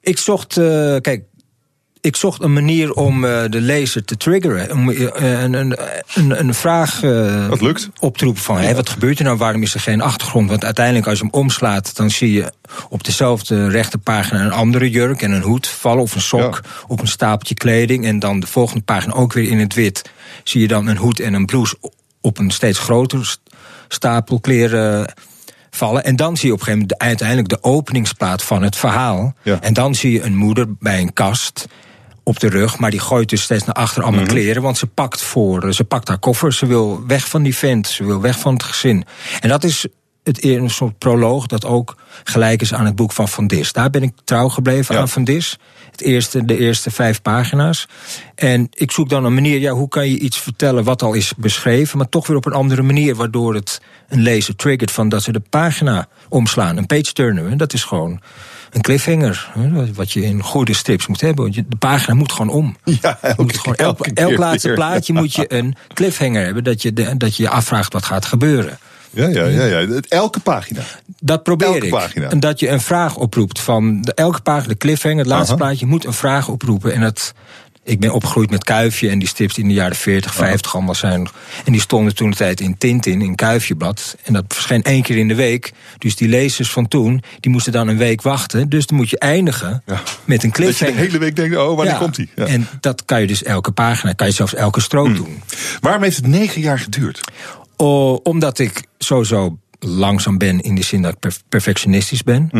Ik 0.00 0.18
zocht, 0.18 0.56
eh, 0.56 0.96
kijk, 1.00 1.22
ik 2.09 2.16
zocht 2.16 2.43
een 2.43 2.52
manier 2.52 2.93
om 2.93 3.24
eh, 3.24 3.44
de 3.48 3.60
lezer 3.60 4.05
te 4.05 4.16
triggeren. 4.16 4.72
Om 4.72 4.90
eh, 4.90 5.43
een, 5.43 5.52
een, 5.52 5.76
een, 6.14 6.39
een 6.39 6.55
vraag 6.55 7.02
eh, 7.02 7.51
op 8.01 8.18
te 8.18 8.24
roepen 8.24 8.43
van... 8.43 8.74
Wat 8.74 8.89
gebeurt 8.89 9.18
er 9.18 9.24
nou, 9.24 9.36
waarom 9.36 9.62
is 9.62 9.74
er 9.74 9.80
geen 9.80 10.01
achtergrond? 10.01 10.51
Want 10.51 10.64
uiteindelijk 10.64 11.06
als 11.06 11.18
je 11.18 11.24
hem 11.24 11.32
omslaat... 11.32 11.97
dan 11.97 12.10
zie 12.10 12.32
je 12.32 12.52
op 12.89 13.05
dezelfde 13.05 13.68
rechterpagina 13.68 14.44
een 14.44 14.52
andere 14.52 14.90
jurk 14.90 15.22
en 15.22 15.30
een 15.30 15.43
hoed 15.43 15.68
vallen... 15.68 16.02
of 16.02 16.14
een 16.14 16.20
sok 16.20 16.60
op 16.86 17.01
een 17.01 17.09
stapeltje 17.09 17.55
kleding. 17.55 18.05
En 18.05 18.18
dan 18.18 18.40
de 18.40 18.47
volgende 18.47 18.82
pagina 18.85 19.14
ook 19.14 19.32
weer 19.32 19.51
in 19.51 19.59
het 19.59 19.74
wit... 19.74 20.10
zie 20.44 20.60
je 20.60 20.68
dan 20.68 20.86
een 20.86 20.97
hoed 20.97 21.20
en 21.20 21.35
een 21.35 21.47
blouse 21.47 21.76
op 22.20 22.39
een 22.39 22.51
steeds 22.51 22.78
groter 22.78 23.26
st- 23.26 23.40
stapel 23.89 24.40
kleren 24.40 25.14
vallen. 25.70 26.05
En 26.05 26.16
dan 26.16 26.36
zie 26.36 26.47
je 26.48 26.55
op 26.55 26.59
een 26.60 26.64
gegeven 26.64 26.86
moment 26.89 27.01
de, 27.01 27.06
uiteindelijk 27.06 27.48
de 27.48 27.62
openingsplaat 27.62 28.43
van 28.43 28.62
het 28.62 28.76
verhaal. 28.76 29.35
En 29.60 29.72
dan 29.72 29.94
zie 29.94 30.12
je 30.12 30.22
een 30.22 30.36
moeder 30.36 30.66
bij 30.78 31.01
een 31.01 31.12
kast 31.12 31.66
op 32.28 32.40
de 32.40 32.48
rug, 32.48 32.78
maar 32.78 32.90
die 32.90 33.00
gooit 33.00 33.28
dus 33.28 33.42
steeds 33.42 33.64
naar 33.64 33.74
achter 33.74 34.02
allemaal 34.02 34.20
Mhm. 34.20 34.30
kleren, 34.30 34.62
want 34.62 34.78
ze 34.78 34.86
pakt 34.86 35.22
voor, 35.22 35.74
ze 35.74 35.84
pakt 35.84 36.09
haar 36.09 36.18
koffer, 36.18 36.52
ze 36.52 36.66
wil 36.66 37.06
weg 37.06 37.28
van 37.28 37.42
die 37.42 37.56
vent, 37.56 37.86
ze 37.86 38.05
wil 38.05 38.20
weg 38.20 38.38
van 38.38 38.52
het 38.52 38.62
gezin. 38.62 39.05
En 39.40 39.48
dat 39.48 39.64
is 39.64 39.86
het 40.22 40.44
een 40.44 40.70
soort 40.70 40.98
proloog 40.98 41.46
dat 41.46 41.64
ook 41.64 41.96
gelijk 42.24 42.60
is 42.60 42.74
aan 42.74 42.84
het 42.84 42.96
boek 42.96 43.12
van 43.12 43.28
Van 43.28 43.46
Dis. 43.46 43.72
Daar 43.72 43.90
ben 43.90 44.02
ik 44.02 44.12
trouw 44.24 44.48
gebleven 44.48 44.98
aan 44.98 45.09
Van 45.09 45.24
Dis. 45.24 45.59
Het 45.90 46.00
eerste, 46.00 46.44
de 46.44 46.59
eerste 46.59 46.90
vijf 46.90 47.22
pagina's. 47.22 47.86
En 48.34 48.68
ik 48.74 48.92
zoek 48.92 49.09
dan 49.09 49.24
een 49.24 49.34
manier, 49.34 49.59
ja, 49.59 49.72
hoe 49.72 49.88
kan 49.88 50.09
je 50.09 50.18
iets 50.18 50.38
vertellen 50.38 50.84
wat 50.84 51.02
al 51.02 51.12
is 51.12 51.32
beschreven, 51.36 51.98
maar 51.98 52.09
toch 52.09 52.26
weer 52.26 52.36
op 52.36 52.46
een 52.46 52.52
andere 52.52 52.82
manier, 52.82 53.14
waardoor 53.14 53.55
het 53.55 53.80
een 54.09 54.20
lezer 54.22 54.56
triggert 54.56 54.90
van 54.90 55.09
dat 55.09 55.22
ze 55.22 55.32
de 55.32 55.42
pagina 55.50 56.09
omslaan. 56.28 56.76
Een 56.76 56.86
page 56.86 57.12
turner, 57.12 57.56
dat 57.56 57.72
is 57.72 57.84
gewoon 57.84 58.20
een 58.70 58.81
cliffhanger. 58.81 59.51
Wat 59.95 60.12
je 60.12 60.23
in 60.23 60.43
goede 60.43 60.74
strips 60.74 61.07
moet 61.07 61.20
hebben. 61.20 61.45
Want 61.45 61.70
De 61.70 61.77
pagina 61.77 62.15
moet 62.15 62.32
gewoon 62.32 62.49
om. 62.51 62.77
Ja, 63.03 63.19
Je 63.23 63.35
moet 63.36 63.59
gewoon 63.59 63.77
elk, 63.77 64.07
elke 64.07 64.20
elk 64.20 64.39
laatste 64.39 64.73
plaatje 64.73 65.12
moet 65.12 65.35
je 65.35 65.53
een 65.55 65.74
cliffhanger 65.95 66.45
hebben. 66.45 66.65
Dat 66.65 66.82
je, 66.82 66.93
de, 66.93 67.16
dat 67.16 67.36
je 67.36 67.43
je 67.43 67.49
afvraagt 67.49 67.93
wat 67.93 68.05
gaat 68.05 68.24
gebeuren. 68.24 68.78
Ja, 69.11 69.28
ja, 69.28 69.45
ja, 69.45 69.65
ja. 69.65 70.01
Elke 70.09 70.40
pagina. 70.40 70.81
Dat 71.20 71.43
probeer 71.43 71.69
Elke 71.69 71.85
ik. 71.86 71.90
pagina. 71.93 72.31
En 72.31 72.40
dat 72.40 72.61
je 72.61 72.69
een 72.69 72.81
vraag 72.81 73.16
oproept. 73.16 73.61
Van 73.61 74.01
de, 74.03 74.15
elke 74.15 74.40
pagina, 74.40 74.69
de 74.69 74.77
cliffhanger, 74.77 75.19
het 75.19 75.27
laatste 75.27 75.55
Aha. 75.55 75.65
plaatje, 75.65 75.86
moet 75.86 76.05
een 76.05 76.12
vraag 76.12 76.49
oproepen. 76.49 76.93
En 76.95 77.01
dat, 77.01 77.35
ik 77.89 78.01
ben 78.01 78.12
opgegroeid 78.15 78.51
met 78.51 78.65
Kuifje 78.65 79.09
en 79.09 79.19
die 79.19 79.28
strips 79.28 79.55
die 79.55 79.62
in 79.62 79.69
de 79.69 79.74
jaren 79.77 79.97
40, 79.97 80.35
50 80.35 80.74
allemaal 80.74 80.94
zijn. 80.94 81.28
En 81.65 81.73
die 81.73 81.81
stonden 81.81 82.15
toen 82.15 82.31
de 82.31 82.36
tijd 82.36 82.60
in 82.60 82.78
Tintin, 82.78 83.23
in 83.23 83.35
Kuifjeblad. 83.35 84.16
En 84.24 84.32
dat 84.32 84.44
verscheen 84.48 84.82
één 84.82 85.02
keer 85.02 85.16
in 85.16 85.28
de 85.28 85.35
week. 85.35 85.73
Dus 85.98 86.16
die 86.16 86.28
lezers 86.28 86.70
van 86.70 86.89
toen, 86.89 87.23
die 87.40 87.51
moesten 87.52 87.73
dan 87.73 87.89
een 87.89 87.97
week 87.97 88.23
wachten. 88.23 88.69
Dus 88.69 88.86
dan 88.86 88.97
moet 88.97 89.10
je 89.10 89.19
eindigen 89.19 89.82
met 89.86 89.97
een 90.27 90.27
Dat 90.27 90.43
je 90.43 90.48
cliffhanger. 90.51 90.94
de 90.94 91.01
hele 91.01 91.19
week 91.19 91.36
denkt, 91.36 91.56
oh, 91.56 91.66
wanneer 91.77 91.94
Ja. 91.94 91.98
komt 92.01 92.16
hij? 92.16 92.28
Ja. 92.36 92.47
En 92.47 92.69
dat 92.81 93.05
kan 93.05 93.20
je 93.20 93.27
dus 93.27 93.43
elke 93.43 93.70
pagina, 93.73 94.12
kan 94.12 94.27
je 94.27 94.32
zelfs 94.32 94.55
elke 94.55 94.81
strook 94.81 95.16
doen. 95.16 95.43
Waarom 95.81 96.02
heeft 96.02 96.16
het 96.16 96.27
negen 96.27 96.60
jaar 96.60 96.78
geduurd? 96.78 97.20
Oh, 97.77 98.19
omdat 98.23 98.59
ik 98.59 98.82
sowieso 98.98 99.59
langzaam 99.80 100.38
ben 100.38 100.60
in 100.60 100.74
de 100.74 100.82
zin 100.82 101.02
dat 101.02 101.12
ik 101.12 101.18
per- 101.18 101.36
perfectionistisch 101.48 102.22
ben. 102.22 102.50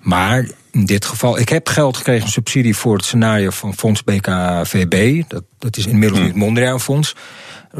Maar 0.00 0.48
in 0.70 0.84
dit 0.84 1.04
geval, 1.04 1.38
ik 1.38 1.48
heb 1.48 1.68
geld 1.68 1.96
gekregen, 1.96 2.24
een 2.24 2.32
subsidie 2.32 2.76
voor 2.76 2.96
het 2.96 3.04
scenario 3.04 3.50
van 3.50 3.74
Fonds 3.74 4.04
BKVB. 4.04 5.22
Dat, 5.28 5.42
dat 5.58 5.76
is 5.76 5.86
inmiddels 5.86 6.20
nu 6.20 6.26
het 6.26 6.36
Mondriaan 6.36 6.80
Fonds. 6.80 7.14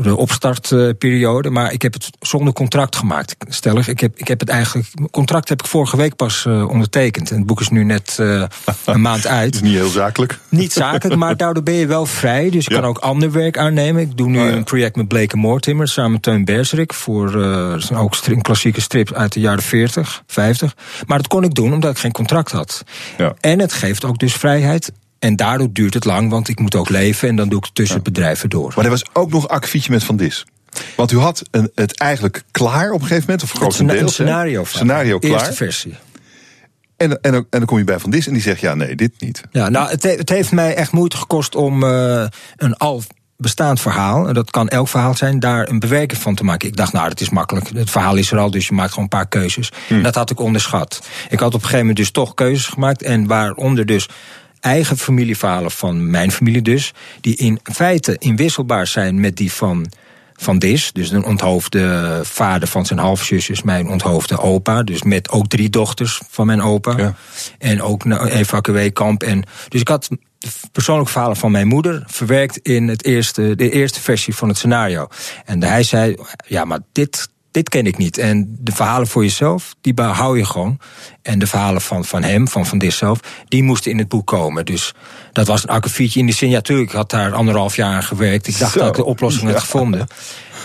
De 0.02 0.16
opstartperiode. 0.16 1.50
Maar 1.50 1.72
ik 1.72 1.82
heb 1.82 1.92
het 1.92 2.10
zonder 2.20 2.52
contract 2.52 2.96
gemaakt. 2.96 3.36
Stellig, 3.48 3.88
ik 3.88 4.00
heb, 4.00 4.16
ik 4.16 4.28
heb 4.28 4.40
het 4.40 4.48
eigenlijk. 4.48 4.88
Contract 5.10 5.48
heb 5.48 5.62
ik 5.62 5.66
vorige 5.66 5.96
week 5.96 6.16
pas 6.16 6.46
eh, 6.46 6.68
ondertekend. 6.68 7.30
En 7.30 7.36
het 7.36 7.46
boek 7.46 7.60
is 7.60 7.68
nu 7.68 7.84
net 7.84 8.16
eh, 8.20 8.42
een 8.84 9.00
maand 9.00 9.26
uit. 9.26 9.54
is 9.54 9.60
niet 9.60 9.74
heel 9.74 9.88
zakelijk. 9.88 10.38
Niet 10.48 10.72
zakelijk, 10.72 11.20
maar 11.20 11.36
daardoor 11.36 11.62
ben 11.62 11.74
je 11.74 11.86
wel 11.86 12.06
vrij. 12.06 12.50
Dus 12.50 12.64
je 12.64 12.74
kan 12.74 12.84
ook 12.84 12.98
ander 12.98 13.32
werk 13.32 13.58
aannemen. 13.58 14.02
Ik 14.02 14.16
doe 14.16 14.28
nu 14.28 14.40
een 14.40 14.64
project 14.64 14.96
met 14.96 15.08
Blake 15.08 15.36
Mortimer 15.36 15.88
samen 15.88 16.12
met 16.12 16.22
Teun 16.22 16.44
Berserik. 16.44 16.92
Voor 16.92 17.42
eh, 17.42 17.70
dat 17.70 17.82
zijn 17.82 17.98
ook 17.98 18.16
een 18.26 18.42
klassieke 18.42 18.80
strip 18.80 19.12
uit 19.12 19.32
de 19.32 19.40
jaren 19.40 19.62
40, 19.62 20.22
50. 20.26 20.74
Maar 21.06 21.18
dat 21.18 21.28
kon 21.28 21.44
ik 21.44 21.54
doen 21.54 21.72
omdat 21.72 21.90
ik 21.90 21.98
geen 21.98 22.12
contract 22.12 22.50
had. 22.50 22.82
En 23.40 23.58
het 23.58 23.72
geeft 23.72 24.04
ook 24.04 24.18
dus 24.18 24.34
vrijheid. 24.34 24.92
En 25.18 25.36
daardoor 25.36 25.72
duurt 25.72 25.94
het 25.94 26.04
lang, 26.04 26.30
want 26.30 26.48
ik 26.48 26.58
moet 26.60 26.74
ook 26.74 26.88
leven. 26.88 27.28
En 27.28 27.36
dan 27.36 27.48
doe 27.48 27.58
ik 27.58 27.64
het 27.64 27.74
tussen 27.74 28.02
bedrijven 28.02 28.48
door. 28.50 28.72
Maar 28.76 28.84
er 28.84 28.90
was 28.90 29.04
ook 29.12 29.30
nog 29.30 29.48
akkefietje 29.48 29.90
met 29.90 30.04
Van 30.04 30.16
Dis. 30.16 30.44
Want 30.96 31.12
u 31.12 31.18
had 31.18 31.42
een, 31.50 31.70
het 31.74 31.98
eigenlijk 31.98 32.42
klaar 32.50 32.90
op 32.90 33.00
een 33.00 33.06
gegeven 33.06 33.24
moment, 33.30 33.42
of 33.42 33.50
grotendeels. 33.50 34.00
een 34.00 34.08
scenario. 34.08 34.64
Scenario 34.64 35.18
klaar. 35.18 35.32
Eerste 35.32 35.52
versie. 35.52 35.94
En, 36.96 37.20
en, 37.22 37.32
dan- 37.32 37.46
en 37.50 37.58
dan 37.58 37.64
kom 37.64 37.78
je 37.78 37.84
bij 37.84 37.98
Van 37.98 38.10
Dis 38.10 38.26
en 38.26 38.32
die 38.32 38.42
zegt, 38.42 38.60
ja, 38.60 38.74
nee, 38.74 38.94
dit 38.96 39.12
niet. 39.18 39.42
Ja, 39.50 39.68
nou, 39.68 39.90
het, 39.90 40.02
he- 40.02 40.14
het 40.16 40.28
heeft 40.28 40.52
mij 40.52 40.74
echt 40.74 40.92
moeite 40.92 41.16
gekost 41.16 41.54
om 41.54 41.82
eh, 41.84 42.24
een 42.56 42.76
al 42.76 43.02
bestaand 43.36 43.80
verhaal, 43.80 44.28
en 44.28 44.34
dat 44.34 44.50
kan 44.50 44.68
elk 44.68 44.88
verhaal 44.88 45.14
zijn, 45.14 45.40
daar 45.40 45.68
een 45.68 45.78
bewerking 45.78 46.20
van 46.20 46.34
te 46.34 46.44
maken. 46.44 46.68
Ik 46.68 46.76
dacht, 46.76 46.92
nou, 46.92 47.08
dat 47.08 47.20
is 47.20 47.30
makkelijk. 47.30 47.68
Het 47.74 47.90
verhaal 47.90 48.16
is 48.16 48.30
er 48.32 48.38
al, 48.38 48.50
dus 48.50 48.66
je 48.66 48.74
maakt 48.74 48.88
gewoon 48.88 49.04
een 49.04 49.10
paar 49.18 49.28
keuzes. 49.28 49.72
En 49.88 50.02
dat 50.02 50.14
had 50.14 50.30
ik 50.30 50.40
onderschat. 50.40 51.06
Ik 51.28 51.38
had 51.38 51.48
op 51.48 51.54
een 51.54 51.60
gegeven 51.60 51.78
moment 51.78 51.96
dus 51.96 52.10
toch 52.10 52.34
keuzes 52.34 52.66
gemaakt, 52.66 53.02
en 53.02 53.26
waaronder 53.26 53.86
dus 53.86 54.08
eigen 54.66 54.98
familieverhalen 54.98 55.70
van 55.70 56.10
mijn 56.10 56.32
familie 56.32 56.62
dus, 56.62 56.92
die 57.20 57.36
in 57.36 57.60
feite 57.62 58.16
inwisselbaar 58.18 58.86
zijn 58.86 59.20
met 59.20 59.36
die 59.36 59.52
van 59.52 59.86
van 60.38 60.58
Dis. 60.58 60.92
Dus 60.92 61.10
een 61.10 61.24
onthoofde 61.24 62.20
vader 62.22 62.68
van 62.68 62.86
zijn 62.86 62.98
halfzusjes, 62.98 63.62
mijn 63.62 63.88
onthoofde 63.88 64.38
opa. 64.38 64.82
Dus 64.82 65.02
met 65.02 65.30
ook 65.30 65.46
drie 65.46 65.70
dochters 65.70 66.20
van 66.28 66.46
mijn 66.46 66.62
opa. 66.62 67.14
En 67.58 67.82
ook 67.82 68.04
een 68.04 68.26
evacueekamp. 68.26 69.22
En, 69.22 69.44
dus 69.68 69.80
ik 69.80 69.88
had 69.88 70.08
persoonlijke 70.72 71.12
verhalen 71.12 71.36
van 71.36 71.50
mijn 71.50 71.66
moeder 71.66 72.02
verwerkt 72.06 72.56
in 72.56 72.88
het 72.88 73.04
eerste, 73.04 73.54
de 73.54 73.70
eerste 73.70 74.00
versie 74.00 74.34
van 74.34 74.48
het 74.48 74.56
scenario. 74.56 75.08
En 75.44 75.62
hij 75.62 75.82
zei, 75.82 76.16
ja, 76.46 76.64
maar 76.64 76.80
dit, 76.92 77.28
dit 77.56 77.68
ken 77.68 77.86
ik 77.86 77.96
niet. 77.96 78.18
En 78.18 78.56
de 78.58 78.72
verhalen 78.72 79.06
voor 79.06 79.22
jezelf, 79.22 79.74
die 79.80 79.94
hou 79.94 80.38
je 80.38 80.44
gewoon. 80.44 80.78
En 81.22 81.38
de 81.38 81.46
verhalen 81.46 81.80
van, 81.80 82.04
van 82.04 82.22
hem, 82.22 82.48
van 82.48 82.66
Van 82.66 82.78
Dis 82.78 82.96
zelf, 82.96 83.20
die 83.48 83.62
moesten 83.62 83.90
in 83.90 83.98
het 83.98 84.08
boek 84.08 84.26
komen. 84.26 84.64
Dus 84.64 84.94
dat 85.32 85.46
was 85.46 85.62
een 85.62 85.68
akkefietje 85.68 86.20
in 86.20 86.26
die 86.26 86.34
zin. 86.34 86.50
Ja, 86.50 86.60
tuurlijk, 86.60 86.88
ik 86.88 86.96
had 86.96 87.10
daar 87.10 87.32
anderhalf 87.32 87.76
jaar 87.76 87.94
aan 87.94 88.02
gewerkt. 88.02 88.46
Ik 88.46 88.58
dacht 88.58 88.72
Zo, 88.72 88.78
dat 88.78 88.88
ik 88.88 88.94
de 88.94 89.04
oplossing 89.04 89.50
had 89.50 89.60
gevonden. 89.60 90.06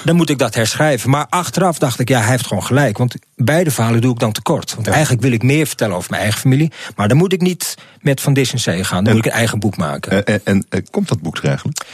Dan 0.04 0.16
moet 0.16 0.30
ik 0.30 0.38
dat 0.38 0.56
herschrijven. 0.56 1.10
Maar 1.10 1.26
achteraf 1.30 1.78
dacht 1.78 2.00
ik, 2.00 2.10
ja, 2.10 2.20
hij 2.20 2.30
heeft 2.30 2.48
gewoon 2.48 2.64
gelijk. 2.64 2.98
Want 2.98 3.16
beide 3.36 3.72
verhalen 3.72 4.02
doe 4.02 4.14
ik 4.14 4.20
dan 4.20 4.32
tekort. 4.32 4.76
Want 4.76 4.88
eigenlijk 4.88 5.22
wil 5.22 5.32
ik 5.32 5.44
meer 5.44 5.68
vertellen 5.68 5.96
over 5.96 6.10
mijn 6.10 6.22
eigen 6.22 6.40
familie. 6.40 6.72
Maar 6.96 7.08
dan 7.08 7.18
moet 7.18 7.34
ik 7.34 7.42
niet 7.42 7.78
met 8.02 8.22
Van 8.22 8.34
Dis 8.34 8.52
in 8.52 8.60
zee 8.60 8.84
gaan. 8.84 9.04
Dan 9.04 9.14
moet 9.16 9.26
ik 9.26 9.32
een 9.32 9.38
eigen 9.38 9.60
boek 9.60 9.78
maken. 9.78 10.26
En, 10.26 10.42
en, 10.44 10.66
en 10.70 10.90
komt 10.90 11.08
dat 11.08 11.22
boek 11.22 11.38
er 11.38 11.46
eigenlijk? 11.46 11.86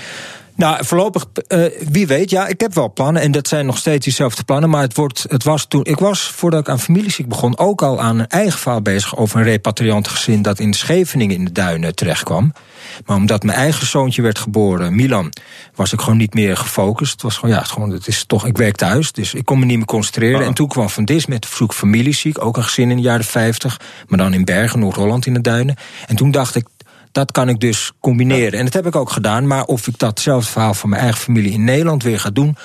Nou, 0.58 0.86
voorlopig, 0.86 1.26
eh, 1.48 1.64
wie 1.90 2.08
weet, 2.08 2.30
ja, 2.30 2.48
ik 2.48 2.62
heb 2.62 2.74
wel 2.74 2.94
plannen. 2.94 3.22
En 3.22 3.32
dat 3.32 3.48
zijn 3.48 3.66
nog 3.66 3.78
steeds 3.78 4.04
diezelfde 4.04 4.44
plannen. 4.44 4.70
Maar 4.70 4.82
het, 4.82 4.96
wordt, 4.96 5.26
het 5.30 5.44
was 5.44 5.66
toen. 5.66 5.84
Ik 5.84 6.00
was, 6.00 6.22
voordat 6.22 6.60
ik 6.60 6.70
aan 6.70 6.80
familieziek 6.80 7.28
begon, 7.28 7.58
ook 7.58 7.82
al 7.82 8.02
aan 8.02 8.20
een 8.20 8.28
eigen 8.28 8.60
verhaal 8.60 8.82
bezig 8.82 9.18
over 9.18 9.38
een 9.40 9.44
repatriant 9.44 10.08
gezin 10.08 10.42
dat 10.42 10.60
in 10.60 10.74
Scheveningen 10.74 11.36
in 11.36 11.46
de 11.46 11.52
duinen 11.52 11.96
terechtkwam. 11.96 12.54
Maar 13.06 13.18
omdat 13.18 13.44
mijn 13.44 13.58
eigen 13.58 13.88
zoontje 13.88 14.22
werd 14.22 14.40
geboren, 14.40 14.96
Milan, 14.96 15.34
was 15.76 15.94
ik 15.94 16.00
gewoon 16.00 16.18
niet 16.18 16.34
meer 16.34 16.58
gefocust. 16.58 17.12
Het 17.12 17.22
was 17.22 17.38
gewoon, 17.38 17.56
ja, 17.56 17.62
het 17.62 17.72
gewoon, 17.72 17.90
het 17.90 18.08
is 18.08 18.24
toch, 18.26 18.46
ik 18.46 18.58
werk 18.58 18.76
thuis, 18.76 19.12
dus 19.12 19.34
ik 19.34 19.46
kon 19.46 19.60
me 19.60 19.66
niet 19.66 19.78
meer 19.78 19.86
concentreren. 19.86 20.46
En 20.46 20.54
toen 20.54 20.68
kwam 20.68 20.90
Van 20.90 21.06
Dis 21.06 21.26
met 21.26 21.46
verzoek 21.46 21.74
familieziek, 21.74 22.44
ook 22.44 22.58
een 22.58 22.64
gezin 22.64 22.90
in 22.90 22.96
de 22.96 23.02
jaren 23.02 23.26
50, 23.26 23.80
maar 24.08 24.18
dan 24.18 24.34
in 24.34 24.46
Bergen, 24.46 24.80
Noord-Holland 24.80 25.26
in 25.26 25.34
de 25.34 25.42
duinen. 25.42 25.76
En 26.08 26.16
toen 26.16 26.32
dacht 26.32 26.56
ik, 26.56 26.66
dat 27.18 27.31
kan 27.31 27.49
ik 27.49 27.60
dus 27.60 27.91
combineren. 27.99 28.60
En 28.60 28.65
dat 28.65 28.73
heb 28.73 28.85
ik 28.85 28.95
ook 28.95 29.10
gedaan. 29.10 29.48
Maar 29.48 29.65
of 29.65 29.88
ik 29.88 29.99
datzelfde 29.99 30.52
verhaal 30.52 30.73
van 30.73 30.89
mijn 30.89 31.02
eigen 31.02 31.22
familie 31.22 31.52
in 31.52 31.64
Nederland 31.64 32.03
weer 32.03 32.19
ga 32.19 32.30
doen. 32.30 32.57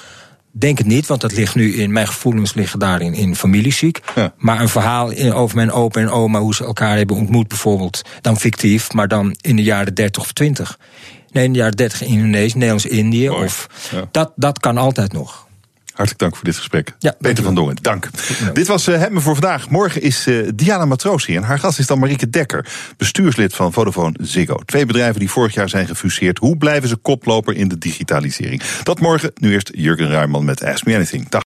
Denk 0.50 0.78
het 0.78 0.86
niet, 0.86 1.06
want 1.06 1.20
dat 1.20 1.32
ligt 1.32 1.54
nu 1.54 1.74
in 1.74 1.92
mijn 1.92 2.06
gevoelens 2.06 2.54
liggen 2.54 2.78
daarin 2.78 3.14
in 3.14 3.36
familieziek. 3.36 4.00
Maar 4.36 4.60
een 4.60 4.68
verhaal 4.68 5.10
in, 5.10 5.32
over 5.32 5.56
mijn 5.56 5.72
opa 5.72 6.00
en 6.00 6.10
oma, 6.10 6.40
hoe 6.40 6.54
ze 6.54 6.64
elkaar 6.64 6.96
hebben 6.96 7.16
ontmoet, 7.16 7.48
bijvoorbeeld, 7.48 8.02
dan 8.20 8.36
fictief, 8.36 8.92
maar 8.92 9.08
dan 9.08 9.36
in 9.40 9.56
de 9.56 9.62
jaren 9.62 9.94
30 9.94 10.22
of 10.22 10.32
20. 10.32 10.78
Nee, 11.30 11.44
in 11.44 11.52
de 11.52 11.58
jaren 11.58 11.76
30 11.76 12.02
in 12.02 12.08
Indonesië, 12.08 12.54
Nederlands-Indië. 12.54 13.30
Of 13.30 13.66
dat, 14.10 14.32
dat 14.36 14.60
kan 14.60 14.78
altijd 14.78 15.12
nog. 15.12 15.41
Hartelijk 15.92 16.18
dank 16.18 16.36
voor 16.36 16.44
dit 16.44 16.56
gesprek. 16.56 16.94
Ja, 16.98 17.14
Peter 17.20 17.44
van 17.44 17.54
Dongen, 17.54 17.76
dank. 17.80 18.08
Dit 18.52 18.66
was 18.66 18.88
uh, 18.88 19.02
voor 19.12 19.34
vandaag. 19.34 19.70
Morgen 19.70 20.02
is 20.02 20.26
uh, 20.26 20.48
Diana 20.54 20.84
Matroos 20.84 21.26
hier. 21.26 21.36
En 21.36 21.42
haar 21.42 21.58
gast 21.58 21.78
is 21.78 21.86
dan 21.86 21.98
Marieke 21.98 22.30
Dekker, 22.30 22.66
bestuurslid 22.96 23.54
van 23.54 23.72
Vodafone 23.72 24.14
Ziggo. 24.20 24.56
Twee 24.56 24.86
bedrijven 24.86 25.18
die 25.18 25.30
vorig 25.30 25.54
jaar 25.54 25.68
zijn 25.68 25.86
gefuseerd. 25.86 26.38
Hoe 26.38 26.56
blijven 26.56 26.88
ze 26.88 26.96
koploper 26.96 27.54
in 27.54 27.68
de 27.68 27.78
digitalisering? 27.78 28.62
Dat 28.82 29.00
morgen. 29.00 29.32
Nu 29.34 29.52
eerst 29.52 29.70
Jurgen 29.74 30.08
Ruijman 30.08 30.44
met 30.44 30.64
Ask 30.64 30.84
Me 30.84 30.94
Anything. 30.94 31.28
Dag. 31.28 31.40